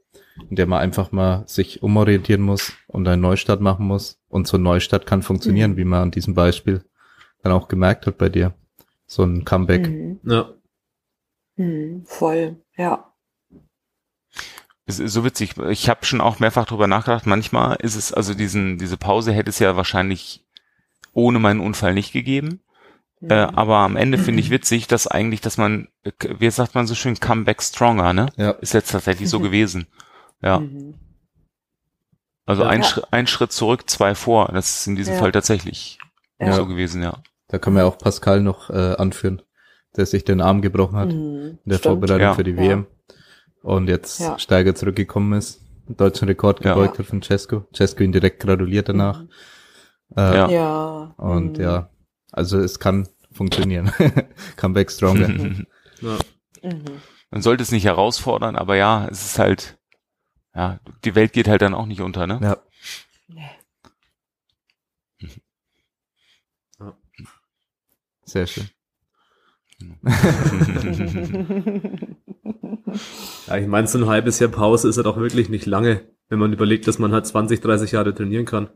in 0.49 0.57
der 0.57 0.67
man 0.67 0.81
einfach 0.81 1.13
mal 1.13 1.45
sich 1.47 1.83
umorientieren 1.83 2.43
muss 2.43 2.73
und 2.87 3.07
einen 3.09 3.23
Neustart 3.23 3.61
machen 3.61 3.87
muss. 3.87 4.19
Und 4.29 4.47
so 4.47 4.57
ein 4.57 4.63
Neustart 4.63 5.07
kann 5.07 5.23
funktionieren, 5.23 5.73
mhm. 5.73 5.77
wie 5.77 5.85
man 5.85 6.03
an 6.03 6.11
diesem 6.11 6.35
Beispiel 6.35 6.85
dann 7.43 7.53
auch 7.53 7.69
gemerkt 7.69 8.07
hat 8.07 8.19
bei 8.19 8.29
dir. 8.29 8.55
So 9.07 9.25
ein 9.25 9.45
Comeback. 9.45 9.89
Mhm. 9.89 10.21
Ja. 10.25 10.53
Mhm, 11.57 12.05
voll, 12.05 12.57
ja. 12.77 13.13
Es 14.87 15.01
ist 15.01 15.13
so 15.13 15.25
witzig. 15.25 15.55
Ich 15.69 15.89
habe 15.89 16.05
schon 16.07 16.21
auch 16.21 16.39
mehrfach 16.39 16.65
drüber 16.67 16.87
nachgedacht. 16.87 17.27
Manchmal 17.27 17.77
ist 17.81 17.97
es, 17.97 18.13
also 18.13 18.35
diesen, 18.35 18.79
diese 18.79 18.97
Pause 18.97 19.33
hätte 19.33 19.51
es 19.51 19.59
ja 19.59 19.77
wahrscheinlich 19.77 20.45
ohne 21.13 21.39
meinen 21.41 21.61
Unfall 21.61 21.93
nicht 21.95 22.13
gegeben. 22.13 22.61
Mhm. 23.21 23.31
Äh, 23.31 23.35
aber 23.35 23.79
am 23.79 23.97
Ende 23.97 24.17
finde 24.19 24.41
ich 24.41 24.51
witzig, 24.51 24.87
dass 24.87 25.07
eigentlich, 25.09 25.41
dass 25.41 25.57
man, 25.57 25.89
wie 26.39 26.51
sagt 26.51 26.75
man 26.77 26.87
so 26.87 26.95
schön, 26.95 27.19
Comeback 27.19 27.63
stronger, 27.63 28.13
ne? 28.13 28.27
Ja. 28.37 28.51
Ist 28.53 28.75
jetzt 28.75 28.93
tatsächlich 28.93 29.29
so 29.29 29.41
gewesen. 29.41 29.89
Ja. 30.41 30.61
Mhm. 30.61 30.95
Also 32.45 32.63
Ja. 32.63 32.69
ein, 32.69 32.83
Ja. 32.83 32.87
Schritt, 32.89 33.05
ein 33.11 33.27
Schritt 33.27 33.51
zurück, 33.53 33.91
zwei 33.91 34.15
vor. 34.15 34.51
Das 34.53 34.81
ist 34.81 34.87
in 34.87 34.95
diesem 34.95 35.15
Ja. 35.15 35.21
Fall 35.21 35.33
tatsächlich 35.33 35.99
Ja. 36.39 36.53
so 36.53 36.65
gewesen, 36.67 37.03
ja. 37.03 37.23
Da 37.49 37.59
kann 37.59 37.73
man 37.73 37.83
ja 37.83 37.89
auch 37.89 37.99
Pascal 37.99 38.41
noch 38.41 38.71
äh, 38.71 38.95
anführen, 38.97 39.43
der 39.97 40.07
sich 40.07 40.25
den 40.25 40.41
Arm 40.41 40.63
gebrochen 40.63 40.97
hat 40.97 41.09
Mhm, 41.09 41.15
in 41.15 41.59
der 41.65 41.79
stimmt. 41.79 41.93
Vorbereitung 41.95 42.21
Ja. 42.21 42.35
für 42.35 42.45
die 42.45 42.53
Ja. 42.53 42.57
WM. 42.59 42.87
Und 43.67 43.89
jetzt 43.89 44.21
Ja. 44.21 44.39
Steiger 44.39 44.77
zurückgekommen 44.77 45.37
ist, 45.37 45.61
einen 45.89 45.97
deutschen 45.97 46.29
Rekord 46.29 46.65
Ja. 46.65 46.75
gebeugt 46.75 47.01
hat 47.01 47.07
von 47.07 47.21
Cesco. 47.21 47.67
Cesco 47.75 48.05
ihn 48.05 48.13
direkt 48.13 48.39
gratuliert 48.41 48.89
danach. 48.89 49.23
Mhm. 49.23 49.29
Äh, 50.17 50.37
Ja. 50.37 50.49
Ja. 50.51 51.15
Und 51.17 51.59
mhm. 51.59 51.65
ja, 51.65 51.91
also 52.31 52.61
es 52.61 52.79
kann 52.79 53.09
funktionieren. 53.33 53.91
Comeback 54.57 54.91
stronger. 54.93 55.29
Ja. 56.01 56.19
Mhm. 56.63 56.85
Man 57.31 57.41
sollte 57.43 57.63
es 57.63 57.73
nicht 57.73 57.85
herausfordern, 57.87 58.55
aber 58.55 58.77
ja, 58.77 59.09
es 59.11 59.25
ist 59.25 59.39
halt, 59.39 59.79
ja, 60.55 60.79
die 61.05 61.15
Welt 61.15 61.33
geht 61.33 61.49
halt 61.49 61.63
dann 61.63 61.73
auch 61.75 61.87
nicht 61.87 62.03
unter, 62.03 62.27
ne? 62.27 62.39
ja. 62.43 62.57
Sehr 68.27 68.47
schön. 68.47 68.69
Ja, 73.47 73.57
ich 73.57 73.67
meine, 73.67 73.87
so 73.89 73.99
ein 73.99 74.07
halbes 74.07 74.39
Jahr 74.39 74.51
Pause 74.51 74.89
ist 74.89 74.97
ja 74.97 75.03
doch 75.03 75.17
wirklich 75.17 75.49
nicht 75.49 75.67
lange, 75.67 76.09
wenn 76.29 76.39
man 76.39 76.53
überlegt, 76.53 76.87
dass 76.87 76.99
man 76.99 77.13
halt 77.13 77.27
20, 77.27 77.61
30 77.61 77.93
Jahre 77.93 78.15
trainieren 78.15 78.45
kann. 78.47 78.71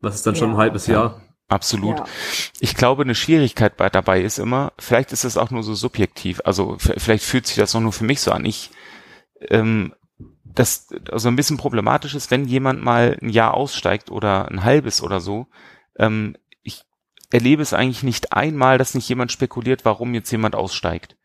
Was 0.00 0.16
ist 0.16 0.26
dann 0.26 0.36
schon 0.36 0.50
ein 0.50 0.54
Ja. 0.54 0.58
halbes 0.58 0.86
Jahr? 0.86 1.22
Absolut. 1.48 1.98
Ja. 1.98 2.04
Ich 2.60 2.74
glaube, 2.74 3.02
eine 3.02 3.14
Schwierigkeit 3.14 3.76
bei, 3.76 3.88
dabei 3.88 4.20
ist 4.22 4.38
immer, 4.38 4.72
vielleicht 4.78 5.12
ist 5.12 5.24
das 5.24 5.36
auch 5.36 5.50
nur 5.50 5.62
so 5.62 5.74
subjektiv, 5.74 6.40
also 6.44 6.76
vielleicht 6.78 7.24
fühlt 7.24 7.46
sich 7.46 7.56
das 7.56 7.74
auch 7.74 7.80
nur 7.80 7.92
für 7.92 8.04
mich 8.04 8.20
so 8.20 8.32
an. 8.32 8.44
Ich, 8.44 8.70
ähm, 9.48 9.94
das 10.44 10.88
also 11.10 11.28
ein 11.28 11.36
bisschen 11.36 11.56
problematisch 11.56 12.14
ist, 12.14 12.30
wenn 12.30 12.46
jemand 12.46 12.82
mal 12.82 13.16
ein 13.22 13.28
Jahr 13.28 13.54
aussteigt 13.54 14.10
oder 14.10 14.48
ein 14.50 14.64
halbes 14.64 15.02
oder 15.02 15.20
so. 15.20 15.46
Ähm, 15.98 16.36
ich 16.62 16.82
erlebe 17.30 17.62
es 17.62 17.72
eigentlich 17.74 18.02
nicht 18.02 18.32
einmal, 18.32 18.78
dass 18.78 18.94
nicht 18.94 19.08
jemand 19.08 19.30
spekuliert, 19.30 19.84
warum 19.84 20.14
jetzt 20.14 20.30
jemand 20.32 20.54
aussteigt. 20.56 21.16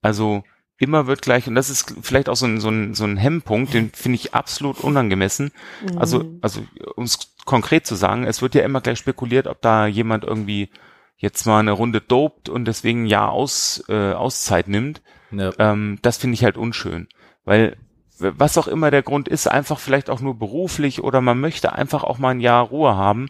Also 0.00 0.44
immer 0.78 1.06
wird 1.06 1.22
gleich, 1.22 1.46
und 1.48 1.54
das 1.54 1.70
ist 1.70 1.94
vielleicht 2.02 2.28
auch 2.28 2.36
so 2.36 2.46
ein, 2.46 2.60
so 2.60 2.68
ein, 2.68 2.94
so 2.94 3.04
ein 3.04 3.16
Hemmpunkt, 3.16 3.74
den 3.74 3.90
finde 3.90 4.16
ich 4.16 4.34
absolut 4.34 4.80
unangemessen. 4.80 5.50
Also, 5.96 6.20
Mhm. 6.22 6.38
also 6.40 6.64
um 6.96 7.04
es 7.04 7.34
konkret 7.44 7.86
zu 7.86 7.94
sagen, 7.94 8.24
es 8.24 8.42
wird 8.42 8.54
ja 8.54 8.62
immer 8.62 8.80
gleich 8.80 8.98
spekuliert, 8.98 9.46
ob 9.46 9.60
da 9.60 9.86
jemand 9.86 10.24
irgendwie 10.24 10.70
jetzt 11.16 11.46
mal 11.46 11.58
eine 11.58 11.72
Runde 11.72 12.00
dopt 12.00 12.48
und 12.48 12.64
deswegen 12.66 13.02
ein 13.02 13.06
Jahr 13.06 13.32
aus, 13.32 13.82
äh, 13.88 14.12
Auszeit 14.12 14.68
nimmt. 14.68 15.02
Ja. 15.32 15.50
Ähm, 15.58 15.98
das 16.02 16.16
finde 16.16 16.34
ich 16.34 16.44
halt 16.44 16.56
unschön. 16.56 17.08
Weil 17.44 17.76
was 18.20 18.58
auch 18.58 18.68
immer 18.68 18.90
der 18.90 19.02
Grund 19.02 19.28
ist, 19.28 19.46
einfach 19.46 19.78
vielleicht 19.78 20.10
auch 20.10 20.20
nur 20.20 20.38
beruflich 20.38 21.02
oder 21.02 21.20
man 21.20 21.40
möchte 21.40 21.72
einfach 21.72 22.02
auch 22.04 22.18
mal 22.18 22.30
ein 22.30 22.40
Jahr 22.40 22.64
Ruhe 22.64 22.94
haben. 22.96 23.28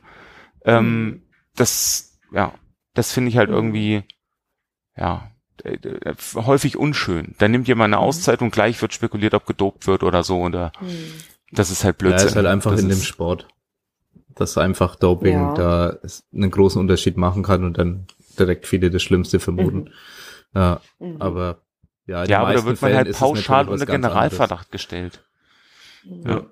Ähm, 0.64 1.04
Mhm. 1.04 1.22
Das, 1.56 2.18
ja, 2.32 2.52
das 2.94 3.12
finde 3.12 3.30
ich 3.30 3.36
halt 3.36 3.48
Mhm. 3.48 3.54
irgendwie, 3.54 4.02
ja, 4.96 5.30
häufig 6.34 6.76
unschön. 6.76 7.34
Da 7.38 7.48
nimmt 7.48 7.68
jemand 7.68 7.92
eine 7.94 8.00
Mhm. 8.02 8.08
Auszeit 8.08 8.42
und 8.42 8.50
gleich 8.50 8.80
wird 8.82 8.94
spekuliert, 8.94 9.34
ob 9.34 9.46
gedopt 9.46 9.86
wird 9.86 10.02
oder 10.02 10.22
so. 10.22 10.40
Oder 10.42 10.72
Mhm. 10.80 10.88
das 11.52 11.70
ist 11.70 11.84
halt 11.84 11.96
Ja, 12.02 12.08
Blödsinn. 12.08 12.28
ist 12.28 12.36
halt 12.36 12.46
einfach 12.46 12.72
das 12.72 12.80
in 12.80 12.88
dem 12.88 13.00
Sport, 13.00 13.48
dass 14.34 14.56
einfach 14.58 14.96
Doping 14.96 15.32
Ja. 15.34 15.54
da 15.54 15.98
einen 16.32 16.50
großen 16.50 16.80
Unterschied 16.80 17.16
machen 17.16 17.42
kann 17.42 17.64
und 17.64 17.78
dann 17.78 18.06
direkt 18.38 18.66
viele 18.66 18.90
das 18.90 19.02
Schlimmste 19.02 19.40
vermuten. 19.40 19.90
Ja, 20.54 20.80
Mhm. 20.98 21.16
aber 21.20 21.62
ja, 22.06 22.24
Ja, 22.24 22.40
aber 22.40 22.54
da 22.54 22.64
wird 22.64 22.66
man 22.66 22.76
Fällen 22.76 22.96
halt 22.96 23.12
pauschal 23.16 23.68
unter 23.68 23.84
Generalverdacht 23.86 24.70
gestellt. 24.72 25.24
Mhm. 26.04 26.22
Ja. 26.26 26.42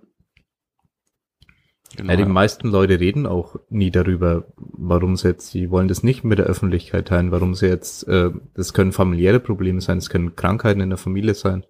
Genau. 1.97 2.11
Ja, 2.11 2.16
die 2.16 2.24
meisten 2.24 2.68
Leute 2.68 3.01
reden 3.01 3.26
auch 3.26 3.57
nie 3.70 3.90
darüber, 3.90 4.47
warum 4.57 5.16
sie 5.16 5.28
jetzt, 5.28 5.51
sie 5.51 5.70
wollen 5.70 5.88
das 5.88 6.03
nicht 6.03 6.24
mit 6.24 6.38
der 6.38 6.47
Öffentlichkeit 6.47 7.09
teilen, 7.09 7.30
warum 7.32 7.55
sie 7.55 7.66
jetzt, 7.66 8.07
äh, 8.09 8.30
das 8.55 8.72
können 8.74 8.92
familiäre 8.92 9.40
Probleme 9.40 9.80
sein, 9.80 9.99
es 9.99 10.11
können 10.11 10.36
Krankheiten 10.36 10.80
in 10.80 10.90
der 10.90 10.99
Familie 10.99 11.34
sein, 11.34 11.64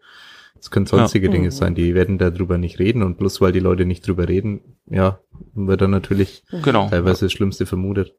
es 0.59 0.71
können 0.71 0.87
sonstige 0.87 1.27
Ja. 1.27 1.33
Dinge 1.33 1.47
Mhm. 1.47 1.51
sein, 1.53 1.75
die 1.75 1.95
werden 1.95 2.19
darüber 2.19 2.59
nicht 2.59 2.79
reden 2.79 3.03
und 3.03 3.19
bloß 3.19 3.41
weil 3.41 3.53
die 3.53 3.61
Leute 3.61 3.85
nicht 3.87 4.07
drüber 4.07 4.29
reden, 4.29 4.61
ja, 4.87 5.21
wird 5.55 5.81
dann 5.81 5.91
natürlich 5.91 6.45
Genau. 6.63 6.89
teilweise 6.89 7.27
das 7.27 7.33
Schlimmste 7.33 7.67
vermutet. 7.67 8.15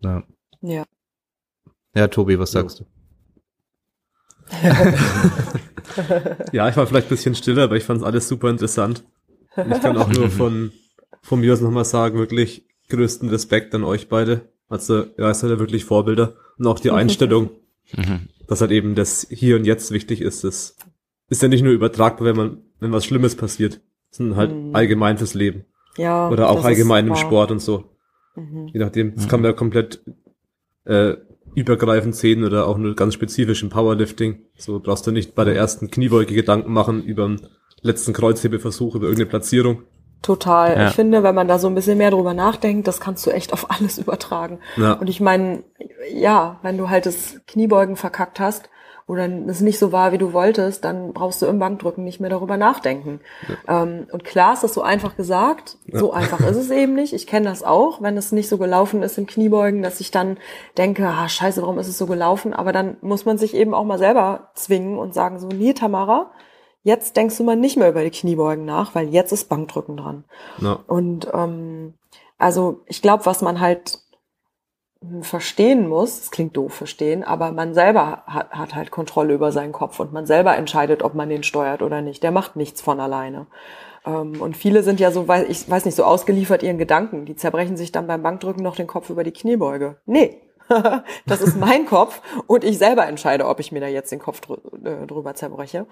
Ja, 0.00 0.22
Ja. 0.60 0.84
ja 1.94 2.08
Tobi, 2.08 2.38
was 2.38 2.52
sagst 2.52 2.80
du? 2.80 2.84
Ja, 6.52 6.68
ich 6.68 6.76
war 6.76 6.86
vielleicht 6.86 7.06
ein 7.06 7.10
bisschen 7.10 7.34
stiller, 7.34 7.64
aber 7.64 7.76
ich 7.76 7.84
fand 7.84 8.00
es 8.00 8.06
alles 8.06 8.28
super 8.28 8.50
interessant. 8.50 9.04
Und 9.56 9.72
ich 9.72 9.80
kann 9.80 9.96
auch 9.96 10.10
nur 10.12 10.30
von, 10.40 10.70
von 11.22 11.40
mir 11.40 11.52
aus 11.52 11.60
nochmal 11.60 11.84
sagen, 11.84 12.18
wirklich 12.18 12.64
größten 12.88 13.28
Respekt 13.28 13.74
an 13.74 13.84
euch 13.84 14.08
beide. 14.08 14.42
Also, 14.68 15.04
ja, 15.16 15.30
es 15.30 15.40
sind 15.40 15.50
ja 15.50 15.58
wirklich 15.58 15.84
Vorbilder. 15.84 16.34
Und 16.58 16.66
auch 16.66 16.78
die 16.80 16.90
Einstellung, 16.90 17.50
Mhm. 17.96 18.28
dass 18.46 18.60
halt 18.60 18.70
eben 18.70 18.94
das 18.94 19.26
Hier 19.30 19.56
und 19.56 19.64
Jetzt 19.64 19.90
wichtig 19.92 20.20
ist. 20.20 20.44
Das 20.44 20.76
ist 21.30 21.42
ja 21.42 21.48
nicht 21.48 21.62
nur 21.62 21.72
übertragbar, 21.72 22.26
wenn 22.28 22.36
man, 22.36 22.58
wenn 22.80 22.92
was 22.92 23.04
Schlimmes 23.06 23.34
passiert, 23.34 23.80
sondern 24.10 24.36
halt 24.36 24.54
Mhm. 24.54 24.74
allgemein 24.74 25.16
fürs 25.18 25.34
Leben. 25.34 25.64
Ja, 25.96 26.28
Oder 26.30 26.48
auch 26.50 26.64
allgemein 26.64 27.06
im. 27.08 27.16
Sport 27.16 27.50
und 27.50 27.60
so. 27.60 27.84
Mhm. 28.36 28.68
Je 28.72 28.78
nachdem, 28.80 29.14
das 29.14 29.24
Mhm. 29.24 29.28
kann 29.28 29.40
man 29.40 29.50
ja 29.50 29.56
komplett 29.56 30.00
äh, 30.84 31.16
übergreifend 31.54 32.14
sehen 32.14 32.44
oder 32.44 32.66
auch 32.66 32.78
nur 32.78 32.94
ganz 32.94 33.12
spezifisch 33.14 33.62
im 33.62 33.68
Powerlifting. 33.68 34.38
So 34.56 34.80
brauchst 34.80 35.06
du 35.06 35.10
nicht 35.10 35.34
bei 35.34 35.44
der 35.44 35.54
ersten 35.56 35.90
Kniebeuge 35.90 36.34
Gedanken 36.34 36.72
machen 36.72 37.02
über 37.04 37.26
den 37.26 37.40
letzten 37.82 38.12
Kreuzhebeversuch, 38.12 38.94
über 38.94 39.04
irgendeine 39.06 39.28
Platzierung. 39.28 39.82
Total. 40.22 40.76
Ja. 40.76 40.88
Ich 40.88 40.94
finde, 40.94 41.22
wenn 41.22 41.34
man 41.34 41.48
da 41.48 41.58
so 41.58 41.68
ein 41.68 41.74
bisschen 41.74 41.98
mehr 41.98 42.10
drüber 42.10 42.34
nachdenkt, 42.34 42.88
das 42.88 43.00
kannst 43.00 43.26
du 43.26 43.30
echt 43.30 43.52
auf 43.52 43.70
alles 43.78 43.98
übertragen. 43.98 44.58
Ja, 44.76 44.94
Und 44.94 45.08
ich 45.08 45.20
meine, 45.20 45.62
ja, 46.12 46.58
wenn 46.62 46.76
du 46.78 46.90
halt 46.90 47.06
das 47.06 47.40
Kniebeugen 47.46 47.96
verkackt 47.96 48.40
hast 48.40 48.68
oder 49.06 49.26
es 49.46 49.62
nicht 49.62 49.78
so 49.78 49.90
war, 49.90 50.12
wie 50.12 50.18
du 50.18 50.34
wolltest, 50.34 50.84
dann 50.84 51.14
brauchst 51.14 51.40
du 51.40 51.46
im 51.46 51.58
Bankdrücken 51.58 52.04
nicht 52.04 52.20
mehr 52.20 52.28
darüber 52.28 52.58
nachdenken. 52.58 53.20
Ähm, 53.66 54.06
und 54.12 54.22
klar 54.22 54.52
ist 54.52 54.64
das 54.64 54.74
so 54.74 54.82
einfach 54.82 55.16
gesagt, 55.16 55.78
so 55.90 56.12
einfach 56.12 56.40
ist 56.40 56.56
es 56.56 56.70
eben 56.70 56.94
nicht. 56.94 57.14
Ich 57.14 57.26
kenne 57.26 57.48
das 57.48 57.62
auch, 57.62 58.02
wenn 58.02 58.18
es 58.18 58.32
nicht 58.32 58.50
so 58.50 58.58
gelaufen 58.58 59.02
ist 59.02 59.16
im 59.16 59.26
Kniebeugen, 59.26 59.80
dass 59.82 60.00
ich 60.00 60.10
dann 60.10 60.36
denke, 60.76 61.06
ah, 61.06 61.26
scheiße, 61.26 61.62
warum 61.62 61.78
ist 61.78 61.88
es 61.88 61.96
so 61.96 62.06
gelaufen? 62.06 62.52
Aber 62.52 62.72
dann 62.72 62.98
muss 63.00 63.24
man 63.24 63.38
sich 63.38 63.54
eben 63.54 63.72
auch 63.72 63.84
mal 63.84 63.98
selber 63.98 64.50
zwingen 64.54 64.98
und 64.98 65.14
sagen 65.14 65.38
so, 65.38 65.48
nee, 65.48 65.72
Tamara, 65.72 66.30
jetzt 66.82 67.16
denkst 67.16 67.36
du 67.36 67.44
mal 67.44 67.56
nicht 67.56 67.76
mehr 67.76 67.88
über 67.88 68.04
die 68.04 68.10
Kniebeugen 68.10 68.64
nach, 68.64 68.94
weil 68.94 69.08
jetzt 69.08 69.32
ist 69.32 69.48
Bankdrücken 69.48 69.96
dran. 69.96 70.24
ja, 70.60 70.78
Und 70.86 71.28
ähm, 71.32 71.94
also 72.38 72.80
ich 72.86 73.02
glaube, 73.02 73.26
was 73.26 73.42
man 73.42 73.60
halt 73.60 74.00
verstehen 75.20 75.88
muss, 75.88 76.20
es 76.20 76.30
klingt 76.30 76.56
doof 76.56 76.74
verstehen, 76.74 77.22
aber 77.22 77.52
man 77.52 77.72
selber 77.72 78.24
hat, 78.26 78.50
hat 78.50 78.74
halt 78.74 78.90
Kontrolle 78.90 79.34
über 79.34 79.52
seinen 79.52 79.72
Kopf 79.72 80.00
und 80.00 80.12
man 80.12 80.26
selber 80.26 80.56
entscheidet, 80.56 81.02
ob 81.04 81.14
man 81.14 81.28
den 81.28 81.44
steuert 81.44 81.82
oder 81.82 82.00
nicht. 82.00 82.22
Der 82.22 82.32
macht 82.32 82.56
nichts 82.56 82.80
von 82.80 82.98
alleine. 82.98 83.46
Ähm, 84.04 84.40
und 84.40 84.56
viele 84.56 84.82
sind 84.82 84.98
ja 84.98 85.12
so, 85.12 85.26
ich 85.48 85.70
weiß 85.70 85.84
nicht, 85.84 85.94
so 85.94 86.04
ausgeliefert 86.04 86.62
ihren 86.62 86.78
Gedanken. 86.78 87.26
Die 87.26 87.36
zerbrechen 87.36 87.76
sich 87.76 87.92
dann 87.92 88.06
beim 88.06 88.22
Bankdrücken 88.22 88.62
noch 88.62 88.76
den 88.76 88.86
Kopf 88.86 89.10
über 89.10 89.22
die 89.22 89.32
Kniebeuge. 89.32 89.98
Nee. 90.06 90.40
das 91.26 91.40
ist 91.40 91.56
mein 91.56 91.86
Kopf 91.86 92.20
und 92.46 92.64
ich 92.64 92.78
selber 92.78 93.06
entscheide, 93.06 93.46
ob 93.46 93.60
ich 93.60 93.72
mir 93.72 93.80
da 93.80 93.86
jetzt 93.86 94.12
den 94.12 94.18
Kopf 94.18 94.40
drü 94.40 94.56
äh, 94.84 95.06
drüber 95.06 95.34
zerbreche 95.34 95.86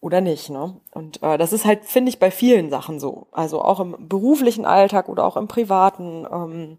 oder 0.00 0.20
nicht. 0.20 0.50
Ne? 0.50 0.80
Und 0.92 1.22
äh, 1.22 1.38
das 1.38 1.52
ist 1.52 1.64
halt, 1.64 1.84
finde 1.84 2.08
ich, 2.10 2.18
bei 2.18 2.30
vielen 2.30 2.70
Sachen 2.70 2.98
so. 3.00 3.26
Also 3.32 3.60
auch 3.62 3.80
im 3.80 4.08
beruflichen 4.08 4.64
Alltag 4.64 5.08
oder 5.08 5.24
auch 5.24 5.36
im 5.36 5.48
privaten. 5.48 6.26
Ähm, 6.30 6.78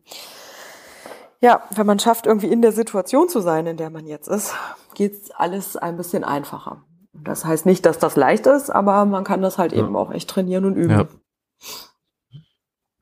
ja, 1.41 1.61
wenn 1.75 1.85
man 1.85 1.99
schafft, 1.99 2.25
irgendwie 2.25 2.47
in 2.47 2.61
der 2.61 2.71
Situation 2.71 3.27
zu 3.29 3.41
sein, 3.41 3.67
in 3.67 3.77
der 3.77 3.89
man 3.89 4.05
jetzt 4.07 4.27
ist, 4.27 4.55
geht's 4.95 5.29
alles 5.31 5.75
ein 5.75 5.97
bisschen 5.97 6.23
einfacher. 6.23 6.83
Das 7.13 7.45
heißt 7.45 7.65
nicht, 7.65 7.85
dass 7.85 7.99
das 7.99 8.15
leicht 8.15 8.47
ist, 8.47 8.69
aber 8.69 9.05
man 9.05 9.23
kann 9.23 9.41
das 9.41 9.57
halt 9.57 9.73
Ja. 9.73 9.79
eben 9.79 9.95
auch 9.95 10.11
echt 10.11 10.29
trainieren 10.29 10.65
und 10.65 10.75
üben. 10.75 10.91
Ja. 10.91 11.07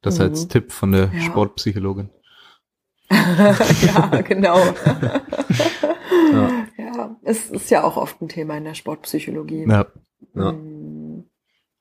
Das 0.02 0.18
Mhm. 0.18 0.26
als 0.26 0.48
Tipp 0.48 0.72
von 0.72 0.92
der 0.92 1.12
Ja. 1.14 1.22
Sportpsychologin. 1.22 2.10
ja, 3.86 4.22
genau. 4.28 4.58
Ja. 6.32 6.50
ja, 6.78 7.16
es 7.24 7.50
ist 7.52 7.70
ja 7.72 7.84
auch 7.84 7.98
oft 7.98 8.22
ein 8.22 8.30
Thema 8.30 8.58
in 8.58 8.64
der 8.64 8.74
Sportpsychologie. 8.74 9.66
Ja, 9.68 9.86
ja, 10.36 10.52
Mm, 10.54 11.26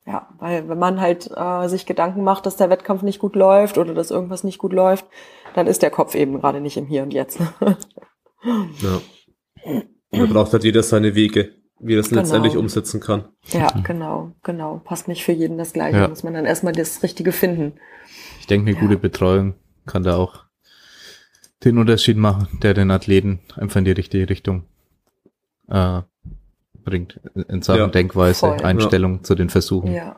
Ja, 0.06 0.28
weil 0.38 0.68
wenn 0.68 0.78
man 0.78 1.00
halt 1.00 1.30
äh, 1.34 1.68
sich 1.68 1.86
Gedanken 1.86 2.24
macht, 2.24 2.46
dass 2.46 2.56
der 2.56 2.70
Wettkampf 2.70 3.02
nicht 3.02 3.20
gut 3.20 3.36
läuft 3.36 3.78
oder 3.78 3.94
dass 3.94 4.10
irgendwas 4.10 4.42
nicht 4.44 4.58
gut 4.58 4.72
läuft, 4.72 5.06
dann 5.54 5.66
ist 5.66 5.82
der 5.82 5.90
Kopf 5.90 6.14
eben 6.14 6.40
gerade 6.40 6.60
nicht 6.60 6.76
im 6.76 6.86
Hier 6.86 7.02
und 7.04 7.12
Jetzt. 7.14 7.38
ja. 8.40 9.00
Da 10.12 10.26
braucht 10.26 10.52
halt 10.52 10.64
jeder 10.64 10.82
seine 10.82 11.14
Wege, 11.14 11.50
wie 11.78 11.94
er 11.94 12.00
es 12.00 12.08
Genau. 12.08 12.22
letztendlich 12.22 12.56
umsetzen 12.56 12.98
kann. 13.00 13.28
ja, 13.52 13.68
genau, 13.84 14.32
genau. 14.42 14.80
Passt 14.82 15.06
nicht 15.06 15.24
für 15.24 15.30
jeden 15.30 15.56
das 15.56 15.72
Gleiche. 15.72 15.98
Ja. 15.98 16.08
Muss 16.08 16.24
man 16.24 16.34
dann 16.34 16.46
erstmal 16.46 16.72
das 16.72 17.04
Richtige 17.04 17.30
finden. 17.30 17.74
ich 18.40 18.48
denke, 18.48 18.68
eine 18.70 18.76
Ja. 18.76 18.82
gute 18.84 18.96
Betreuung 18.98 19.54
kann 19.86 20.02
da 20.02 20.16
auch 20.16 20.46
den 21.64 21.78
Unterschied 21.78 22.16
machen, 22.16 22.48
der 22.62 22.74
den 22.74 22.90
Athleten 22.90 23.40
einfach 23.56 23.76
in 23.76 23.84
die 23.84 23.90
richtige 23.92 24.28
Richtung 24.28 24.64
äh, 25.68 26.00
bringt. 26.84 27.20
In 27.48 27.62
Sachen 27.62 27.78
Ja. 27.80 27.86
Denkweise, 27.88 28.40
Voll. 28.40 28.62
Einstellung 28.64 29.22
zu 29.24 29.34
den 29.34 29.50
Versuchen. 29.50 29.92
Ja. 29.92 30.16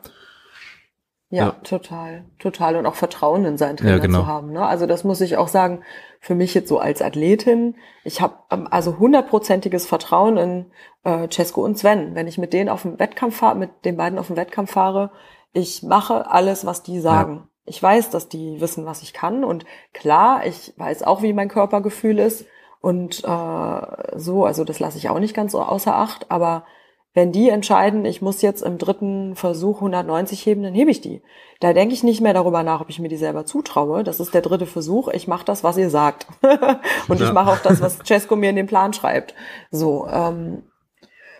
Ja, 1.29 1.45
Ja. 1.45 1.51
total, 1.63 2.25
total. 2.39 2.75
Und 2.75 2.85
auch 2.85 2.93
Vertrauen 2.95 3.43
in 3.45 3.57
seinen 3.57 3.77
Trainer 3.77 3.93
Ja, 3.93 3.97
genau. 3.97 4.19
zu 4.21 4.27
haben. 4.27 4.51
Ne? 4.51 4.65
Also 4.65 4.85
das 4.85 5.03
muss 5.03 5.19
ich 5.19 5.35
auch 5.37 5.47
sagen, 5.47 5.81
für 6.19 6.35
mich 6.35 6.53
jetzt 6.53 6.69
so 6.69 6.77
als 6.79 7.01
Athletin, 7.01 7.75
ich 8.03 8.21
habe 8.21 8.35
also 8.71 8.99
hundertprozentiges 8.99 9.85
Vertrauen 9.87 10.37
in 10.37 10.65
äh, 11.03 11.27
Cesco 11.29 11.63
und 11.65 11.77
Sven. 11.77 12.13
Wenn 12.15 12.27
ich 12.27 12.37
mit 12.37 12.53
denen 12.53 12.69
auf 12.69 12.83
dem 12.83 12.99
Wettkampf 12.99 13.35
fahre, 13.37 13.57
mit 13.57 13.71
den 13.83 13.97
beiden 13.97 14.19
auf 14.19 14.27
dem 14.27 14.37
Wettkampf 14.37 14.71
fahre, 14.71 15.11
ich 15.53 15.81
mache 15.83 16.29
alles, 16.29 16.65
was 16.65 16.83
die 16.83 16.99
sagen. 16.99 17.47
Ich 17.65 17.81
weiß, 17.81 18.09
dass 18.09 18.27
die 18.29 18.59
wissen, 18.59 18.85
was 18.85 19.01
ich 19.03 19.13
kann. 19.13 19.43
Und 19.43 19.65
klar, 19.93 20.45
ich 20.45 20.73
weiß 20.77 21.03
auch, 21.03 21.21
wie 21.21 21.33
mein 21.33 21.49
Körpergefühl 21.49 22.19
ist. 22.19 22.45
Und 22.81 23.23
äh, 23.23 24.17
so, 24.17 24.45
also 24.45 24.63
das 24.65 24.79
lasse 24.79 24.97
ich 24.97 25.09
auch 25.09 25.19
nicht 25.19 25.33
ganz 25.33 25.53
so 25.53 25.61
außer 25.61 25.95
Acht. 25.95 26.29
Aber 26.29 26.65
wenn 27.13 27.31
die 27.31 27.49
entscheiden, 27.49 28.03
ich 28.05 28.21
muss 28.21 28.41
jetzt 28.41 28.61
im 28.63 28.77
dritten 28.77 29.35
Versuch 29.35 29.77
190 29.77 30.45
heben, 30.45 30.63
dann 30.63 30.73
hebe 30.73 30.91
ich 30.91 30.99
die. 30.99 31.21
Da 31.61 31.71
denke 31.71 31.93
ich 31.93 32.03
nicht 32.03 32.19
mehr 32.19 32.33
darüber 32.33 32.63
nach, 32.63 32.81
ob 32.81 32.89
ich 32.89 32.99
mir 32.99 33.07
die 33.07 33.15
selber 33.17 33.45
zutraue. 33.45 34.03
Das 34.03 34.19
ist 34.19 34.33
der 34.33 34.41
dritte 34.41 34.65
Versuch. 34.65 35.07
Ich 35.07 35.27
mache 35.29 35.45
das, 35.45 35.63
was 35.63 35.77
ihr 35.77 35.89
sagt. 35.89 36.27
Und 37.07 37.19
Ja. 37.21 37.27
ich 37.27 37.31
mache 37.31 37.51
auch 37.51 37.59
das, 37.59 37.79
was 37.81 37.99
Cesco 38.05 38.35
mir 38.35 38.49
in 38.49 38.57
den 38.57 38.67
Plan 38.67 38.91
schreibt. 38.91 39.33
So, 39.71 40.07
ähm, 40.11 40.63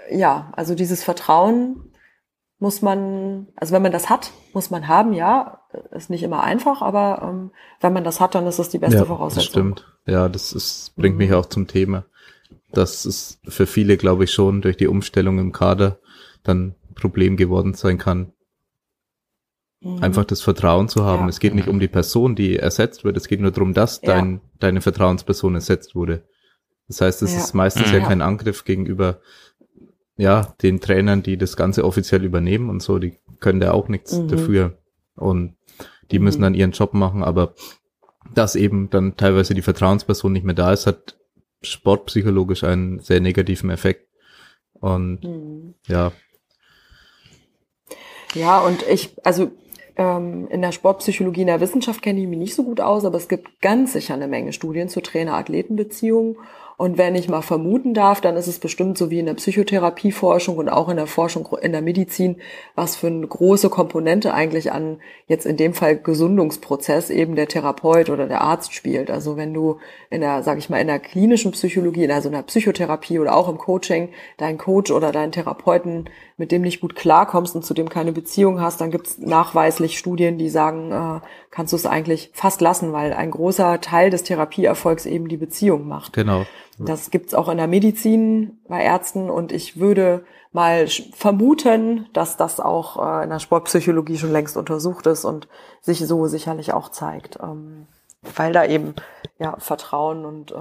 ja, 0.09 0.51
also 0.55 0.75
dieses 0.75 1.03
Vertrauen 1.03 1.91
muss 2.59 2.81
man, 2.81 3.47
also 3.57 3.73
wenn 3.73 3.81
man 3.81 3.91
das 3.91 4.09
hat, 4.09 4.31
muss 4.53 4.69
man 4.71 4.87
haben, 4.87 5.11
ja. 5.11 5.59
Ist 5.91 6.09
nicht 6.09 6.23
immer 6.23 6.43
einfach, 6.43 6.81
aber 6.81 7.21
ähm, 7.23 7.51
wenn 7.81 7.93
man 7.93 8.03
das 8.03 8.19
hat, 8.19 8.35
dann 8.35 8.45
ist 8.47 8.59
es 8.59 8.69
die 8.69 8.77
beste 8.79 8.97
ja, 8.97 9.05
Voraussetzung. 9.05 9.43
Das 9.43 9.45
stimmt. 9.81 9.97
Ja, 10.05 10.29
das 10.29 10.53
ist, 10.53 10.95
bringt 10.95 11.17
mich 11.17 11.29
Mhm. 11.29 11.35
auch 11.35 11.45
zum 11.47 11.67
Thema. 11.67 12.05
Das 12.71 13.05
ist 13.05 13.39
für 13.47 13.65
viele, 13.67 13.97
glaube 13.97 14.23
ich, 14.25 14.31
schon 14.31 14.61
durch 14.61 14.77
die 14.77 14.87
Umstellung 14.87 15.37
im 15.39 15.51
Kader 15.51 15.99
dann 16.43 16.75
ein 16.89 16.93
Problem 16.95 17.37
geworden 17.37 17.73
sein 17.73 17.97
kann. 17.97 18.33
Mhm. 19.81 20.01
Einfach 20.03 20.25
das 20.25 20.41
Vertrauen 20.41 20.87
zu 20.89 21.03
haben. 21.05 21.23
Ja. 21.23 21.29
Es 21.29 21.39
geht 21.39 21.55
nicht 21.55 21.67
um 21.67 21.79
die 21.79 21.87
Person, 21.87 22.35
die 22.35 22.57
ersetzt 22.57 23.03
wird. 23.03 23.17
Es 23.17 23.27
geht 23.27 23.41
nur 23.41 23.51
darum, 23.51 23.73
dass 23.73 24.01
Ja. 24.01 24.13
dein, 24.13 24.41
deine 24.59 24.81
Vertrauensperson 24.81 25.55
ersetzt 25.55 25.95
wurde. 25.95 26.23
Das 26.87 27.01
heißt, 27.01 27.21
es 27.21 27.33
Ja. 27.33 27.39
ist 27.39 27.53
meistens 27.53 27.87
Mhm. 27.87 27.93
ja 27.93 27.99
kein 28.01 28.21
Angriff 28.21 28.65
gegenüber, 28.65 29.19
ja, 30.17 30.53
den 30.61 30.79
Trainern, 30.79 31.23
die 31.23 31.37
das 31.37 31.55
Ganze 31.57 31.85
offiziell 31.85 32.23
übernehmen 32.23 32.69
und 32.69 32.81
so. 32.81 32.99
Die 32.99 33.17
können 33.39 33.59
da 33.59 33.71
auch 33.71 33.87
nichts 33.87 34.13
Mhm. 34.17 34.27
dafür. 34.27 34.77
Und 35.15 35.55
die 36.11 36.19
Mhm. 36.19 36.25
müssen 36.25 36.41
dann 36.41 36.53
ihren 36.53 36.71
Job 36.71 36.93
machen, 36.93 37.23
aber 37.23 37.53
dass 38.33 38.55
eben 38.55 38.89
dann 38.89 39.17
teilweise 39.17 39.53
die 39.53 39.61
Vertrauensperson 39.61 40.31
nicht 40.31 40.45
mehr 40.45 40.55
da 40.55 40.71
ist, 40.71 40.87
hat 40.87 41.17
sportpsychologisch 41.61 42.63
einen 42.63 42.99
sehr 42.99 43.19
negativen 43.19 43.69
Effekt. 43.69 44.07
Und 44.73 45.23
Mhm. 45.23 45.75
ja, 45.87 46.11
Ja, 48.33 48.61
und 48.61 48.83
ich, 48.87 49.15
also 49.23 49.51
ähm, 49.95 50.47
in 50.49 50.61
der 50.63 50.71
Sportpsychologie, 50.71 51.41
in 51.41 51.47
der 51.47 51.61
Wissenschaft 51.61 52.01
kenne 52.01 52.19
ich 52.19 52.27
mich 52.27 52.39
nicht 52.39 52.55
so 52.55 52.63
gut 52.63 52.81
aus, 52.81 53.05
aber 53.05 53.17
es 53.17 53.27
gibt 53.27 53.61
ganz 53.61 53.93
sicher 53.93 54.15
eine 54.15 54.27
Menge 54.27 54.53
Studien 54.53 54.89
zur 54.89 55.03
Trainer-Athleten-Beziehung. 55.03 56.37
Und 56.77 56.97
wenn 56.97 57.15
ich 57.15 57.29
mal 57.29 57.41
vermuten 57.41 57.93
darf, 57.93 58.19
dann 58.21 58.35
ist 58.35 58.47
es 58.47 58.59
bestimmt 58.59 58.97
so 58.97 59.11
wie 59.11 59.19
in 59.19 59.25
der 59.25 59.35
Psychotherapieforschung 59.35 60.57
und 60.57 60.69
auch 60.69 60.89
in 60.89 60.97
der 60.97 61.07
Forschung 61.07 61.47
in 61.61 61.71
der 61.71 61.81
Medizin, 61.81 62.37
was 62.75 62.95
für 62.95 63.07
eine 63.07 63.27
große 63.27 63.69
Komponente 63.69 64.33
eigentlich 64.33 64.71
an 64.71 64.97
jetzt 65.27 65.45
in 65.45 65.57
dem 65.57 65.73
Fall 65.73 65.97
Gesundungsprozess 65.97 67.09
eben 67.09 67.35
der 67.35 67.47
Therapeut 67.47 68.09
oder 68.09 68.27
der 68.27 68.41
Arzt 68.41 68.73
spielt. 68.73 69.11
Also 69.11 69.37
wenn 69.37 69.53
du 69.53 69.79
in 70.09 70.21
der, 70.21 70.43
sag 70.43 70.57
ich 70.57 70.69
mal, 70.69 70.79
in 70.79 70.87
der 70.87 70.99
klinischen 70.99 71.51
Psychologie, 71.51 72.09
also 72.11 72.29
in 72.29 72.35
der 72.35 72.41
Psychotherapie 72.43 73.19
oder 73.19 73.35
auch 73.35 73.49
im 73.49 73.57
Coaching 73.57 74.09
deinen 74.37 74.57
Coach 74.57 74.91
oder 74.91 75.11
deinen 75.11 75.31
Therapeuten 75.31 76.09
mit 76.37 76.51
dem 76.51 76.63
nicht 76.63 76.81
gut 76.81 76.95
klarkommst 76.95 77.55
und 77.55 77.63
zu 77.63 77.73
dem 77.73 77.89
keine 77.89 78.11
Beziehung 78.11 78.59
hast, 78.59 78.81
dann 78.81 78.91
gibt's 78.91 79.19
nachweislich 79.19 79.97
Studien, 79.97 80.37
die 80.37 80.49
sagen, 80.49 80.91
äh, 80.91 81.25
kannst 81.51 81.71
du 81.73 81.77
es 81.77 81.85
eigentlich 81.85 82.31
fast 82.33 82.61
lassen, 82.61 82.91
weil 82.91 83.13
ein 83.13 83.31
großer 83.31 83.79
Teil 83.81 84.09
des 84.09 84.23
Therapieerfolgs 84.23 85.05
eben 85.05 85.27
die 85.27 85.37
Beziehung 85.37 85.87
macht. 85.87 86.13
genau. 86.13 86.45
Das 86.79 87.11
gibt's 87.11 87.33
auch 87.33 87.49
in 87.49 87.57
der 87.57 87.67
Medizin 87.67 88.59
bei 88.67 88.81
Ärzten 88.83 89.29
und 89.29 89.51
ich 89.51 89.79
würde 89.79 90.25
mal 90.51 90.87
vermuten, 91.13 92.07
dass 92.13 92.37
das 92.37 92.59
auch 92.59 92.97
äh, 93.03 93.23
in 93.23 93.29
der 93.29 93.39
Sportpsychologie 93.39 94.17
schon 94.17 94.31
längst 94.31 94.57
untersucht 94.57 95.07
ist 95.07 95.25
und 95.25 95.47
sich 95.81 95.99
so 96.05 96.27
sicherlich 96.27 96.73
auch 96.73 96.89
zeigt, 96.89 97.39
ähm, 97.41 97.87
weil 98.35 98.53
da 98.53 98.65
eben 98.65 98.95
ja 99.39 99.55
Vertrauen 99.59 100.25
und 100.25 100.51
äh, 100.51 100.55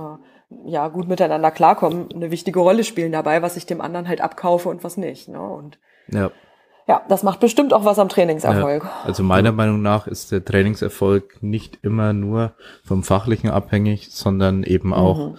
ja 0.66 0.88
gut 0.88 1.08
miteinander 1.08 1.50
klarkommen 1.50 2.08
eine 2.14 2.30
wichtige 2.30 2.60
Rolle 2.60 2.84
spielen 2.84 3.12
dabei, 3.12 3.42
was 3.42 3.56
ich 3.56 3.66
dem 3.66 3.80
anderen 3.80 4.08
halt 4.08 4.20
abkaufe 4.20 4.68
und 4.68 4.84
was 4.84 4.96
nicht. 4.96 5.28
Ne? 5.28 5.40
Und 5.40 5.78
Ja. 6.08 6.30
ja, 6.86 7.02
das 7.08 7.22
macht 7.22 7.40
bestimmt 7.40 7.72
auch 7.72 7.84
was 7.84 7.98
am 7.98 8.08
Trainingserfolg. 8.08 8.84
Ja, 8.84 8.90
also 9.04 9.22
meiner 9.22 9.52
Meinung 9.52 9.80
nach 9.82 10.06
ist 10.06 10.32
der 10.32 10.44
Trainingserfolg 10.44 11.42
nicht 11.42 11.78
immer 11.82 12.12
nur 12.12 12.52
vom 12.84 13.02
Fachlichen 13.02 13.50
abhängig, 13.50 14.10
sondern 14.10 14.62
eben 14.62 14.92
auch, 14.92 15.28
Mhm. 15.30 15.38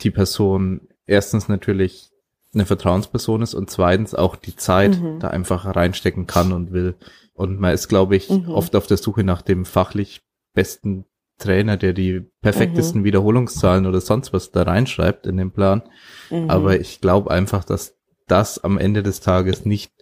Die 0.00 0.10
Person 0.10 0.88
erstens 1.06 1.48
natürlich 1.48 2.10
eine 2.54 2.66
Vertrauensperson 2.66 3.42
ist 3.42 3.54
und 3.54 3.68
zweitens 3.70 4.14
auch 4.14 4.36
die 4.36 4.56
Zeit 4.56 5.00
Mhm. 5.00 5.20
da 5.20 5.28
einfach 5.28 5.64
reinstecken 5.76 6.26
kann 6.26 6.52
und 6.52 6.72
will. 6.72 6.94
Und 7.34 7.60
man 7.60 7.72
ist, 7.74 7.88
glaube 7.88 8.16
ich, 8.16 8.30
Mhm. 8.30 8.48
oft 8.50 8.74
auf 8.74 8.86
der 8.86 8.96
Suche 8.96 9.22
nach 9.24 9.42
dem 9.42 9.64
fachlich 9.64 10.22
besten 10.54 11.04
Trainer, 11.38 11.76
der 11.76 11.92
die 11.92 12.22
perfektesten 12.40 13.04
Wiederholungszahlen 13.04 13.86
oder 13.86 14.00
sonst 14.00 14.32
was 14.32 14.50
da 14.50 14.62
reinschreibt 14.62 15.26
in 15.26 15.36
den 15.36 15.52
Plan. 15.52 15.82
Mhm. 16.30 16.50
Aber 16.50 16.80
ich 16.80 17.00
glaube 17.00 17.30
einfach, 17.30 17.64
dass 17.64 17.96
das 18.26 18.58
am 18.64 18.76
Ende 18.78 19.02
des 19.02 19.20
Tages 19.20 19.64
nicht 19.64 19.92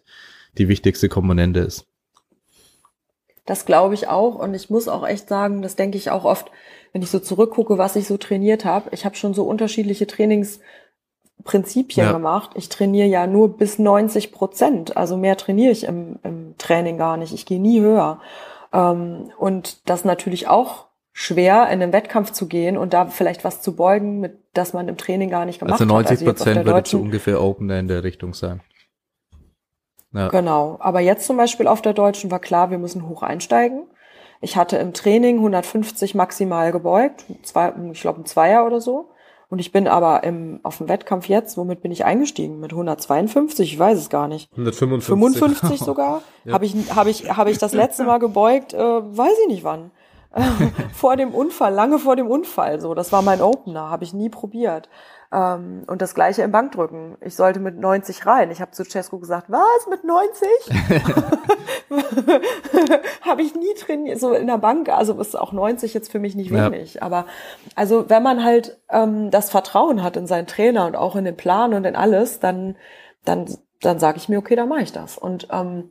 die 0.56 0.68
wichtigste 0.68 1.08
Komponente 1.08 1.60
ist. 1.60 1.86
Das 3.46 3.64
glaube 3.64 3.94
ich 3.94 4.08
auch. 4.08 4.34
Und 4.34 4.54
ich 4.54 4.70
muss 4.70 4.88
auch 4.88 5.06
echt 5.06 5.28
sagen, 5.28 5.62
das 5.62 5.76
denke 5.76 5.96
ich 5.96 6.10
auch 6.10 6.24
oft, 6.24 6.50
wenn 6.92 7.02
ich 7.02 7.10
so 7.10 7.18
zurückgucke, 7.18 7.78
was 7.78 7.96
ich 7.96 8.06
so 8.06 8.16
trainiert 8.16 8.64
habe. 8.64 8.88
Ich 8.92 9.04
habe 9.04 9.16
schon 9.16 9.34
so 9.34 9.44
unterschiedliche 9.44 10.06
Trainingsprinzipien 10.06 12.06
Ja. 12.06 12.12
gemacht. 12.12 12.50
Ich 12.54 12.68
trainiere 12.68 13.08
ja 13.08 13.26
nur 13.26 13.56
bis 13.56 13.78
90 13.78 14.32
Prozent. 14.32 14.96
Also 14.96 15.16
mehr 15.16 15.36
trainiere 15.36 15.72
ich 15.72 15.84
im, 15.84 16.18
im 16.22 16.54
Training 16.58 16.98
gar 16.98 17.16
nicht. 17.16 17.32
Ich 17.32 17.46
gehe 17.46 17.60
nie 17.60 17.80
höher. 17.80 18.20
Ähm, 18.72 19.30
und 19.38 19.88
das 19.88 20.04
natürlich 20.04 20.48
auch 20.48 20.86
schwer, 21.12 21.64
in 21.70 21.82
einen 21.82 21.92
Wettkampf 21.92 22.32
zu 22.32 22.46
gehen 22.46 22.76
und 22.76 22.92
da 22.92 23.06
vielleicht 23.06 23.42
was 23.44 23.62
zu 23.62 23.74
beugen, 23.74 24.20
mit 24.20 24.38
das 24.52 24.74
man 24.74 24.86
im 24.88 24.98
Training 24.98 25.30
gar 25.30 25.46
nicht 25.46 25.60
gemacht 25.60 25.80
Also 25.80 25.86
90 25.86 26.10
hat. 26.10 26.20
jetzt 26.20 26.28
auf 26.28 26.36
Prozent 26.36 26.56
der 26.56 26.66
würde 26.74 26.88
so 26.88 26.98
ungefähr 26.98 27.42
Opener 27.42 27.78
in 27.78 27.88
der 27.88 28.04
Richtung 28.04 28.34
sein. 28.34 28.60
Ja, 30.12 30.28
Genau. 30.28 30.76
Aber 30.80 31.00
jetzt 31.00 31.26
zum 31.26 31.36
Beispiel 31.36 31.66
auf 31.66 31.82
der 31.82 31.92
Deutschen 31.92 32.30
war 32.30 32.38
klar, 32.38 32.70
wir 32.70 32.78
müssen 32.78 33.08
hoch 33.08 33.22
einsteigen. 33.22 33.86
Ich 34.40 34.56
hatte 34.56 34.76
im 34.76 34.92
Training 34.92 35.36
150 35.36 36.14
maximal 36.14 36.70
gebeugt, 36.72 37.24
zwei, 37.42 37.72
ich 37.92 38.00
glaube 38.00 38.20
ein 38.20 38.26
Zweier 38.26 38.66
oder 38.66 38.80
so. 38.80 39.10
Und 39.48 39.60
ich 39.60 39.70
bin 39.70 39.86
aber 39.86 40.24
im, 40.24 40.58
auf 40.64 40.78
dem 40.78 40.88
Wettkampf 40.88 41.28
jetzt, 41.28 41.56
womit 41.56 41.80
bin 41.80 41.92
ich 41.92 42.04
eingestiegen? 42.04 42.58
Mit 42.58 42.72
152? 42.72 43.72
Ich 43.72 43.78
weiß 43.78 43.96
es 43.96 44.10
gar 44.10 44.26
nicht. 44.26 44.50
155. 44.52 45.08
55 45.08 45.78
sogar? 45.86 46.22
Ja. 46.44 46.54
Habe 46.54 46.66
ich, 46.66 46.74
habe 46.94 47.10
ich, 47.10 47.30
habe 47.36 47.50
ich 47.50 47.58
das 47.58 47.72
letzte 47.72 48.04
Mal 48.04 48.18
gebeugt, 48.18 48.74
äh, 48.74 48.78
weiß 48.78 49.34
ich 49.42 49.48
nicht 49.48 49.64
wann. 49.64 49.92
vor 50.92 51.16
dem 51.16 51.32
Unfall, 51.32 51.72
lange 51.72 51.98
vor 51.98 52.16
dem 52.16 52.26
Unfall. 52.26 52.80
So, 52.80 52.94
das 52.94 53.12
war 53.12 53.22
mein 53.22 53.40
Opener, 53.40 53.88
habe 53.88 54.04
ich 54.04 54.12
nie 54.12 54.28
probiert. 54.28 54.88
Ähm, 55.32 55.84
und 55.86 56.02
das 56.02 56.14
gleiche 56.14 56.42
im 56.42 56.52
Bankdrücken. 56.52 57.16
Ich 57.20 57.34
sollte 57.34 57.60
mit 57.60 57.78
90 57.78 58.26
rein. 58.26 58.50
Ich 58.50 58.60
habe 58.60 58.70
zu 58.70 58.84
Cesco 58.84 59.18
gesagt, 59.18 59.50
was 59.50 59.86
mit 59.88 60.04
90? 60.04 60.48
habe 63.22 63.42
ich 63.42 63.54
nie 63.54 63.74
trainiert, 63.74 64.20
so 64.20 64.32
in 64.32 64.46
der 64.46 64.58
Bank. 64.58 64.88
Also 64.88 65.18
ist 65.20 65.38
auch 65.38 65.52
90 65.52 65.94
jetzt 65.94 66.10
für 66.10 66.18
mich 66.18 66.34
nicht 66.34 66.50
Ja. 66.50 66.70
wenig. 66.70 67.02
Aber 67.02 67.26
also 67.74 68.08
wenn 68.08 68.22
man 68.22 68.44
halt 68.44 68.80
ähm, 68.90 69.30
das 69.30 69.50
Vertrauen 69.50 70.02
hat 70.02 70.16
in 70.16 70.26
seinen 70.26 70.46
Trainer 70.46 70.86
und 70.86 70.96
auch 70.96 71.16
in 71.16 71.24
den 71.24 71.36
Plan 71.36 71.74
und 71.74 71.84
in 71.84 71.96
alles, 71.96 72.40
dann 72.40 72.76
dann 73.24 73.46
dann 73.82 73.98
sage 73.98 74.16
ich 74.18 74.28
mir, 74.28 74.38
okay, 74.38 74.56
dann 74.56 74.68
mache 74.68 74.82
ich 74.82 74.92
das. 74.92 75.18
Und 75.18 75.48
ähm, 75.50 75.90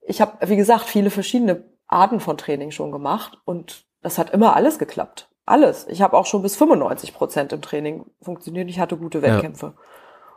ich 0.00 0.20
habe, 0.20 0.48
wie 0.48 0.56
gesagt, 0.56 0.84
viele 0.84 1.10
verschiedene 1.10 1.64
Arten 1.86 2.20
von 2.20 2.38
Training 2.38 2.70
schon 2.70 2.92
gemacht 2.92 3.38
und 3.44 3.84
das 4.02 4.16
hat 4.18 4.30
immer 4.30 4.56
alles 4.56 4.78
geklappt. 4.78 5.28
Alles. 5.50 5.86
Ich 5.88 6.00
habe 6.02 6.16
auch 6.16 6.26
schon 6.26 6.42
bis 6.42 6.56
95 6.56 7.12
Prozent 7.12 7.52
im 7.52 7.60
Training 7.62 8.06
funktioniert. 8.22 8.68
Ich 8.70 8.78
hatte 8.78 8.96
gute 8.96 9.18
Ja. 9.18 9.24
Wettkämpfe. 9.34 9.74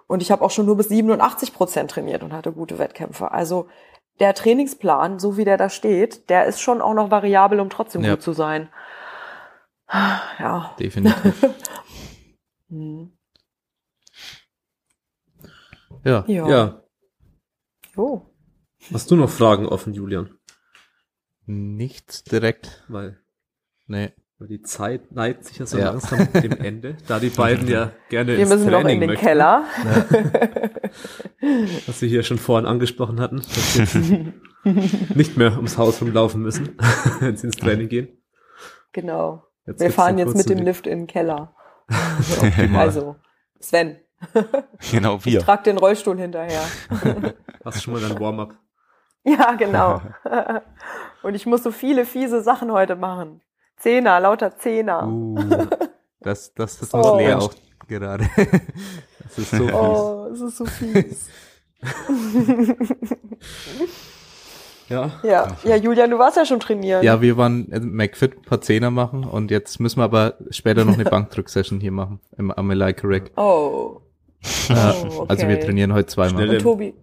Und 0.08 0.22
ich 0.22 0.32
habe 0.32 0.44
auch 0.44 0.52
schon 0.52 0.66
nur 0.66 0.76
bis 0.78 0.90
87 0.90 1.54
Prozent 1.54 1.92
trainiert 1.92 2.24
und 2.24 2.34
hatte 2.34 2.52
gute 2.52 2.78
Wettkämpfe. 2.80 3.32
Also 3.32 3.68
der 4.20 4.34
Trainingsplan, 4.34 5.20
so 5.20 5.38
wie 5.38 5.46
der 5.46 5.58
da 5.58 5.70
steht, 5.70 6.30
der 6.30 6.46
ist 6.46 6.62
schon 6.62 6.82
auch 6.82 6.94
noch 6.94 7.10
variabel, 7.12 7.60
um 7.60 7.70
trotzdem 7.70 8.04
Ja. 8.04 8.16
gut 8.16 8.22
zu 8.24 8.34
sein. 8.34 8.70
Ja. 9.92 10.76
definitiv. 10.80 11.46
Hm. 12.70 13.16
Ja. 16.04 16.24
Ja. 16.28 16.48
Ja. 16.50 16.84
Jo. 17.96 18.26
Hast 18.92 19.12
du 19.12 19.16
noch 19.16 19.30
Fragen 19.30 19.68
offen, 19.68 19.94
Julian? 19.94 20.40
Nichts 21.46 22.24
direkt. 22.24 22.84
Weil, 22.88 23.20
Nee. 23.86 24.12
Die 24.48 24.62
Zeit 24.62 25.12
neigt 25.12 25.46
sich 25.46 25.58
ja 25.60 25.66
so 25.66 25.78
Ja. 25.78 25.92
langsam 25.92 26.28
dem 26.34 26.52
Ende, 26.54 26.98
da 27.08 27.20
die 27.20 27.30
beiden 27.30 27.68
ja 27.68 27.92
gerne 28.10 28.34
Wir 28.34 28.40
ins 28.40 28.50
müssen 28.50 28.66
noch 28.72 28.82
Training 28.82 28.96
in 28.96 29.02
den 29.02 29.10
möchten, 29.12 29.26
Keller. 29.26 29.64
was 31.88 32.00
sie 32.00 32.08
hier 32.08 32.24
schon 32.24 32.38
vorhin 32.38 32.66
angesprochen 32.66 33.20
hatten. 33.20 33.38
dass 33.38 33.76
jetzt 33.78 33.96
nicht 35.16 35.38
mehr 35.38 35.54
ums 35.56 35.78
Haus 35.78 36.02
rumlaufen 36.02 36.42
müssen, 36.42 36.78
wenn 37.20 37.36
sie 37.38 37.48
ins 37.48 37.58
Training 37.58 37.90
gehen. 37.90 38.08
Genau. 38.92 39.44
Jetzt 39.66 39.80
Wir 39.82 39.92
fahren 39.92 40.18
jetzt 40.18 40.36
mit 40.36 40.50
dem 40.50 40.60
Lift 40.60 40.88
in 40.88 41.00
den 41.00 41.08
Keller. 41.08 41.56
Optimal. 42.42 42.82
Also, 42.82 43.16
Sven, 43.60 43.98
Genau, 44.92 45.18
ich 45.18 45.26
wir. 45.26 45.40
trag 45.42 45.64
den 45.66 45.78
Rollstuhl 45.78 46.18
hinterher. 46.18 46.62
Hast 47.66 47.78
du 47.78 47.82
schon 47.82 47.94
mal 47.94 48.02
dein 48.02 48.18
Warm-up? 48.20 48.54
Ja, 49.26 49.54
genau. 49.56 50.02
Und 51.24 51.36
ich 51.36 51.46
muss 51.46 51.64
so 51.64 51.72
viele 51.72 52.06
fiese 52.06 52.42
Sachen 52.42 52.72
heute 52.72 52.96
machen. 52.96 53.42
Zehner, 53.78 54.20
lauter 54.20 54.58
Zehner. 54.58 55.08
Uh, 55.08 55.38
das, 56.22 56.54
das 56.54 56.82
ist 56.82 56.94
Oh. 56.94 57.18
Lea 57.18 57.34
auch 57.34 57.54
gerade. 57.88 58.30
Das 59.36 59.38
ist 59.40 59.52
so 59.52 59.66
fies. 59.66 59.74
Oh, 59.74 60.28
es 60.32 60.42
ist 60.42 60.58
so 60.58 60.66
fies. 60.66 61.30
Ja. 64.90 65.12
ja, 65.24 65.58
ja, 65.64 65.76
Julian, 65.78 66.10
du 66.12 66.20
warst 66.20 66.36
ja 66.36 66.46
schon 66.46 66.60
trainieren. 66.60 67.04
Ja, 67.04 67.22
wir 67.22 67.38
waren 67.38 67.68
im 67.70 67.96
McFit 67.96 68.36
ein 68.38 68.42
paar 68.42 68.60
Zehner 68.62 68.92
machen 68.92 69.24
und 69.24 69.50
jetzt 69.50 69.80
müssen 69.80 70.00
wir 70.00 70.04
aber 70.04 70.36
später 70.50 70.84
noch 70.84 70.94
eine 70.96 71.06
Bankdrück-Session 71.06 71.80
hier 71.80 71.92
machen 71.94 72.20
im 72.38 72.52
Amelike 72.52 73.08
Rack. 73.08 73.32
Oh. 73.38 74.02
Äh, 74.70 74.74
Oh, 75.10 75.26
Also 75.30 75.48
wir 75.48 75.56
okay. 75.56 75.66
trainieren 75.66 75.94
heute 75.94 76.08
zweimal. 76.08 76.50
Und 76.50 76.60
Tobi. 76.62 76.94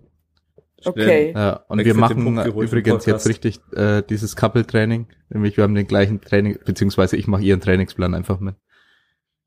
Okay. 0.85 1.33
Ja, 1.35 1.65
und 1.69 1.85
wir 1.85 1.95
machen 1.95 2.39
übrigens 2.39 3.07
jetzt 3.07 3.29
richtig 3.29 3.61
äh, 3.75 4.03
dieses 4.09 4.37
Couple-Training. 4.37 5.07
Nämlich 5.29 5.57
wir 5.57 5.65
haben 5.65 5.75
den 5.75 5.87
gleichen 5.87 6.21
Training, 6.21 6.59
beziehungsweise 6.65 7.17
ich 7.17 7.27
mache 7.27 7.43
ihren 7.43 7.61
Trainingsplan 7.61 8.15
einfach 8.15 8.41
mit. 8.41 8.57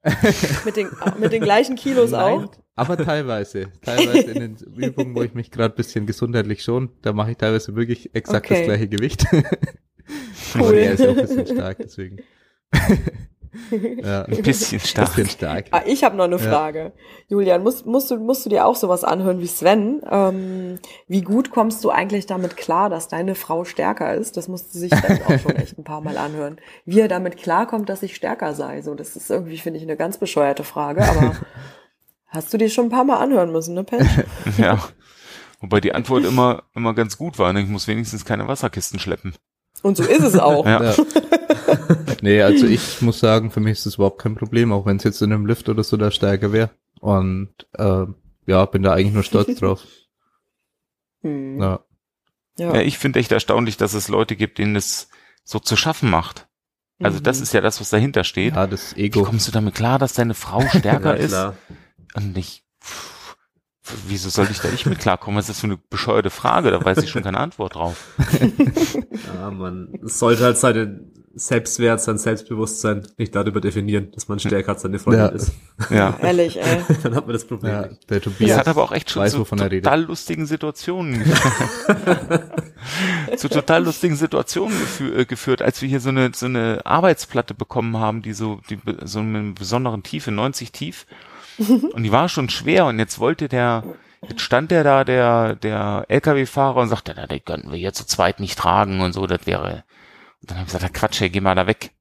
Mit 0.66 0.76
den, 0.76 0.90
mit 1.18 1.32
den 1.32 1.42
gleichen 1.42 1.78
Kilos 1.78 2.12
auch? 2.12 2.52
Aber 2.76 2.98
teilweise. 2.98 3.72
Teilweise 3.82 4.32
in 4.32 4.40
den 4.40 4.58
Übungen, 4.76 5.16
wo 5.16 5.24
ich 5.24 5.34
mich 5.34 5.50
gerade 5.50 5.74
bisschen 5.74 6.06
gesundheitlich 6.06 6.62
schon, 6.62 6.90
da 7.04 7.14
mache 7.14 7.32
ich 7.32 7.38
teilweise 7.38 7.74
wirklich 7.76 8.14
exakt 8.14 8.46
Okay. 8.48 8.56
das 8.56 8.66
gleiche 8.66 8.88
Gewicht. 8.90 9.26
Aber 10.54 10.68
Cool. 10.68 10.74
er 10.74 10.94
ist 10.94 11.00
ja 11.00 11.10
auch 11.12 11.16
ein 11.18 11.22
bisschen 11.22 11.48
stark, 11.48 11.78
deswegen. 11.80 12.18
Ja, 14.04 14.24
Ein 14.26 14.42
bisschen 14.42 14.80
stark. 14.80 15.16
bisschen 15.16 15.30
stark. 15.30 15.66
Ah, 15.72 15.82
ich 15.86 16.04
habe 16.04 16.16
noch 16.16 16.24
eine 16.26 16.38
Ja. 16.38 16.42
Frage. 16.42 16.94
Julian, 17.30 17.64
musst, 17.64 17.86
musst, 17.86 18.12
du, 18.12 18.18
musst 18.18 18.46
du 18.46 18.50
dir 18.50 18.66
auch 18.66 18.76
sowas 18.76 19.04
anhören 19.04 19.40
wie 19.40 19.48
Sven? 19.48 20.02
Ähm, 20.10 20.80
wie 21.08 21.22
gut 21.22 21.52
kommst 21.52 21.84
du 21.84 21.90
eigentlich 21.90 22.26
damit 22.26 22.58
klar, 22.58 22.90
dass 22.90 23.08
deine 23.08 23.36
Frau 23.36 23.64
stärker 23.66 24.14
ist? 24.16 24.38
Das 24.38 24.48
musste 24.48 24.78
sich 24.78 24.92
Sven 24.96 25.22
auch 25.28 25.40
schon 25.40 25.56
echt 25.56 25.78
ein 25.78 25.84
paar 25.84 26.02
Mal 26.02 26.18
anhören. 26.18 26.58
Wie 26.86 27.00
er 27.00 27.08
damit 27.08 27.38
klarkommt, 27.38 27.90
dass 27.90 28.04
ich 28.04 28.16
stärker 28.16 28.54
sei. 28.54 28.82
So, 28.82 28.96
das 28.96 29.16
ist 29.16 29.30
irgendwie, 29.30 29.58
finde 29.58 29.78
ich, 29.78 29.84
eine 29.84 29.98
ganz 29.98 30.18
bescheuerte 30.18 30.64
Frage, 30.64 31.04
aber 31.08 31.36
hast 32.28 32.54
du 32.54 32.58
dir 32.58 32.70
schon 32.70 32.86
ein 32.88 32.92
paar 32.92 33.04
Mal 33.06 33.18
anhören 33.18 33.52
müssen, 33.52 33.76
ne, 33.76 33.84
Pench? 33.84 34.08
Ja. 34.58 34.80
Wobei 35.62 35.80
die 35.80 35.94
Antwort 35.96 36.26
immer, 36.26 36.64
immer 36.76 36.94
ganz 36.94 37.18
gut 37.18 37.40
war. 37.40 37.54
Ne? 37.54 37.62
Ich 37.62 37.70
muss 37.70 37.88
wenigstens 37.88 38.26
keine 38.26 38.48
Wasserkisten 38.50 39.00
schleppen. 39.00 39.34
Und 39.82 39.96
so 39.98 40.04
ist 40.04 40.24
es 40.24 40.38
auch. 40.38 40.66
Ja. 40.66 40.94
Nee, 42.24 42.42
also 42.42 42.66
ich 42.68 43.02
muss 43.02 43.20
sagen, 43.20 43.52
für 43.52 43.60
mich 43.60 43.74
ist 43.74 43.86
das 43.86 43.96
überhaupt 43.96 44.22
kein 44.22 44.36
Problem, 44.36 44.72
auch 44.72 44.86
wenn 44.86 44.96
es 44.96 45.04
jetzt 45.04 45.22
in 45.22 45.34
einem 45.34 45.46
Lift 45.46 45.68
oder 45.68 45.84
so 45.84 45.98
da 45.98 46.10
stärker 46.10 46.54
wäre. 46.54 46.70
Und 47.02 47.50
äh, 47.74 48.06
ja, 48.46 48.66
bin 48.66 48.82
da 48.82 48.94
eigentlich 48.94 49.14
nur 49.14 49.24
stolz 49.24 49.54
drauf. 49.60 49.84
Hm. 51.22 51.60
Ja. 51.60 51.80
Ja, 52.58 52.76
Ja. 52.76 52.82
ich 52.82 52.98
finde 52.98 53.20
echt 53.20 53.32
erstaunlich, 53.34 53.76
dass 53.76 53.94
es 53.94 54.08
Leute 54.08 54.36
gibt, 54.38 54.58
denen 54.58 54.76
es 54.78 55.10
so 55.44 55.60
zu 55.60 55.76
schaffen 55.76 56.10
macht. 56.10 56.48
Also 57.02 57.20
das 57.20 57.38
Mhm. 57.40 57.44
ist 57.44 57.54
ja 57.54 57.60
das, 57.62 57.82
was 57.82 57.90
dahinter 57.90 58.24
steht. 58.24 58.56
ja, 58.56 58.68
das 58.68 58.96
Wie 58.96 59.02
Ego. 59.02 59.24
kommst 59.24 59.48
du 59.48 59.52
damit 59.52 59.76
klar, 59.76 60.00
dass 60.00 60.14
deine 60.14 60.34
Frau 60.34 60.62
stärker 60.70 61.18
Ja, 61.20 61.24
ist? 61.26 61.58
Und 62.16 62.38
ich, 62.38 62.64
pff, 62.82 63.36
wieso 64.08 64.30
soll 64.30 64.48
ich 64.50 64.60
da 64.62 64.70
nicht 64.70 64.86
mit 64.86 65.00
klarkommen? 65.00 65.38
Was 65.38 65.50
ist 65.50 65.56
das 65.58 65.60
für 65.60 65.68
eine 65.68 65.78
bescheuerte 65.90 66.30
Frage? 66.30 66.72
Da 66.72 66.86
weiß 66.86 67.00
ich 67.00 67.10
schon 67.10 67.24
keine 67.24 67.40
Antwort 67.40 67.76
drauf. 67.76 68.16
Ja, 69.36 69.50
man 69.52 69.90
sollte 70.04 70.44
halt 70.44 70.58
seinen 70.58 71.13
Selbstwert, 71.36 72.00
sein 72.00 72.20
Selbstbewusstsein 72.20 73.08
nicht 73.18 73.34
darüber 73.36 73.60
definieren, 73.60 74.12
dass 74.12 74.28
man 74.28 74.38
stärker 74.40 74.74
als 74.74 74.84
seine 74.84 75.00
Freundin 75.00 75.26
Ja. 75.26 75.28
ist. 75.30 75.52
Ja. 75.90 76.16
Ehrlich, 76.22 76.62
ey. 76.62 76.82
Dann 77.04 77.16
hat 77.16 77.26
man 77.26 77.34
das 77.34 77.46
Problem 77.46 77.72
Ja, 77.72 77.82
der 78.10 78.20
Das 78.20 78.24
Tobias 78.24 78.58
hat 78.58 78.68
aber 78.68 78.84
auch 78.84 78.92
echt 78.92 79.10
schon 79.10 79.24
weiß, 79.24 79.32
zu 79.32 79.44
total 79.44 80.04
lustigen 80.04 80.46
Situationen 80.46 81.24
zu 83.38 83.50
total 83.50 83.84
lustigen 83.84 84.16
Situationen 84.16 84.78
gefü 84.80 85.22
äh, 85.22 85.26
geführt, 85.26 85.62
als 85.62 85.82
wir 85.82 85.90
hier 85.90 86.00
so 86.00 86.10
eine 86.10 86.32
so 86.34 86.46
eine 86.46 86.82
Arbeitsplatte 86.86 87.54
bekommen 87.54 87.98
haben, 87.98 88.22
die 88.22 88.34
so 88.34 88.62
die 88.70 88.80
so 89.04 89.20
eine 89.20 89.54
besonderen 89.54 90.04
Tiefe, 90.04 90.32
90 90.32 90.72
tief, 90.72 91.06
und 91.58 92.04
die 92.04 92.12
war 92.12 92.30
schon 92.30 92.50
schwer 92.50 92.86
und 92.86 93.00
jetzt 93.00 93.20
wollte 93.20 93.48
der 93.50 93.84
Jetzt 94.30 94.40
stand 94.40 94.72
der 94.72 94.86
da, 94.86 95.04
der, 95.04 95.56
der 95.56 96.06
LKW-Fahrer 96.08 96.80
und 96.80 96.88
sagte, 96.88 97.14
na, 97.14 97.28
den 97.28 97.44
könnten 97.44 97.72
wir 97.72 97.78
hier 97.78 97.92
zu 97.92 98.06
zweit 98.06 98.40
nicht 98.40 98.58
tragen 98.58 99.02
und 99.02 99.12
so, 99.12 99.28
das 99.28 99.46
wäre, 99.46 99.84
und 100.44 100.52
dann 100.52 100.58
habe 100.60 100.68
ich 100.68 100.74
gesagt, 100.74 100.84
"Ja, 100.84 100.90
Quatsch, 101.00 101.22
ey, 101.22 101.30
geh 101.30 101.42
mal 101.42 101.56
da 101.56 101.66
weg. 101.68 101.92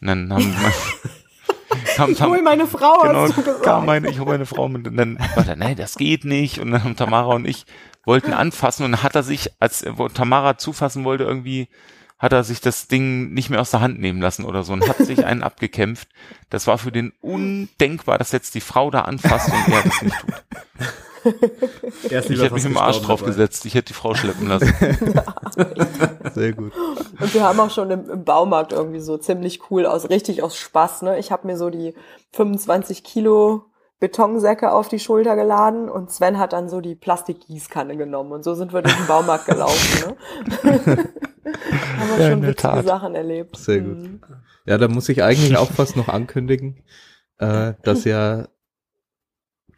Und 0.00 0.08
dann 0.08 0.32
haben, 0.32 0.54
kam, 1.96 2.10
Ich 2.10 2.22
hol 2.22 2.40
meine 2.42 2.66
Frau, 2.66 3.02
genau, 3.02 3.22
hast 3.28 3.36
du 3.36 3.42
gesagt. 3.42 3.86
meine, 3.86 4.08
ich 4.10 4.18
hole 4.18 4.30
meine 4.30 4.46
Frau 4.46 4.68
mit, 4.68 4.86
und 4.88 4.96
dann 4.96 5.18
war 5.34 5.46
er, 5.46 5.56
nein, 5.56 5.76
das 5.76 5.96
geht 5.96 6.24
nicht. 6.24 6.58
Und 6.58 6.70
dann 6.72 6.82
haben 6.82 6.96
Tamara 6.96 7.34
und 7.34 7.46
ich 7.46 7.66
wollten 8.04 8.32
anfassen 8.32 8.84
und 8.84 8.92
dann 8.92 9.02
hat 9.02 9.14
er 9.14 9.22
sich, 9.22 9.50
als 9.60 9.84
wo 9.86 10.08
Tamara 10.08 10.56
zufassen 10.56 11.04
wollte, 11.04 11.24
irgendwie, 11.24 11.68
hat 12.18 12.32
er 12.32 12.44
sich 12.44 12.60
das 12.60 12.88
Ding 12.88 13.32
nicht 13.32 13.50
mehr 13.50 13.60
aus 13.60 13.70
der 13.70 13.80
Hand 13.80 13.98
nehmen 14.00 14.20
lassen 14.20 14.44
oder 14.44 14.62
so 14.62 14.72
und 14.72 14.88
hat 14.88 14.96
sich 14.98 15.24
einen 15.24 15.42
abgekämpft. 15.42 16.08
Das 16.50 16.66
war 16.66 16.76
für 16.78 16.92
den 16.92 17.12
undenkbar, 17.20 18.18
dass 18.18 18.32
jetzt 18.32 18.54
die 18.54 18.60
Frau 18.60 18.90
da 18.90 19.02
anfasst 19.02 19.48
und 19.50 19.72
er 19.72 19.82
das 19.82 20.02
nicht 20.02 20.18
tut. 20.20 20.44
Er 22.10 22.20
ist 22.20 22.30
Ich 22.30 22.40
hätte 22.40 22.54
mich 22.54 22.64
im 22.64 22.76
Arsch 22.76 22.98
gestorben 22.98 23.06
drauf 23.06 23.20
dabei. 23.20 23.32
gesetzt, 23.32 23.64
ich 23.66 23.74
hätte 23.74 23.88
die 23.88 23.94
Frau 23.94 24.14
schleppen 24.14 24.48
lassen. 24.48 24.72
Sehr 26.34 26.52
gut. 26.52 26.72
Und 27.20 27.34
wir 27.34 27.42
haben 27.42 27.60
auch 27.60 27.70
schon 27.70 27.90
im, 27.90 28.08
im 28.10 28.24
Baumarkt 28.24 28.72
irgendwie 28.72 29.00
so 29.00 29.16
ziemlich 29.18 29.70
cool 29.70 29.86
aus, 29.86 30.08
richtig 30.10 30.42
aus 30.42 30.56
Spaß. 30.56 31.02
Ne? 31.02 31.18
Ich 31.18 31.32
habe 31.32 31.46
mir 31.46 31.56
so 31.56 31.70
die 31.70 31.94
25 32.32 33.04
Kilo 33.04 33.64
Betonsäcke 33.98 34.72
auf 34.72 34.88
die 34.88 34.98
Schulter 34.98 35.36
geladen 35.36 35.90
und 35.90 36.10
Sven 36.10 36.38
hat 36.38 36.54
dann 36.54 36.68
so 36.70 36.80
die 36.80 36.94
Plastikgießkanne 36.94 37.96
genommen 37.98 38.32
und 38.32 38.44
so 38.44 38.54
sind 38.54 38.72
wir 38.72 38.80
durch 38.82 38.96
den 38.96 39.06
Baumarkt 39.06 39.44
gelaufen. 39.46 40.16
Ne? 40.64 40.80
haben 41.98 42.08
wir 42.16 42.24
Ja, 42.24 42.30
schon 42.30 42.42
witzige 42.42 42.56
Tat. 42.56 42.86
Sachen 42.86 43.14
erlebt. 43.14 43.56
Sehr 43.58 43.80
gut. 43.80 43.98
Mhm. 43.98 44.20
Ja, 44.64 44.78
da 44.78 44.88
muss 44.88 45.08
ich 45.10 45.22
eigentlich 45.22 45.56
auch 45.56 45.70
fast 45.70 45.96
noch 45.96 46.08
ankündigen, 46.08 46.82
äh, 47.38 47.74
dass 47.82 48.04
ja 48.04 48.48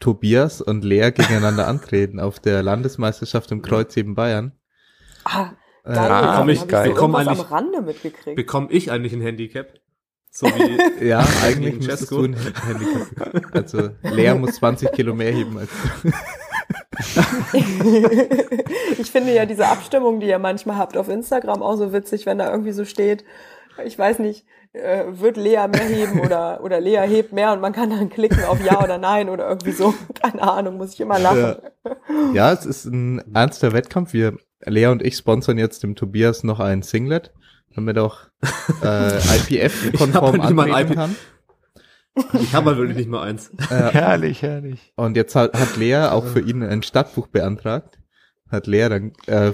Tobias 0.02 0.60
und 0.60 0.84
Lea 0.84 1.10
gegeneinander 1.12 1.68
antreten 1.68 2.18
auf 2.20 2.40
der 2.40 2.62
Landesmeisterschaft 2.62 3.50
im 3.52 3.62
Kreuzheben 3.62 4.14
Bayern. 4.14 4.52
Ah, 5.24 5.50
Äh, 5.84 5.94
geil. 5.94 6.10
Ah, 6.10 6.22
Hab 6.32 6.38
komm 6.40 6.48
ich- 6.50 6.62
ich 6.62 6.68
geil. 6.68 6.88
so 6.90 6.94
Komm 6.94 7.12
irgendwas 7.14 7.28
am 7.28 7.34
eigentlich- 7.40 7.50
Rande 7.50 7.82
mitgekriegt. 7.82 8.36
Bekomme 8.36 8.66
ich 8.70 8.90
eigentlich 8.90 9.12
ein 9.12 9.20
Handicap? 9.20 9.74
So 10.30 10.46
wie 10.46 11.06
Ja, 11.08 11.24
eigentlich 11.44 11.74
müsstest 11.76 12.10
du 12.10 12.24
ein 12.24 12.34
Handicap. 12.36 13.54
Also 13.54 13.90
Lea 14.02 14.34
muss 14.34 14.54
20 14.56 14.90
Kilo 14.92 15.14
mehr 15.14 15.30
heben 15.32 15.58
als 15.58 15.70
du. 16.02 16.10
ich 18.98 19.10
finde 19.10 19.34
ja 19.34 19.46
diese 19.46 19.66
Abstimmung, 19.68 20.20
die 20.20 20.26
ihr 20.28 20.38
manchmal 20.38 20.76
habt 20.76 20.96
auf 20.96 21.08
Instagram 21.08 21.62
auch 21.62 21.76
so 21.76 21.92
witzig, 21.92 22.26
wenn 22.26 22.38
da 22.38 22.50
irgendwie 22.50 22.72
so 22.72 22.84
steht, 22.84 23.24
ich 23.84 23.98
weiß 23.98 24.18
nicht, 24.18 24.44
äh, 24.72 25.04
wird 25.08 25.36
Lea 25.36 25.66
mehr 25.68 25.84
heben 25.84 26.20
oder, 26.20 26.62
oder 26.62 26.80
Lea 26.80 27.06
hebt 27.06 27.32
mehr 27.32 27.52
und 27.52 27.60
man 27.60 27.72
kann 27.72 27.90
dann 27.90 28.08
klicken 28.08 28.44
auf 28.44 28.64
Ja 28.64 28.82
oder 28.82 28.98
Nein 28.98 29.28
oder 29.28 29.48
irgendwie 29.48 29.72
so. 29.72 29.94
Keine 30.22 30.42
Ahnung, 30.42 30.76
muss 30.76 30.94
ich 30.94 31.00
immer 31.00 31.18
lachen. 31.18 31.56
Ja, 32.32 32.52
es 32.52 32.64
ist 32.64 32.86
ein 32.86 33.22
ernster 33.34 33.72
Wettkampf. 33.72 34.12
Wir, 34.12 34.36
Lea 34.64 34.86
und 34.86 35.02
ich 35.02 35.16
sponsern 35.16 35.58
jetzt 35.58 35.82
dem 35.82 35.94
Tobias 35.94 36.42
noch 36.42 36.60
ein 36.60 36.82
Singlet, 36.82 37.32
damit 37.74 37.96
er 37.96 38.04
auch 38.04 38.20
äh, 38.82 39.18
IPF-konform 39.18 40.40
ein 40.40 40.58
antreten 40.58 40.92
IP 40.92 40.94
kann. 40.94 41.16
ich 42.40 42.54
habe 42.54 42.70
halt 42.70 42.78
wirklich 42.78 42.96
nicht 42.96 43.10
mal 43.10 43.22
eins. 43.22 43.50
herrlich, 43.68 44.42
herrlich. 44.42 44.92
Und 44.96 45.16
jetzt 45.16 45.34
hat, 45.34 45.58
hat 45.58 45.76
Lea 45.76 46.08
auch 46.10 46.24
für 46.24 46.40
ihn 46.40 46.62
ein 46.62 46.82
Stadtbuch 46.82 47.26
beantragt. 47.26 47.98
Hat 48.50 48.66
Lea 48.66 48.88
dann 48.88 49.12
äh, 49.26 49.52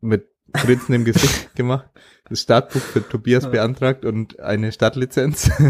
mit 0.00 0.28
Grinsen 0.52 0.94
im 0.94 1.04
Gesicht 1.04 1.54
gemacht. 1.54 1.88
Das 2.30 2.40
Stadtbuch 2.40 2.80
für 2.80 3.06
Tobias 3.06 3.50
beantragt 3.50 4.04
und 4.04 4.38
eine 4.38 4.70
Stadtlizenz. 4.70 5.50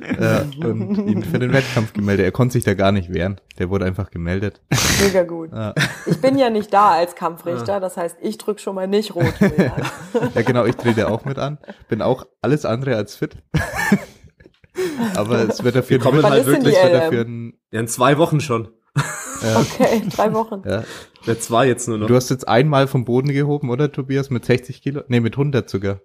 äh, 0.00 0.42
und 0.64 1.08
ihn 1.08 1.24
für 1.24 1.38
den 1.38 1.52
Wettkampf 1.52 1.92
gemeldet. 1.92 2.24
Er 2.24 2.32
konnte 2.32 2.52
sich 2.52 2.64
da 2.64 2.74
gar 2.74 2.92
nicht 2.92 3.12
wehren. 3.12 3.40
Der 3.58 3.68
wurde 3.68 3.84
einfach 3.84 4.10
gemeldet. 4.10 4.60
Mega 5.02 5.24
gut. 5.24 5.50
Ja, 5.52 5.74
Ich 6.06 6.20
bin 6.20 6.38
ja 6.38 6.50
nicht 6.50 6.72
da 6.72 6.92
als 6.92 7.16
Kampfrichter, 7.16 7.80
das 7.80 7.96
heißt, 7.96 8.18
ich 8.20 8.38
drück 8.38 8.60
schon 8.60 8.76
mal 8.76 8.86
nicht 8.86 9.14
rot. 9.14 9.34
Ja 10.34 10.42
genau, 10.42 10.64
ich 10.64 10.76
trete 10.76 11.08
auch 11.08 11.24
mit 11.24 11.38
an. 11.38 11.58
Bin 11.88 12.00
auch 12.00 12.26
alles 12.40 12.64
andere 12.64 12.96
als 12.96 13.16
fit. 13.16 13.36
Aber 15.14 15.48
es 15.48 15.62
wird 15.62 15.76
dafür, 15.76 15.98
kommen 15.98 16.22
Wann 16.22 16.32
halt 16.32 16.46
die 16.46 16.64
wird 16.64 16.94
dafür 16.94 17.24
ein, 17.24 17.54
Ja, 17.70 17.80
in 17.80 17.88
zwei 17.88 18.18
Wochen 18.18 18.40
schon. 18.40 18.68
Ja, 19.44 19.60
Okay, 19.60 20.02
drei 20.14 20.32
Wochen. 20.32 20.62
ja. 20.68 20.84
Ja, 21.26 21.38
zwei 21.38 21.66
jetzt 21.68 21.88
nur 21.88 21.96
noch. 21.98 22.06
Du 22.06 22.14
hast 22.14 22.28
jetzt 22.30 22.46
einmal 22.46 22.86
vom 22.86 23.04
Boden 23.04 23.32
gehoben, 23.32 23.70
oder 23.70 23.90
Tobias? 23.90 24.28
Mit 24.30 24.44
60 24.44 24.82
Kilo? 24.82 25.02
Nee, 25.08 25.20
mit 25.20 25.34
100 25.34 25.68
sogar. 25.70 26.00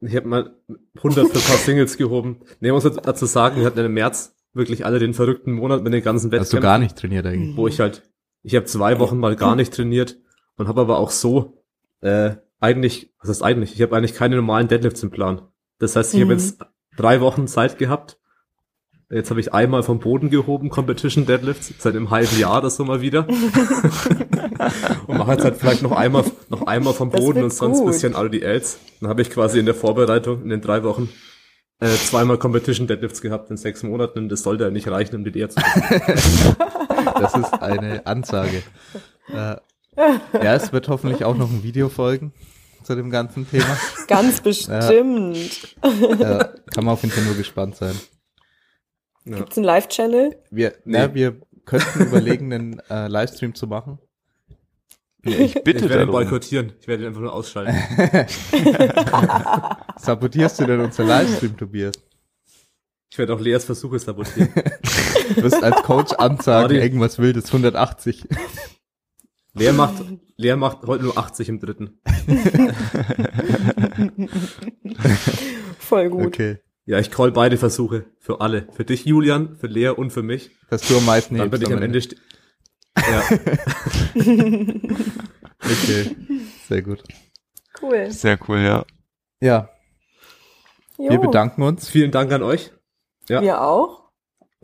Ich 0.00 0.16
habe 0.16 0.26
mal 0.26 0.50
100 0.96 1.28
für 1.28 1.38
ein 1.38 1.44
paar 1.44 1.56
Singles 1.56 1.96
gehoben. 1.96 2.40
Nee, 2.60 2.72
muss 2.72 2.84
jetzt 2.84 2.98
dazu 3.04 3.26
sagen, 3.26 3.58
wir 3.60 3.66
hatten 3.66 3.78
im 3.78 3.94
März 3.94 4.34
wirklich 4.54 4.84
alle 4.84 4.98
den 4.98 5.14
verrückten 5.14 5.52
Monat 5.52 5.82
mit 5.84 5.92
den 5.92 6.02
ganzen 6.02 6.26
Hast 6.26 6.32
du 6.32 6.56
Wettkämpfen, 6.56 6.60
gar 6.62 6.78
nicht 6.78 6.96
trainiert 6.96 7.26
eigentlich. 7.26 7.56
wo 7.56 7.68
ich 7.68 7.78
halt, 7.78 8.02
ich 8.42 8.54
habe 8.56 8.64
zwei 8.66 8.98
Wochen 8.98 9.18
mal 9.18 9.36
gar 9.36 9.54
nicht 9.54 9.72
trainiert 9.74 10.16
und 10.56 10.66
habe 10.66 10.80
aber 10.80 10.98
auch 10.98 11.10
so 11.10 11.62
äh, 12.00 12.36
eigentlich, 12.58 13.12
was 13.20 13.28
ist 13.30 13.42
eigentlich? 13.42 13.74
Ich 13.74 13.82
habe 13.82 13.94
eigentlich 13.96 14.14
keine 14.14 14.36
normalen 14.36 14.66
Deadlifts 14.68 15.02
im 15.02 15.10
Plan. 15.10 15.42
Das 15.78 15.94
heißt, 15.94 16.14
ich 16.14 16.20
Mhm. 16.20 16.24
habe 16.24 16.32
jetzt 16.34 16.58
drei 16.96 17.20
Wochen 17.20 17.46
Zeit 17.46 17.78
gehabt. 17.78 18.18
Jetzt 19.08 19.30
habe 19.30 19.38
ich 19.38 19.54
einmal 19.54 19.84
vom 19.84 20.00
Boden 20.00 20.30
gehoben, 20.30 20.68
Competition 20.68 21.26
Deadlifts, 21.26 21.72
seit 21.78 21.94
einem 21.94 22.10
halben 22.10 22.36
Jahr 22.40 22.60
das 22.60 22.74
so 22.74 22.84
mal 22.84 23.00
wieder. 23.00 23.28
und 25.06 25.16
mache 25.16 25.32
jetzt 25.32 25.44
halt 25.44 25.56
vielleicht 25.56 25.82
noch 25.82 25.92
einmal, 25.92 26.24
noch 26.48 26.66
einmal 26.66 26.92
vom 26.92 27.10
Boden 27.10 27.44
und 27.44 27.52
sonst 27.52 27.78
ein 27.78 27.86
bisschen 27.86 28.16
RDLs. 28.16 28.80
Dann 29.00 29.08
habe 29.08 29.22
ich 29.22 29.30
quasi 29.30 29.60
in 29.60 29.66
der 29.66 29.76
Vorbereitung 29.76 30.42
in 30.42 30.48
den 30.48 30.60
drei 30.60 30.82
Wochen 30.82 31.08
äh, 31.78 31.86
zweimal 31.86 32.38
Competition 32.38 32.88
Deadlifts 32.88 33.20
gehabt 33.20 33.48
in 33.50 33.56
sechs 33.56 33.84
Monaten 33.84 34.18
und 34.18 34.28
das 34.28 34.42
sollte 34.42 34.64
ja 34.64 34.70
nicht 34.70 34.88
reichen, 34.88 35.14
um 35.14 35.24
die 35.24 35.30
DDR 35.30 35.50
zu. 35.50 35.60
Das 37.18 37.34
ist 37.34 37.62
eine 37.62 38.04
Ansage. 38.04 38.62
Äh, 39.28 39.56
ja, 39.96 40.54
es 40.54 40.72
wird 40.72 40.88
hoffentlich 40.88 41.24
auch 41.24 41.36
noch 41.36 41.48
ein 41.48 41.62
Video 41.62 41.88
folgen 41.88 42.32
zu 42.82 42.96
dem 42.96 43.10
ganzen 43.10 43.48
Thema. 43.48 43.78
Ganz 44.08 44.40
bestimmt. 44.40 45.36
Äh, 45.82 46.44
kann 46.74 46.84
man 46.84 46.88
auf 46.88 47.02
jeden 47.02 47.14
Fall 47.14 47.24
nur 47.24 47.36
gespannt 47.36 47.76
sein. 47.76 47.94
Ja. 49.28 49.38
Gibt's 49.38 49.56
einen 49.56 49.64
Live-Channel? 49.66 50.36
Wir, 50.50 50.70
Nee. 50.84 50.98
na, 50.98 51.14
wir 51.14 51.36
könnten 51.64 52.00
überlegen, 52.02 52.52
einen 52.52 52.78
äh, 52.88 53.08
Livestream 53.08 53.54
zu 53.54 53.66
machen. 53.66 53.98
Ja, 55.24 55.36
ich 55.38 55.54
bitte 55.64 55.84
Ich 55.84 55.90
werde 55.90 56.04
ihn 56.04 56.12
darum. 56.12 56.12
boykottieren. 56.12 56.72
Ich 56.80 56.86
werde 56.86 57.02
ihn 57.02 57.08
einfach 57.08 57.22
nur 57.22 57.32
ausschalten. 57.32 57.74
Sabotierst 59.98 60.60
du 60.60 60.66
denn 60.66 60.78
unser 60.80 61.02
Livestream, 61.04 61.56
Tobias? 61.56 61.94
Ich 63.10 63.18
werde 63.18 63.34
auch 63.34 63.40
Leas 63.40 63.64
Versuche 63.64 63.98
sabotieren. 63.98 64.50
Du 65.34 65.42
wirst 65.42 65.62
als 65.64 65.82
Coach 65.82 66.12
ansagen, 66.12 66.76
Adi. 66.76 66.78
irgendwas 66.78 67.18
wildes, 67.18 67.46
180. 67.46 68.28
Lea 69.54 69.72
macht, 69.72 70.04
Lea 70.36 70.54
macht 70.54 70.86
heute 70.86 71.02
nur 71.04 71.18
80 71.18 71.48
im 71.48 71.58
dritten. 71.58 71.98
Voll 75.78 76.10
gut. 76.10 76.26
Okay. 76.26 76.58
Ja, 76.86 76.98
ich 77.00 77.10
call 77.10 77.32
beide 77.32 77.56
Versuche. 77.58 78.06
Für 78.18 78.40
alle. 78.40 78.68
Für 78.72 78.84
dich, 78.84 79.04
Julian, 79.04 79.56
für 79.56 79.66
Lea 79.66 79.88
und 79.88 80.10
für 80.12 80.22
mich. 80.22 80.50
Dass 80.70 80.82
du 80.86 80.96
am 80.96 81.04
meisten 81.04 81.36
Dann 81.36 81.50
bin 81.50 81.60
ich 81.62 81.72
am 81.72 81.82
Ende. 81.82 81.98
st- 81.98 82.16
Ja, 82.96 83.22
Okay. 85.64 86.16
Sehr 86.68 86.82
gut. 86.82 87.02
Cool. 87.82 88.10
Sehr 88.10 88.38
cool, 88.48 88.58
ja. 88.60 88.84
Ja, 89.40 89.68
Jo. 90.98 91.10
wir 91.10 91.18
bedanken 91.18 91.62
uns. 91.62 91.88
vielen 91.88 92.10
Dank 92.10 92.32
an 92.32 92.42
euch. 92.42 92.72
Ja. 93.28 93.42
Wir 93.42 93.60
auch. 93.62 94.10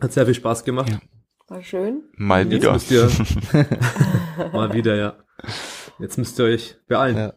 Hat 0.01 0.13
sehr 0.13 0.25
viel 0.25 0.33
Spaß 0.33 0.63
gemacht. 0.63 0.89
Ja. 0.89 0.99
War 1.47 1.61
schön. 1.61 2.03
Mal 2.15 2.43
Jetzt 2.51 2.61
wieder. 2.63 2.73
müsst 2.73 2.89
ihr 2.91 3.09
mal 4.53 4.73
wieder, 4.73 4.95
ja. 4.95 5.17
Jetzt 5.99 6.17
müsst 6.17 6.39
ihr 6.39 6.45
euch 6.45 6.77
beeilen. 6.87 7.17
Ja. 7.17 7.33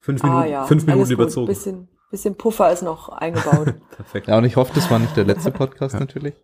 Fünf 0.00 0.22
Minuten, 0.22 0.42
ah 0.42 0.46
ja. 0.46 0.64
fünf 0.64 0.84
Minuten 0.86 1.00
Alles 1.00 1.08
gut. 1.10 1.14
überzogen. 1.18 1.46
Bisschen, 1.48 1.88
bisschen 2.10 2.36
Puffer 2.36 2.72
ist 2.72 2.82
noch 2.82 3.08
eingebaut. 3.08 3.74
Perfekt. 3.96 4.28
Ja, 4.28 4.38
und 4.38 4.44
ich 4.44 4.56
hoffe, 4.56 4.72
das 4.74 4.90
war 4.90 4.98
nicht 4.98 5.16
der 5.16 5.24
letzte 5.24 5.50
Podcast 5.50 5.94
natürlich 6.00 6.34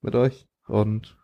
mit 0.00 0.14
euch. 0.14 0.46
Und 0.66 1.16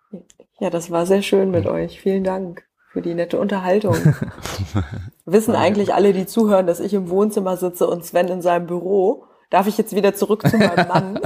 ja, 0.59 0.71
das 0.71 0.91
war 0.91 1.07
sehr 1.07 1.23
schön 1.23 1.51
mit 1.51 1.67
euch. 1.67 2.01
Vielen 2.01 2.25
Dank 2.25 2.65
für 2.93 3.03
die 3.03 3.15
nette 3.15 3.39
Unterhaltung. 3.39 3.97
Wissen 5.25 5.55
eigentlich 5.55 5.95
alle, 5.95 6.13
die 6.13 6.27
zuhören, 6.27 6.67
dass 6.67 6.81
ich 6.81 6.93
im 6.93 7.09
Wohnzimmer 7.09 7.57
sitze 7.57 7.87
und 7.87 8.05
Sven 8.05 8.29
in 8.29 8.43
seinem 8.43 8.67
Büro. 8.67 9.25
Darf 9.49 9.67
ich 9.67 9.79
jetzt 9.79 9.95
wieder 9.95 10.15
zurück 10.15 10.49
zu 10.49 10.59
meinem 10.59 10.89
Mann? 10.89 11.21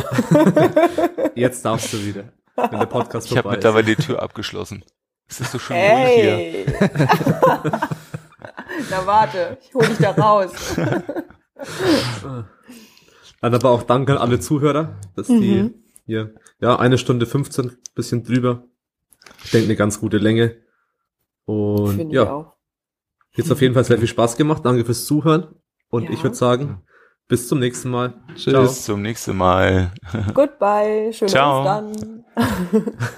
Jetzt 1.35 1.65
darfst 1.65 1.93
du 1.93 1.99
wieder, 2.05 2.25
wenn 2.57 2.79
der 2.79 2.87
Podcast 2.87 3.31
Ich 3.31 3.37
habe 3.37 3.51
mittlerweile 3.51 3.85
die 3.85 3.97
Tür 3.97 4.23
abgeschlossen. 4.23 4.85
Es 5.29 5.41
ist 5.41 5.53
so 5.53 5.59
schön 5.59 5.77
ruhig 5.77 6.15
hier. 6.15 6.37
Hey! 6.37 6.67
Na 8.91 9.07
warte, 9.07 9.59
ich 9.61 9.75
hol 9.75 9.87
dich 9.87 9.99
da 9.99 10.11
raus. 10.13 10.53
Dann 13.45 13.53
aber 13.55 13.73
auch 13.73 13.83
danke 13.83 14.13
an 14.13 14.17
alle 14.19 14.41
Zuhörer, 14.41 14.99
dass 15.17 15.27
die 15.27 15.35
Mhm. 15.65 15.75
hier, 16.07 16.35
ja, 16.61 16.79
eine 16.79 16.97
Stunde 16.97 17.27
15, 17.27 17.77
bisschen 17.95 18.25
drüber. 18.25 18.65
Ich 19.45 19.51
denke, 19.51 19.67
eine 19.67 19.77
ganz 19.77 20.01
gute 20.01 20.17
Länge. 20.17 20.57
Und 21.45 21.95
Finde 21.97 22.15
ja, 22.17 22.55
jetzt 23.37 23.53
auf 23.53 23.61
jeden 23.61 23.75
Fall 23.75 23.85
sehr 23.85 23.99
viel 23.99 24.09
Spaß 24.09 24.39
gemacht. 24.39 24.65
Danke 24.65 24.87
fürs 24.87 25.05
Zuhören. 25.05 25.49
Und 25.91 26.05
Ja. 26.05 26.11
ich 26.13 26.23
würde 26.23 26.35
sagen, 26.37 26.81
bis 27.29 27.47
zum 27.47 27.59
nächsten 27.59 27.91
Mal. 27.91 28.15
tschüss. 28.35 28.55
Bis 28.55 28.85
zum 28.87 29.03
nächsten 29.03 29.37
Mal. 29.37 29.93
Goodbye, 30.33 31.13
schöne 31.13 31.31
Ciao. 31.31 31.61
Ostern. 31.61 32.25